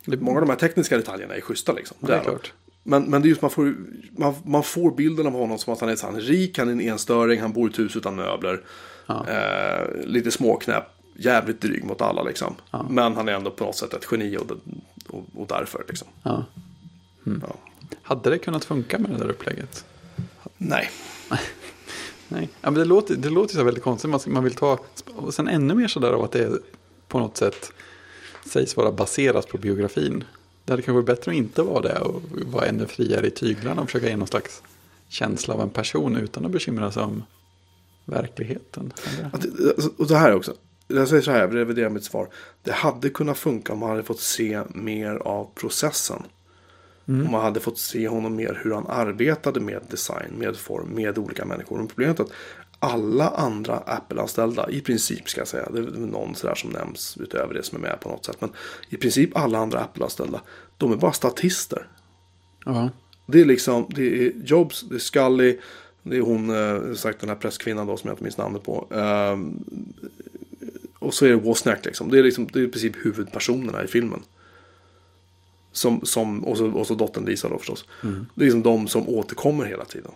Det, 0.04 0.16
Många 0.20 0.36
av 0.40 0.46
de 0.46 0.50
här 0.50 0.58
tekniska 0.58 0.96
detaljerna 0.96 1.34
är 1.36 1.40
schyssta 1.40 1.72
liksom. 1.72 1.96
ja, 2.00 2.06
det 2.08 2.14
är 2.14 2.20
klart. 2.22 2.52
Men, 2.82 3.02
men 3.02 3.22
det 3.22 3.26
är 3.26 3.30
just 3.30 3.42
man 3.42 3.50
får, 3.50 3.74
man, 4.16 4.34
man 4.44 4.62
får 4.62 4.90
bilden 4.90 5.26
av 5.26 5.32
honom 5.32 5.58
som 5.58 5.72
att 5.72 5.80
han 5.80 5.88
är, 5.88 5.96
så 5.96 6.06
han 6.06 6.16
är 6.16 6.20
rik, 6.20 6.58
han 6.58 6.68
är 6.68 6.72
en 6.72 6.80
enstöring, 6.80 7.40
han 7.40 7.52
bor 7.52 7.68
i 7.68 7.72
ett 7.72 7.78
hus 7.78 7.96
utan 7.96 8.16
möbler. 8.16 8.60
Ja. 9.08 9.26
Eh, 9.28 10.06
lite 10.06 10.30
småknäpp, 10.30 10.84
jävligt 11.16 11.60
dryg 11.60 11.84
mot 11.84 12.00
alla 12.00 12.22
liksom. 12.22 12.54
Ja. 12.70 12.86
Men 12.90 13.16
han 13.16 13.28
är 13.28 13.32
ändå 13.32 13.50
på 13.50 13.64
något 13.64 13.76
sätt 13.76 13.94
ett 13.94 14.06
geni 14.10 14.36
och, 14.36 14.50
och, 15.08 15.24
och 15.34 15.46
därför 15.46 15.84
liksom. 15.88 16.08
Ja. 16.22 16.44
Ja. 17.24 17.56
Hade 18.02 18.30
det 18.30 18.38
kunnat 18.38 18.64
funka 18.64 18.98
med 18.98 19.10
det 19.10 19.18
där 19.18 19.30
upplägget? 19.30 19.84
Nej. 20.56 20.90
Nej, 22.28 22.48
ja, 22.60 22.70
men 22.70 22.74
det 22.74 22.84
låter, 22.84 23.16
det 23.16 23.30
låter 23.30 23.54
så 23.54 23.64
väldigt 23.64 23.84
konstigt. 23.84 24.10
Man, 24.10 24.20
man 24.26 24.44
vill 24.44 24.54
ta, 24.54 24.78
och 25.16 25.34
sen 25.34 25.48
ännu 25.48 25.74
mer 25.74 25.88
sådär 25.88 26.12
av 26.12 26.24
att 26.24 26.32
det 26.32 26.44
är 26.44 26.58
på 27.08 27.18
något 27.18 27.36
sätt 27.36 27.72
sägs 28.44 28.76
vara 28.76 28.92
baserat 28.92 29.48
på 29.48 29.58
biografin. 29.58 30.24
Det 30.64 30.72
hade 30.72 30.82
kanske 30.82 30.92
varit 30.92 31.06
bättre 31.06 31.30
att 31.30 31.36
inte 31.36 31.62
vara 31.62 31.82
det 31.82 31.98
och 31.98 32.22
vara 32.46 32.66
ännu 32.66 32.86
friare 32.86 33.26
i 33.26 33.30
tyglarna 33.30 33.82
och 33.82 33.88
försöka 33.88 34.08
ge 34.08 34.16
någon 34.16 34.28
slags 34.28 34.62
känsla 35.08 35.54
av 35.54 35.60
en 35.60 35.70
person 35.70 36.16
utan 36.16 36.44
att 36.44 36.50
bekymra 36.50 36.92
sig 36.92 37.02
om 37.02 37.22
verkligheten. 38.08 38.92
alltså, 39.32 39.90
och 39.98 40.06
det 40.06 40.16
här 40.16 40.34
också. 40.34 40.54
Jag 40.86 41.08
säger 41.08 41.22
så 41.22 41.30
här, 41.30 41.40
jag 41.40 41.54
reviderar 41.54 41.88
mitt 41.88 42.04
svar. 42.04 42.28
Det 42.62 42.72
hade 42.72 43.10
kunnat 43.10 43.38
funka 43.38 43.72
om 43.72 43.78
man 43.78 43.90
hade 43.90 44.02
fått 44.02 44.20
se 44.20 44.62
mer 44.68 45.14
av 45.14 45.50
processen. 45.54 46.22
Om 47.06 47.30
man 47.30 47.40
hade 47.40 47.60
fått 47.60 47.78
se 47.78 48.08
honom 48.08 48.36
mer 48.36 48.60
hur 48.64 48.74
han 48.74 48.86
arbetade 48.86 49.60
med 49.60 49.82
design, 49.90 50.34
med 50.38 50.56
form, 50.56 50.88
med 50.88 51.18
olika 51.18 51.44
människor. 51.44 51.76
Men 51.76 51.86
problemet 51.86 52.20
är 52.20 52.24
att 52.24 52.32
alla 52.78 53.28
andra 53.28 53.76
Apple-anställda, 53.76 54.70
i 54.70 54.80
princip 54.80 55.28
ska 55.28 55.40
jag 55.40 55.48
säga, 55.48 55.68
det 55.70 55.78
är 55.78 55.82
någon 55.82 56.34
sådär 56.34 56.54
som 56.54 56.70
nämns 56.70 57.16
utöver 57.20 57.54
det 57.54 57.62
som 57.62 57.78
är 57.78 57.88
med 57.88 58.00
på 58.00 58.08
något 58.08 58.24
sätt. 58.24 58.36
Men 58.40 58.50
i 58.88 58.96
princip 58.96 59.36
alla 59.36 59.58
andra 59.58 59.80
Apple-anställda, 59.80 60.40
de 60.76 60.92
är 60.92 60.96
bara 60.96 61.12
statister. 61.12 61.86
Ja, 62.64 62.90
Det 63.26 63.40
är 63.40 63.44
liksom, 63.44 63.86
det 63.94 64.26
är 64.26 64.32
Jobs, 64.44 64.82
det 64.82 64.94
är 64.94 64.98
Scully, 64.98 65.58
det 66.02 66.16
är 66.16 66.20
hon, 66.20 66.50
eh, 66.50 66.94
sagt 66.94 67.20
den 67.20 67.28
här 67.28 67.36
presskvinnan 67.36 67.86
då 67.86 67.96
som 67.96 68.08
jag 68.08 68.12
inte 68.12 68.22
minns 68.22 68.38
namnet 68.38 68.62
på. 68.62 68.86
Ehm, 68.90 69.64
och 70.98 71.14
så 71.14 71.24
är 71.24 71.28
det 71.28 71.36
Wozniak 71.36 71.84
liksom. 71.84 72.10
Det 72.10 72.18
är 72.18 72.22
liksom, 72.22 72.46
det 72.52 72.58
är 72.58 72.64
i 72.64 72.68
princip 72.68 72.96
huvudpersonerna 72.96 73.84
i 73.84 73.86
filmen. 73.86 74.22
Som, 75.72 76.00
som, 76.04 76.44
och, 76.44 76.58
så, 76.58 76.70
och 76.70 76.86
så 76.86 76.94
dottern 76.94 77.24
Lisa 77.24 77.48
då 77.48 77.58
förstås. 77.58 77.84
Det 78.34 78.42
är 78.42 78.44
liksom 78.44 78.62
de 78.62 78.88
som 78.88 79.08
återkommer 79.08 79.64
hela 79.64 79.84
tiden. 79.84 80.12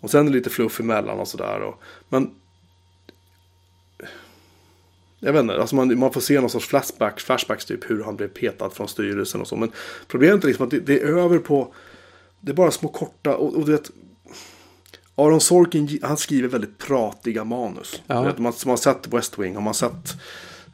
Och 0.00 0.10
sen 0.10 0.20
är 0.20 0.30
det 0.30 0.36
lite 0.36 0.50
fluff 0.50 0.80
emellan 0.80 1.18
och 1.18 1.28
sådär. 1.28 1.60
Och, 1.60 1.82
men 2.08 2.30
jag 5.20 5.32
vet 5.32 5.40
inte, 5.40 5.60
alltså 5.60 5.76
man, 5.76 5.98
man 5.98 6.12
får 6.12 6.20
se 6.20 6.40
någon 6.40 6.50
sorts 6.50 6.66
flashback, 6.66 7.20
flashbacks 7.20 7.64
typ 7.64 7.90
hur 7.90 8.04
han 8.04 8.16
blev 8.16 8.28
petad 8.28 8.70
från 8.70 8.88
styrelsen 8.88 9.40
och 9.40 9.48
så. 9.48 9.56
Men 9.56 9.72
problemet 10.08 10.44
är 10.44 10.48
liksom 10.48 10.64
att 10.64 10.70
det, 10.70 10.80
det 10.80 11.00
är 11.00 11.06
över 11.06 11.38
på, 11.38 11.74
det 12.40 12.52
är 12.52 12.56
bara 12.56 12.70
små 12.70 12.88
korta, 12.88 13.36
och, 13.36 13.54
och 13.54 13.66
du 13.66 13.72
vet, 13.72 13.90
Aron 15.26 15.40
Sorkin 15.40 15.98
han 16.02 16.16
skriver 16.16 16.48
väldigt 16.48 16.78
pratiga 16.78 17.44
manus. 17.44 18.02
Ja. 18.06 18.22
Vet, 18.22 18.38
man, 18.38 18.52
som 18.52 18.70
har 18.70 18.76
sett 18.76 19.08
West 19.08 19.38
Wing, 19.38 19.54
har 19.54 19.62
man 19.62 19.74
sett 19.74 20.16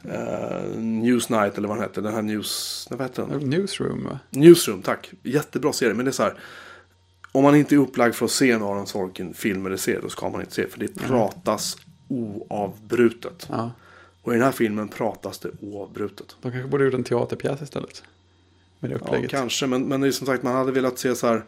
eh, 0.03 0.79
Newsnight 0.79 1.57
eller 1.57 1.67
vad 1.67 1.77
den 1.77 1.83
heter, 1.83 2.01
den 2.01 2.13
här 2.13 2.21
News, 2.21 2.87
vad 2.91 3.01
heter 3.01 3.25
den? 3.29 3.49
Newsroom? 3.49 4.17
Newsroom, 4.29 4.81
tack. 4.81 5.11
Jättebra 5.23 5.73
serie, 5.73 5.93
men 5.93 6.05
det 6.05 6.09
är 6.09 6.13
så 6.13 6.23
här. 6.23 6.33
Om 7.31 7.43
man 7.43 7.55
inte 7.55 7.75
är 7.75 7.79
upplagd 7.79 8.15
för 8.15 8.25
att 8.25 8.31
se 8.31 8.51
en 8.51 8.61
Aron 8.63 8.87
Sorkin 8.87 9.33
film 9.33 9.65
eller 9.65 9.77
serie, 9.77 9.99
då 10.01 10.09
ska 10.09 10.29
man 10.29 10.41
inte 10.41 10.53
se. 10.53 10.67
För 10.67 10.79
det 10.79 10.95
pratas 10.95 11.77
oavbrutet. 12.07 13.47
Ja. 13.49 13.71
Och 14.21 14.33
i 14.33 14.35
den 14.35 14.45
här 14.45 14.51
filmen 14.51 14.87
pratas 14.87 15.39
det 15.39 15.49
oavbrutet. 15.61 16.35
De 16.41 16.51
kanske 16.51 16.69
borde 16.69 16.85
gjort 16.85 16.93
en 16.93 17.03
teaterpjäs 17.03 17.61
istället. 17.61 18.03
Med 18.79 18.91
det 18.91 18.95
Ja, 19.01 19.05
upplägget. 19.05 19.31
kanske, 19.31 19.67
men, 19.67 19.87
men 19.87 20.01
det 20.01 20.07
är 20.07 20.11
som 20.11 20.27
sagt, 20.27 20.43
man 20.43 20.55
hade 20.55 20.71
velat 20.71 20.99
se 20.99 21.15
så 21.15 21.27
här. 21.27 21.43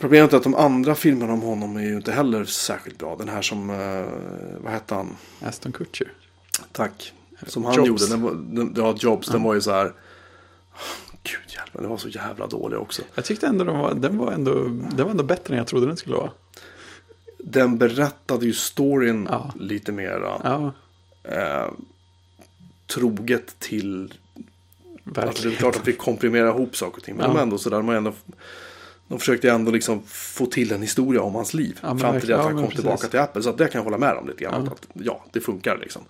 Problemet 0.00 0.32
är 0.32 0.36
att 0.36 0.42
de 0.42 0.54
andra 0.54 0.94
filmerna 0.94 1.32
om 1.32 1.40
honom 1.42 1.76
är 1.76 1.82
ju 1.82 1.96
inte 1.96 2.12
heller 2.12 2.44
särskilt 2.44 2.98
bra. 2.98 3.16
Den 3.16 3.28
här 3.28 3.42
som, 3.42 3.70
eh, 3.70 4.06
vad 4.64 4.72
hette 4.72 4.94
han? 4.94 5.16
Aston 5.42 5.72
Kutcher. 5.72 6.12
Tack. 6.72 7.12
Som 7.46 7.64
han 7.64 7.74
Jobs. 7.74 7.88
gjorde, 7.88 8.06
den 8.08 8.22
var, 8.22 8.32
den, 8.34 8.74
ja, 8.76 8.94
Jobs, 8.98 9.28
den 9.28 9.42
var 9.42 9.54
ju 9.54 9.60
så 9.60 9.70
här. 9.72 9.92
Gud 11.22 11.54
hjälp 11.54 11.70
den 11.72 11.88
var 11.88 11.96
så 11.96 12.08
jävla 12.08 12.46
dålig 12.46 12.78
också. 12.78 13.02
Jag 13.14 13.24
tyckte 13.24 13.46
ändå 13.46 13.64
den 13.64 13.78
var, 13.78 13.94
den 13.94 14.18
var, 14.18 14.32
ändå, 14.32 14.54
den 14.68 15.04
var 15.04 15.10
ändå 15.10 15.24
bättre 15.24 15.54
än 15.54 15.58
jag 15.58 15.66
trodde 15.66 15.86
den 15.86 15.96
skulle 15.96 16.16
vara. 16.16 16.30
Den 17.38 17.78
berättade 17.78 18.46
ju 18.46 18.52
storyn 18.52 19.28
Ja. 19.30 19.52
lite 19.60 19.92
mera 19.92 20.40
Ja, 20.44 20.72
eh, 21.32 21.70
troget 22.86 23.58
till 23.58 24.14
Alltså, 25.16 25.48
det 25.48 25.54
är 25.54 25.56
klart 25.56 25.76
att 25.76 25.88
vi 25.88 25.92
komprimerar 25.92 26.48
ihop 26.48 26.76
saker 26.76 26.96
och 26.98 27.04
ting. 27.04 27.16
Men 27.16 27.26
Ja. 27.26 27.32
de 27.34 27.40
ändå 27.42 27.58
sådär, 27.58 27.76
de, 27.76 27.88
har 27.88 27.94
ändå, 27.94 28.12
de 29.08 29.18
försökte 29.18 29.50
ändå 29.50 29.70
liksom 29.70 30.02
få 30.06 30.46
till 30.46 30.72
en 30.72 30.82
historia 30.82 31.22
om 31.22 31.34
hans 31.34 31.54
liv. 31.54 31.78
Ja, 31.82 31.96
fram 31.98 32.20
till 32.20 32.28
det 32.28 32.34
att 32.34 32.40
Ja, 32.40 32.44
han 32.46 32.54
men 32.54 32.56
kom 32.56 32.64
precis. 32.70 32.80
tillbaka 32.80 33.08
till 33.08 33.20
Apple. 33.20 33.42
Så 33.42 33.50
att 33.50 33.58
det 33.58 33.68
kan 33.68 33.78
jag 33.78 33.84
hålla 33.84 33.98
med 33.98 34.14
om 34.14 34.28
lite 34.28 34.44
grann. 34.44 34.64
Ja. 34.66 34.72
Att, 34.72 34.86
ja, 34.92 35.24
det 35.32 35.40
funkar 35.40 35.78
liksom. 35.78 36.02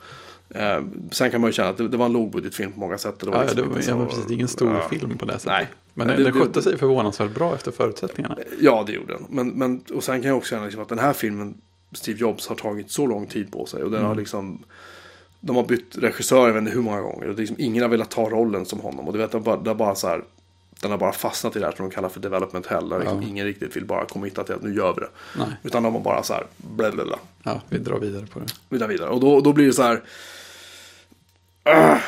Eh, 0.51 0.81
sen 1.11 1.31
kan 1.31 1.41
man 1.41 1.49
ju 1.49 1.53
känna 1.53 1.69
att 1.69 1.77
det, 1.77 1.89
det 1.89 1.97
var 1.97 2.07
en 2.07 2.13
lågbudgetfilm 2.13 2.73
på 2.73 2.81
många 2.81 2.99
sätt. 2.99 3.19
Det 3.21 3.27
var 3.27 3.35
Ja, 3.37 3.41
liksom 3.43 3.57
det 3.57 3.69
var, 3.69 3.77
ja, 3.77 3.83
så- 3.83 4.07
precis. 4.07 4.25
Det 4.27 4.33
är 4.33 4.35
ingen 4.35 4.49
stor 4.49 4.75
ja. 4.75 4.89
film 4.89 5.19
på 5.19 5.25
det 5.27 5.33
sättet. 5.33 5.47
Nej. 5.47 5.69
Men 5.95 6.07
den, 6.07 6.17
det- 6.17 6.25
den 6.25 6.33
skötte 6.33 6.63
sig 6.63 6.79
förvånansvärt 6.79 7.35
bra 7.35 7.55
efter 7.55 7.71
förutsättningarna. 7.73 8.37
Ja, 8.61 8.85
det 8.87 8.93
gjorde 8.93 9.13
den. 9.13 9.25
Men, 9.31 9.49
men, 9.49 9.81
och 9.95 10.05
sen 10.05 10.21
kan 10.23 10.29
jag 10.29 10.37
också 10.37 10.51
känna 10.51 10.65
liksom 10.65 10.83
att 10.83 10.89
den 10.89 10.99
här 10.99 11.13
filmen, 11.13 11.55
Steve 11.93 12.19
Jobs, 12.19 12.47
har 12.49 12.57
tagit 12.57 12.91
så 12.91 13.07
lång 13.07 13.27
tid 13.27 13.53
på 13.53 13.67
sig. 13.67 13.83
Och 13.83 13.91
den 13.91 14.01
har 14.01 14.07
Mm. 14.11 14.19
liksom, 14.19 14.65
de 15.41 15.57
har 15.57 15.65
bytt 15.65 15.99
regissör, 15.99 16.47
jag 16.47 16.55
vet 16.55 16.61
inte 16.61 16.73
hur 16.73 16.83
många 16.83 17.01
gånger. 17.01 17.29
Och 17.29 17.35
liksom, 17.39 17.57
ingen 17.59 17.83
har 17.83 17.91
velat 17.91 18.11
ta 18.11 18.31
rollen 18.31 18.67
som 18.67 18.81
honom. 18.81 19.07
Och 19.07 19.13
du 19.13 19.19
vet, 19.19 19.31
det 19.33 19.39
har 19.39 19.45
bara, 19.45 19.57
det 19.57 19.71
har 19.71 19.75
bara 19.75 19.95
så 19.95 20.07
här, 20.09 20.25
den 20.81 20.91
har 20.91 20.99
bara 20.99 21.13
fastnat 21.13 21.57
i 21.57 21.59
det 21.59 21.65
här 21.67 21.73
som 21.77 21.89
de 21.89 21.95
kallar 21.95 22.09
för 22.09 22.21
development 22.21 22.67
hell. 22.67 22.89
Där 22.89 22.99
liksom 22.99 23.23
Ja. 23.23 23.29
ingen 23.29 23.47
riktigt 23.47 23.77
vill 23.77 23.85
bara 23.85 24.05
committa 24.05 24.45
till 24.45 24.55
att 24.55 24.63
nu 24.63 24.75
gör 24.75 24.95
vi 24.95 25.01
det. 25.01 25.09
Nej. 25.39 25.49
Utan 25.63 25.83
de 25.83 25.95
har 25.95 26.01
bara 26.01 26.23
så 26.23 26.33
här, 26.35 26.47
bla 26.57 26.91
bla 26.91 27.05
bla. 27.05 27.19
Ja, 27.43 27.61
vi 27.69 27.79
drar 27.79 27.99
vidare 27.99 28.27
på 28.27 28.39
det. 28.39 28.47
Vidare, 28.69 28.89
vidare. 28.89 29.11
Och 29.11 29.21
då, 29.21 29.41
då 29.41 29.53
blir 29.53 29.67
det 29.67 29.73
så 29.73 29.83
här. 29.83 30.03
"Ah, 31.63 31.99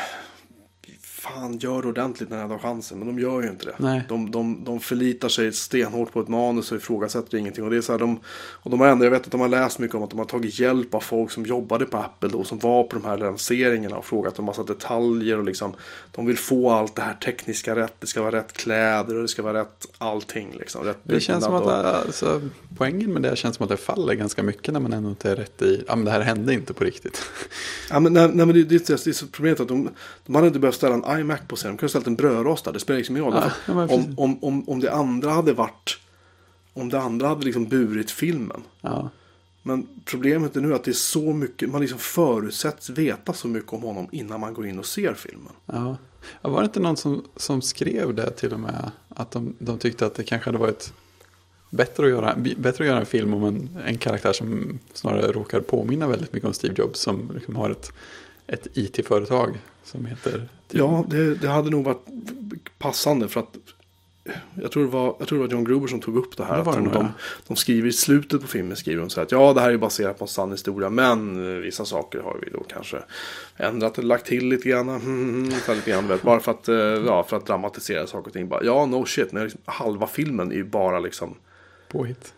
fan, 1.33 1.57
gör 1.57 1.81
det 1.81 1.87
ordentligt 1.87 2.29
när 2.29 2.43
ni 2.47 2.51
har 2.53 2.59
chansen. 2.59 2.99
Men 2.99 3.07
de 3.07 3.19
gör 3.19 3.41
ju 3.41 3.49
inte 3.49 3.65
det. 3.65 3.75
Nej. 3.77 4.03
De, 4.09 4.31
de, 4.31 4.63
de 4.63 4.79
förlitar 4.79 5.29
sig 5.29 5.53
stenhårt 5.53 6.13
på 6.13 6.21
ett 6.21 6.27
manus 6.27 6.71
och 6.71 6.77
ifrågasätter 6.77 7.37
ingenting. 7.37 7.63
Och, 7.63 7.69
det 7.69 7.77
är 7.77 7.81
så 7.81 7.91
här, 7.91 7.99
de, 7.99 8.19
och 8.53 8.71
de 8.71 8.79
har 8.79 8.87
ändå, 8.87 9.05
jag 9.05 9.11
vet 9.11 9.25
att 9.25 9.31
de 9.31 9.41
har 9.41 9.47
läst 9.47 9.79
mycket 9.79 9.95
om 9.95 10.03
att 10.03 10.09
de 10.09 10.19
har 10.19 10.25
tagit 10.25 10.59
hjälp 10.59 10.93
av 10.93 10.99
folk 10.99 11.31
som 11.31 11.45
jobbade 11.45 11.85
på 11.85 11.97
Apple 11.97 12.29
då. 12.29 12.43
Som 12.43 12.59
var 12.59 12.83
på 12.83 12.95
de 12.95 13.05
här 13.05 13.17
lanseringarna 13.17 13.97
och 13.97 14.05
frågat 14.05 14.39
om 14.39 14.45
massa 14.45 14.63
detaljer. 14.63 15.37
Och 15.37 15.43
liksom, 15.43 15.73
de 16.11 16.25
vill 16.25 16.37
få 16.37 16.71
allt 16.71 16.95
det 16.95 17.01
här 17.01 17.13
tekniska 17.13 17.75
rätt. 17.75 17.93
Det 17.99 18.07
ska 18.07 18.21
vara 18.21 18.35
rätt 18.37 18.53
kläder 18.53 19.15
och 19.15 19.21
det 19.21 19.27
ska 19.27 19.41
vara 19.43 19.61
rätt 19.61 19.85
allting. 19.97 20.55
Liksom, 20.59 20.83
rätt 20.83 20.97
Det 21.03 21.19
känns 21.19 21.43
som 21.43 21.55
att 21.55 21.63
och- 21.63 21.71
alltså, 21.71 22.41
poängen 22.77 23.13
med 23.13 23.21
det 23.21 23.35
känns 23.35 23.55
som 23.55 23.63
att 23.63 23.69
det 23.69 23.77
faller 23.77 24.13
ganska 24.13 24.43
mycket 24.43 24.73
när 24.73 24.79
man 24.79 24.93
ändå 24.93 25.09
inte 25.09 25.31
är 25.31 25.35
rätt 25.35 25.61
i, 25.61 25.83
ja 25.87 25.95
men 25.95 26.05
det 26.05 26.11
här 26.11 26.21
hände 26.21 26.53
inte 26.53 26.73
på 26.73 26.83
riktigt. 26.83 27.21
Ja, 27.89 27.99
men, 27.99 28.13
nej, 28.13 28.27
nej, 28.33 28.45
men 28.45 28.55
det, 28.55 28.63
det, 28.63 28.87
det 28.87 29.07
är 29.07 29.11
så 29.13 29.27
problemet 29.27 29.59
att 29.59 29.67
de, 29.67 29.89
de 30.25 30.35
hade 30.35 30.47
inte 30.47 30.59
behövt 30.59 30.75
ställa 30.75 30.93
en 30.95 31.05
på 31.47 31.55
scenen. 31.55 31.75
De 31.75 31.77
kunde 31.77 31.83
ha 31.83 31.89
ställt 31.89 32.07
en 32.07 32.15
brödrostad. 32.15 32.73
Det 32.73 32.79
spelar 32.79 32.97
liksom 32.97 33.17
ingen 33.17 33.31
roll. 33.31 33.43
Ja, 33.67 33.73
om, 33.73 34.13
om, 34.17 34.43
om, 34.43 34.69
om 34.69 34.79
det 34.79 34.91
andra 34.91 35.31
hade 35.31 35.53
varit... 35.53 35.97
Om 36.73 36.89
det 36.89 36.99
andra 36.99 37.27
hade 37.27 37.45
liksom 37.45 37.65
burit 37.65 38.11
filmen. 38.11 38.63
Ja, 38.81 39.09
Men 39.63 39.87
problemet 40.05 40.55
är 40.55 40.61
nu 40.61 40.75
att 40.75 40.83
det 40.83 40.91
är 40.91 40.93
så 40.93 41.33
mycket. 41.33 41.69
Man 41.69 41.81
liksom 41.81 41.99
förutsätts 41.99 42.89
veta 42.89 43.33
så 43.33 43.47
mycket 43.47 43.73
om 43.73 43.81
honom 43.81 44.07
innan 44.11 44.39
man 44.39 44.53
går 44.53 44.67
in 44.67 44.79
och 44.79 44.85
ser 44.85 45.13
filmen. 45.13 45.53
ja 45.65 45.97
var 46.41 46.59
det 46.59 46.65
inte 46.65 46.79
någon 46.79 46.97
som, 46.97 47.23
som 47.35 47.61
skrev 47.61 48.15
det 48.15 48.31
till 48.31 48.53
och 48.53 48.59
med? 48.59 48.91
Att 49.09 49.31
de, 49.31 49.55
de 49.59 49.77
tyckte 49.77 50.05
att 50.05 50.15
det 50.15 50.23
kanske 50.23 50.47
hade 50.47 50.57
varit 50.57 50.93
bättre 51.69 52.03
att 52.03 52.09
göra, 52.09 52.35
bättre 52.35 52.83
att 52.83 52.87
göra 52.87 52.99
en 52.99 53.05
film 53.05 53.33
om 53.33 53.43
en, 53.43 53.69
en 53.85 53.97
karaktär 53.97 54.33
som 54.33 54.79
snarare 54.93 55.31
råkar 55.31 55.59
påminna 55.59 56.07
väldigt 56.07 56.33
mycket 56.33 56.47
om 56.47 56.53
Steve 56.53 56.73
Jobs. 56.77 56.99
Som 56.99 57.31
liksom 57.33 57.55
har 57.55 57.69
ett, 57.69 57.91
ett 58.51 58.67
IT-företag 58.73 59.57
som 59.83 60.05
heter... 60.05 60.31
typ- 60.31 60.41
Ja, 60.79 61.05
det, 61.07 61.35
det 61.35 61.47
hade 61.47 61.69
nog 61.69 61.85
varit 61.85 62.05
passande 62.77 63.27
för 63.27 63.39
att 63.39 63.57
jag 64.61 64.71
tror, 64.71 64.83
det 64.83 64.89
var, 64.89 65.15
jag 65.19 65.27
tror 65.27 65.39
det 65.39 65.45
var 65.45 65.51
John 65.51 65.63
Gruber 65.63 65.87
som 65.87 65.99
tog 65.99 66.17
upp 66.17 66.37
det 66.37 66.43
här. 66.43 66.53
Det 66.53 66.69
att 66.69 66.75
de, 66.75 66.91
de, 66.91 67.07
de 67.47 67.55
skriver 67.55 67.87
i 67.87 67.91
slutet 67.91 68.41
på 68.41 68.47
filmen 68.47 68.77
skriver 68.77 69.01
de 69.01 69.09
så 69.09 69.19
här 69.19 69.25
att 69.25 69.31
ja, 69.31 69.53
det 69.53 69.61
här 69.61 69.71
är 69.71 69.77
baserat 69.77 70.17
på 70.17 70.23
en 70.23 70.27
sann 70.27 70.51
historia. 70.51 70.89
Men 70.89 71.47
eh, 71.55 71.59
vissa 71.59 71.85
saker 71.85 72.19
har 72.19 72.37
vi 72.41 72.49
då 72.49 72.63
kanske 72.63 72.97
ändrat 73.57 73.97
eller 73.97 74.07
lagt 74.07 74.25
till 74.25 74.47
lite 74.49 74.69
grann. 74.69 74.89
Mm, 74.89 75.51
så 75.51 75.67
här 75.67 75.75
lite 75.75 75.91
grann 75.91 76.07
vet, 76.07 76.21
bara 76.21 76.39
för 76.39 76.51
att, 76.51 76.67
eh, 76.67 76.75
ja, 76.75 77.23
för 77.23 77.37
att 77.37 77.45
dramatisera 77.45 78.07
saker 78.07 78.27
och 78.27 78.33
ting. 78.33 78.47
Bara, 78.47 78.63
ja, 78.63 78.85
no 78.85 79.05
shit. 79.05 79.33
Liksom, 79.33 79.61
halva 79.65 80.07
filmen 80.07 80.51
är 80.51 80.55
ju 80.55 80.63
bara 80.63 80.99
liksom 80.99 81.35
Påhitt. 81.87 82.33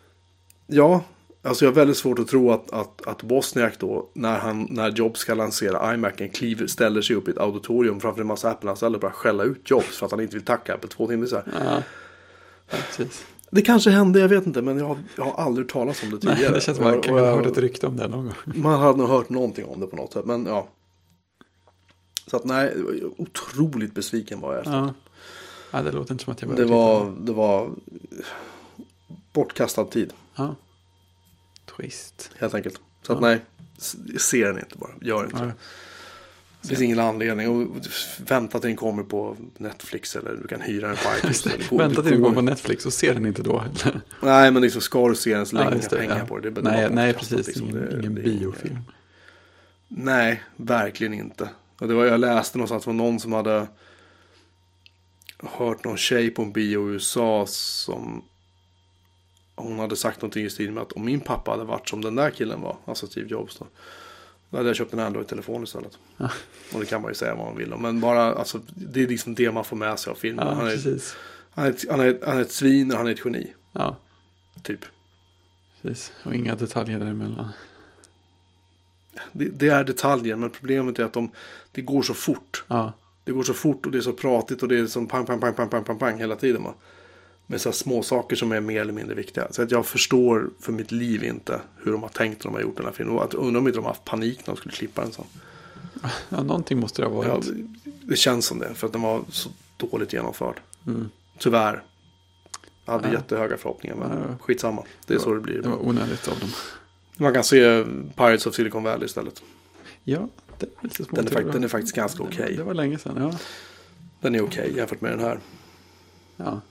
Ja, 0.67 1.03
alltså 1.41 1.65
jag 1.65 1.71
har 1.71 1.75
väldigt 1.75 1.97
svårt 1.97 2.19
att 2.19 2.27
tro 2.27 2.51
att, 2.51 2.71
att, 2.71 3.07
att 3.07 3.23
Bosniak 3.23 3.79
då, 3.79 4.09
när, 4.13 4.39
han, 4.39 4.67
när 4.69 4.89
Jobs 4.91 5.19
ska 5.19 5.33
lansera 5.33 5.93
iMacen, 5.93 6.29
kliver, 6.29 6.67
ställer 6.67 7.01
sig 7.01 7.15
upp 7.15 7.27
i 7.27 7.31
ett 7.31 7.37
auditorium 7.37 7.99
framför 7.99 8.21
en 8.21 8.27
massa 8.27 8.49
Apple-anställda 8.51 8.95
och 8.97 9.01
börjar 9.01 9.13
skälla 9.13 9.43
ut 9.43 9.69
Jobs 9.69 9.97
för 9.97 10.05
att 10.05 10.11
han 10.11 10.21
inte 10.21 10.35
vill 10.35 10.45
tacka 10.45 10.73
Apple 10.73 10.89
två 10.89 11.07
timmar. 11.07 11.25
Så 11.25 11.35
här. 11.35 11.45
Ja, 11.65 12.77
precis. 12.87 13.25
Det 13.53 13.61
kanske 13.61 13.89
hände, 13.89 14.19
jag 14.19 14.29
vet 14.29 14.45
inte, 14.45 14.61
men 14.61 14.77
jag 14.77 14.85
har, 14.85 14.97
jag 15.17 15.23
har 15.23 15.43
aldrig 15.43 15.69
talat 15.69 16.03
om 16.03 16.09
det 16.09 16.17
tidigare. 16.19 16.39
Nej, 16.41 16.51
det 16.53 16.61
känns 16.61 16.77
som 16.77 16.85
man 16.85 17.01
har 17.09 17.19
jag- 17.19 17.35
hört 17.35 17.45
ett 17.45 17.57
rykte 17.57 17.87
om 17.87 17.97
det 17.97 18.07
någon 18.07 18.25
gång. 18.25 18.33
Man 18.55 18.79
hade 18.79 18.97
nog 18.97 19.07
hört 19.09 19.29
någonting 19.29 19.65
om 19.65 19.79
det 19.79 19.87
på 19.87 19.95
något 19.95 20.13
sätt, 20.13 20.25
men 20.25 20.45
ja. 20.45 20.67
Så 22.27 22.37
att 22.37 22.45
nej, 22.45 22.75
otroligt 23.17 23.93
besviken 23.93 24.39
var 24.39 24.51
jag 24.53 24.59
efter. 24.59 24.73
Ja. 24.77 24.93
ja, 25.71 25.81
det 25.81 25.91
låter 25.91 26.11
inte 26.13 26.23
som 26.23 26.33
att 26.33 26.41
jag 26.41 26.51
det, 26.51 26.55
behöver 26.55 26.75
var, 26.75 27.13
det 27.19 27.33
var 27.33 27.69
bortkastad 29.33 29.85
tid. 29.85 30.13
Ja. 30.35 30.55
Twist. 31.81 32.31
helt 32.39 32.53
enkelt. 32.53 32.81
Så 33.07 33.13
att 33.13 33.19
Ja. 33.21 33.27
nej, 33.27 33.39
se 34.19 34.45
den 34.45 34.59
inte 34.59 34.77
bara, 34.77 34.91
gör 35.01 35.23
inte 35.23 35.37
Ja. 35.39 35.45
det. 35.45 35.53
Det 36.61 36.67
finns 36.67 36.81
ingen 36.81 36.99
anledning. 36.99 37.49
Och 37.49 37.77
vänta 38.27 38.59
till 38.59 38.67
den 38.67 38.77
kommer 38.77 39.03
på 39.03 39.37
Netflix 39.57 40.15
eller 40.15 40.35
du 40.41 40.47
kan 40.47 40.61
hyra 40.61 40.87
den 40.87 40.95
på 40.97 41.09
iTunes. 41.17 41.45
Vänta 41.71 41.87
det 41.87 42.03
till 42.03 42.11
den 42.11 42.21
går 42.21 42.31
på 42.31 42.41
Netflix 42.41 42.85
och 42.85 42.93
ser 42.93 43.13
den 43.13 43.25
inte 43.25 43.43
då. 43.43 43.59
eller? 43.83 44.01
Nej, 44.21 44.51
men 44.51 44.61
liksom 44.61 44.81
ska 44.81 45.07
du 45.09 45.15
se 45.15 45.35
den 45.35 45.45
så 45.45 45.55
lägg 45.55 45.67
inga 45.73 45.81
det, 45.89 45.97
pengar 45.97 46.17
ja. 46.19 46.25
på 46.25 46.39
det. 46.39 46.49
det. 46.49 46.61
Nej, 46.61 46.89
nej 46.91 47.13
precis. 47.13 47.47
liksom. 47.47 47.69
Ingen, 47.69 47.85
Det- 47.89 47.99
ingen 47.99 48.15
det 48.15 48.21
biofilm. 48.21 48.77
Nej, 49.87 50.43
verkligen 50.55 51.13
inte. 51.13 51.49
Och 51.79 51.87
det 51.87 51.93
var, 51.93 52.05
jag 52.05 52.19
läste 52.19 52.57
någonstans 52.57 52.83
från 52.83 52.97
någon 52.97 53.19
som 53.19 53.33
hade 53.33 53.67
hört 55.43 55.83
någon 55.83 55.97
tjej 55.97 56.29
på 56.29 56.41
en 56.41 56.51
bio 56.51 56.89
i 56.89 56.93
USA 56.93 57.45
som 57.47 58.23
hon 59.55 59.79
hade 59.79 59.95
sagt 59.95 60.21
någonting 60.21 60.45
i 60.45 60.49
stil 60.49 60.71
med 60.71 60.81
att 60.83 60.91
om 60.91 61.05
min 61.05 61.19
pappa 61.19 61.51
hade 61.51 61.63
varit 61.63 61.89
som 61.89 62.01
den 62.01 62.15
där 62.15 62.29
killen 62.31 62.61
var, 62.61 62.77
alltså 62.85 63.07
Steve 63.07 63.27
Jobs 63.27 63.57
då, 63.59 63.67
då 64.49 64.57
hade 64.57 64.69
jag 64.69 64.75
köpt 64.75 64.93
en 64.93 64.99
Android-telefon 64.99 65.63
istället. 65.63 65.97
Ja. 66.17 66.29
Och 66.73 66.79
det 66.79 66.85
kan 66.85 67.01
man 67.01 67.11
ju 67.11 67.15
säga 67.15 67.35
vad 67.35 67.45
man 67.45 67.57
vill 67.57 67.73
om, 67.73 67.81
men 67.81 67.99
bara 67.99 68.23
alltså, 68.35 68.59
det 68.67 69.03
är 69.03 69.07
liksom 69.07 69.35
det 69.35 69.51
man 69.51 69.63
får 69.63 69.75
med 69.75 69.99
sig 69.99 70.11
av 70.11 70.15
filmen. 70.15 70.47
Ja, 70.47 70.53
han, 70.53 70.67
är, 70.67 70.71
precis. 70.71 71.15
han, 71.51 71.65
är 71.65 71.69
ett, 71.69 71.85
han, 71.89 71.99
är, 71.99 72.19
han 72.25 72.37
är 72.37 72.41
ett 72.41 72.51
svin 72.51 72.91
och 72.91 72.97
han 72.97 73.07
är 73.07 73.11
ett 73.11 73.25
geni, 73.25 73.53
Ja, 73.71 73.95
typ. 74.63 74.79
precis. 75.81 76.11
Och 76.23 76.35
inga 76.35 76.55
detaljer 76.55 76.99
däremellan. 76.99 77.49
Det, 79.31 79.45
det 79.45 79.67
är 79.67 79.83
detaljer, 79.83 80.35
men 80.35 80.49
problemet 80.49 80.99
är 80.99 81.03
att 81.03 81.13
de, 81.13 81.31
det 81.71 81.81
går 81.81 82.01
så 82.01 82.13
fort. 82.13 82.63
Ja, 82.67 82.93
Det 83.23 83.31
går 83.31 83.43
så 83.43 83.53
fort 83.53 83.85
och 83.85 83.91
det 83.91 83.97
är 83.97 84.01
så 84.01 84.13
pratigt 84.13 84.63
och 84.63 84.69
det 84.69 84.79
är 84.79 84.87
som 84.87 85.07
pang, 85.07 85.25
pang, 85.25 85.39
pang, 85.39 85.53
pang, 85.53 85.69
pang, 85.69 85.83
pang, 85.83 85.99
pang 85.99 86.19
hela 86.19 86.35
tiden. 86.35 86.63
Va? 86.63 86.73
Med 87.51 87.61
så 87.61 87.71
små 87.71 88.03
saker 88.03 88.35
som 88.35 88.51
är 88.51 88.59
mer 88.59 88.81
eller 88.81 88.93
mindre 88.93 89.15
viktiga. 89.15 89.47
Så 89.51 89.61
att 89.61 89.71
jag 89.71 89.85
förstår 89.85 90.49
för 90.59 90.71
mitt 90.71 90.91
liv 90.91 91.23
inte 91.23 91.61
hur 91.83 91.91
de 91.91 92.01
har 92.01 92.09
tänkt 92.09 92.37
när 92.43 92.51
de 92.51 92.53
har 92.55 92.61
gjort 92.61 92.77
den 92.77 92.85
här 92.85 92.93
filmen. 92.93 93.15
Och 93.15 93.23
att 93.23 93.33
undrar 93.33 93.59
om 93.61 93.67
inte 93.67 93.77
de 93.77 93.81
har 93.85 93.89
haft 93.91 94.05
panik 94.05 94.37
när 94.39 94.45
de 94.53 94.57
skulle 94.57 94.73
klippa 94.75 95.01
den. 95.01 95.11
Så. 95.11 95.25
ja 96.29 96.43
någonting 96.43 96.79
måste 96.79 97.01
det 97.01 97.07
ha 97.07 97.23
Ja, 97.25 97.33
varit. 97.33 97.45
det, 97.45 97.91
det 98.01 98.15
känns 98.15 98.45
som 98.45 98.59
det, 98.59 98.73
för 98.73 98.87
att 98.87 98.93
den 98.93 99.01
var 99.01 99.21
så 99.29 99.49
dåligt 99.77 100.13
genomförd. 100.13 100.59
Mm. 100.87 101.09
Tyvärr. 101.37 101.83
Jag 102.85 102.93
hade 102.93 103.07
Ja. 103.07 103.13
jättehöga 103.13 103.57
förhoppningar, 103.57 103.95
men 103.95 104.09
Ja. 104.29 104.37
skitsamma. 104.41 104.83
Det 105.07 105.13
är 105.13 105.19
så 105.19 105.33
det 105.33 105.39
blir. 105.39 105.61
Det 105.61 105.69
var 105.69 105.87
onödigt 105.87 106.27
av 106.27 106.39
dem. 106.39 106.49
Man 107.17 107.33
kan 107.33 107.43
se 107.43 107.83
Pirates 108.15 108.45
of 108.47 108.55
Silicon 108.55 108.83
Valley 108.83 109.05
istället. 109.05 109.43
Ja, 110.03 110.27
det 110.59 110.65
är 110.65 110.69
lite 110.83 111.03
Den 111.11 111.27
är, 111.27 111.31
fakt- 111.31 111.51
den 111.53 111.63
är 111.63 111.67
faktiskt 111.67 111.95
ganska 111.95 112.23
Det- 112.23 112.29
okej. 112.29 112.55
Det 112.57 112.63
var 112.63 112.73
länge 112.73 112.97
sedan, 112.97 113.13
ja. 113.31 113.37
Den 114.21 114.35
är 114.35 114.41
okej 114.43 114.73
jämfört 114.75 115.01
med 115.01 115.11
den 115.11 115.19
här. 115.19 115.39
Ja, 116.37 116.61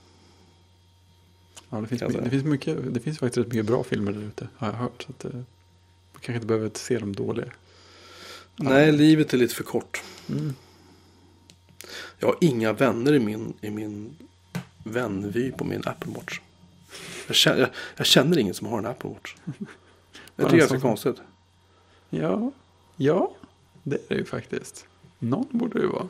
ja 1.71 1.81
det, 1.81 1.87
finns 1.87 2.01
mycket, 2.01 2.23
det, 2.23 2.29
finns 2.29 2.43
mycket, 2.43 2.93
det 2.93 2.99
finns 2.99 3.19
faktiskt 3.19 3.47
mycket 3.47 3.65
bra 3.65 3.83
filmer 3.83 4.11
där 4.11 4.21
ute, 4.21 4.47
har 4.57 4.67
jag 4.67 4.75
hört. 4.75 5.03
Så 5.03 5.11
att, 5.11 5.25
eh, 5.25 5.31
man 5.33 5.45
kanske 6.13 6.33
inte 6.33 6.47
behöver 6.47 6.71
se 6.73 6.99
dem 6.99 7.15
dåliga. 7.15 7.51
Nej, 8.55 8.91
livet 8.91 9.33
är 9.33 9.37
lite 9.37 9.55
för 9.55 9.63
kort. 9.63 10.03
Mm. 10.29 10.53
Jag 12.19 12.27
har 12.27 12.37
inga 12.41 12.73
vänner 12.73 13.13
i 13.13 13.19
min, 13.19 13.53
i 13.61 13.69
min 13.69 14.15
vänvy 14.83 15.51
på 15.51 15.63
min 15.63 15.81
Apple 15.85 16.13
Watch. 16.13 16.39
Jag 17.27 17.35
känner, 17.35 17.59
jag, 17.59 17.69
jag 17.95 18.05
känner 18.05 18.37
ingen 18.37 18.53
som 18.53 18.67
har 18.67 18.77
en 18.77 18.85
Apple 18.85 19.09
Watch. 19.09 19.35
Jag 20.35 20.49
tycker 20.49 20.57
det 20.57 20.63
är 20.63 20.69
ganska 20.69 20.87
konstigt. 20.87 21.21
Ja, 22.09 22.51
ja, 22.95 23.35
det 23.83 23.95
är 23.95 24.01
det 24.07 24.15
ju 24.15 24.25
faktiskt. 24.25 24.85
Någon 25.19 25.47
borde 25.51 25.73
det 25.73 25.81
ju 25.81 25.87
vara. 25.87 26.09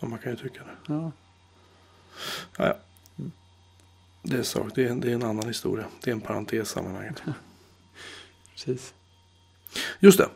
Ja, 0.00 0.08
man 0.08 0.18
kan 0.18 0.32
ju 0.32 0.38
tycka 0.38 0.60
det. 0.64 0.94
Ja, 0.94 1.12
Ja, 2.58 2.66
ja. 2.66 2.76
Det 4.22 4.36
är, 4.36 4.42
sak, 4.42 4.70
det, 4.74 4.84
är, 4.84 4.94
det 4.94 5.10
är 5.10 5.14
en 5.14 5.22
annan 5.22 5.46
historia. 5.48 5.84
Det 6.00 6.10
är 6.10 6.14
en 6.14 6.20
parentes 6.20 6.68
i 6.68 6.72
sammanhanget. 6.72 7.22
precis. 8.52 8.94
Just 10.00 10.18
det. 10.18 10.28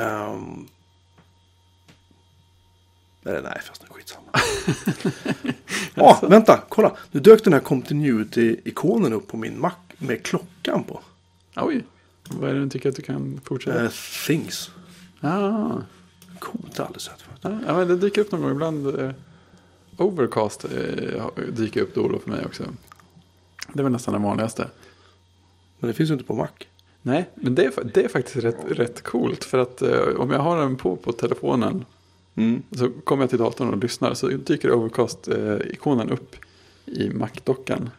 Um, 0.00 0.68
eller 3.24 3.42
nej, 3.42 3.60
fast 3.64 3.82
nu 3.82 3.88
skitsamma. 3.90 4.30
Ja, 5.94 6.18
vänta, 6.28 6.62
kolla. 6.68 6.96
Nu 7.10 7.20
dök 7.20 7.44
den 7.44 7.52
här 7.52 7.60
Continuity-ikonen 7.60 9.12
upp 9.12 9.28
på 9.28 9.36
min 9.36 9.60
Mac 9.60 9.72
med 9.98 10.22
klockan 10.22 10.84
på. 10.84 11.00
Oj, 11.56 11.84
vad 12.30 12.50
är 12.50 12.54
det 12.54 12.60
du 12.60 12.70
tycker 12.70 12.88
att 12.88 12.96
du 12.96 13.02
kan 13.02 13.40
fortsätta? 13.44 13.82
Uh, 13.82 13.90
things. 14.26 14.70
Ah, 15.20 15.70
Coolt, 16.38 16.80
aldrig 16.80 17.00
sett 17.02 17.20
förut. 17.20 17.38
ja, 17.42 17.58
ja, 17.66 17.76
men 17.76 17.88
det 17.88 17.96
dyker 17.96 18.20
upp 18.20 18.32
någon 18.32 18.40
gång 18.40 18.50
ibland. 18.50 19.14
Eh, 19.98 20.06
overcast 20.06 20.64
eh, 20.64 21.24
dyker 21.52 21.82
upp 21.82 21.94
då 21.94 22.02
och 22.02 22.12
då 22.12 22.18
för 22.18 22.30
mig 22.30 22.44
också. 22.46 22.62
Det 23.72 23.80
är 23.80 23.82
väl 23.82 23.92
nästan 23.92 24.14
den 24.14 24.22
vanligaste. 24.22 24.68
Men 25.78 25.88
det 25.88 25.94
finns 25.94 26.10
ju 26.10 26.14
inte 26.14 26.26
på 26.26 26.34
Mac. 26.34 26.48
Nej, 27.02 27.28
men 27.34 27.54
det 27.54 27.64
är, 27.64 27.72
det 27.94 28.04
är 28.04 28.08
faktiskt 28.08 28.36
rätt, 28.36 28.56
rätt 28.68 29.02
coolt. 29.02 29.44
För 29.44 29.58
att 29.58 29.82
eh, 29.82 30.00
om 30.18 30.30
jag 30.30 30.38
har 30.38 30.58
den 30.58 30.76
på 30.76 30.96
på 30.96 31.12
telefonen 31.12 31.84
Mm. 32.36 32.62
så 32.76 32.90
kommer 33.04 33.22
jag 33.22 33.30
till 33.30 33.38
datorn 33.38 33.68
och 33.68 33.78
lyssnar 33.78 34.14
så 34.14 34.28
dyker 34.28 34.72
Overcast-ikonen 34.72 36.10
upp 36.10 36.36
i 36.86 37.10
Mac-dockan. 37.10 37.90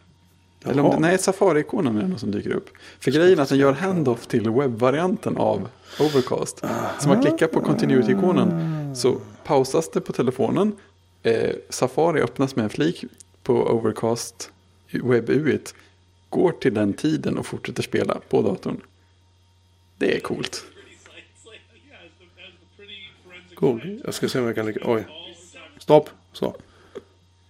Eller 0.63 0.83
om 0.83 0.91
det, 0.91 0.99
nej, 0.99 1.17
Safari-ikonen 1.17 1.97
är 1.97 2.01
den 2.01 2.19
som 2.19 2.31
dyker 2.31 2.51
upp. 2.51 2.69
För 2.99 3.11
grejen 3.11 3.39
är 3.39 3.43
att 3.43 3.49
den 3.49 3.57
gör 3.57 3.73
handoff 3.73 4.27
till 4.27 4.49
webbvarianten 4.49 5.37
av 5.37 5.67
Overcast. 5.99 6.63
Så 6.99 7.07
man 7.07 7.21
klickar 7.21 7.47
på 7.47 7.61
Continuity-ikonen 7.61 8.95
så 8.95 9.17
pausas 9.43 9.89
det 9.91 10.01
på 10.01 10.13
telefonen. 10.13 10.71
Eh, 11.23 11.55
Safari 11.69 12.21
öppnas 12.21 12.55
med 12.55 12.63
en 12.63 12.69
flik 12.69 13.05
på 13.43 13.53
Overcast 13.53 14.51
webb-UIT. 14.91 15.73
Går 16.29 16.51
till 16.51 16.73
den 16.73 16.93
tiden 16.93 17.37
och 17.37 17.45
fortsätter 17.45 17.83
spela 17.83 18.19
på 18.29 18.41
datorn. 18.41 18.81
Det 19.97 20.15
är 20.15 20.19
coolt. 20.19 20.65
Cool. 23.55 24.01
Jag 24.05 24.13
ska 24.13 24.29
se 24.29 24.39
om 24.39 24.45
jag 24.45 24.55
kan 24.55 24.65
lyckas. 24.65 24.83
Oj. 24.85 25.07
Stopp. 25.77 26.09
Så. 26.33 26.55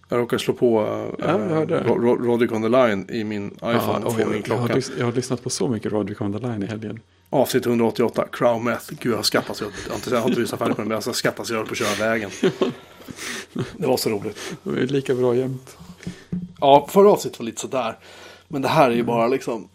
Jag 0.08 0.18
råkar 0.18 0.38
slå 0.38 0.54
på 0.54 0.80
uh, 0.82 0.86
Ja, 0.88 1.14
jag 1.18 1.38
hörde 1.38 1.74
det. 1.74 1.84
Ro- 1.84 1.98
Ro- 1.98 2.24
Rodic 2.24 2.50
on 2.52 2.62
the 2.62 2.68
line 2.68 3.06
i 3.10 3.24
min 3.24 3.46
iPhone 3.50 3.72
Ja, 3.72 4.02
oj, 4.04 4.24
min 4.26 4.42
jag, 4.46 4.56
har 4.56 4.82
jag 4.98 5.04
har 5.04 5.12
lyssnat 5.12 5.42
på 5.42 5.50
så 5.50 5.68
mycket 5.68 5.92
Roderick 5.92 6.20
on 6.20 6.32
the 6.32 6.38
line 6.46 6.62
i 6.62 6.66
helgen. 6.66 7.00
Avsnitt 7.30 7.66
188, 7.66 8.28
Crow 8.32 8.64
Meth. 8.64 8.92
Gud, 9.00 9.12
jag 9.14 9.24
skrattar 9.24 9.54
så 9.54 9.64
jag, 9.64 9.72
jag, 9.86 9.90
har 9.90 9.96
inte, 9.96 10.10
jag 10.10 10.20
har 10.20 10.28
inte 10.28 10.40
lyssnat 10.40 10.58
färdigt 10.58 10.76
på 10.76 10.82
den, 10.82 10.88
men 10.88 11.02
jag 11.06 11.14
skrattar 11.16 11.44
så 11.44 11.52
jag 11.52 11.58
höll 11.58 11.66
på 11.66 11.72
att 11.72 11.78
köra 11.78 12.08
vägen. 12.08 12.30
Det 13.52 13.86
var 13.86 13.96
så 13.96 14.10
roligt. 14.10 14.38
De 14.62 14.76
är 14.76 14.86
lika 14.86 15.14
bra 15.14 15.36
jämt. 15.36 15.76
Ja, 16.60 16.86
förra 16.90 17.10
avsnittet 17.10 17.38
var 17.38 17.46
lite 17.46 17.60
sådär. 17.60 17.98
Men 18.48 18.62
det 18.62 18.68
här 18.68 18.90
är 18.90 18.94
ju 18.94 19.02
bara 19.02 19.28
liksom, 19.28 19.68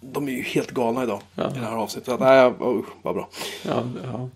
de 0.00 0.28
är 0.28 0.32
ju 0.32 0.42
helt 0.42 0.70
galna 0.70 1.02
idag 1.02 1.22
Ja. 1.34 1.50
i 1.50 1.54
det 1.54 1.60
här 1.60 1.76
avsnittet. 1.76 2.20
Nej, 2.20 2.46
oh, 2.46 2.84
vad 3.02 3.14
bra. 3.14 3.28
Ja, 3.62 3.84
ja. 4.02 4.28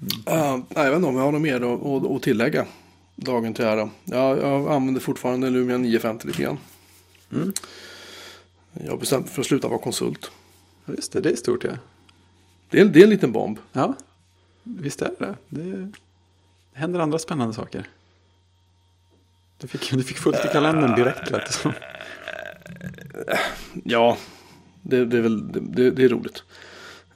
Uh, 0.00 0.56
nej, 0.56 0.84
jag 0.84 0.84
vet 0.84 0.96
inte 0.96 1.08
om 1.08 1.16
jag 1.16 1.22
har 1.22 1.32
något 1.32 1.42
mer 1.42 1.60
att, 1.60 2.16
att, 2.16 2.22
tillägga. 2.22 2.66
Dagen 3.16 3.54
till 3.54 3.64
ära. 3.64 3.90
Jag, 4.04 4.38
jag 4.38 4.72
använder 4.72 5.00
fortfarande 5.00 5.50
Lumia 5.50 5.78
950 5.78 6.26
lite 6.26 6.42
grann. 6.42 6.58
Mm. 7.32 7.52
Jag 8.72 8.90
har 8.90 8.98
bestämt 8.98 9.24
mig 9.24 9.34
för 9.34 9.40
att 9.40 9.46
sluta 9.46 9.68
vara 9.68 9.78
konsult. 9.78 10.30
Just 10.86 11.12
det, 11.12 11.20
det 11.20 11.30
är 11.30 11.36
stort 11.36 11.64
ja. 11.64 11.70
Det 12.70 12.80
är, 12.80 12.84
det 12.84 13.00
är 13.00 13.04
en 13.04 13.10
liten 13.10 13.32
bomb. 13.32 13.58
Ja, 13.72 13.94
visst 14.62 15.02
är 15.02 15.10
det 15.18 15.26
det. 15.26 15.36
Det 15.48 15.92
händer 16.78 17.00
andra 17.00 17.18
spännande 17.18 17.54
saker. 17.54 17.86
Du 19.58 19.68
fick, 19.68 19.90
du 19.92 20.02
fick 20.02 20.18
fullt 20.18 20.44
i 20.44 20.48
kalendern 20.48 20.94
direkt 20.96 21.30
lät 21.30 21.46
det 21.46 21.52
som. 21.52 21.72
Ja, 23.84 24.16
det, 24.82 25.04
det 25.04 25.16
är 25.16 25.20
väl 25.20 25.52
det, 25.52 25.90
det, 25.90 26.04
är 26.04 26.08
roligt. 26.08 26.42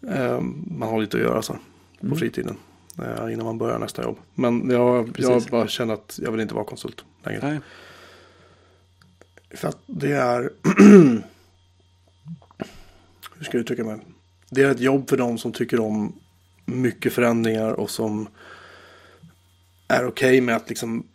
Eh, 0.09 0.41
man 0.67 0.89
har 0.89 1.01
lite 1.01 1.17
att 1.17 1.23
göra 1.23 1.43
så 1.43 1.53
på 1.53 2.07
Mm. 2.07 2.19
fritiden. 2.19 2.57
eh, 2.99 3.33
innan 3.33 3.47
man 3.47 3.59
börjar 3.59 3.79
nästa 3.79 4.03
jobb. 4.03 4.19
Men 4.35 4.71
jag, 4.71 4.97
jag 5.09 5.15
Precis. 5.15 5.51
bara 5.51 5.69
känner 5.69 5.95
att 5.95 6.19
jag 6.23 6.31
vill 6.33 6.41
inte 6.41 6.55
vara 6.55 6.65
konsult 6.65 7.05
längre. 7.25 7.41
Nej, 7.51 7.61
För 9.59 9.69
att 9.69 9.79
det 9.87 10.13
är... 10.13 10.51
Hur 13.37 13.45
ska 13.45 13.57
jag 13.57 13.61
uttrycka 13.61 13.85
mig? 13.85 13.99
Det 14.51 14.63
är 14.63 14.71
ett 14.71 14.81
jobb 14.81 15.09
för 15.09 15.17
de 15.17 15.39
som 15.39 15.53
tycker 15.53 15.81
om 15.81 16.13
mycket 16.65 17.13
förändringar 17.13 17.73
och 17.73 17.91
som 17.91 18.29
är 19.93 20.07
okej 20.07 20.41
med 20.41 20.57
att 20.57 20.69
liksom, 20.69 21.07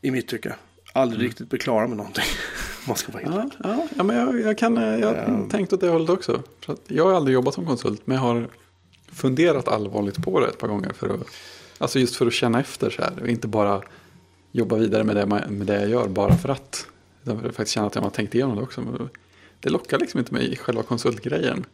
i 0.00 0.10
mitt 0.10 0.28
tycke, 0.28 0.54
aldrig 0.92 1.22
riktigt 1.28 1.50
bli 1.50 1.58
klara 1.58 1.86
med 1.88 1.96
någonting. 1.96 2.24
Man 2.88 2.96
ska 2.96 3.12
vara 3.12 3.22
ja, 3.22 3.50
ja, 3.64 3.88
ja, 3.96 4.02
men 4.02 4.16
jag, 4.16 4.40
jag, 4.40 4.58
kan, 4.58 4.78
eh, 4.78 4.84
jag 4.98 5.08
har 5.08 5.14
Ja. 5.14 5.48
tänkt 5.50 5.72
åt 5.72 5.80
det 5.80 5.88
hållet 5.88 6.10
också. 6.10 6.42
Jag 6.86 7.04
har 7.04 7.12
aldrig 7.12 7.34
jobbat 7.34 7.54
som 7.54 7.66
konsult, 7.66 8.02
men 8.04 8.14
jag 8.16 8.22
har 8.22 8.48
funderat 9.12 9.68
allvarligt 9.68 10.22
på 10.24 10.40
det 10.40 10.46
ett 10.46 10.58
par 10.58 10.68
gånger. 10.68 10.92
För 10.92 11.08
att, 11.14 11.26
alltså 11.78 11.98
just 11.98 12.16
för 12.16 12.26
att 12.26 12.32
känna 12.32 12.60
efter 12.60 12.90
så 12.90 13.02
här, 13.02 13.12
och 13.22 13.28
inte 13.28 13.48
bara 13.48 13.82
jobba 14.52 14.76
vidare 14.76 15.04
med 15.04 15.16
det, 15.16 15.26
med 15.26 15.66
det 15.66 15.80
jag 15.80 15.88
gör 15.90 16.08
bara 16.08 16.34
för 16.36 16.48
att. 16.48 16.86
Utan 17.22 17.40
för 17.40 17.48
att 17.48 17.56
faktiskt 17.56 17.74
känna 17.74 17.86
att 17.86 17.94
jag 17.94 18.02
har 18.02 18.10
tänkt 18.10 18.34
igenom 18.34 18.56
det 18.56 18.62
också. 18.62 19.08
Det 19.60 19.70
lockar 19.70 19.98
liksom 19.98 20.20
inte 20.20 20.32
mig 20.34 20.56
själva 20.56 20.82
konsultgrejen. 20.82 21.64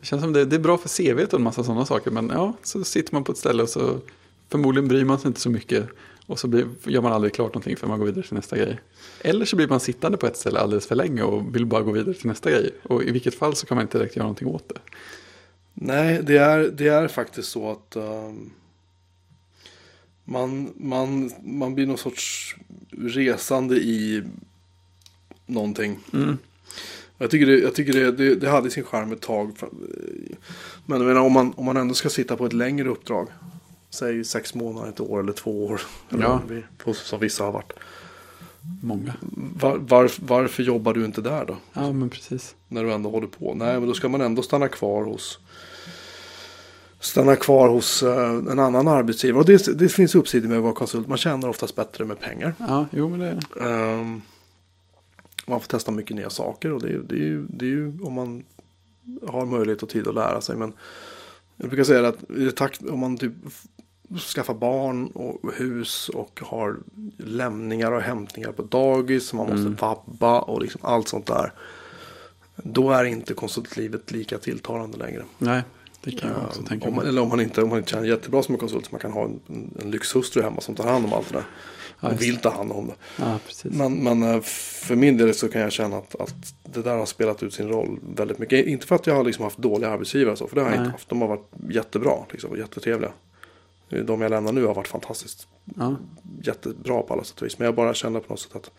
Det 0.00 0.06
känns 0.06 0.22
som 0.22 0.32
det, 0.32 0.44
det 0.44 0.56
är 0.56 0.60
bra 0.60 0.78
för 0.78 0.88
CV 0.88 1.24
och 1.24 1.34
en 1.34 1.42
massa 1.42 1.64
sådana 1.64 1.86
saker. 1.86 2.10
Men 2.10 2.30
ja, 2.34 2.52
så 2.62 2.84
sitter 2.84 3.14
man 3.14 3.24
på 3.24 3.32
ett 3.32 3.38
ställe 3.38 3.62
och 3.62 3.68
så 3.68 4.00
förmodligen 4.50 4.88
bryr 4.88 5.04
man 5.04 5.18
sig 5.18 5.28
inte 5.28 5.40
så 5.40 5.50
mycket. 5.50 5.88
Och 6.26 6.38
så 6.38 6.48
blir, 6.48 6.66
gör 6.84 7.02
man 7.02 7.12
aldrig 7.12 7.34
klart 7.34 7.54
någonting 7.54 7.76
för 7.76 7.86
man 7.86 7.98
går 7.98 8.06
vidare 8.06 8.26
till 8.26 8.34
nästa 8.34 8.56
grej. 8.56 8.80
Eller 9.20 9.44
så 9.44 9.56
blir 9.56 9.68
man 9.68 9.80
sittande 9.80 10.18
på 10.18 10.26
ett 10.26 10.36
ställe 10.36 10.60
alldeles 10.60 10.86
för 10.86 10.94
länge 10.94 11.22
och 11.22 11.54
vill 11.54 11.66
bara 11.66 11.82
gå 11.82 11.92
vidare 11.92 12.14
till 12.14 12.26
nästa 12.26 12.50
grej. 12.50 12.70
Och 12.82 13.02
i 13.02 13.10
vilket 13.10 13.34
fall 13.34 13.56
så 13.56 13.66
kan 13.66 13.76
man 13.76 13.82
inte 13.82 13.98
direkt 13.98 14.16
göra 14.16 14.24
någonting 14.24 14.48
åt 14.48 14.68
det. 14.68 14.80
Nej, 15.74 16.20
det 16.22 16.36
är, 16.36 16.58
det 16.58 16.88
är 16.88 17.08
faktiskt 17.08 17.48
så 17.48 17.70
att 17.70 17.96
ehm, 17.96 18.50
man, 20.24 20.72
man, 20.76 21.30
man 21.44 21.74
blir 21.74 21.86
någon 21.86 21.98
sorts 21.98 22.56
resande 22.90 23.76
i 23.76 24.22
någonting. 25.46 25.98
Mm. 26.12 26.38
Jag 27.18 27.30
tycker, 27.30 27.46
det, 27.46 27.58
jag 27.58 27.74
tycker 27.74 27.92
det, 27.92 28.12
det, 28.12 28.34
det 28.34 28.48
hade 28.48 28.70
sin 28.70 28.84
charm 28.84 29.12
ett 29.12 29.20
tag. 29.20 29.56
Men 30.86 31.06
menar, 31.06 31.20
om, 31.20 31.32
man, 31.32 31.52
om 31.56 31.64
man 31.64 31.76
ändå 31.76 31.94
ska 31.94 32.08
sitta 32.08 32.36
på 32.36 32.46
ett 32.46 32.52
längre 32.52 32.88
uppdrag. 32.88 33.28
Säg 33.90 34.24
sex 34.24 34.54
månader, 34.54 34.88
ett 34.88 35.00
år 35.00 35.20
eller 35.20 35.32
två 35.32 35.66
år. 35.66 35.80
Eller 36.10 36.22
Ja. 36.22 36.40
på- 36.78 36.94
som 36.94 37.20
vissa 37.20 37.44
har 37.44 37.52
varit. 37.52 37.72
Många. 38.82 39.14
Var, 39.60 39.76
var, 39.78 40.10
varför 40.20 40.62
jobbar 40.62 40.94
du 40.94 41.04
inte 41.04 41.20
där 41.20 41.44
då? 41.46 41.56
Ja, 41.72 41.92
men 41.92 42.10
precis. 42.10 42.54
När 42.68 42.84
du 42.84 42.92
ändå 42.92 43.10
håller 43.10 43.26
på. 43.26 43.54
Nej, 43.54 43.78
men 43.80 43.86
då 43.88 43.94
ska 43.94 44.08
man 44.08 44.20
ändå 44.20 44.42
stanna 44.42 44.68
kvar 44.68 45.04
hos 45.04 45.38
Stanna 47.00 47.36
kvar 47.36 47.68
hos 47.68 48.02
eh, 48.02 48.30
en 48.30 48.58
annan 48.58 48.88
arbetsgivare. 48.88 49.40
Och 49.40 49.46
det, 49.46 49.78
det 49.78 49.88
finns 49.88 50.14
uppsidor 50.14 50.48
med 50.48 50.56
att 50.58 50.62
vara 50.64 50.72
konsult. 50.74 51.08
Man 51.08 51.18
tjänar 51.18 51.48
oftast 51.48 51.76
bättre 51.76 52.04
med 52.04 52.20
pengar. 52.20 52.54
Ja, 52.58 52.86
jo 52.92 53.08
men 53.08 53.18
det. 53.20 53.40
Ehm, 53.66 54.22
man 55.46 55.60
får 55.60 55.66
testa 55.68 55.90
mycket 55.90 56.16
nya 56.16 56.30
saker. 56.30 56.72
Och 56.72 56.82
det, 56.82 56.88
är- 56.88 56.98
det, 57.08 57.14
är 57.14 57.18
ju, 57.18 57.46
det 57.48 57.64
är 57.64 57.68
ju 57.68 57.98
om 58.02 58.12
man 58.12 58.44
har 59.28 59.46
möjlighet 59.46 59.82
och 59.82 59.88
tid 59.88 60.08
att 60.08 60.14
lära 60.14 60.40
sig. 60.40 60.56
Men 60.56 60.72
jag 61.56 61.68
brukar 61.68 61.84
säga 61.84 62.08
att 62.08 62.30
i 62.30 62.50
takt, 62.50 62.82
om 62.82 62.98
man 62.98 63.16
typ 63.16 63.32
skaffar 64.16 64.54
barn 64.54 65.06
och 65.06 65.52
hus 65.54 66.08
och 66.08 66.40
har 66.44 66.76
lämningar 67.18 67.92
och 67.92 68.00
hämtningar 68.02 68.52
på 68.52 68.62
dagis. 68.62 69.32
Man 69.32 69.46
måste 69.46 69.60
Mm. 69.60 69.74
vabba 69.80 70.40
och 70.40 70.62
liksom 70.62 70.80
allt 70.84 71.08
sånt 71.08 71.26
där. 71.26 71.52
Då 72.56 72.90
är 72.90 73.04
inte 73.04 73.34
konsultlivet 73.34 74.10
lika 74.10 74.38
tilltalande 74.38 74.98
längre. 74.98 75.24
Nej, 75.38 75.62
det 76.04 76.10
kan 76.10 76.30
jag 76.30 76.44
också 76.46 76.60
Ehm, 76.60 76.66
tänka 76.66 76.88
om 76.88 76.94
man, 76.94 77.04
mig. 77.04 77.08
eller 77.10 77.22
om 77.22 77.28
man 77.28 77.40
inte, 77.40 77.62
om 77.62 77.68
man 77.68 77.78
inte 77.78 77.90
känner 77.90 78.08
jättebra 78.08 78.42
som 78.42 78.54
en 78.54 78.58
konsult. 78.58 78.84
Så 78.84 78.88
man 78.92 79.00
kan 79.00 79.12
ha 79.12 79.24
en, 79.24 79.40
en, 79.82 79.90
lyxhustru 79.90 80.42
hemma 80.42 80.60
som 80.60 80.74
tar 80.74 80.84
hand 80.84 81.04
om 81.04 81.12
allt 81.12 81.28
det 81.28 81.34
där. 81.34 81.44
Ja, 82.00 82.08
och 82.08 82.22
vill 82.22 82.36
ta 82.36 82.50
hand 82.50 82.72
om 82.72 82.86
det. 82.86 82.94
Ja. 83.16 83.38
Men, 83.62 83.94
men 83.94 84.22
eh, 84.22 84.40
för 84.40 84.96
min 84.96 85.16
del 85.16 85.34
så 85.34 85.48
kan 85.48 85.60
jag 85.60 85.72
känna 85.72 85.96
att, 85.96 86.20
att 86.20 86.54
det 86.64 86.82
där 86.82 86.96
har 86.96 87.06
spelat 87.06 87.42
ut 87.42 87.54
sin 87.54 87.68
roll 87.68 87.98
väldigt 88.16 88.38
mycket. 88.38 88.66
Inte 88.66 88.86
för 88.86 88.94
att 88.94 89.06
jag 89.06 89.14
har 89.14 89.24
liksom 89.24 89.44
haft 89.44 89.58
dåliga 89.58 89.90
arbetsgivare 89.90 90.36
så, 90.36 90.46
för 90.48 90.54
det 90.54 90.60
har 90.62 90.68
jag 90.68 90.76
Nej. 90.76 90.84
inte 90.84 90.92
haft. 90.92 91.08
De 91.08 91.20
har 91.20 91.28
varit 91.28 91.48
jättebra 91.70 92.14
liksom, 92.30 92.50
och 92.50 92.58
jättetrevliga. 92.58 93.10
De 93.88 94.20
jag 94.20 94.30
lämnar 94.30 94.52
nu 94.52 94.64
har 94.64 94.74
varit 94.74 94.88
fantastiskt 94.88 95.46
Ja, 95.76 95.96
jättebra 96.42 97.02
på 97.02 97.14
alla 97.14 97.24
sätt 97.24 97.40
och 97.40 97.46
vis. 97.46 97.58
Men 97.58 97.64
jag 97.66 97.74
bara 97.74 97.94
känner 97.94 98.20
på 98.20 98.32
något 98.32 98.40
sätt 98.40 98.56
att 98.56 98.70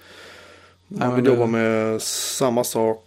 Nej, 0.88 0.99
man 0.99 1.07
men 1.07 1.16
vill 1.24 1.34
jobba 1.34 1.45
med 1.45 2.01
samma 2.01 2.64
sak. 2.64 3.05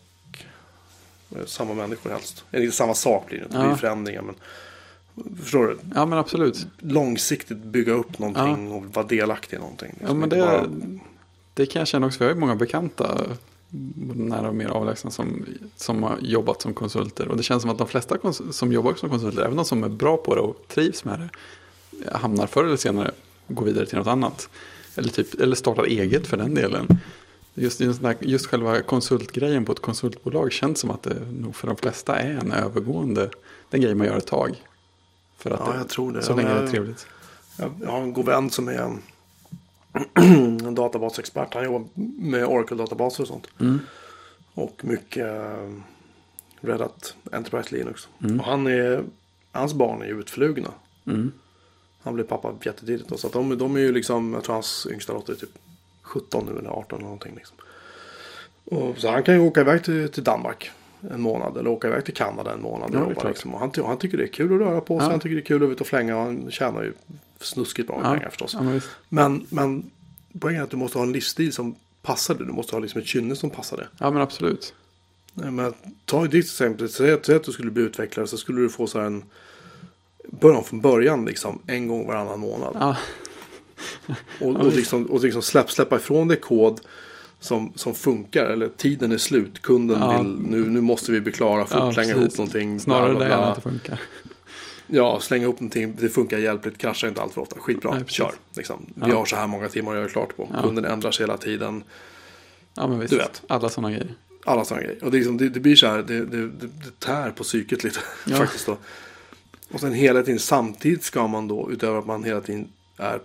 med 1.28 1.48
Samma 1.48 1.74
människor 1.74 2.10
helst. 2.10 2.44
Eller 2.50 2.64
inte 2.64 2.76
samma 2.76 2.94
sak 2.94 3.26
blir 3.26 3.38
det 3.38 3.44
inte, 3.44 3.56
det 3.56 3.62
blir 3.62 3.70
Ja. 3.72 3.76
förändringar. 3.76 4.22
Men, 4.22 4.34
förstår 5.42 5.66
du? 5.66 5.78
ja 5.94 6.06
men 6.06 6.18
absolut. 6.18 6.66
Långsiktigt 6.78 7.58
bygga 7.58 7.92
upp 7.92 8.18
någonting 8.18 8.72
och 8.72 8.84
vara 8.84 9.06
delaktig 9.06 9.56
i 9.56 9.60
någonting. 9.60 9.90
Ja, 9.92 9.96
Liksom 10.00 10.18
men 10.18 10.24
inte 10.24 10.36
det, 10.36 10.42
bara- 10.42 10.98
det 11.54 11.66
kan 11.66 11.80
jag 11.80 11.88
känna 11.88 12.06
också. 12.06 12.18
Vi 12.18 12.24
har 12.24 12.34
ju 12.34 12.40
många 12.40 12.54
bekanta, 12.56 13.20
både 13.94 14.20
nära 14.20 14.48
och 14.48 14.54
mer 14.54 14.68
avlägsna, 14.68 15.10
som, 15.10 15.46
som 15.76 16.02
har 16.02 16.16
jobbat 16.20 16.62
som 16.62 16.74
konsulter. 16.74 17.28
Och 17.28 17.36
det 17.36 17.42
känns 17.42 17.62
som 17.62 17.70
att 17.70 17.78
de 17.78 17.86
flesta 17.88 18.16
som 18.50 18.72
jobbar 18.72 18.94
som 18.94 19.10
konsulter, 19.10 19.42
även 19.42 19.56
de 19.56 19.64
som 19.64 19.84
är 19.84 19.88
bra 19.88 20.16
på 20.16 20.34
det 20.34 20.40
och 20.40 20.56
trivs 20.68 21.04
med 21.04 21.18
det, 21.20 21.28
hamnar 22.12 22.46
förr 22.46 22.64
eller 22.64 22.76
senare 22.76 23.10
och 23.46 23.54
går 23.54 23.64
vidare 23.64 23.86
till 23.86 23.98
något 23.98 24.06
annat. 24.06 24.48
Eller, 24.96 25.08
typ, 25.08 25.40
eller 25.40 25.56
startar 25.56 25.84
eget 25.84 26.26
för 26.26 26.36
den 26.36 26.54
delen. 26.54 26.86
Just, 27.54 27.80
just, 27.80 28.00
den 28.02 28.06
här- 28.06 28.16
just 28.28 28.46
själva 28.46 28.80
konsultgrejen 28.82 29.64
på 29.64 29.72
ett 29.72 29.80
konsultbolag 29.80 30.52
känns 30.52 30.78
som 30.80 30.90
att 30.90 31.02
det 31.02 31.16
nog 31.40 31.56
för 31.56 31.66
de 31.66 31.76
flesta 31.76 32.16
är 32.16 32.30
en 32.38 32.52
övergående, 32.52 33.30
den 33.70 33.80
grej 33.80 33.94
man 33.94 34.06
gör 34.06 34.16
ett 34.16 34.26
tag. 34.26 34.62
För 35.38 35.50
att 35.50 35.60
Ja, 35.66 35.76
jag 35.76 35.88
tror 35.88 36.12
det. 36.12 36.22
Så 36.22 36.34
länge 36.36 36.48
men 36.48 36.56
det 36.56 36.60
är 36.60 36.62
jag- 36.62 36.70
trevligt. 36.70 37.06
Jag 37.58 37.72
jag 37.80 37.90
har 37.90 38.00
en 38.00 38.12
god 38.12 38.26
vän 38.26 38.50
som 38.50 38.68
är 38.68 38.96
en, 40.14 40.74
databasexpert. 40.74 41.54
Han 41.54 41.64
jobbar 41.64 41.88
med 42.18 42.44
Oracle-databaser 42.46 43.20
och 43.22 43.28
sånt. 43.28 43.46
Mm. 43.60 43.78
Och 44.54 44.80
mycket 44.84 45.26
eh, 45.26 45.72
Red 46.60 46.80
Hat 46.80 47.14
Enterprise 47.32 47.74
Linux. 47.76 48.08
Mm. 48.24 48.40
Och 48.40 48.46
han 48.46 48.66
är, 48.66 49.04
hans 49.52 49.74
barn 49.74 50.02
är 50.02 50.06
utflugna. 50.06 50.68
Mm. 51.06 51.32
Han 52.02 52.14
blev 52.14 52.24
pappa 52.24 52.54
jättetidigt. 52.64 53.08
Då, 53.08 53.16
så 53.16 53.26
att 53.26 53.32
de, 53.32 53.58
de 53.58 53.76
är 53.76 53.80
ju 53.80 53.92
liksom, 53.92 54.32
jag 54.34 54.44
tror 54.44 54.54
hans 54.54 54.86
yngsta 54.90 55.12
dotter 55.12 55.32
är 55.32 55.36
typ 55.36 55.58
17 56.02 56.46
nu 56.52 56.58
eller 56.58 56.70
18 56.70 56.96
eller 56.98 57.04
någonting. 57.04 57.34
Liksom. 57.34 57.56
Och, 58.64 58.98
så 58.98 59.10
han 59.10 59.22
kan 59.22 59.34
ju 59.34 59.40
åka 59.40 59.60
iväg 59.60 59.84
till, 59.84 60.08
till 60.08 60.24
Danmark 60.24 60.70
en 61.10 61.20
månad. 61.20 61.56
Eller 61.56 61.70
åka 61.70 61.88
iväg 61.88 62.04
till 62.04 62.14
Kanada 62.14 62.52
en 62.52 62.62
månad. 62.62 62.90
Ja, 62.94 63.00
och 63.00 63.12
jobba, 63.12 63.28
liksom. 63.28 63.54
och 63.54 63.60
han, 63.60 63.72
han 63.76 63.98
tycker 63.98 64.18
det 64.18 64.24
är 64.24 64.28
kul 64.28 64.54
att 64.54 64.60
röra 64.68 64.80
på 64.80 64.98
sig. 64.98 65.06
Ja. 65.06 65.10
Han 65.10 65.20
tycker 65.20 65.36
det 65.36 65.42
är 65.42 65.46
kul 65.46 65.62
att 65.62 65.70
ute 65.70 65.80
och 65.80 65.86
flänga. 65.86 66.16
Och 66.16 66.22
han 66.22 66.50
tjänar 66.50 66.82
ju 66.82 66.92
snuskigt 67.40 67.88
bra 67.88 67.96
med 68.00 68.06
Ja, 68.06 68.14
pengar 68.14 68.28
förstås. 68.28 68.54
ja, 68.54 68.62
men. 68.62 68.80
Men, 69.08 69.46
men 69.50 69.90
poängen 70.40 70.60
är 70.60 70.64
att 70.64 70.70
du 70.70 70.76
måste 70.76 70.98
ha 70.98 71.04
en 71.06 71.12
livsstil 71.12 71.52
som 71.52 71.74
passar 72.02 72.34
dig. 72.34 72.46
Du 72.46 72.52
måste 72.52 72.76
ha 72.76 72.80
liksom 72.80 73.00
ett 73.00 73.06
kynne 73.06 73.36
som 73.36 73.50
passar 73.50 73.76
dig. 73.76 73.86
ja, 73.98 74.10
men 74.10 74.22
absolut. 74.22 74.74
Nej, 75.34 75.50
Men 75.50 75.74
ta 76.04 76.26
ditt 76.26 76.44
exempel. 76.44 76.88
Säg 76.88 77.12
att, 77.12 77.26
säg 77.26 77.36
att 77.36 77.44
du 77.44 77.52
skulle 77.52 77.70
bli 77.70 77.82
utvecklare 77.82 78.26
så 78.26 78.36
skulle 78.36 78.60
du 78.60 78.68
få 78.68 78.86
så 78.86 78.98
här 78.98 79.06
en 79.06 79.24
början 80.30 80.64
från 80.64 80.80
början 80.80 81.24
liksom 81.24 81.58
en 81.66 81.88
gång 81.88 82.06
varannan 82.06 82.40
månad. 82.40 82.76
Ja, 82.80 82.96
Och, 84.40 84.56
och, 84.56 84.72
liksom, 84.72 85.06
och 85.06 85.20
liksom 85.24 85.42
släpp, 85.42 85.70
släppa 85.70 85.96
ifrån 85.96 86.28
dig 86.28 86.36
kod 86.40 86.80
som, 87.40 87.72
som 87.74 87.94
funkar. 87.94 88.44
Eller 88.44 88.68
tiden 88.68 89.12
är 89.12 89.18
slut. 89.18 89.62
Kunden 89.62 89.98
Ja. 90.00 90.18
vill, 90.22 90.32
nu, 90.32 90.64
nu 90.70 90.80
måste 90.80 91.12
vi 91.12 91.20
bli 91.20 91.32
klara. 91.32 91.66
Fort 91.66 91.78
Ja, 91.78 91.92
slänga 91.92 92.10
ihop 92.10 92.38
någonting. 92.38 92.80
snarare 92.80 93.14
bla, 93.14 93.24
det 93.24 93.34
än 93.34 93.40
att 93.40 93.54
det 93.54 93.60
funkar. 93.60 94.00
Ja, 94.86 95.20
slänga 95.20 95.42
ihop 95.44 95.60
någonting. 95.60 95.96
Det 96.00 96.08
funkar 96.08 96.38
hjälpligt. 96.38 96.78
Kraschar 96.78 97.08
inte 97.08 97.22
allt 97.22 97.34
för 97.34 97.40
ofta. 97.40 97.56
Skitbra. 97.58 97.94
Nej. 97.94 98.04
Kör. 98.06 98.32
Liksom. 98.56 98.86
Vi 98.94 99.10
Ja. 99.10 99.16
har 99.16 99.24
så 99.24 99.36
här 99.36 99.46
många 99.46 99.68
timmar 99.68 99.92
att 99.92 99.98
göra 99.98 100.08
klart 100.08 100.36
på. 100.36 100.48
Ja. 100.54 100.62
Kunden 100.62 100.84
ändrar 100.84 101.10
sig 101.10 101.22
hela 101.26 101.36
tiden. 101.36 101.84
Ja, 102.74 102.88
men 102.88 102.98
visst. 103.00 103.10
Du 103.10 103.16
vet. 103.16 103.42
Alla 103.48 103.68
sådana 103.68 103.90
grejer. 103.90 104.14
Alla 104.44 104.64
sådana 104.64 104.82
grejer. 104.86 105.04
Och 105.04 105.10
det, 105.10 105.16
liksom, 105.16 105.36
det, 105.38 105.48
det 105.48 105.60
blir 105.60 105.76
så 105.76 105.86
här. 105.86 106.02
Det, 106.02 106.24
det, 106.24 106.48
det, 106.48 106.68
tär 106.98 107.30
på 107.30 107.42
psyket 107.44 107.84
lite. 107.84 107.98
Faktiskt 108.36 108.66
då. 108.66 108.76
Och 109.72 109.80
sen 109.80 109.92
hela 109.92 110.22
tiden 110.22 110.40
samtidigt 110.40 111.04
ska 111.04 111.26
man 111.26 111.48
då. 111.48 111.70
Utöver 111.70 111.98
att 111.98 112.06
man 112.06 112.24
hela 112.24 112.40
tiden 112.40 112.68
är 112.96 113.20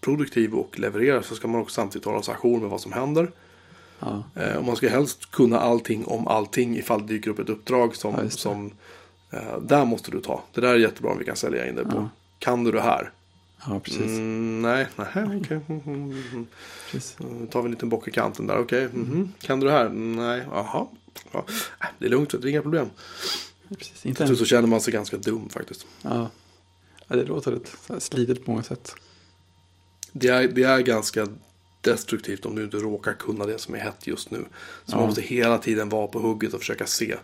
produktiv 0.00 0.54
och 0.54 0.78
levererar. 0.78 1.22
Så 1.22 1.34
ska 1.34 1.48
man 1.48 1.60
också 1.60 1.74
samtidigt 1.74 2.04
hålla 2.04 2.22
sig 2.22 2.34
ajour 2.34 2.60
med 2.60 2.70
vad 2.70 2.80
som 2.80 2.92
händer. 2.92 3.30
Ja, 3.98 4.22
Eh, 4.34 4.56
och 4.56 4.64
man 4.64 4.76
ska 4.76 4.88
helst 4.88 5.30
kunna 5.30 5.60
allting 5.60 6.04
om 6.04 6.26
allting 6.28 6.76
ifall 6.76 7.00
det 7.00 7.06
dyker 7.06 7.30
upp 7.30 7.38
ett 7.38 7.48
uppdrag 7.48 7.96
som, 7.96 8.14
Ja, 8.22 8.30
som 8.30 8.70
eh, 9.30 9.58
där 9.60 9.84
måste 9.84 10.10
du 10.10 10.20
ta. 10.20 10.42
Det 10.54 10.60
där 10.60 10.68
är 10.74 10.78
jättebra 10.78 11.12
om 11.12 11.18
vi 11.18 11.24
kan 11.24 11.36
sälja 11.36 11.68
in 11.68 11.74
det 11.74 11.84
på. 11.84 11.96
Ja. 11.96 12.08
Kan 12.38 12.64
du 12.64 12.72
det 12.72 12.80
här? 12.80 13.12
ja 13.66 13.80
precis. 13.80 14.00
Mm, 14.00 14.62
nej, 14.62 14.86
nej, 14.96 15.06
okej. 15.14 15.60
Mm, 15.68 15.80
mm, 15.86 16.22
mm. 16.32 16.46
precis. 16.90 17.16
Mm, 17.20 17.46
tar 17.46 17.62
vi 17.62 17.66
en 17.66 17.70
liten 17.72 17.88
bock 17.88 18.08
i 18.08 18.10
kanten 18.10 18.46
där, 18.46 18.58
okej. 18.58 18.88
mhm. 18.92 19.32
Kan 19.40 19.60
du 19.60 19.66
det 19.66 19.72
här? 19.72 19.88
Nej, 19.88 20.42
jaha. 20.50 20.86
Ja. 21.32 21.44
Äh, 21.80 21.86
Det 21.98 22.06
är 22.06 22.10
lugnt, 22.10 22.30
det 22.30 22.48
är 22.48 22.50
inga 22.50 22.62
problem. 22.62 22.90
Precis. 23.74 24.06
Inte 24.06 24.26
Så, 24.26 24.36
så 24.36 24.44
känner 24.44 24.68
man 24.68 24.80
sig 24.80 24.92
ganska 24.92 25.16
dum 25.16 25.48
faktiskt. 25.48 25.86
ja. 26.02 26.30
ja, 27.08 27.16
det 27.16 27.24
låter 27.24 27.58
här 27.88 27.98
slidigt 28.00 28.44
på 28.44 28.50
många 28.50 28.62
sätt. 28.62 28.94
Det 30.12 30.28
är, 30.28 30.48
det 30.48 30.62
är 30.62 30.80
ganska 30.80 31.28
destruktivt 31.80 32.46
om 32.46 32.54
du 32.54 32.64
inte 32.64 32.76
råkar 32.76 33.12
kunna 33.12 33.46
det 33.46 33.58
som 33.58 33.74
är 33.74 33.78
hett 33.78 34.06
just 34.06 34.30
nu. 34.30 34.38
Så 34.84 34.92
Ja. 34.92 34.96
man 34.96 35.06
måste 35.06 35.22
hela 35.22 35.58
tiden 35.58 35.88
vara 35.88 36.06
på 36.06 36.18
hugget 36.18 36.54
och 36.54 36.60
försöka 36.60 36.86
se. 36.86 37.16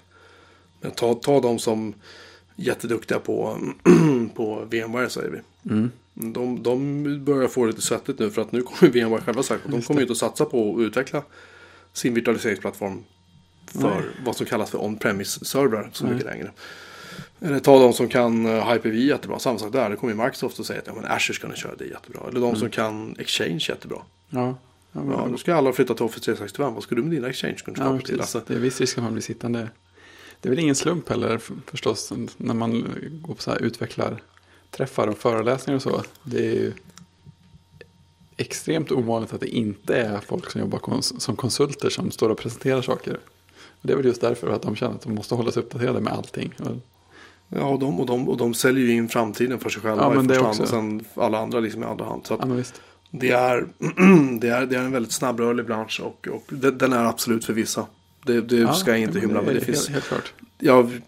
Men 0.80 0.90
ta, 0.90 1.14
ta 1.14 1.40
de 1.40 1.58
som 1.58 1.88
är 1.88 1.94
jätteduktiga 2.64 3.18
på, 3.18 3.58
på 4.34 4.64
VMware 4.70 5.10
säger 5.10 5.30
vi. 5.30 5.70
Mm. 5.70 5.90
De, 6.14 6.62
de 6.62 7.24
börjar 7.24 7.48
få 7.48 7.64
lite 7.66 7.82
svettigt 7.82 8.18
nu 8.18 8.30
för 8.30 8.42
att 8.42 8.52
nu 8.52 8.62
kommer 8.62 8.92
VMware 9.04 9.20
själva 9.20 9.42
sagt 9.42 9.64
att 9.64 9.70
de 9.70 9.82
kommer 9.82 10.00
inte 10.00 10.12
att 10.12 10.18
satsa 10.18 10.44
på 10.44 10.74
att 10.74 10.80
utveckla 10.80 11.22
sin 11.92 12.14
virtualiseringsplattform 12.14 13.04
för 13.72 13.90
Nej. 13.90 14.02
vad 14.24 14.36
som 14.36 14.46
kallas 14.46 14.70
för 14.70 14.78
on-premise-servrar 14.84 15.90
så 15.92 16.06
mycket 16.06 16.26
längre. 16.26 16.50
Eller 17.40 17.58
ta 17.58 17.78
de 17.78 17.92
som 17.92 18.08
kan 18.08 18.46
uh, 18.46 18.72
Hyper-V 18.72 18.96
jättebra, 18.98 19.38
samma 19.38 19.58
sak 19.58 19.72
där. 19.72 19.90
Det 19.90 19.96
kommer 19.96 20.12
ju 20.14 20.18
Microsoft 20.22 20.58
och 20.58 20.66
säger 20.66 20.80
att 20.80 20.86
ja, 20.86 20.94
men 20.94 21.04
Azure 21.04 21.34
ska 21.34 21.48
ni 21.48 21.56
köra 21.56 21.74
det 21.76 21.84
jättebra. 21.84 22.20
Eller 22.28 22.40
de 22.40 22.56
som 22.56 22.70
kan 22.70 23.16
Exchange 23.18 23.66
jättebra. 23.68 23.98
Ja, 24.30 24.58
ja, 24.92 25.02
men, 25.02 25.10
Ja, 25.10 25.26
nu 25.30 25.36
ska 25.38 25.54
alla 25.54 25.72
flytta 25.72 25.94
till 25.94 26.04
Office 26.04 26.24
365. 26.24 26.74
Vad 26.74 26.82
ska 26.82 26.94
du 26.94 27.02
med 27.02 27.10
dina 27.10 27.26
ja, 27.26 27.30
Exchange-kunskaper 27.30 27.98
till? 27.98 28.18
precis. 28.18 28.20
Alltså, 28.20 28.42
Det 28.46 28.54
är 28.54 28.58
viss 28.58 28.80
risk 28.80 28.98
att 28.98 29.04
man 29.04 29.12
blir 29.12 29.22
sittande. 29.22 29.68
Det 30.40 30.48
är 30.48 30.50
väl 30.50 30.58
ingen 30.58 30.74
slump 30.74 31.08
heller 31.08 31.38
för- 31.38 31.56
förstås 31.66 32.12
när 32.36 32.54
man 32.54 32.84
går 33.22 33.34
på 33.34 33.42
så 33.42 33.50
här 33.50 33.62
utvecklarträffar 33.62 35.06
och 35.08 35.18
föreläsningar 35.18 35.76
och 35.76 35.82
så. 35.82 36.02
Det 36.22 36.38
är 36.46 36.52
ju 36.54 36.72
extremt 38.36 38.92
ovanligt 38.92 39.32
att 39.32 39.40
det 39.40 39.48
inte 39.56 39.96
är 39.96 40.18
folk 40.20 40.50
som 40.50 40.60
jobbar 40.60 40.78
kons- 40.78 41.18
som 41.18 41.36
konsulter 41.36 41.90
som 41.90 42.10
står 42.10 42.28
och 42.28 42.38
presenterar 42.38 42.82
saker. 42.82 43.18
Det 43.82 43.92
är 43.92 43.96
väl 43.96 44.06
just 44.06 44.20
därför 44.20 44.48
att 44.50 44.62
de 44.62 44.76
känner 44.76 44.94
att 44.94 45.02
de 45.02 45.14
måste 45.14 45.34
hålla 45.34 45.50
sig 45.52 45.62
uppdaterade 45.62 46.00
med 46.00 46.12
allting. 46.12 46.54
Ja, 47.48 47.64
och 47.64 47.78
de, 47.78 48.00
och, 48.00 48.06
de, 48.06 48.28
och 48.28 48.36
de 48.36 48.54
säljer 48.54 48.84
ju 48.86 48.92
in 48.92 49.08
framtiden 49.08 49.58
för 49.58 49.70
sig 49.70 49.82
själva 49.82 50.02
Ja, 50.02 50.10
men 50.14 50.24
i 50.24 50.28
det 50.28 50.34
första 50.34 50.46
hand. 50.48 50.60
Och 50.62 50.68
sen 50.68 51.22
alla 51.24 51.38
andra 51.38 51.60
liksom 51.60 51.82
i 51.82 51.86
andra 51.86 52.04
hand. 52.04 52.26
Så 52.26 52.36
ja, 52.40 52.46
det, 53.10 53.30
är, 53.30 53.66
det, 54.40 54.48
är, 54.48 54.66
det 54.66 54.76
är 54.76 54.80
en 54.82 54.92
väldigt 54.92 55.12
snabbrörlig 55.12 55.66
bransch 55.66 56.00
och, 56.04 56.28
och 56.28 56.44
det- 56.48 56.70
den 56.70 56.92
är 56.92 57.04
absolut 57.04 57.44
för 57.44 57.52
vissa. 57.52 57.86
Det, 58.26 58.40
det 58.40 58.56
Ja, 58.56 58.72
ska 58.72 58.90
jag 58.90 59.00
inte 59.00 59.20
hymla 59.20 59.40
det 59.40 59.46
med. 59.46 59.56
är 59.56 59.60
Det 59.60 59.66
finns 59.66 59.88
helt, 59.88 59.92
helt 59.94 60.04
klart. 60.04 60.32
jag 60.58 61.00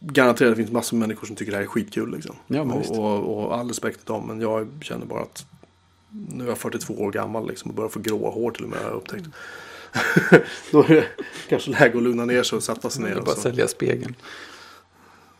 garanterar 0.00 0.50
att 0.50 0.56
det 0.56 0.62
finns 0.62 0.72
massor 0.72 0.96
med 0.96 1.08
människor 1.08 1.26
som 1.26 1.36
tycker 1.36 1.52
det 1.52 1.56
här 1.58 1.64
är 1.64 1.68
skitkul. 1.68 2.10
Liksom. 2.10 2.36
Ja, 2.46 2.60
och, 2.62 2.98
och, 2.98 3.38
och 3.44 3.58
all 3.58 3.68
respekt 3.68 3.98
till 3.98 4.06
dem. 4.14 4.26
Men 4.26 4.40
jag 4.40 4.68
känner 4.80 5.06
bara 5.06 5.22
att 5.22 5.46
nu 6.10 6.44
är 6.44 6.48
jag 6.48 6.58
42 6.58 6.94
år 6.94 7.12
gammal 7.12 7.48
liksom, 7.48 7.70
och 7.70 7.76
börjar 7.76 7.88
få 7.88 8.00
gråa 8.00 8.30
hår 8.30 8.50
till 8.50 8.64
och 8.64 8.70
med 8.70 8.78
har 8.78 8.88
jag 8.88 8.96
upptäckt. 8.96 9.26
Då 10.72 10.82
är 10.82 10.88
det 10.88 11.06
kanske 11.48 11.70
läge 11.70 11.96
att 11.96 12.02
lugna 12.02 12.24
ner 12.24 12.42
sig 12.42 12.56
och 12.56 12.62
sätta 12.62 12.90
sig 12.90 13.02
ner. 13.02 13.10
Eller 13.10 13.20
och 13.20 13.26
bara 13.26 13.36
så. 13.36 13.42
sälja 13.42 13.68
spegeln. 13.68 14.14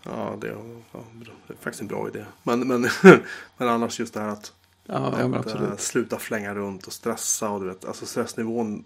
Ja, 0.03 0.37
det, 0.41 0.49
ja, 0.93 1.01
det 1.47 1.53
är 1.53 1.57
faktiskt 1.61 1.81
en 1.81 1.87
bra 1.89 2.09
idé. 2.09 2.25
Men, 2.43 2.69
men, 2.69 2.81
men 3.57 3.69
annars 3.69 4.01
just 4.01 4.15
det 4.15 4.21
här 4.21 4.29
att, 4.29 4.53
Ja, 4.87 4.95
ja 4.95 5.25
att 5.25 5.47
eh, 5.47 5.53
absolut. 5.53 5.81
sluta 5.81 6.19
flänga 6.19 6.55
runt 6.55 6.87
och 6.87 6.93
stressa. 6.93 7.51
Och 7.51 7.61
du 7.61 7.67
vet, 7.67 7.85
alltså 7.85 8.07
stressnivån. 8.07 8.85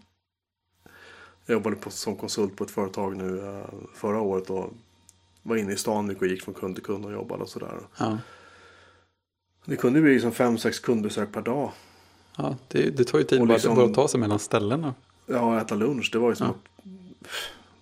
Jag 1.46 1.54
jobbade 1.54 1.76
på, 1.76 1.90
som 1.90 2.16
konsult 2.16 2.56
på 2.56 2.64
ett 2.64 2.70
företag 2.70 3.16
nu 3.16 3.38
eh, 3.48 3.64
förra 3.94 4.20
året 4.20 4.50
och 4.50 4.72
var 5.42 5.56
inne 5.56 5.72
i 5.72 5.76
stan 5.76 6.06
mycket 6.06 6.22
och 6.22 6.28
gick 6.28 6.42
från 6.42 6.54
kund 6.54 6.74
till 6.74 6.84
kund 6.84 7.04
och 7.04 7.12
jobbade 7.12 7.42
och 7.42 7.48
sådär. 7.48 7.80
Ja. 7.96 8.18
Det 9.64 9.76
kunde 9.76 10.00
bli 10.00 10.12
liksom 10.14 10.32
fem, 10.32 10.58
sex 10.58 10.78
kundbesök 10.78 11.32
per 11.32 11.42
dag. 11.42 11.70
Ja, 12.36 12.56
det, 12.68 12.90
det 12.90 13.04
tar 13.04 13.18
ju 13.18 13.24
tid 13.24 13.40
bara, 13.40 13.52
liksom- 13.52 13.74
bara 13.76 13.86
att 13.86 13.94
ta 13.94 14.08
sig 14.08 14.20
mellan 14.20 14.38
ställena. 14.38 14.94
Ja, 15.26 15.60
äta 15.60 15.74
lunch. 15.74 16.08
Det 16.12 16.18
var 16.18 16.28
ju 16.28 16.34
som 16.36 16.46
Ja. 16.46 16.52
att 16.52 16.84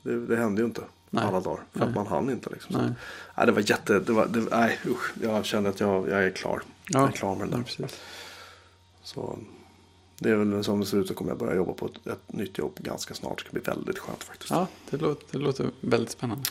det, 0.03 0.27
det 0.27 0.37
hände 0.37 0.61
ju 0.63 0.67
inte 0.67 0.83
Nej. 1.11 1.25
alla 1.25 1.41
dagar. 1.41 1.63
För 1.73 1.79
Nej. 1.81 1.89
att 1.89 1.95
man 1.95 2.07
hann 2.07 2.31
inte 2.31 2.51
liksom. 2.51 2.73
Så, 2.75 2.81
Nej. 2.83 2.91
nej, 3.37 3.47
det 3.47 3.53
var 3.53 3.71
jätte, 3.71 3.99
det 4.01 4.13
var, 4.13 4.27
det, 4.27 4.41
nej 4.41 4.79
usch. 4.87 5.13
Jag 5.23 5.45
kände 5.45 5.71
att 5.71 5.81
jag, 5.81 6.09
jag 6.09 6.25
är 6.25 6.31
klar. 6.31 6.63
Jag 6.89 7.03
är 7.03 7.07
Ja, 7.07 7.13
klar 7.13 7.37
med 7.37 7.47
det 7.49 7.51
ja, 7.53 7.57
där. 7.57 7.65
precis. 7.65 8.01
Så 9.03 9.39
det 10.19 10.31
är 10.31 10.37
väl 10.37 10.65
som 10.65 10.81
det 10.81 10.87
ser 10.87 10.99
ut 10.99 11.09
så 11.09 11.15
kommer 11.15 11.31
jag 11.31 11.39
börja 11.39 11.55
jobba 11.55 11.73
på 11.73 11.87
ett, 11.87 12.07
ett 12.07 12.33
nytt 12.33 12.59
jobb 12.59 12.79
ganska 12.79 13.15
snart. 13.15 13.37
Det 13.39 13.41
ska 13.45 13.53
bli 13.53 13.61
väldigt 13.61 13.99
skönt 13.99 14.25
faktiskt. 14.25 14.51
Ja, 14.51 14.67
det 14.91 14.97
låter, 14.97 15.27
det 15.31 15.39
låter 15.45 15.71
väldigt 15.81 16.11
spännande. 16.11 16.45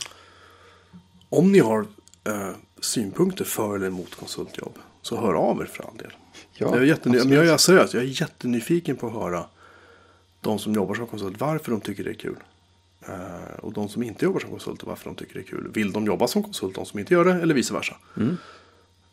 Om 1.28 1.52
ni 1.52 1.58
har 1.58 1.86
eh, 2.24 2.50
synpunkter 2.80 3.44
för 3.44 3.76
eller 3.76 3.86
emot 3.86 4.14
konsultjobb 4.14 4.78
så 5.02 5.16
hör 5.20 5.34
av 5.34 5.60
er 5.60 5.64
för 5.66 5.84
all 5.84 5.96
del. 5.96 6.12
Ja, 6.52 6.66
jag, 6.66 6.76
är 6.76 6.94
jätteny- 6.94 7.24
men 7.24 7.32
jag 7.32 7.46
är 7.46 7.56
seriös, 7.56 7.94
jag 7.94 8.02
är 8.02 8.20
jättenyfiken 8.22 8.96
på 8.96 9.06
att 9.06 9.12
höra 9.12 9.44
de 10.40 10.58
som 10.58 10.72
jobbar 10.72 10.94
som 10.94 11.06
konsult 11.06 11.40
varför 11.40 11.72
de 11.72 11.80
tycker 11.80 12.04
det 12.04 12.10
är 12.10 12.14
kul. 12.14 12.36
Eh, 13.08 13.54
och 13.62 13.72
de 13.72 13.88
som 13.88 14.02
inte 14.02 14.24
jobbar 14.24 14.40
som 14.40 14.50
konsulter 14.50 14.86
varför 14.86 15.04
de 15.04 15.14
tycker 15.16 15.34
det 15.34 15.40
är 15.40 15.44
kul. 15.44 15.70
Vill 15.74 15.92
de 15.92 16.04
jobba 16.06 16.26
som 16.28 16.42
konsult 16.42 16.74
de 16.74 16.86
som 16.86 16.98
inte 16.98 17.14
gör 17.14 17.24
det 17.24 17.32
eller 17.32 17.54
vice 17.54 17.74
versa. 17.74 17.96
Mm. 18.16 18.36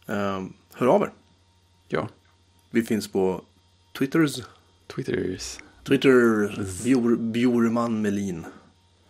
Eh, 0.08 0.46
hör 0.74 0.88
av 0.88 1.02
er. 1.02 1.12
Ja, 1.88 2.10
Vi 2.70 2.84
finns 2.84 3.08
på 3.12 3.42
Twitters. 3.98 4.42
Twitters. 4.88 5.58
Twitter 5.84 6.52
Bjor, 6.84 7.16
Bjorman 7.18 8.02
Melin. 8.02 8.46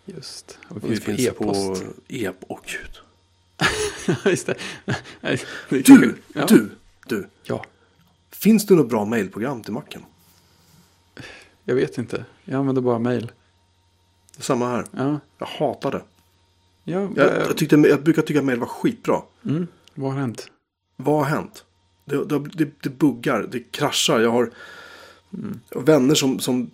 Just. 0.05 0.59
Och 0.67 0.75
Och 0.77 0.83
vi 0.83 0.87
finns, 0.97 1.03
finns 1.03 1.37
på 1.37 1.43
e-post. 1.43 1.83
e 2.07 2.31
Åh 2.47 2.59
gud. 2.65 2.99
Just 4.25 4.47
det. 4.47 4.55
Du, 5.69 6.15
du, 6.47 6.69
du. 7.07 7.29
Ja, 7.43 7.65
Finns 8.31 8.65
det 8.65 8.75
något 8.75 8.89
bra 8.89 9.05
mailprogram 9.05 9.63
till 9.63 9.73
macken? 9.73 10.05
Jag 11.67 11.75
vet 11.75 11.97
inte. 11.97 12.25
Jag 12.45 12.59
använder 12.59 12.81
bara 12.81 12.99
mail. 12.99 13.31
Samma 14.37 14.69
här. 14.69 14.85
Ja, 14.91 15.19
Jag 15.37 15.47
hatar 15.47 15.91
det. 15.91 16.01
ja 16.83 17.09
Jag, 17.15 17.27
jag, 17.37 17.57
tyckte, 17.57 17.75
jag 17.75 18.03
brukar 18.03 18.21
tycka 18.21 18.39
att 18.39 18.45
mail 18.45 18.59
var 18.59 18.67
skitbra. 18.67 19.21
mm, 19.45 19.67
vad 19.95 20.11
har 20.13 20.19
hänt? 20.19 20.51
Vad 20.95 21.15
har 21.17 21.25
hänt? 21.25 21.63
Det, 22.05 22.25
det, 22.25 22.39
det, 22.39 22.69
det 22.83 22.89
buggar, 22.89 23.47
det 23.51 23.59
kraschar. 23.59 24.19
Jag 24.19 24.31
har 24.31 24.51
vänner 25.75 26.15
som, 26.15 26.39
som 26.39 26.71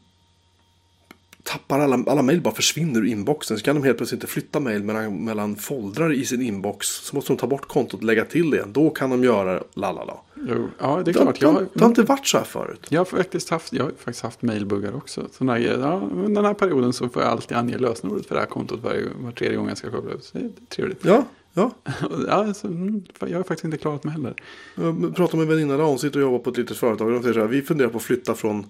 tappar 1.44 1.80
alla, 1.80 2.04
alla 2.08 2.22
mejl 2.22 2.42
bara 2.42 2.54
försvinner 2.54 3.00
ur 3.00 3.06
inboxen. 3.08 3.58
Så 3.58 3.64
kan 3.64 3.76
de 3.76 3.84
helt 3.84 3.98
plötsligt 3.98 4.18
inte 4.18 4.34
flytta 4.34 4.60
mejl 4.60 4.84
mellan, 4.84 5.26
mellan 5.26 5.56
foldrar 5.56 6.14
i 6.14 6.26
sin 6.26 6.42
inbox. 6.42 6.88
Så 6.88 7.16
måste 7.16 7.34
de 7.34 7.38
ta 7.38 7.48
bort 7.48 7.68
kontot 7.68 8.00
och 8.00 8.04
lägga 8.06 8.26
till 8.26 8.50
det 8.50 8.58
igen. 8.58 8.74
Då 8.74 8.90
kan 8.90 9.10
de 9.10 9.24
göra 9.24 9.64
lalala. 9.74 10.18
Jo, 10.48 10.70
ja, 10.80 11.02
det 11.06 11.12
är 11.12 11.14
klart. 11.14 11.40
det, 11.40 11.46
Jag 11.46 11.68
det 11.74 11.80
har 11.82 11.88
inte 11.88 12.04
varit 12.04 12.28
så 12.28 12.38
här 12.38 12.46
förut. 12.46 12.86
jag 12.90 13.00
har 13.00 13.06
faktiskt 13.06 13.50
haft, 13.50 13.74
jag 13.74 13.84
har 13.84 13.92
faktiskt 13.92 14.22
haft 14.24 14.42
mailbuggar 14.42 14.96
också. 14.96 15.28
Så 15.32 15.44
när, 15.44 15.58
ja, 15.58 15.94
under 16.14 16.36
den 16.42 16.46
här 16.46 16.54
perioden 16.54 16.94
så 16.94 17.10
får 17.10 17.22
jag 17.22 17.32
alltid 17.32 17.58
ange 17.58 17.78
lösenordet 17.78 18.26
för 18.26 18.36
det 18.36 18.42
här 18.42 18.48
kontot 18.48 18.80
varje, 18.84 19.06
var 19.20 19.32
tredje 19.32 19.58
gång 19.58 19.68
jag 19.68 19.78
ska 19.78 19.92
koppla 19.92 20.12
upp. 20.12 20.24
Så 20.24 20.38
det 20.38 20.44
är 20.44 20.52
trevligt. 20.70 21.06
Ja, 21.06 21.26
ja. 21.54 21.72
Ja, 22.28 22.54
så, 22.54 22.68
mm, 22.68 23.04
jag 23.20 23.38
har 23.38 23.44
faktiskt 23.44 23.66
inte 23.66 23.78
klarat 23.78 24.04
mig 24.04 24.14
heller. 24.14 24.34
Jag 24.76 25.16
pratade 25.16 25.38
med 25.38 25.44
en 25.44 25.50
väninna 25.50 25.74
idag. 25.76 25.88
Hon 25.88 26.00
sitter 26.00 26.20
och 26.20 26.24
jobbar 26.24 26.40
på 26.40 26.50
ett 26.50 26.58
litet 26.58 26.78
företag. 26.78 27.08
Och 27.08 27.14
de 27.14 27.22
säger 27.22 27.34
så 27.34 27.40
här, 27.40 27.48
vi 27.48 27.62
funderar 27.62 27.90
på 27.90 27.98
att 27.98 28.04
flytta 28.04 28.36
från, 28.36 28.66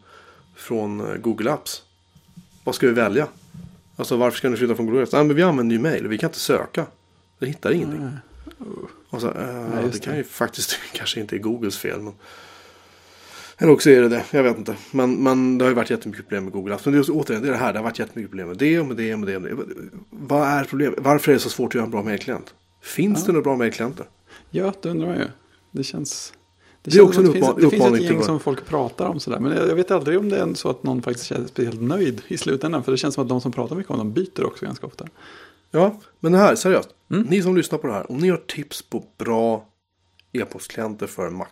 från 0.55 0.99
eh, 1.01 1.15
Google 1.15 1.51
Apps. 1.51 1.83
Vad 2.63 2.75
ska 2.75 2.87
vi 2.87 2.93
välja? 2.93 3.27
Alltså 3.95 4.17
varför 4.17 4.37
ska 4.37 4.49
ni 4.49 4.57
flytta 4.57 4.75
från 4.75 4.85
Google 4.85 5.03
Apps? 5.03 5.11
Nej 5.13 5.23
men 5.23 5.35
vi 5.35 5.41
använder 5.43 5.75
ju 5.75 5.81
mail 5.81 6.07
vi 6.07 6.17
kan 6.17 6.29
inte 6.29 6.39
söka. 6.39 6.85
Vi 7.39 7.47
hittar 7.47 7.71
ingenting. 7.71 8.09
Och 9.13 9.21
så, 9.21 9.27
eh, 9.27 9.33
Ja, 9.73 9.81
just 9.81 9.93
det 9.93 9.99
kan 9.99 10.13
det. 10.13 10.17
ju 10.17 10.23
faktiskt 10.23 10.79
kanske 10.93 11.19
inte 11.19 11.35
är 11.35 11.39
Googles 11.39 11.77
fel. 11.77 12.01
Men... 12.01 12.13
Eller 13.57 13.71
också 13.71 13.89
är 13.89 14.01
det 14.01 14.09
det, 14.09 14.23
jag 14.31 14.43
vet 14.43 14.57
inte. 14.57 14.75
Men, 14.91 15.23
men 15.23 15.57
det 15.57 15.65
har 15.65 15.69
ju 15.69 15.75
varit 15.75 15.89
jättemycket 15.89 16.25
problem 16.25 16.43
med 16.43 16.53
Google 16.53 16.73
Apps. 16.75 16.85
Men 16.85 16.93
det 16.93 16.99
är 16.99 17.11
återigen, 17.11 17.41
det 17.43 17.47
är 17.49 17.51
det 17.51 17.57
här, 17.57 17.73
det 17.73 17.79
har 17.79 17.83
varit 17.83 17.99
jättemycket 17.99 18.31
problem 18.31 18.47
med 18.47 18.57
det 18.57 18.79
och 18.79 18.85
med 18.85 18.97
det 18.97 19.13
och 19.13 19.19
med 19.19 19.29
det. 19.29 19.35
Och 19.35 19.41
med 19.41 19.51
det. 19.51 19.65
Vad 20.09 20.47
är 20.47 20.63
problemet? 20.63 20.99
Varför 21.01 21.31
är 21.31 21.33
det 21.35 21.39
så 21.41 21.49
svårt 21.49 21.67
att 21.69 21.75
göra 21.75 21.85
en 21.85 21.91
bra 21.91 22.03
mailklient? 22.03 22.53
Finns 22.81 23.19
Ja. 23.19 23.25
det 23.25 23.31
några 23.31 23.43
bra 23.43 23.55
mailklienter? 23.57 24.05
Ja, 24.49 24.73
det 24.81 24.89
undrar 24.89 25.07
man 25.07 25.17
ju. 25.17 25.27
Det 25.71 25.83
känns... 25.83 26.33
Det, 26.81 26.91
Det 26.91 26.97
är 26.97 27.01
också 27.01 27.19
en 27.19 27.25
det 27.25 27.31
finns, 27.33 27.49
det 27.61 27.69
finns 27.69 27.85
ett 27.85 28.01
gäng 28.01 28.23
som 28.23 28.39
folk 28.39 28.65
pratar 28.65 29.05
om 29.05 29.19
sådär. 29.19 29.39
Men 29.39 29.51
jag, 29.67 29.75
vet 29.75 29.91
aldrig 29.91 30.19
om 30.19 30.29
det 30.29 30.37
är 30.37 30.53
så 30.53 30.69
att 30.69 30.83
någon 30.83 31.01
faktiskt 31.01 31.25
känns 31.25 31.49
speciellt 31.49 31.81
nöjd 31.81 32.21
i 32.27 32.37
slutändan. 32.37 32.83
För 32.83 32.91
det 32.91 32.97
känns 32.97 33.15
som 33.15 33.21
att 33.23 33.29
de 33.29 33.41
som 33.41 33.51
pratar 33.51 33.75
mycket 33.75 33.91
om 33.91 33.97
dem 33.97 34.13
byter 34.13 34.45
också 34.45 34.65
ganska 34.65 34.87
ofta. 34.87 35.07
Ja, 35.75 35.99
men 36.19 36.31
det 36.31 36.37
här, 36.37 36.55
seriöst. 36.55 36.89
Mm. 37.11 37.23
Ni 37.23 37.41
som 37.41 37.55
lyssnar 37.55 37.79
på 37.79 37.87
det 37.87 37.93
här, 37.93 38.11
om 38.11 38.17
ni 38.17 38.29
har 38.29 38.37
tips 38.37 38.81
på 38.81 39.05
bra 39.17 39.65
e-postklienter 40.31 41.07
för 41.07 41.29
Mac. 41.29 41.47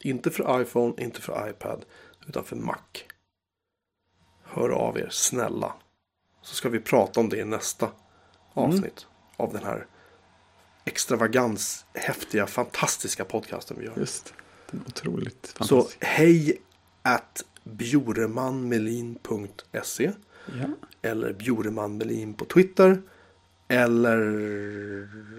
Inte 0.00 0.30
för 0.30 0.62
iPhone, 0.62 0.94
inte 0.98 1.20
för 1.20 1.50
iPad, 1.50 1.84
utan 2.26 2.44
för 2.44 2.56
Mac. 2.56 2.76
Hör 4.42 4.70
av 4.70 4.98
er, 4.98 5.08
snälla. 5.10 5.74
Så 6.42 6.54
ska 6.54 6.68
vi 6.68 6.80
prata 6.80 7.20
om 7.20 7.28
det 7.28 7.36
i 7.38 7.44
nästa 7.44 7.90
avsnitt 8.54 9.06
av 9.36 9.52
den 9.52 9.64
här 9.64 9.86
extravagans, 10.84 11.86
häftiga, 11.94 12.46
fantastiska 12.46 13.24
podcasten 13.24 13.76
vi 13.80 13.84
gör. 13.84 13.94
Just. 13.96 14.34
Är 14.70 14.78
otroligt 14.86 15.46
Så 15.46 15.52
fantastisk. 15.66 15.98
hej 16.00 16.58
at 17.02 17.44
bjoremanmelin.se 17.64 20.12
Ja. 20.60 20.66
eller 21.10 21.32
Bjoremanmelin 21.32 22.34
på 22.34 22.44
Twitter. 22.44 23.02
Eller, 23.68 24.18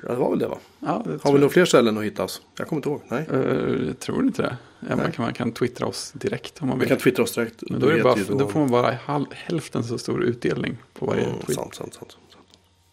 ja 0.04 0.10
det 0.10 0.16
var 0.16 0.30
väl 0.30 0.40
det 0.40 0.48
va? 0.48 0.58
Ja, 0.80 1.04
det 1.06 1.24
Har 1.24 1.34
vi 1.34 1.40
några 1.40 1.50
fler 1.50 1.66
ställen 1.66 1.98
att 1.98 2.04
hitta 2.04 2.24
oss? 2.24 2.42
Jag 2.58 2.68
kommer 2.68 2.78
inte 2.78 2.90
ihåg. 2.90 3.02
Nej. 3.08 3.26
Eh, 3.34 3.88
jag 3.88 4.00
tror 4.00 4.24
inte 4.26 4.42
det. 4.42 4.58
Ja, 4.90 4.96
man, 4.96 5.12
kan, 5.12 5.26
man 5.26 5.34
kan 5.34 5.52
twittra 5.52 5.88
oss 5.88 6.12
direkt 6.12 6.62
om 6.62 6.68
man 6.68 6.78
Vi 6.78 6.80
vill. 6.80 6.90
kan 6.90 6.98
twittra 6.98 7.24
oss 7.24 7.34
direkt. 7.36 7.64
Men 7.70 7.80
då, 7.80 7.88
är 7.88 7.90
det 7.90 7.96
vet 7.96 8.04
bara, 8.04 8.18
ju 8.18 8.24
då 8.24 8.48
får 8.48 8.60
man 8.60 8.72
bara 8.72 8.92
halv, 8.94 9.26
hälften 9.32 9.84
så 9.84 9.98
stor 9.98 10.24
utdelning 10.24 10.78
på 10.94 11.06
varje 11.06 11.24
Mm, 11.26 11.40
tweet. 11.40 11.56
sant, 11.56 11.76
sant, 11.76 11.94
sant, 11.94 12.12
sant. 12.12 12.46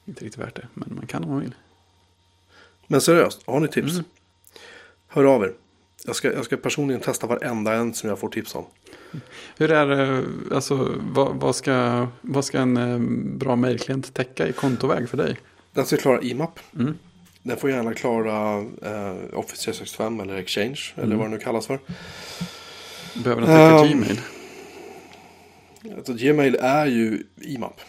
Inte 0.05 0.25
riktigt 0.25 0.41
värt 0.43 0.55
det, 0.57 0.67
men 0.75 0.93
man 0.97 1.07
kan 1.07 1.25
om 1.25 1.31
man 1.31 1.41
vill. 1.41 1.55
Men 2.87 3.01
seriöst, 3.01 3.43
har 3.47 3.61
ni 3.61 3.69
tips? 3.69 3.93
Mm. 3.93 4.05
Hör 5.09 5.25
av 5.25 5.43
er. 5.43 5.53
Jag 6.07 6.17
ska, 6.17 6.33
jag 6.33 6.45
ska 6.45 6.57
personligen 6.57 7.01
testa 7.03 7.27
varenda 7.27 7.75
en 7.75 7.95
som 7.95 8.09
jag 8.09 8.19
får 8.19 8.29
tips 8.29 8.55
om. 8.55 8.65
Hur 9.59 9.71
är 9.71 9.87
det, 9.87 10.25
alltså 10.55 10.93
vad, 11.01 11.35
vad, 11.37 11.57
ska, 11.57 12.07
vad 12.21 12.45
ska 12.45 12.59
en 12.59 12.77
eh, 12.77 12.99
bra 13.39 13.57
mejlklient 13.57 14.15
täcka 14.15 14.49
i 14.49 14.53
kontoväg 14.53 15.09
för 15.09 15.17
dig? 15.17 15.37
Den 15.73 15.87
ska 15.87 15.97
klara 15.97 16.23
IMAP. 16.23 16.59
Mm. 16.79 16.95
Den 17.43 17.57
får 17.57 17.71
gärna 17.71 17.95
klara 17.95 18.59
eh, 18.61 19.15
Office 19.39 19.63
365 19.65 20.21
eller 20.21 20.35
Exchange. 20.37 20.81
Eller 20.95 21.05
Mm. 21.07 21.19
vad 21.19 21.27
det 21.27 21.31
nu 21.31 21.39
kallas 21.39 21.67
för. 21.67 21.79
Behöver 23.25 23.43
den 23.43 23.51
täcka 23.51 23.93
Ehm, 23.93 23.99
Gmail? 24.01 24.21
Alltså, 25.97 26.13
Gmail 26.13 26.57
är 26.61 26.87
ju 26.87 27.23
IMAP. 27.41 27.81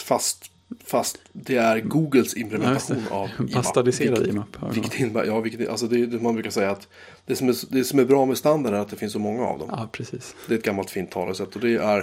Fast, 0.00 0.50
fast 0.84 1.18
det 1.32 1.56
är 1.56 1.80
Googles 1.80 2.36
implementation 2.36 3.04
av 3.10 3.28
IMAP. 3.38 3.52
Bastardiserad 3.52 4.26
IMAP. 4.26 4.46
ja. 4.60 4.68
Vilket 4.68 5.00
innebär, 5.00 5.24
ja, 5.24 5.40
vilket, 5.40 5.68
alltså 5.68 5.86
det, 5.86 6.06
det 6.06 6.20
man 6.22 6.34
brukar 6.34 6.50
säga 6.50 6.70
att 6.70 6.88
det 7.26 7.36
som, 7.36 7.48
är, 7.48 7.74
det 7.74 7.84
som 7.84 7.98
är 7.98 8.04
bra 8.04 8.26
med 8.26 8.38
standard 8.38 8.74
är 8.74 8.78
att 8.78 8.88
det 8.88 8.96
finns 8.96 9.12
så 9.12 9.18
många 9.18 9.44
av 9.44 9.58
dem. 9.58 9.68
Ja, 9.72 9.88
precis. 9.92 10.34
Det 10.48 10.54
är 10.54 10.58
ett 10.58 10.64
gammalt 10.64 10.90
fint 10.90 11.10
talesätt 11.10 11.54
och 11.54 11.60
det 11.60 11.76
är 11.76 12.00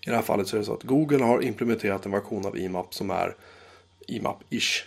i 0.00 0.10
det 0.10 0.14
här 0.14 0.22
fallet 0.22 0.48
så 0.48 0.56
är 0.56 0.58
det 0.58 0.66
så 0.66 0.74
att 0.74 0.82
Google 0.82 1.24
har 1.24 1.42
implementerat 1.42 2.06
en 2.06 2.12
version 2.12 2.46
av 2.46 2.58
IMAP 2.58 2.94
som 2.94 3.10
är 3.10 3.36
IMAP-ish. 4.08 4.84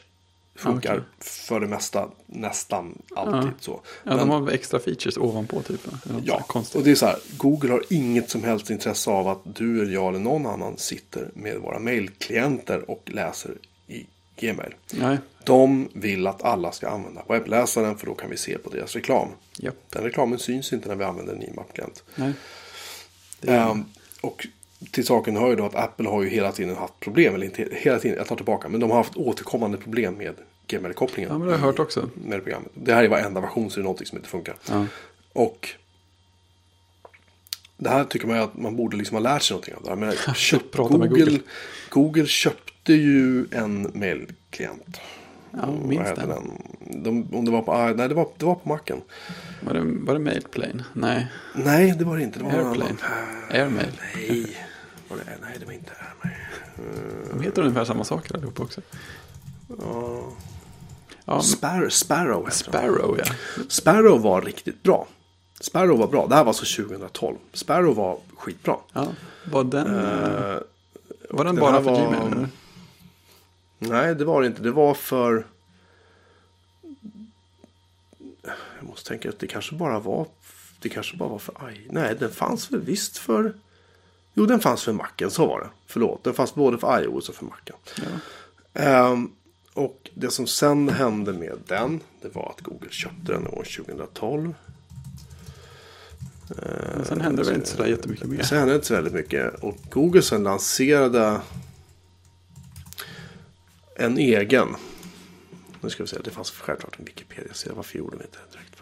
Funkar 0.56 0.94
Okej. 0.94 1.04
för 1.20 1.60
det 1.60 1.68
mesta 1.68 2.10
nästan 2.26 3.02
alltid 3.16 3.52
så. 3.60 3.82
Ja, 3.84 3.90
Men- 4.04 4.18
de 4.18 4.30
har 4.30 4.52
extra 4.52 4.80
features 4.80 5.18
ovanpå 5.18 5.62
typ. 5.62 5.88
Ja, 6.24 6.40
konstigt. 6.48 6.76
och 6.76 6.84
det 6.84 6.92
är 6.92 6.96
så 6.96 7.06
här. 7.06 7.18
Google 7.38 7.72
har 7.72 7.84
inget 7.90 8.30
som 8.30 8.44
helst 8.44 8.70
intresse 8.70 9.10
av 9.12 9.28
att 9.28 9.40
du 9.44 9.82
eller 9.82 9.94
jag 9.94 10.10
eller 10.10 10.20
någon 10.20 10.46
annan 10.46 10.78
sitter 10.78 11.30
med 11.34 11.58
våra 11.60 11.80
mailklienter 11.80 12.90
och 12.92 13.04
läser 13.06 13.52
i 13.88 14.06
Gmail. 14.40 14.74
Nej, 14.94 15.18
De 15.44 15.88
vill 15.94 16.28
att 16.28 16.44
alla 16.44 16.72
ska 16.72 16.90
använda 16.90 17.22
webbläsaren 17.30 17.98
för 17.98 18.06
då 18.06 18.14
kan 18.16 18.30
vi 18.30 18.38
se 18.38 18.58
på 18.58 18.70
deras 18.70 18.96
reklam. 18.96 19.28
japp. 19.58 19.76
Den 19.90 20.04
reklamen 20.04 20.40
syns 20.40 20.74
inte 20.74 20.88
när 20.90 20.96
vi 20.96 21.04
använder 21.04 21.34
en 21.34 21.44
IMAP-klient. 21.44 22.04
Är, 22.16 22.34
Ehm, 23.72 23.86
och 24.22 24.48
till 24.92 25.06
saken 25.06 25.38
hör 25.38 25.50
ju 25.50 25.56
då 25.56 25.66
att 25.66 25.76
Apple 25.76 26.10
har 26.10 26.24
ju 26.24 26.30
hela 26.30 26.52
tiden 26.52 26.76
haft 26.76 27.00
problem, 27.00 27.36
eller 27.36 27.46
inte 27.46 27.68
hela 27.72 28.00
tiden, 28.00 28.18
jag 28.18 28.28
tar 28.28 28.36
tillbaka, 28.36 28.70
men 28.70 28.80
de 28.80 28.90
har 28.90 28.98
haft 28.98 29.16
återkommande 29.16 29.78
problem 29.78 30.14
med 30.14 30.36
Gmail-kopplingen. 30.68 31.32
Ja, 31.32 31.38
men 31.38 31.48
det 31.48 31.54
har 31.54 31.60
jag 31.60 31.66
hört 31.66 31.80
också. 31.80 32.10
Med 32.14 32.44
programmet. 32.44 32.72
Det 32.74 32.94
här 32.94 33.04
är 33.04 33.08
varenda 33.08 33.42
version 33.42 33.70
så 33.70 33.76
är 33.76 33.82
det 33.82 33.84
någonting 33.84 34.08
som 34.08 34.18
inte 34.18 34.30
funkar. 34.30 34.56
Ja. 34.70 34.86
Och 35.34 35.70
det 37.78 37.90
här 37.90 38.04
tycker 38.04 38.28
man 38.28 38.38
ju 38.38 38.44
att 38.44 38.58
man 38.58 38.76
borde 38.76 38.98
liksom 38.98 39.16
ha 39.16 39.22
lärt 39.22 39.42
sig 39.42 39.54
någonting 39.54 39.76
av. 39.76 39.84
Det 39.84 39.90
här. 39.90 39.96
Men 39.96 40.36
köp, 40.36 40.62
Prata 40.72 40.98
med 40.98 41.10
Google, 41.10 41.26
Google. 41.26 41.40
Google 41.90 42.26
köpte 42.26 42.94
ju 42.94 43.46
en 43.52 43.92
mailklient. 43.94 45.00
Ja, 45.62 45.66
minns 45.88 46.10
den. 46.16 46.30
den? 46.30 47.04
De, 47.04 47.38
om 47.38 47.46
det 47.46 47.52
var 47.52 47.62
på, 47.62 47.72
ah, 47.72 47.94
nej, 47.96 48.08
det 48.10 48.16
var, 48.16 48.28
det 48.38 48.46
var 48.46 48.56
på 48.56 48.70
Macen. 48.70 49.02
Var 49.62 49.74
det, 49.74 49.82
var 49.84 50.14
det 50.14 50.20
Mailplane? 50.20 50.84
Nej. 50.94 51.28
Nej, 51.54 51.96
det 52.00 52.06
var 52.06 52.18
det 52.18 52.24
inte. 52.24 52.40
Det 52.40 52.46
var 52.46 52.52
Airplane. 52.52 52.76
annan. 52.86 52.98
Airmail. 53.62 54.02
Nej. 54.16 54.58
Var 55.08 55.18
det, 55.18 55.24
nej, 55.42 55.56
det 55.60 55.66
var 55.66 55.74
inte 55.74 55.92
Airmail. 55.92 56.40
De 57.34 57.42
heter 57.44 57.62
ungefär 57.62 57.86
samma 57.86 58.04
saker 58.04 58.36
allihopa 58.36 58.64
också. 58.64 58.82
Ja. 59.68 60.24
Ja, 61.26 61.34
men 61.34 61.42
Sparrow, 61.44 61.90
Sparrow 61.90 62.46
heter 62.46 62.72
den. 62.72 62.82
Sparrow 62.82 63.18
ja. 63.18 63.26
Sparrow 63.70 64.22
var 64.22 64.42
riktigt 64.42 64.84
bra. 64.84 65.08
Sparrow 65.62 65.98
var 66.00 66.08
bra. 66.08 66.28
Det 66.28 66.36
här 66.36 66.44
var 66.44 66.50
alltså 66.50 66.84
2012. 66.84 67.36
Sparrow 67.54 67.96
var 67.96 68.18
skitbra. 68.38 68.76
ja. 68.94 69.08
Var 69.52 69.64
den, 69.64 69.88
Eh, 69.88 70.58
var 71.30 71.46
den 71.46 71.56
bara 71.56 71.84
för 71.84 71.96
Gmail? 71.96 72.48
Nej, 73.90 74.16
det 74.16 74.26
var 74.26 74.42
det 74.42 74.48
inte. 74.48 74.62
Det 74.62 74.72
var 74.72 74.94
för... 74.94 75.46
Jag 78.80 78.88
måste 78.88 79.10
tänka 79.10 79.30
att 79.30 79.40
det 79.40 79.48
kanske 79.48 79.76
bara 79.76 80.00
var... 80.00 80.28
Det 80.80 80.90
kanske 80.90 81.18
bara 81.18 81.30
var 81.30 81.40
för... 81.40 81.66
Aj. 81.66 81.88
Nej, 81.90 82.16
den 82.20 82.32
fanns 82.32 82.72
väl 82.72 82.82
visst 82.82 83.18
för... 83.18 83.54
Jo, 84.34 84.46
den 84.46 84.60
fanns 84.60 84.84
för 84.84 84.94
Macen. 84.94 85.32
Så 85.32 85.48
var 85.48 85.60
det. 85.60 85.70
Förlåt. 85.88 86.24
Den 86.24 86.34
fanns 86.34 86.56
både 86.56 86.78
för 86.78 87.04
iOS 87.04 87.30
och 87.30 87.36
för 87.36 87.46
Macen. 87.46 87.76
Ja. 87.96 88.04
Ehm, 88.82 89.32
och 89.74 90.10
det 90.14 90.30
som 90.30 90.48
sen 90.48 90.90
hände 90.90 91.34
med 91.34 91.58
den. 91.68 92.02
Det 92.22 92.36
var 92.36 92.54
att 92.58 92.62
Google 92.62 92.90
köpte 92.90 93.32
den 93.32 93.48
år 93.48 93.68
2012. 93.78 94.54
Men 96.96 97.06
sen 97.06 97.22
hände 97.22 97.42
det 97.42 97.48
väl 97.48 97.56
inte 97.56 97.70
sådär 97.70 97.86
jättemycket 97.86 98.28
mer. 98.28 98.44
Sen 98.44 98.58
hände 98.58 98.74
det 98.74 98.76
inte 98.76 98.88
så 98.88 98.94
väldigt 98.94 99.14
mycket. 99.14 99.64
Och 99.64 99.78
Google 99.90 100.22
sen 100.22 100.44
lanserade 100.44 101.42
en 103.96 104.18
egen. 104.18 104.76
Nu 105.82 105.90
ska 105.90 106.04
vi 106.04 106.08
se, 106.08 106.18
det 106.24 106.32
fanns 106.32 106.52
självklart 106.52 107.00
en 107.00 107.06
Wikipedia-sida. 107.06 107.76
Varför 107.76 107.98
gjorde 107.98 108.18
de 108.18 108.24
inte 108.24 108.38
det 108.38 108.58
direkt? 108.58 108.76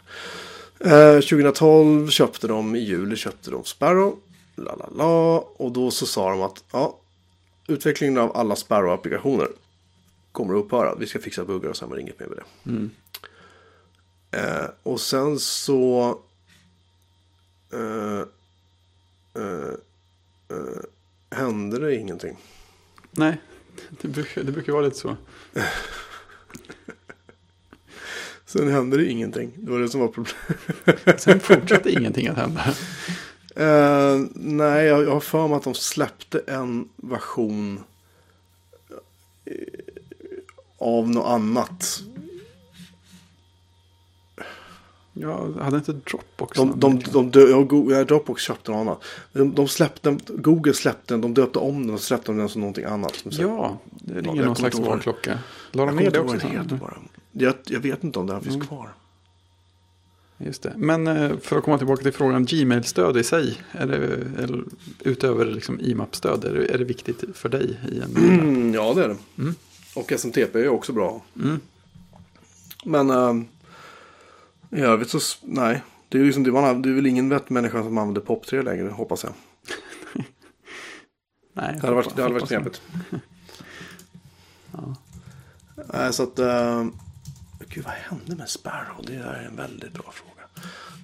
Eh, 0.79 1.29
2012 1.29 2.09
köpte 2.09 2.47
de, 2.47 2.75
i 2.75 2.79
juli 2.79 3.15
köpte 3.15 3.51
de 3.51 3.63
Sparrow. 3.63 4.19
La, 4.55 4.75
la, 4.75 4.89
la. 4.95 5.39
Och 5.39 5.71
då 5.71 5.91
så 5.91 6.05
sa 6.05 6.29
de 6.29 6.41
att 6.41 6.63
ja, 6.71 6.99
utvecklingen 7.67 8.17
av 8.17 8.37
alla 8.37 8.55
Sparrow-applikationer 8.55 9.47
kommer 10.31 10.53
att 10.53 10.65
upphöra. 10.65 10.95
Vi 10.95 11.07
ska 11.07 11.19
fixa 11.19 11.45
buggar 11.45 11.69
och 11.69 11.77
sen 11.77 11.89
var 11.89 11.95
det 11.95 12.01
inget 12.01 12.19
mer 12.19 12.27
med 12.27 12.37
det. 12.37 12.69
Mm. 12.69 12.91
Eh, 14.31 14.69
och 14.83 15.01
sen 15.01 15.39
så... 15.39 16.09
Eh, 17.73 18.19
eh, 19.43 19.73
eh, 20.49 20.83
hände 21.29 21.79
det 21.79 21.95
ingenting. 21.95 22.37
Nej, 23.11 23.37
det 24.01 24.07
brukar, 24.07 24.43
det 24.43 24.51
brukar 24.51 24.73
vara 24.73 24.85
lite 24.85 24.97
så. 24.97 25.15
Sen 28.45 28.71
hände 28.71 28.97
det 28.97 29.05
ingenting. 29.05 29.51
Det 29.55 29.71
var 29.71 29.79
det 29.79 29.89
som 29.89 30.01
var 30.01 30.07
problemet. 30.07 31.21
Sen 31.21 31.39
fortsatte 31.39 31.91
ingenting 31.91 32.27
att 32.27 32.37
hända. 32.37 32.73
Eh, 33.55 34.25
nej, 34.35 34.85
jag, 34.85 35.03
jag 35.03 35.11
har 35.11 35.19
för 35.19 35.47
mig 35.47 35.57
att 35.57 35.63
de 35.63 35.73
släppte 35.73 36.41
en 36.47 36.89
version 36.95 37.83
eh, 39.45 39.55
av 40.77 41.09
något 41.09 41.27
annat. 41.27 42.03
Ja, 45.13 45.49
hade 45.61 45.77
inte 45.77 45.91
Dropbox 45.93 46.57
De, 46.57 46.79
de, 46.79 46.95
verkligen? 46.95 47.31
de, 47.31 47.49
ja, 47.51 47.61
Go- 47.61 47.91
ja, 47.91 48.03
Dropbox 48.03 48.41
köpte 48.43 48.71
något 48.71 48.79
annat. 48.81 49.03
De, 49.33 49.55
de 49.55 49.67
släppte, 49.67 50.17
Google 50.27 50.73
släppte 50.73 51.13
den, 51.13 51.21
de 51.21 51.33
döpte 51.33 51.59
om 51.59 51.85
den 51.87 51.93
och 51.95 52.01
släppte 52.01 52.31
den 52.31 52.49
som 52.49 52.61
någonting 52.61 52.85
annat. 52.85 53.15
Som 53.15 53.31
Ja, 53.31 53.77
det 53.91 54.13
Ja, 54.13 54.21
ringer 54.21 54.35
jag 54.35 54.45
någon 54.45 54.55
slags 54.55 54.79
varklocka. 54.79 55.39
La 55.71 55.81
jag 55.83 55.89
de 55.95 56.03
ner 56.03 56.11
det 56.11 56.19
också? 56.19 56.39
sen? 56.39 56.77
bara. 56.81 56.97
Jag, 57.31 57.53
jag 57.65 57.79
vet 57.79 58.03
inte 58.03 58.19
om 58.19 58.27
det 58.27 58.33
här 58.33 58.41
finns 58.41 58.55
Mm. 58.55 58.67
kvar. 58.67 58.93
Just 60.37 60.63
det. 60.63 60.73
Men 60.77 61.07
eh, 61.07 61.37
för 61.41 61.57
att 61.57 61.63
komma 61.63 61.77
tillbaka 61.77 62.03
till 62.03 62.11
frågan, 62.13 62.45
Gmail-stöd 62.45 63.17
i 63.17 63.23
sig, 63.23 63.57
är 63.71 63.87
det, 63.87 63.95
eller, 64.43 64.63
utöver 64.99 65.45
liksom 65.45 65.79
IMAP-stöd, 65.79 66.45
är 66.45 66.53
det, 66.53 66.65
är 66.73 66.77
det 66.77 66.83
viktigt 66.83 67.23
för 67.33 67.49
dig 67.49 67.79
i 67.91 67.99
en? 67.99 68.15
Mm, 68.39 68.73
ja, 68.73 68.93
det 68.93 69.03
är 69.03 69.07
det. 69.07 69.17
Mm. 69.37 69.55
Och 69.95 70.11
SMTP 70.11 70.59
är 70.59 70.67
också 70.69 70.93
bra. 70.93 71.21
Mm. 71.43 71.59
Men 72.85 73.09
ähm, 73.09 73.47
i 74.73 74.81
övrigt 74.81 75.09
så, 75.09 75.19
nej. 75.41 75.83
Det 76.09 76.19
är, 76.19 76.23
liksom, 76.23 76.43
det, 76.43 76.51
har, 76.51 76.75
det 76.75 76.89
är 76.89 76.93
väl 76.93 77.05
ingen 77.05 77.29
vettmänniska 77.29 77.83
som 77.83 77.97
använder 77.97 78.21
POP3 78.21 78.63
längre, 78.63 78.89
hoppas 78.89 79.23
jag. 79.23 79.33
Nej, 81.53 81.73
Det 81.73 81.81
hade 81.81 81.95
varit, 81.95 82.15
det 82.15 82.21
hade 82.21 82.33
varit 82.33 82.47
knepigt. 82.47 82.81
Ja. 84.71 84.95
Nej, 85.93 86.13
så 86.13 86.23
att... 86.23 86.39
Äh, 86.39 86.85
gud, 87.69 87.83
vad 87.83 87.93
hände 87.93 88.35
med 88.35 88.49
Sparrow? 88.49 89.05
Det 89.07 89.15
är 89.15 89.47
en 89.49 89.55
väldigt 89.55 89.93
bra 89.93 90.11
fråga. 90.11 90.47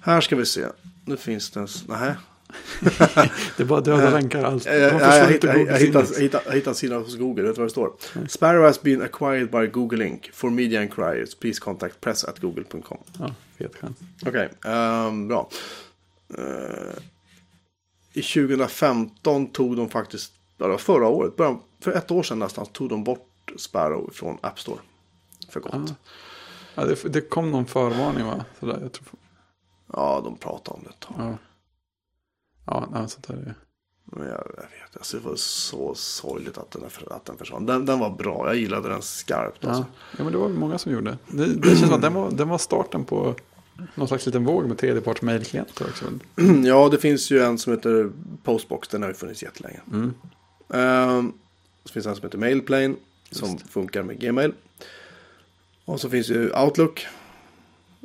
Här 0.02 0.20
ska 0.20 0.36
vi 0.36 0.46
se. 0.46 0.66
Nu 1.04 1.16
finns 1.16 1.50
det 1.50 1.60
en... 1.60 1.68
Nej. 1.88 2.14
Det 3.56 3.60
är 3.62 3.64
bara 3.64 3.80
döda 3.80 4.10
länkar 4.10 4.44
allt. 4.44 4.64
Jag, 4.66 4.74
jag, 4.78 4.92
De 4.92 4.98
jag, 4.98 5.02
jag, 5.02 5.12
försvann 5.12 5.32
inte 5.32 5.46
hittade, 5.48 5.58
jag, 5.58 5.66
Googles 5.66 5.80
hittade, 5.82 6.00
index. 6.00 6.16
jag, 6.16 6.22
hittade, 6.22 6.44
jag 6.46 6.52
hittade 6.54 6.70
en 6.70 6.74
sida 6.74 6.98
hos 6.98 7.16
Google. 7.16 7.42
Vet 7.42 7.54
du 7.54 7.60
vad 7.60 7.66
det 7.66 7.70
står? 7.70 7.92
Sparrow 8.28 8.64
has 8.64 8.82
been 8.82 9.02
acquired 9.02 9.50
by 9.50 9.66
Google 9.66 10.06
Inc. 10.06 10.30
For 10.32 10.50
media 10.50 10.82
inquiries. 10.82 11.34
Please 11.34 11.60
contact 11.60 12.00
press 12.00 12.24
at 12.24 12.38
google.com. 12.38 12.98
Ja, 13.18 13.34
fet 13.58 13.76
chans. 13.80 13.96
Okej, 14.26 14.48
ehm, 14.64 15.28
bra. 15.28 15.48
Eh, 16.38 17.02
I 18.12 18.22
2015 18.22 19.46
tog 19.46 19.76
de 19.76 19.88
faktiskt, 19.90 20.32
ja, 20.58 20.68
var 20.68 20.78
förra 20.78 21.08
året, 21.08 21.36
början, 21.36 21.60
för 21.80 21.92
ett 21.92 22.10
år 22.10 22.22
sedan 22.22 22.38
nästan, 22.38 22.66
tog 22.66 22.88
de 22.88 23.04
bort 23.04 23.52
Sparrow 23.56 24.10
från 24.12 24.38
App 24.40 24.60
Store. 24.60 24.78
För 25.48 25.60
gott. 25.60 25.72
Ja. 25.74 25.80
Ja, 25.86 25.94
Ja, 26.74 26.84
det, 26.84 27.08
det 27.08 27.20
kom 27.20 27.50
någon 27.50 27.66
förvarning 27.66 28.26
va? 28.26 28.44
Sådär, 28.60 28.78
jag 28.82 28.92
tror, 28.92 30.22
de 30.22 30.36
pratade 30.36 30.76
om 30.76 30.82
det 30.84 30.90
ett 30.90 31.00
tag. 31.00 31.14
ja. 31.18 31.38
Ja, 32.66 32.88
nej, 32.92 33.08
sånt 33.08 33.28
där 33.28 33.34
är... 33.34 33.54
Men 34.12 34.26
jag, 34.26 34.46
jag 34.56 34.62
vet, 34.62 34.96
alltså, 34.96 35.16
det 35.16 35.28
var 35.28 35.36
så 35.36 35.94
sorgligt 35.94 36.58
att 36.58 36.70
den, 36.70 36.82
att 37.10 37.24
den 37.24 37.36
försvann. 37.36 37.66
Den, 37.66 37.86
den 37.86 37.98
var 37.98 38.10
bra, 38.10 38.46
jag 38.46 38.56
gillade 38.56 38.88
den 38.88 39.02
skarpt. 39.02 39.64
Alltså. 39.64 39.82
Ja. 39.82 40.16
ja, 40.18 40.24
men 40.24 40.32
det 40.32 40.38
var 40.38 40.48
många 40.48 40.78
som 40.78 40.92
gjorde. 40.92 41.18
Det, 41.28 41.46
det 41.46 41.68
känns 41.68 41.80
som 41.80 41.92
att 41.92 42.02
den 42.02 42.14
var, 42.14 42.30
den 42.30 42.48
var 42.48 42.58
starten 42.58 43.04
på 43.04 43.34
någon 43.94 44.08
slags 44.08 44.26
liten 44.26 44.44
våg 44.44 44.66
med 44.66 44.78
tredjeparts 44.78 45.22
mejlklienter 45.22 45.84
också. 45.84 46.04
ja, 46.64 46.88
det 46.88 46.98
finns 46.98 47.30
ju 47.30 47.42
en 47.42 47.58
som 47.58 47.72
heter 47.72 48.10
Postbox, 48.42 48.88
den 48.88 49.02
har 49.02 49.08
ju 49.08 49.14
funnits 49.14 49.42
jättelänge. 49.42 49.80
Mm. 49.92 50.14
Ehm, 50.68 51.32
så 51.84 51.92
finns 51.92 52.06
en 52.06 52.16
som 52.16 52.24
heter 52.24 52.38
Mailplane 52.38 52.94
som 53.30 53.50
Just 53.50 53.70
funkar 53.70 54.02
med 54.02 54.20
Gmail. 54.20 54.52
Och 55.84 56.00
så 56.00 56.10
finns 56.10 56.28
ju 56.28 56.50
Outlook. 56.52 57.06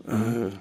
Mm. 0.08 0.44
Eh, 0.44 0.54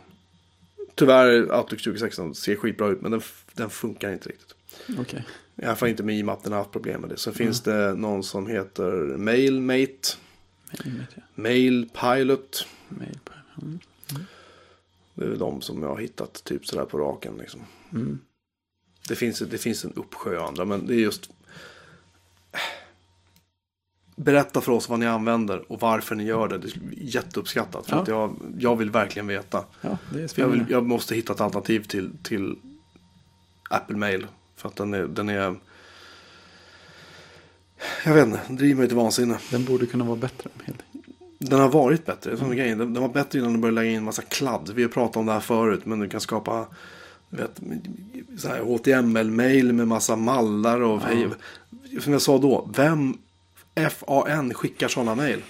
tyvärr 0.94 1.42
Outlook 1.42 1.82
2016 1.82 2.34
ser 2.34 2.56
skitbra 2.56 2.88
ut 2.88 3.02
men 3.02 3.10
den, 3.10 3.20
den 3.54 3.70
funkar 3.70 4.12
inte 4.12 4.28
riktigt. 4.28 4.54
Okej. 4.98 5.24
I 5.56 5.64
alla 5.64 5.76
fall 5.76 5.88
inte 5.88 6.02
med 6.02 6.18
IMAP, 6.18 6.42
den 6.42 6.52
har 6.52 6.58
haft 6.58 6.72
problem 6.72 7.00
med 7.00 7.10
det. 7.10 7.16
Så 7.16 7.30
Mm. 7.30 7.36
finns 7.36 7.60
det 7.60 7.94
någon 7.94 8.22
som 8.24 8.46
heter 8.46 8.92
Mailmate. 9.16 10.08
Mailpilot. 11.34 12.66
Mail 12.88 13.18
på 13.24 13.32
mm. 13.62 13.78
Det 15.14 15.24
är 15.24 15.28
väl 15.28 15.38
de 15.38 15.60
som 15.60 15.82
jag 15.82 15.88
har 15.88 15.96
hittat 15.98 16.44
typ 16.44 16.66
sådär 16.66 16.84
på 16.84 16.98
raken. 16.98 17.36
Liksom. 17.38 17.60
Mm. 17.92 18.18
Det, 19.08 19.14
finns, 19.14 19.38
det 19.38 19.58
finns 19.58 19.84
en 19.84 19.92
uppsjö 19.96 20.40
andra 20.40 20.64
men 20.64 20.86
det 20.86 20.94
är 20.94 20.98
just 20.98 21.30
Berätta 24.16 24.60
för 24.60 24.72
oss 24.72 24.88
vad 24.88 24.98
ni 24.98 25.06
använder 25.06 25.72
och 25.72 25.80
varför 25.80 26.14
ni 26.14 26.24
gör 26.24 26.48
det. 26.48 26.58
Det 26.58 26.68
är 26.68 26.80
jätteuppskattat. 26.92 27.86
För 27.86 27.96
Ja. 27.96 28.02
att 28.02 28.08
jag, 28.08 28.36
jag 28.58 28.76
vill 28.76 28.90
verkligen 28.90 29.26
veta. 29.26 29.64
Ja, 29.80 29.98
jag, 30.34 30.48
vill, 30.48 30.64
jag 30.68 30.86
måste 30.86 31.14
hitta 31.14 31.32
ett 31.32 31.40
alternativ 31.40 31.80
till, 31.84 32.10
till 32.22 32.56
Apple 33.74 33.96
Mail. 33.96 34.26
För 34.56 34.68
att 34.68 34.76
den 34.76 34.94
är, 34.94 35.06
den 35.06 35.28
är... 35.28 35.56
Jag 38.04 38.14
vet 38.14 38.26
inte, 38.26 38.40
den 38.46 38.56
driver 38.56 38.78
mig 38.78 38.88
till 38.88 38.96
vansinne. 38.96 39.38
Den 39.50 39.64
borde 39.64 39.86
kunna 39.86 40.04
vara 40.04 40.16
bättre. 40.16 40.50
Den 41.38 41.60
har 41.60 41.68
varit 41.68 42.06
bättre, 42.06 42.36
det 42.36 42.46
är 42.46 42.54
grejen. 42.54 42.78
Den, 42.78 42.94
den 42.94 43.02
var 43.02 43.08
bättre 43.08 43.38
innan 43.38 43.52
du 43.52 43.58
började 43.58 43.74
lägga 43.74 43.90
in 43.90 44.04
massa 44.04 44.22
kladd. 44.22 44.70
Vi 44.74 44.82
har 44.82 44.90
pratat 44.90 45.16
om 45.16 45.26
det 45.26 45.32
här 45.32 45.40
förut, 45.40 45.86
men 45.86 46.00
du 46.00 46.08
kan 46.08 46.20
skapa 46.20 46.66
du 47.30 47.36
vet, 47.36 47.60
så 48.40 48.48
här 48.48 48.60
HTML-mail 48.60 49.72
med 49.72 49.88
massa 49.88 50.16
mallar 50.16 50.80
och 50.80 51.00
hej. 51.00 51.28
Som 52.00 52.12
jag 52.12 52.22
sa 52.22 52.38
då, 52.38 52.70
vem 52.76 53.18
FAN 53.90 54.54
skickar 54.54 54.88
sådana 54.88 55.14
mail? 55.14 55.42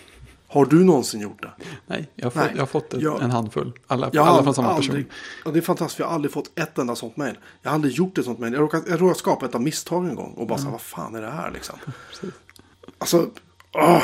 Har 0.54 0.66
du 0.66 0.84
någonsin 0.84 1.20
gjort 1.20 1.42
det? 1.42 1.50
Nej, 1.86 2.10
jag 2.14 2.24
har 2.26 2.30
fått, 2.30 2.42
Nej. 2.42 2.52
jag 2.54 2.62
har 2.62 2.66
fått 2.66 2.94
ett, 2.94 3.00
Jag- 3.02 3.22
en 3.22 3.30
handfull. 3.30 3.72
Alla, 3.86 4.10
Jag 4.12 4.26
alla 4.26 4.42
från 4.42 4.54
samma 4.54 4.68
aldrig, 4.68 4.90
person. 4.90 5.04
Ja, 5.44 5.50
det 5.50 5.58
är 5.58 5.62
fantastiskt, 5.62 5.98
jag 5.98 6.06
har 6.06 6.14
aldrig 6.14 6.32
fått 6.32 6.58
ett 6.58 6.78
enda 6.78 6.96
sånt 6.96 7.16
mejl. 7.16 7.38
Jag 7.62 7.70
har 7.70 7.74
aldrig 7.74 7.94
gjort 7.94 8.18
ett 8.18 8.24
sånt 8.24 8.38
mejl. 8.38 8.52
Jag 8.52 8.62
råkade, 8.62 8.90
jag 8.90 9.00
råkade 9.00 9.18
skapa 9.18 9.46
ett 9.46 9.54
av 9.54 9.62
misstag 9.62 10.08
en 10.08 10.14
gång. 10.14 10.32
Och 10.32 10.46
bara 10.46 10.58
så 10.58 10.64
här, 10.64 10.70
vad 10.72 10.80
fan 10.80 11.14
är 11.14 11.22
det 11.22 11.30
här 11.30 11.50
liksom? 11.50 11.78
Alltså, 12.98 13.30
åh, 13.72 14.02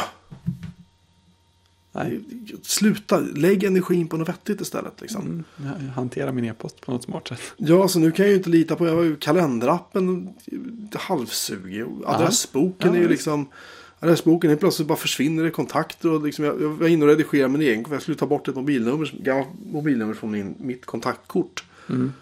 Nej, 1.92 2.20
sluta, 2.62 3.18
lägg 3.18 3.64
energin 3.64 4.08
på 4.08 4.16
något 4.16 4.28
vettigt 4.28 4.60
istället 4.60 5.00
liksom. 5.00 5.22
mm, 5.22 5.44
jag 5.86 5.92
hanterar 5.94 6.32
min 6.32 6.44
e-post 6.44 6.80
på 6.80 6.92
något 6.92 7.02
smart 7.02 7.28
sätt. 7.28 7.40
Ja, 7.56 7.88
så 7.88 7.98
nu 7.98 8.12
kan 8.12 8.24
jag 8.24 8.30
ju 8.30 8.36
inte 8.36 8.50
lita 8.50 8.76
på 8.76 8.86
jag 8.86 8.94
har 8.94 9.02
ju 9.02 9.16
kalenderappen 9.16 10.34
halvsugig. 10.94 11.84
Adressboken 12.06 12.94
är 12.94 12.98
ju 12.98 13.08
Ja, 14.00 14.06
liksom... 14.06 14.32
Adressboken 14.32 14.50
är 14.50 14.56
plötsligt 14.56 14.88
bara 14.88 14.98
försvinner 14.98 15.46
i 15.46 15.50
kontakter. 15.50 16.10
Och 16.10 16.24
liksom 16.24 16.44
jag, 16.44 16.62
jag 16.62 16.68
var 16.68 16.88
inne 16.88 17.04
och 17.04 17.10
redigerade 17.10 17.48
min 17.48 17.62
egen. 17.62 17.84
för 17.84 17.92
Jag 17.92 18.02
skulle 18.02 18.16
ta 18.16 18.26
bort 18.26 18.48
ett 18.48 18.54
mobilnummer, 18.56 19.14
gammalt 19.22 19.48
mobilnummer 19.72 20.14
från 20.14 20.30
min, 20.30 20.54
mitt 20.58 20.86
kontaktkort. 20.86 21.64
Mm. 21.88 22.12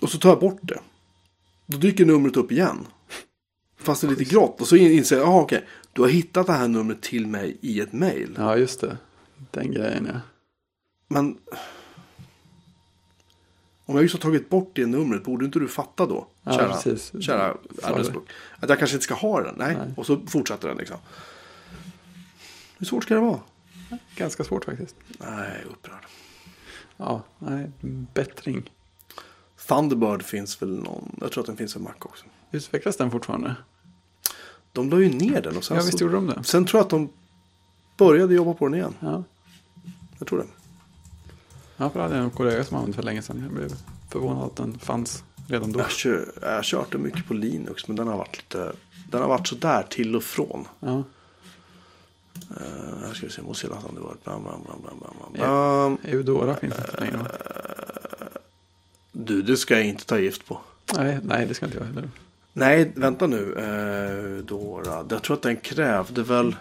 Och 0.00 0.10
så 0.10 0.18
tar 0.18 0.28
jag 0.28 0.40
bort 0.40 0.60
det. 0.62 0.80
Då 1.66 1.78
dyker 1.78 2.06
numret 2.06 2.36
upp 2.36 2.52
igen. 2.52 2.86
Fast 3.80 4.00
det 4.00 4.06
är 4.06 4.10
lite 4.10 4.24
grått. 4.24 4.60
Och 4.60 4.68
så 4.68 4.76
inser 4.76 5.16
jag, 5.16 5.26
jaha 5.26 5.40
okej. 5.40 5.64
Du 5.92 6.02
har 6.02 6.08
hittat 6.08 6.46
det 6.46 6.52
här 6.52 6.68
numret 6.68 7.02
till 7.02 7.26
mig 7.26 7.56
i 7.60 7.80
ett 7.80 7.92
mail. 7.92 8.34
Ja, 8.36 8.56
just 8.56 8.80
det. 8.80 8.96
Den 9.50 9.72
grejen 9.72 10.08
ja. 10.12 10.20
Men 11.08 11.36
om 13.88 13.94
jag 13.94 14.02
just 14.02 14.14
har 14.14 14.20
tagit 14.20 14.48
bort 14.50 14.70
det 14.74 14.86
numret, 14.86 15.24
borde 15.24 15.44
inte 15.44 15.58
du 15.58 15.68
fatta 15.68 16.06
då? 16.06 16.26
Ja, 16.42 16.52
kära 16.52 16.72
precis. 16.72 17.12
kära 17.22 17.56
adressbok. 17.82 18.28
Att 18.60 18.68
jag 18.68 18.78
kanske 18.78 18.94
inte 18.96 19.04
ska 19.04 19.14
ha 19.14 19.42
den. 19.42 19.54
Nej. 19.58 19.76
Nej. 19.76 19.88
Och 19.96 20.06
så 20.06 20.20
fortsätter 20.26 20.68
den 20.68 20.76
liksom. 20.76 20.96
Hur 22.78 22.86
svårt 22.86 23.02
ska 23.04 23.14
det 23.14 23.20
vara? 23.20 23.40
Ganska 24.16 24.44
svårt 24.44 24.64
faktiskt. 24.64 24.96
Nej, 25.18 25.64
upprörd. 25.70 26.06
Ja, 26.96 27.22
nej, 27.38 27.70
bättring. 28.14 28.70
Thunderbird 29.68 30.22
finns 30.22 30.62
väl 30.62 30.78
någon. 30.78 31.16
Jag 31.20 31.32
tror 31.32 31.42
att 31.42 31.46
den 31.46 31.56
finns 31.56 31.72
för 31.72 31.80
Mac 31.80 31.92
också. 31.98 32.24
Utvecklas 32.50 32.96
den 32.96 33.10
fortfarande? 33.10 33.54
De 34.72 34.90
la 34.90 34.98
ju 35.00 35.08
ner 35.08 35.42
den 35.42 35.56
och 35.56 35.64
sen, 35.64 35.76
Ja, 35.76 35.82
visst 35.82 36.00
gjorde 36.00 36.14
de 36.14 36.26
det. 36.26 36.44
sen 36.44 36.64
tror 36.64 36.78
jag 36.78 36.84
att 36.84 36.90
de 36.90 37.08
började 37.98 38.34
jobba 38.34 38.54
på 38.54 38.64
den 38.66 38.74
igen. 38.74 38.94
Ja, 39.00 39.24
Jag 40.18 40.28
tror 40.28 40.38
det. 40.38 40.46
Ja 41.78 41.90
för 41.90 41.98
det 41.98 42.02
hade 42.02 42.16
jag 42.16 42.24
en 42.24 42.30
kollega 42.30 42.64
som 42.64 42.76
använde 42.76 42.96
för 42.96 43.02
länge 43.02 43.22
sedan. 43.22 43.40
Jag 43.42 43.52
blev 43.52 43.72
förvånad 44.08 44.44
att 44.44 44.56
den 44.56 44.78
fanns 44.78 45.24
redan 45.46 45.72
då. 45.72 45.80
Jag, 45.80 45.90
kör, 45.90 46.32
jag 46.42 46.54
har 46.54 46.62
kört 46.62 46.92
den 46.92 47.02
mycket 47.02 47.26
på 47.26 47.34
Linux 47.34 47.88
men 47.88 47.96
den 47.96 48.08
har 48.08 48.16
varit 48.16 48.36
lite. 48.36 48.72
Den 49.10 49.20
har 49.20 49.28
varit 49.28 49.46
sådär 49.46 49.86
till 49.90 50.16
och 50.16 50.22
från. 50.22 50.68
Ja, 50.80 51.04
Uh, 52.50 53.06
här 53.06 53.14
ska 53.14 53.26
vi 53.26 53.32
se, 53.32 53.42
Mozilla 53.42 53.76
Thunderbird. 53.80 54.16
Bam, 54.24 54.44
bam, 54.44 54.62
bam, 54.66 54.82
bam, 54.82 54.98
bam, 55.00 55.14
bam. 55.20 55.42
Ja. 55.42 55.86
Um, 55.86 55.98
Eudora 56.02 56.56
finns 56.56 56.74
det 56.74 56.80
inte 56.80 57.00
längre. 57.00 57.16
va? 57.16 57.28
du, 59.12 59.42
det 59.42 59.56
ska 59.56 59.74
jag 59.74 59.86
inte 59.86 60.06
ta 60.06 60.18
gift 60.18 60.46
på. 60.46 60.60
Nej, 60.94 61.18
nej, 61.22 61.46
det 61.46 61.54
ska 61.54 61.66
inte 61.66 61.78
jag 61.78 61.84
heller. 61.84 62.10
Nej, 62.52 62.92
vänta 62.94 63.26
nu. 63.26 63.54
Eh, 63.54 64.44
Dora. 64.44 65.06
Jag 65.10 65.22
tror 65.22 65.36
att 65.36 65.42
den 65.42 65.56
krävde 65.56 66.22
väl... 66.22 66.56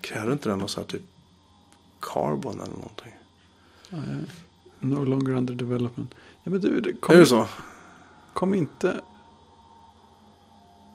Krävde 0.00 0.32
inte 0.32 0.48
den 0.48 0.58
någon 0.58 0.68
sån 0.68 0.82
här 0.82 0.88
typ 0.88 1.02
carbon 2.00 2.60
eller 2.60 2.72
någonting? 2.72 3.12
Ja. 3.90 3.98
No 4.80 5.04
longer 5.04 5.30
under 5.32 5.54
development. 5.54 6.14
Ja, 6.42 6.50
men 6.50 6.60
du, 6.60 6.80
det 6.80 6.90
är 6.90 6.94
kom, 6.94 7.16
det 7.16 7.26
så? 7.26 7.48
kom 8.34 8.54
inte... 8.54 9.00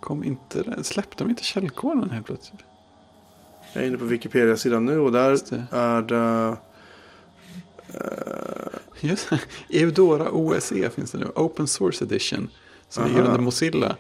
Kom 0.01 0.23
inte... 0.23 0.83
Släppte 0.83 1.23
de 1.23 1.29
inte 1.29 1.43
källkoden 1.43 2.09
helt 2.09 2.25
plötsligt? 2.25 2.61
Jag 3.73 3.83
är 3.83 3.87
inne 3.87 3.97
på 3.97 4.05
Wikipedia-sidan 4.05 4.85
nu 4.85 4.99
och 4.99 5.11
där 5.11 5.29
Just 5.29 5.49
det. 5.49 5.63
är 5.71 6.01
det... 6.01 6.57
Just 8.99 9.29
det. 9.29 9.39
Eudora 9.69 10.31
OSE 10.31 10.89
finns 10.89 11.11
det 11.11 11.17
nu. 11.17 11.25
Open 11.35 11.67
Source 11.67 12.05
Edition. 12.05 12.49
Som 12.89 13.07
ligger 13.07 13.19
Aha. 13.19 13.27
under 13.27 13.41
Mozilla. 13.41 13.95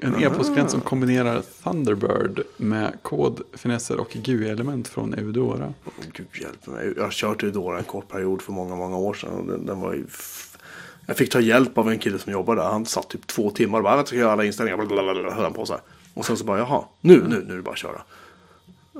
En 0.00 0.14
Aha. 0.14 0.22
e-postklient 0.22 0.70
som 0.70 0.80
kombinerar 0.80 1.42
Thunderbird 1.62 2.40
med 2.56 2.92
kodfinesser 3.02 4.00
och 4.00 4.10
GUI-element 4.12 4.88
från 4.88 5.14
Eudora. 5.14 5.74
Gud 6.12 6.26
hjälp 6.40 6.66
mig. 6.66 6.92
Jag 6.96 7.02
har 7.02 7.10
kört 7.10 7.40
Dora 7.40 7.78
en 7.78 7.84
kort 7.84 8.08
period 8.08 8.42
för 8.42 8.52
många, 8.52 8.76
många 8.76 8.96
år 8.96 9.14
sedan. 9.14 9.30
Och 9.30 9.46
den, 9.46 9.66
den 9.66 9.80
var 9.80 10.04
Jag 11.06 11.16
fick 11.16 11.30
ta 11.30 11.40
hjälp 11.40 11.78
av 11.78 11.90
en 11.90 11.98
kille 11.98 12.18
som 12.18 12.32
jobbade 12.32 12.60
där. 12.60 12.68
Han 12.68 12.86
satt 12.86 13.08
typ 13.08 13.26
två 13.26 13.50
timmar 13.50 13.78
och 13.78 13.84
bara, 13.84 13.96
jag 13.96 14.08
ska 14.08 14.16
göra 14.16 14.32
alla 14.32 14.44
inställningar. 14.44 14.86
Blablabla, 14.86 15.30
höll 15.30 15.44
han 15.44 15.52
på 15.52 15.66
så 15.66 15.72
här. 15.72 15.82
Och 16.14 16.26
sen 16.26 16.36
så 16.36 16.44
bara, 16.44 16.58
jaha, 16.58 16.84
nu, 17.00 17.24
nu, 17.28 17.44
nu 17.46 17.52
är 17.52 17.56
det 17.56 17.62
bara 17.62 17.70
att 17.72 17.78
köra. 17.78 18.02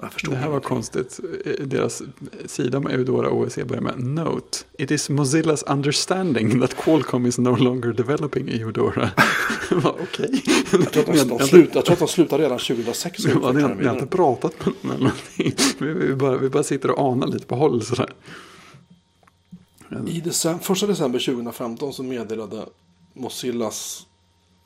Jag 0.03 0.13
förstår 0.13 0.33
Det 0.33 0.39
här 0.39 0.49
var 0.49 0.61
konstigt. 0.61 1.21
Deras 1.61 2.03
sida 2.47 2.81
med 2.81 2.93
Eudora 2.95 3.31
OSE 3.31 3.65
börjar 3.65 3.83
med 3.83 3.99
Note. 4.05 4.59
It 4.79 4.91
is 4.91 5.11
Mozillas 5.11 5.63
understanding 5.63 6.61
that 6.61 6.75
Qualcomm 6.77 7.27
is 7.27 7.39
no 7.39 7.57
longer 7.57 7.93
developing 7.93 8.49
Eudora. 8.49 9.11
Jag 9.71 9.87
Okej. 9.87 10.43
Jag 10.73 10.93
tror 10.93 11.01
att 11.03 11.07
de, 11.07 11.17
Jag- 11.17 11.29
de, 11.29 11.37
jag- 11.39 11.49
slut, 11.49 11.71
jag 11.75 11.85
tror 11.85 11.93
att 11.93 11.99
de 11.99 12.09
slutade 12.09 12.45
redan 12.45 12.59
2006. 12.59 13.25
och 13.25 13.31
Ja, 13.31 13.53
ni, 13.53 13.63
har, 13.63 13.75
ni 13.75 13.89
inte 13.89 14.07
pratat 14.07 14.55
med 14.67 14.75
någon 14.83 14.99
någonting. 15.01 15.55
Vi, 15.79 15.93
vi, 15.93 16.15
bara, 16.15 16.37
vi 16.37 16.49
bara 16.49 16.63
sitter 16.63 16.91
och 16.91 17.13
anar 17.13 17.27
lite 17.27 17.47
på 17.47 17.55
håll 17.57 17.83
sådär. 17.85 18.13
I 20.09 20.21
december, 20.21 20.65
första 20.65 20.87
december 20.87 21.19
2015 21.19 21.93
så 21.93 22.03
meddelade 22.03 22.65
Mozillas 23.15 24.07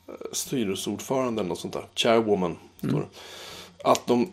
eh, 0.07 0.13
styrelseordförande 0.31 1.41
eller 1.41 1.49
något 1.49 1.59
sånt 1.59 1.73
där, 1.73 1.85
chairwoman, 1.95 2.55
det, 2.81 3.03
att 3.83 4.07
de 4.07 4.31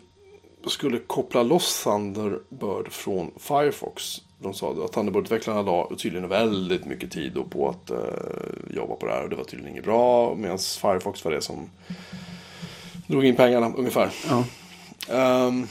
skulle 0.65 0.99
koppla 0.99 1.43
loss 1.43 1.83
Thunderbird 1.83 2.91
från 2.91 3.31
Firefox. 3.37 4.21
De 4.39 4.53
sa 4.53 4.71
att 4.71 4.93
Thunderbird-utvecklarna 4.93 5.61
la 5.61 5.91
tydligen 5.97 6.29
väldigt 6.29 6.85
mycket 6.85 7.11
tid 7.11 7.37
på 7.49 7.69
att 7.69 7.89
eh, 7.89 7.97
jobba 8.75 8.95
på 8.95 9.05
det 9.05 9.11
här 9.11 9.23
och 9.23 9.29
det 9.29 9.35
var 9.35 9.43
tydligen 9.43 9.71
inget 9.71 9.85
bra. 9.85 10.35
Medan 10.35 10.59
Firefox 10.59 11.25
var 11.25 11.31
det 11.31 11.41
som 11.41 11.69
drog 13.07 13.25
in 13.25 13.35
pengarna 13.35 13.73
ungefär. 13.77 14.11
Ja. 14.29 14.43
Ehm, 15.09 15.67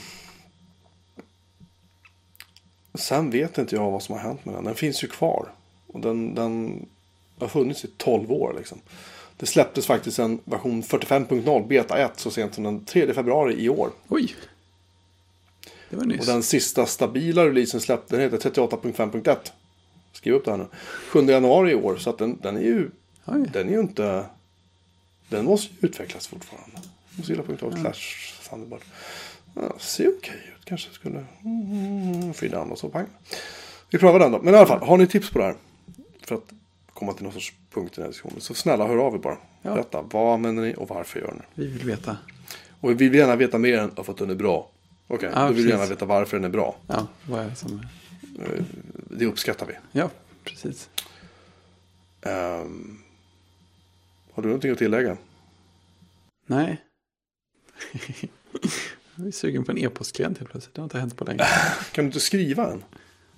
sen 2.93 3.31
vet 3.31 3.57
inte 3.57 3.75
jag 3.75 3.91
vad 3.91 4.03
som 4.03 4.15
har 4.15 4.21
hänt 4.21 4.45
med 4.45 4.55
den. 4.55 4.63
Den 4.63 4.75
finns 4.75 5.03
ju 5.03 5.07
kvar. 5.07 5.47
Och 5.87 5.99
den, 5.99 6.35
den 6.35 6.85
har 7.39 7.47
funnits 7.47 7.85
i 7.85 7.87
12 7.97 8.31
år 8.31 8.53
liksom. 8.57 8.77
Det 9.37 9.45
släpptes 9.45 9.85
faktiskt 9.85 10.19
en 10.19 10.39
version 10.45 10.83
45.0 10.83 11.67
beta 11.67 11.97
1 11.97 12.19
så 12.19 12.31
sent 12.31 12.55
som 12.55 12.63
den 12.63 12.85
3 12.85 13.13
februari 13.13 13.63
i 13.63 13.69
år. 13.69 13.89
Oj. 14.07 14.35
Det 15.89 15.95
var 15.95 16.05
nyss. 16.05 16.19
Och 16.19 16.25
den 16.25 16.43
sista 16.43 16.85
stabila 16.85 17.45
releasen 17.45 17.81
släppte, 17.81 18.15
den 18.15 18.31
heter 18.31 18.49
38.5.1. 18.49 19.37
Skriv 20.11 20.33
upp 20.33 20.45
det 20.45 20.51
här 20.51 20.57
nu. 20.57 20.67
7 21.09 21.25
januari 21.25 21.71
i 21.71 21.75
år. 21.75 21.97
Så 21.97 22.09
att 22.09 22.17
den, 22.17 22.37
den 22.41 22.57
är 22.57 22.61
ju, 22.61 22.89
Oj. 23.25 23.49
den 23.53 23.67
är 23.67 23.73
ju 23.73 23.79
inte, 23.79 24.25
den 25.29 25.45
måste 25.45 25.73
ju 25.79 25.87
utvecklas 25.87 26.27
fortfarande. 26.27 26.77
Mozilla.org 27.15 27.81
slash 27.81 28.49
Thunderbird. 28.49 28.81
Ja, 29.55 29.73
ser 29.79 30.07
okej 30.17 30.53
ut. 30.57 30.65
Kanske 30.65 30.91
skulle... 30.91 31.25
Mm, 31.45 32.33
free 32.33 32.49
download 32.49 32.79
så 32.79 32.89
pang. 32.89 33.05
Vi 33.89 33.97
prövar 33.97 34.19
den 34.19 34.31
då. 34.31 34.41
Men 34.41 34.53
i 34.53 34.57
alla 34.57 34.67
fall, 34.67 34.87
har 34.87 34.97
ni 34.97 35.07
tips 35.07 35.29
på 35.29 35.39
det 35.39 35.45
här? 35.45 35.55
För 36.27 36.35
att 36.35 36.53
komma 36.93 37.13
till 37.13 37.23
någon 37.23 37.33
sorts 37.33 37.53
punkt 37.73 37.91
i 37.91 37.95
den 37.95 38.03
här 38.03 38.09
diskussionen. 38.09 38.41
Så 38.41 38.53
snälla 38.53 38.87
hör 38.87 38.97
av 38.97 39.13
er 39.13 39.17
bara. 39.17 39.37
Ja. 39.61 39.73
Berätta, 39.73 40.01
vad 40.01 40.33
använder 40.33 40.63
ni 40.63 40.75
och 40.77 40.89
varför 40.89 41.19
gör 41.19 41.33
ni? 41.33 41.63
Vi 41.63 41.67
vill 41.67 41.85
veta. 41.85 42.17
Och 42.81 42.89
vi 42.89 42.93
vill 42.93 43.15
gärna 43.15 43.35
veta 43.35 43.57
mer 43.57 43.77
än 43.77 43.91
att 43.95 44.17
den 44.17 44.29
är 44.29 44.35
bra. 44.35 44.69
Okej, 45.11 45.29
Ja, 45.35 45.47
då 45.47 45.53
vill 45.53 45.63
vi 45.65 45.69
gärna 45.71 45.85
veta 45.85 46.05
varför 46.05 46.37
den 46.37 46.43
är 46.45 46.49
bra. 46.49 46.77
Ja, 46.87 47.07
vad 47.27 47.39
är 47.41 47.49
det 47.49 47.55
som... 47.55 47.81
Eh, 48.39 48.63
Det 49.09 49.25
uppskattar 49.25 49.65
vi. 49.65 49.73
Ja, 49.91 50.09
precis. 50.43 50.89
Ehm, 52.21 52.97
har 54.33 54.43
du 54.43 54.47
någonting 54.49 54.71
att 54.71 54.77
tillägga? 54.77 55.17
Nej. 56.45 56.81
Jag 59.15 59.27
är 59.27 59.31
sugen 59.31 59.63
på 59.65 59.71
en 59.71 59.77
e-postklient 59.77 60.37
helt 60.37 60.51
plötsligt. 60.51 60.75
Det 60.75 60.81
har 60.81 60.83
inte 60.85 60.99
hänt 60.99 61.17
på 61.17 61.23
länge. 61.25 61.43
Kan 61.91 62.03
du 62.03 62.07
inte 62.07 62.19
skriva 62.19 62.71
en? 62.71 62.83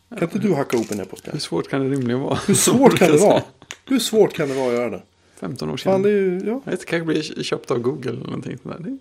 Kan 0.10 0.23
inte 0.23 0.39
du 0.39 0.53
hacka 0.53 0.77
ihop 0.77 0.91
en 0.91 0.99
e-post? 0.99 1.27
Hur 1.31 1.39
svårt 1.39 1.68
kan 1.69 1.81
det 1.81 1.89
rimligen 1.95 2.19
vara? 2.22 2.35
Hur 2.48 2.53
svårt 2.53 2.98
kan 2.98 3.11
det 3.11 3.18
vara? 3.22 3.43
Hur 3.85 3.99
svårt 3.99 4.34
kan 4.34 4.48
det 4.49 4.56
vara 4.56 4.68
att 4.68 4.73
göra 4.73 4.89
det? 4.89 5.02
15 5.35 5.69
år 5.69 5.77
sedan. 5.77 5.91
Fan, 5.93 6.02
det 6.02 6.10
är 6.10 6.14
ju, 6.14 6.39
ja. 6.45 6.61
Jag 6.65 6.72
vet, 6.72 6.85
kanske 6.85 7.06
blir 7.06 7.43
köpt 7.43 7.72
av 7.72 7.80
Google 7.80 8.10
eller 8.11 8.23
någonting 8.26 8.57
sånt 8.57 8.84
där. 8.84 8.98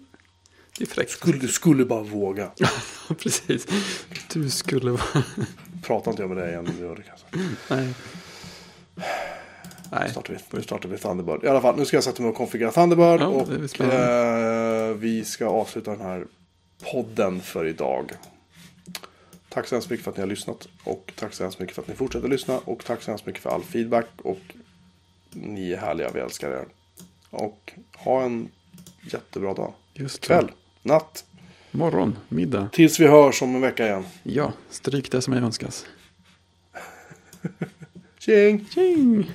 Det, 0.78 0.84
det 0.84 0.84
är 0.84 0.94
fräckt. 0.94 1.10
Skulle, 1.10 1.38
du 1.40 1.48
skulle 1.48 1.84
bara 1.84 2.02
våga. 2.02 2.51
Precis. 3.18 3.66
Du 4.32 4.51
skulle 4.51 4.90
vara... 4.90 5.24
Prata 5.82 6.10
inte 6.10 6.22
jag 6.22 6.28
med 6.28 6.38
dig 6.38 6.48
igen 6.51 6.66
om 6.68 6.74
du 6.78 6.84
gör 6.84 6.97
det 6.97 7.02
kanske. 7.02 7.26
Nej. 7.68 7.94
Nej. 9.92 10.02
Nu 10.05 10.10
startar 10.10 10.34
vi, 10.34 10.40
nu 10.56 10.62
startar 10.62 10.88
vi 10.88 10.98
Thunderbird. 10.98 11.44
I 11.44 11.48
alla 11.48 11.60
fall, 11.60 11.76
nu 11.76 11.84
ska 11.84 11.97
jag 11.97 12.05
sätta 12.05 12.22
mig 12.22 12.30
och 12.30 12.36
konfigurera 12.36 12.72
Thunderbird. 12.72 13.20
Ja, 13.20 13.26
och 13.26 13.48
det 13.48 14.90
eh, 14.90 14.97
vi 14.97 15.24
ska 15.24 15.47
avsluta 15.47 15.90
den 15.90 16.01
här 16.01 16.26
podden 16.92 17.40
för 17.40 17.66
idag. 17.66 18.12
Tack 19.48 19.66
så 19.66 19.74
hemskt 19.74 19.90
mycket 19.90 20.05
för 20.05 20.10
att 20.10 20.16
ni 20.16 20.20
har 20.20 20.28
lyssnat. 20.28 20.68
Och 20.84 21.12
tack 21.16 21.34
så 21.34 21.42
hemskt 21.42 21.59
mycket 21.59 21.74
för 21.74 21.82
att 21.82 21.88
ni 21.88 21.94
fortsätter 21.94 22.28
lyssna. 22.28 22.59
Och 22.64 22.84
tack 22.84 23.02
så 23.02 23.10
hemskt 23.10 23.26
mycket 23.26 23.42
för 23.42 23.51
all 23.51 23.62
feedback. 23.62 24.06
Och 24.22 24.40
ni 25.30 25.72
är 25.72 25.76
härliga, 25.76 26.10
vi 26.14 26.20
älskar 26.20 26.51
er. 26.51 26.66
Och 27.30 27.72
ha 27.97 28.22
en 28.22 28.51
jättebra 29.12 29.55
dag. 29.55 29.72
Just 29.94 30.14
så. 30.14 30.20
Kväll, 30.20 30.51
natt, 30.82 31.24
Morgon, 31.70 32.19
middag. 32.28 32.69
Tills 32.73 33.01
vi 33.01 33.07
hörs 33.07 33.43
om 33.43 33.55
en 33.55 33.61
vecka 33.61 33.86
igen. 33.86 34.05
Ja, 34.23 34.52
stryk 34.70 35.11
det 35.11 35.23
som 35.23 35.32
jag 35.32 35.43
önskas. 35.43 35.86
Tjing! 38.19 38.65
Tjing! 38.74 39.31